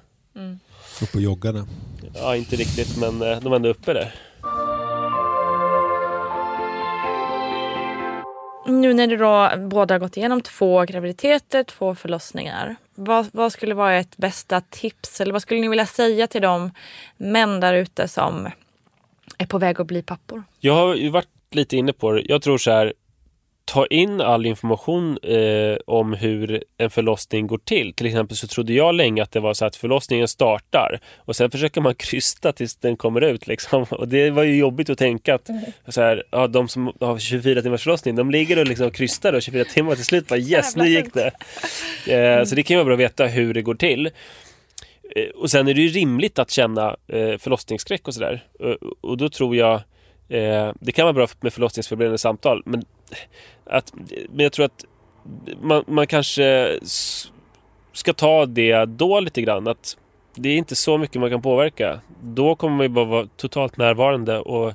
Upp 1.02 1.16
och 1.16 1.22
joggarna. 1.22 1.68
Ja, 2.14 2.36
inte 2.36 2.56
riktigt, 2.56 2.98
men 2.98 3.22
eh, 3.22 3.40
de 3.40 3.50
var 3.50 3.56
ändå 3.56 3.70
uppe 3.70 3.94
där. 3.94 4.14
Nu 8.66 8.94
när 8.94 9.08
du 9.08 9.18
då 9.18 9.50
båda 9.58 9.94
har 9.94 10.00
gått 10.00 10.18
igenom 10.18 10.42
två 10.42 10.86
graviditeter, 10.86 11.64
två 11.64 11.96
förlossningar. 11.96 12.76
Vad, 12.96 13.28
vad 13.32 13.52
skulle 13.52 13.74
vara 13.74 13.96
ett 13.96 14.18
bästa 14.18 14.62
tips 14.62 15.22
eller 15.22 15.34
vad 15.34 15.42
skulle 15.42 15.62
ni 15.62 15.68
vilja 15.68 15.86
säga 15.86 16.28
till 16.28 16.42
de 16.42 16.72
män 17.18 17.60
där 17.60 17.74
ute 17.74 18.08
som 18.08 18.48
är 19.38 19.46
på 19.46 19.58
väg 19.58 19.82
att 19.82 19.88
bli 19.88 20.02
pappor? 20.02 20.44
Jag 20.60 20.74
har 20.74 20.96
ju 20.96 21.10
varit 21.10 21.28
lite 21.52 21.78
inne 21.78 21.94
på 21.94 22.12
det. 22.12 22.22
Jag 22.26 22.42
tror 22.42 22.58
så 22.58 22.72
här, 22.72 22.94
ta 23.70 23.86
in 23.86 24.22
all 24.22 24.46
information 24.46 25.18
eh, 25.24 25.78
om 25.86 26.14
hur 26.14 26.64
en 26.78 26.90
förlossning 26.90 27.48
går 27.48 27.58
till. 27.58 27.94
Till 27.94 28.06
exempel 28.06 28.38
så 28.38 28.48
trodde 28.48 28.74
jag 28.74 28.96
länge 28.96 29.24
att 29.24 29.32
det 29.32 29.40
var 29.40 29.54
så 29.54 29.66
att 29.66 29.76
förlossningen 29.76 30.28
startar 30.28 31.00
och 31.18 31.36
sen 31.36 31.52
försöker 31.52 31.82
man 31.82 31.96
krysta 31.98 32.52
tills 32.52 32.76
den 32.76 32.98
kommer 32.98 33.22
ut. 33.22 33.48
Liksom. 33.48 33.84
Och 33.84 34.08
det 34.08 34.30
var 34.30 34.44
ju 34.44 34.58
jobbigt 34.58 34.90
att 34.90 34.98
tänka 34.98 35.36
att 35.36 35.50
så 35.88 36.02
här, 36.02 36.24
ja, 36.32 36.48
de 36.48 36.68
som 36.68 36.94
har 37.00 37.20
24 37.20 37.62
timmars 37.62 37.84
förlossning, 37.84 38.16
de 38.16 38.32
ligger 38.32 38.60
och 38.60 38.68
liksom 38.68 38.92
krystar 38.92 39.34
och 39.34 39.42
24 39.42 39.64
timmar 39.64 39.96
till 39.96 40.06
slut 40.06 40.28
bara 40.28 40.40
yes, 40.40 40.76
nu 40.76 40.90
gick 40.90 41.14
det. 41.14 41.32
Eh, 42.08 42.44
så 42.44 42.56
det 42.56 42.64
kan 42.64 42.78
ju 42.78 42.84
vara 42.84 42.86
bra 42.86 42.94
att 42.94 43.12
veta 43.12 43.26
hur 43.26 43.54
det 43.54 43.62
går 43.62 43.76
till. 43.76 44.06
Eh, 45.16 45.30
Och 45.36 45.52
sen 45.52 45.68
är 45.68 45.74
det 45.74 45.82
ju 45.82 45.88
rimligt 45.88 46.40
att 46.40 46.52
känna 46.52 46.96
eh, 47.08 47.38
förlossningsskräck 47.38 48.08
och 48.08 48.14
sådär. 48.14 48.44
Och, 48.60 49.10
och 49.10 49.18
då 49.18 49.30
tror 49.30 49.56
jag 49.56 49.82
Eh, 50.30 50.74
det 50.80 50.92
kan 50.92 51.04
vara 51.06 51.14
bra 51.14 51.28
med 51.42 51.54
förlossningsförberedande 51.54 52.18
samtal 52.18 52.64
men 52.66 52.86
att, 53.66 53.94
men 54.30 54.44
jag 54.44 54.52
tror 54.52 54.66
att 54.66 54.86
man, 55.62 55.84
man 55.88 56.08
kanske 56.08 56.78
ska 57.94 58.14
ta 58.14 58.46
det 58.46 58.86
då 58.86 59.20
lite 59.20 59.42
grann. 59.42 59.68
Att 59.68 59.98
det 60.36 60.50
är 60.50 60.58
inte 60.58 60.76
så 60.76 60.98
mycket 60.98 61.22
man 61.22 61.30
kan 61.30 61.42
påverka. 61.42 62.00
Då 62.22 62.56
kommer 62.56 62.76
man 62.76 62.84
ju 62.84 62.90
bara 62.90 63.06
vara 63.06 63.28
totalt 63.38 63.78
närvarande 63.78 64.40
och 64.40 64.74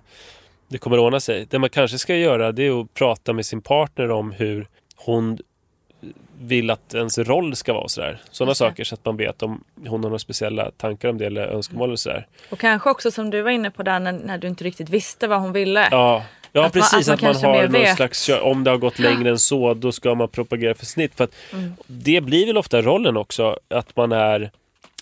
det 0.69 0.79
kommer 0.79 0.99
ordna 0.99 1.21
sig. 1.21 1.47
Det 1.51 1.59
man 1.59 1.71
kanske 1.71 1.99
ska 1.99 2.17
göra 2.17 2.53
det 2.53 2.67
är 2.67 2.81
att 2.81 2.95
prata 2.95 3.33
med 3.33 3.47
sin 3.47 3.61
partner 3.61 4.11
om 4.11 4.33
hur 4.33 4.69
hon 4.97 5.39
vill 6.41 6.71
att 6.71 6.95
ens 6.95 7.19
roll 7.19 7.57
ska 7.57 7.73
vara. 7.73 7.89
Sådär. 7.89 8.21
Sådana 8.31 8.55
saker 8.55 8.85
så 8.85 8.95
att 8.95 9.05
man 9.05 9.17
vet 9.17 9.43
om 9.43 9.65
hon 9.77 9.89
har 9.89 9.99
några 9.99 10.19
speciella 10.19 10.71
tankar 10.71 11.09
om 11.09 11.19
det 11.19 11.27
eller 11.27 11.47
önskemål. 11.47 11.93
Och, 11.93 11.99
sådär. 11.99 12.27
och 12.51 12.59
kanske 12.59 12.91
också 12.91 13.11
som 13.11 13.31
du 13.31 13.43
var 13.43 13.51
inne 13.51 13.71
på 13.71 13.83
där 13.83 14.01
när, 14.01 14.13
när 14.13 14.39
du 14.39 14.49
inte 14.49 14.65
riktigt 14.65 14.89
visste 14.89 15.29
vad 15.29 15.41
hon 15.41 15.53
ville. 15.53 15.89
Ja, 15.91 16.25
Ja, 16.57 16.67
att 16.67 16.73
precis. 16.73 17.09
Man, 17.09 17.15
att 17.15 17.23
man, 17.23 17.31
att 17.31 17.43
man 17.43 17.51
har 17.55 17.63
någon 17.63 17.73
vet. 17.73 17.97
slags... 17.97 18.31
Om 18.43 18.65
det 18.65 18.71
har 18.71 18.79
gått 18.79 18.99
längre 18.99 19.31
än 19.31 19.39
så, 19.39 19.75
då 19.75 19.93
ska 19.93 20.15
man 20.15 20.29
propagera 20.29 20.75
för 20.75 20.87
snitt. 20.87 21.15
För 21.15 21.25
att 21.25 21.35
mm. 21.53 21.73
Det 21.87 22.21
blir 22.21 22.47
väl 22.47 22.57
ofta 22.57 22.83
rollen 22.83 23.17
också, 23.17 23.59
att 23.69 23.97
man 23.97 24.13
är 24.13 24.51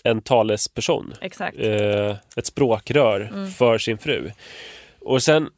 en 0.03 0.21
talesperson. 0.21 1.13
Exakt. 1.21 1.57
Eh, 1.59 2.15
ett 2.35 2.45
språkrör 2.45 3.21
mm. 3.33 3.51
för 3.51 3.77
sin 3.77 3.97
fru. 3.97 4.31
Och 4.99 5.23
sen, 5.23 5.49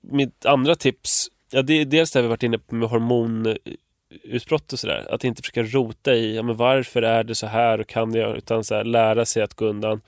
mitt 0.00 0.46
andra 0.46 0.74
tips, 0.74 1.28
ja, 1.50 1.62
det 1.62 1.80
är 1.80 1.84
dels 1.84 2.10
det 2.10 2.22
vi 2.22 2.28
varit 2.28 2.42
inne 2.42 2.58
på 2.58 2.74
med 2.74 2.88
hormonutbrott 2.88 4.72
och 4.72 4.78
sådär. 4.78 5.06
Att 5.10 5.24
inte 5.24 5.42
försöka 5.42 5.62
rota 5.62 6.14
i, 6.14 6.36
ja, 6.36 6.42
men 6.42 6.56
varför 6.56 7.02
är 7.02 7.24
det 7.24 7.34
så 7.34 7.46
här 7.46 7.80
och 7.80 7.86
kan 7.86 8.14
jag, 8.14 8.36
utan 8.36 8.64
så 8.64 8.74
här, 8.74 8.84
lära 8.84 9.24
sig 9.24 9.42
att 9.42 9.54
gå 9.54 9.64
undan. 9.64 10.00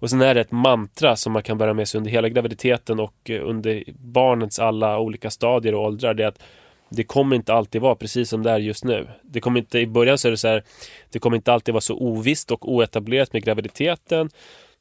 Och 0.00 0.10
sen 0.10 0.20
är 0.20 0.34
det 0.34 0.40
ett 0.40 0.52
mantra 0.52 1.16
som 1.16 1.32
man 1.32 1.42
kan 1.42 1.58
bära 1.58 1.74
med 1.74 1.88
sig 1.88 1.98
under 1.98 2.10
hela 2.10 2.28
graviditeten 2.28 3.00
och 3.00 3.30
eh, 3.30 3.48
under 3.48 3.84
barnets 3.98 4.58
alla 4.58 4.98
olika 4.98 5.30
stadier 5.30 5.74
och 5.74 5.82
åldrar. 5.82 6.14
Det 6.14 6.22
är 6.22 6.28
att 6.28 6.42
det 6.88 7.04
kommer 7.04 7.36
inte 7.36 7.54
alltid 7.54 7.80
vara 7.80 7.94
precis 7.94 8.28
som 8.28 8.42
det 8.42 8.50
är 8.50 8.58
just 8.58 8.84
nu. 8.84 9.08
Det 9.22 9.40
kommer 9.40 9.60
inte, 9.60 9.78
I 9.78 9.86
början 9.86 10.18
så 10.18 10.28
är 10.28 10.30
det 10.30 10.36
så 10.36 10.48
här, 10.48 10.64
det 11.10 11.18
kommer 11.18 11.36
inte 11.36 11.52
alltid 11.52 11.74
vara 11.74 11.80
så 11.80 11.94
ovisst 11.94 12.50
och 12.50 12.72
oetablerat 12.72 13.32
med 13.32 13.44
graviditeten. 13.44 14.30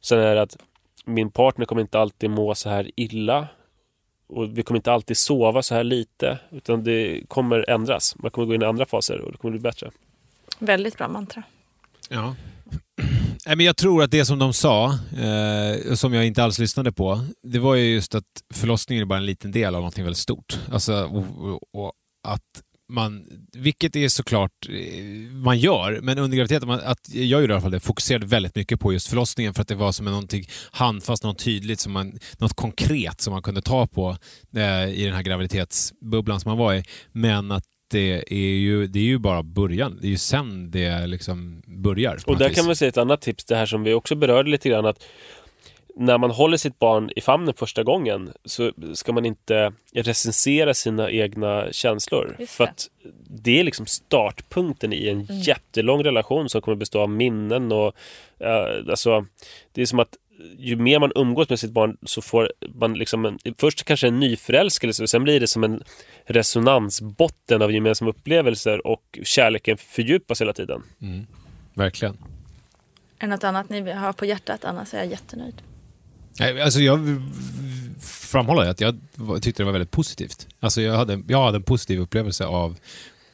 Sen 0.01 0.19
är 0.19 0.35
det 0.35 0.41
att 0.41 0.57
min 1.05 1.31
partner 1.31 1.65
kommer 1.65 1.81
inte 1.81 1.99
alltid 1.99 2.29
må 2.29 2.55
så 2.55 2.69
här 2.69 2.91
illa. 2.95 3.47
Och 4.29 4.57
vi 4.57 4.63
kommer 4.63 4.77
inte 4.77 4.91
alltid 4.91 5.17
sova 5.17 5.61
så 5.61 5.75
här 5.75 5.83
lite. 5.83 6.39
Utan 6.51 6.83
det 6.83 7.21
kommer 7.27 7.69
ändras. 7.69 8.15
Man 8.19 8.31
kommer 8.31 8.47
gå 8.47 8.53
in 8.53 8.61
i 8.61 8.65
andra 8.65 8.85
faser 8.85 9.21
och 9.21 9.31
det 9.31 9.37
kommer 9.37 9.51
bli 9.51 9.59
bättre. 9.59 9.91
Väldigt 10.59 10.97
bra 10.97 11.07
mantra. 11.07 11.43
Ja, 12.09 12.35
men 13.45 13.59
jag 13.59 13.77
tror 13.77 14.03
att 14.03 14.11
det 14.11 14.25
som 14.25 14.39
de 14.39 14.53
sa, 14.53 14.99
eh, 15.17 15.93
som 15.93 16.13
jag 16.13 16.25
inte 16.25 16.43
alls 16.43 16.59
lyssnade 16.59 16.91
på, 16.91 17.21
det 17.43 17.59
var 17.59 17.75
ju 17.75 17.93
just 17.93 18.15
att 18.15 18.25
förlossningen 18.53 19.01
är 19.01 19.05
bara 19.05 19.19
en 19.19 19.25
liten 19.25 19.51
del 19.51 19.75
av 19.75 19.81
någonting 19.81 20.03
väldigt 20.03 20.17
stort. 20.17 20.59
Alltså, 20.71 21.03
och, 21.03 21.59
och 21.73 21.93
att 22.27 22.63
man, 22.89 23.25
vilket 23.53 23.95
är 23.95 24.09
såklart 24.09 24.51
eh, 24.69 25.03
man 25.31 25.59
gör, 25.59 25.99
men 26.01 26.17
under 26.17 26.37
graviditeten, 26.37 26.69
att 26.69 27.09
jag 27.13 27.41
gjorde 27.41 27.53
i 27.53 27.55
alla 27.55 27.61
fall 27.61 27.71
det, 27.71 27.79
fokuserade 27.79 28.25
väldigt 28.25 28.55
mycket 28.55 28.79
på 28.79 28.93
just 28.93 29.07
förlossningen 29.07 29.53
för 29.53 29.61
att 29.61 29.67
det 29.67 29.75
var 29.75 29.91
som 29.91 30.05
någonting 30.05 30.45
handfast, 30.71 31.23
något 31.23 31.39
tydligt, 31.39 31.79
som 31.79 31.91
man, 31.91 32.19
något 32.37 32.53
konkret 32.53 33.21
som 33.21 33.33
man 33.33 33.41
kunde 33.41 33.61
ta 33.61 33.87
på 33.87 34.17
eh, 34.55 34.89
i 34.89 35.05
den 35.05 35.13
här 35.13 35.23
graviditetsbubblan 35.23 36.39
som 36.39 36.49
man 36.49 36.57
var 36.57 36.73
i. 36.73 36.83
Men 37.11 37.51
att 37.51 37.63
det 37.89 38.23
är 38.33 38.57
ju, 38.57 38.87
det 38.87 38.99
är 38.99 39.03
ju 39.03 39.17
bara 39.17 39.43
början. 39.43 39.97
Det 40.01 40.07
är 40.07 40.11
ju 40.11 40.17
sen 40.17 40.71
det 40.71 41.07
liksom 41.07 41.61
börjar. 41.65 42.17
Och 42.27 42.37
där 42.37 42.49
vis. 42.49 42.57
kan 42.57 42.65
man 42.65 42.75
säga 42.75 42.89
ett 42.89 42.97
annat 42.97 43.21
tips, 43.21 43.45
det 43.45 43.55
här 43.55 43.65
som 43.65 43.83
vi 43.83 43.93
också 43.93 44.15
berörde 44.15 44.49
lite 44.49 44.69
grann. 44.69 44.85
att 44.85 45.05
när 45.95 46.17
man 46.17 46.31
håller 46.31 46.57
sitt 46.57 46.79
barn 46.79 47.11
i 47.15 47.21
famnen 47.21 47.53
första 47.53 47.83
gången 47.83 48.33
så 48.45 48.71
ska 48.93 49.11
man 49.11 49.25
inte 49.25 49.73
recensera 49.93 50.73
sina 50.73 51.11
egna 51.11 51.67
känslor. 51.71 52.37
För 52.47 52.63
att 52.63 52.87
det 53.29 53.59
är 53.59 53.63
liksom 53.63 53.85
startpunkten 53.85 54.93
i 54.93 55.07
en 55.07 55.21
mm. 55.21 55.41
jättelång 55.41 56.03
relation 56.03 56.49
som 56.49 56.61
kommer 56.61 56.75
bestå 56.75 57.01
av 57.01 57.09
minnen 57.09 57.71
och 57.71 57.95
uh, 58.41 58.89
alltså, 58.89 59.25
det 59.73 59.81
är 59.81 59.85
som 59.85 59.99
att 59.99 60.17
ju 60.57 60.75
mer 60.75 60.99
man 60.99 61.11
umgås 61.15 61.49
med 61.49 61.59
sitt 61.59 61.71
barn 61.71 61.97
så 62.03 62.21
får 62.21 62.51
man 62.75 62.93
liksom 62.93 63.25
en, 63.25 63.39
först 63.57 63.83
kanske 63.83 64.07
en 64.07 64.19
nyförälskelse 64.19 65.03
och 65.03 65.09
sen 65.09 65.23
blir 65.23 65.39
det 65.39 65.47
som 65.47 65.63
en 65.63 65.83
resonansbotten 66.25 67.61
av 67.61 67.71
gemensamma 67.71 68.09
upplevelser 68.09 68.87
och 68.87 69.19
kärleken 69.23 69.77
fördjupas 69.77 70.41
hela 70.41 70.53
tiden. 70.53 70.83
Mm. 71.01 71.27
Verkligen. 71.73 72.17
Är 73.19 73.27
det 73.27 73.27
något 73.27 73.43
annat 73.43 73.69
ni 73.69 73.91
har 73.91 74.13
på 74.13 74.25
hjärtat? 74.25 74.65
Annars 74.65 74.93
är 74.93 74.97
jag 74.97 75.07
jättenöjd. 75.07 75.61
Alltså 76.63 76.79
jag 76.79 76.99
framhåller 78.01 78.69
att 78.69 78.81
jag 78.81 78.95
tyckte 79.41 79.63
det 79.63 79.65
var 79.65 79.71
väldigt 79.71 79.91
positivt. 79.91 80.47
Alltså 80.59 80.81
jag, 80.81 80.93
hade, 80.93 81.21
jag 81.27 81.43
hade 81.43 81.57
en 81.57 81.63
positiv 81.63 81.99
upplevelse 81.99 82.45
av 82.45 82.77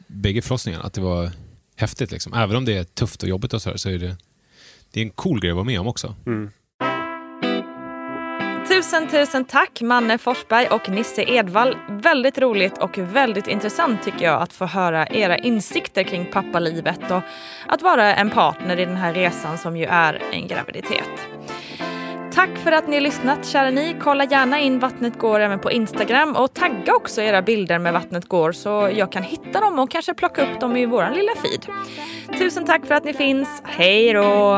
bägge 0.08 0.42
förlossningarna. 0.42 0.84
Att 0.84 0.94
det 0.94 1.02
var 1.02 1.32
häftigt. 1.76 2.12
Liksom. 2.12 2.34
Även 2.34 2.56
om 2.56 2.66
det 2.66 2.78
är 2.78 2.84
tufft 2.84 3.24
och 3.24 3.30
jobbigt 3.30 3.54
och 3.54 3.62
så, 3.62 3.70
här, 3.70 3.78
så 3.78 3.90
är 3.90 3.98
det, 3.98 4.18
det 4.92 5.00
är 5.00 5.04
en 5.04 5.12
cool 5.12 5.42
grej 5.42 5.52
att 5.52 5.56
vara 5.56 5.66
med 5.66 5.80
om 5.80 5.88
också. 5.88 6.16
Mm. 6.26 6.52
Tusen, 8.68 9.08
tusen 9.08 9.46
tack 9.46 9.82
Manne 9.82 10.18
Forsberg 10.18 10.68
och 10.68 10.90
Nisse 10.90 11.22
Edvall. 11.22 11.78
Väldigt 11.90 12.38
roligt 12.38 12.78
och 12.78 12.98
väldigt 12.98 13.48
intressant 13.48 14.04
tycker 14.04 14.26
jag 14.26 14.42
att 14.42 14.54
få 14.54 14.66
höra 14.66 15.08
era 15.08 15.38
insikter 15.38 16.04
kring 16.04 16.26
pappalivet 16.26 17.12
och 17.12 17.22
att 17.68 17.82
vara 17.82 18.16
en 18.16 18.30
partner 18.30 18.80
i 18.80 18.86
den 18.86 18.96
här 18.96 19.14
resan 19.14 19.58
som 19.58 19.78
ju 19.78 19.86
är 19.86 20.22
en 20.32 20.48
graviditet. 20.48 21.28
Tack 22.34 22.50
för 22.64 22.72
att 22.72 22.88
ni 22.88 22.96
har 22.96 23.02
lyssnat 23.02 23.46
kära 23.46 23.70
ni. 23.70 23.96
Kolla 24.02 24.24
gärna 24.24 24.60
in 24.60 24.80
Vattnet 24.80 25.20
går 25.20 25.40
även 25.40 25.60
på 25.60 25.72
Instagram 25.72 26.36
och 26.36 26.54
tagga 26.54 26.96
också 26.96 27.22
era 27.22 27.42
bilder 27.42 27.80
med 27.80 27.94
Vattnet 27.94 28.26
går 28.26 28.52
så 28.52 28.90
jag 28.94 29.12
kan 29.12 29.24
hitta 29.24 29.60
dem 29.60 29.80
och 29.80 29.92
kanske 29.92 30.14
plocka 30.14 30.44
upp 30.44 30.60
dem 30.60 30.78
i 30.78 30.86
våran 30.86 31.14
lilla 31.14 31.32
feed. 31.36 31.66
Tusen 32.40 32.66
tack 32.66 32.86
för 32.86 32.96
att 32.96 33.04
ni 33.04 33.14
finns. 33.14 33.62
Hej 33.66 34.14
då! 34.14 34.58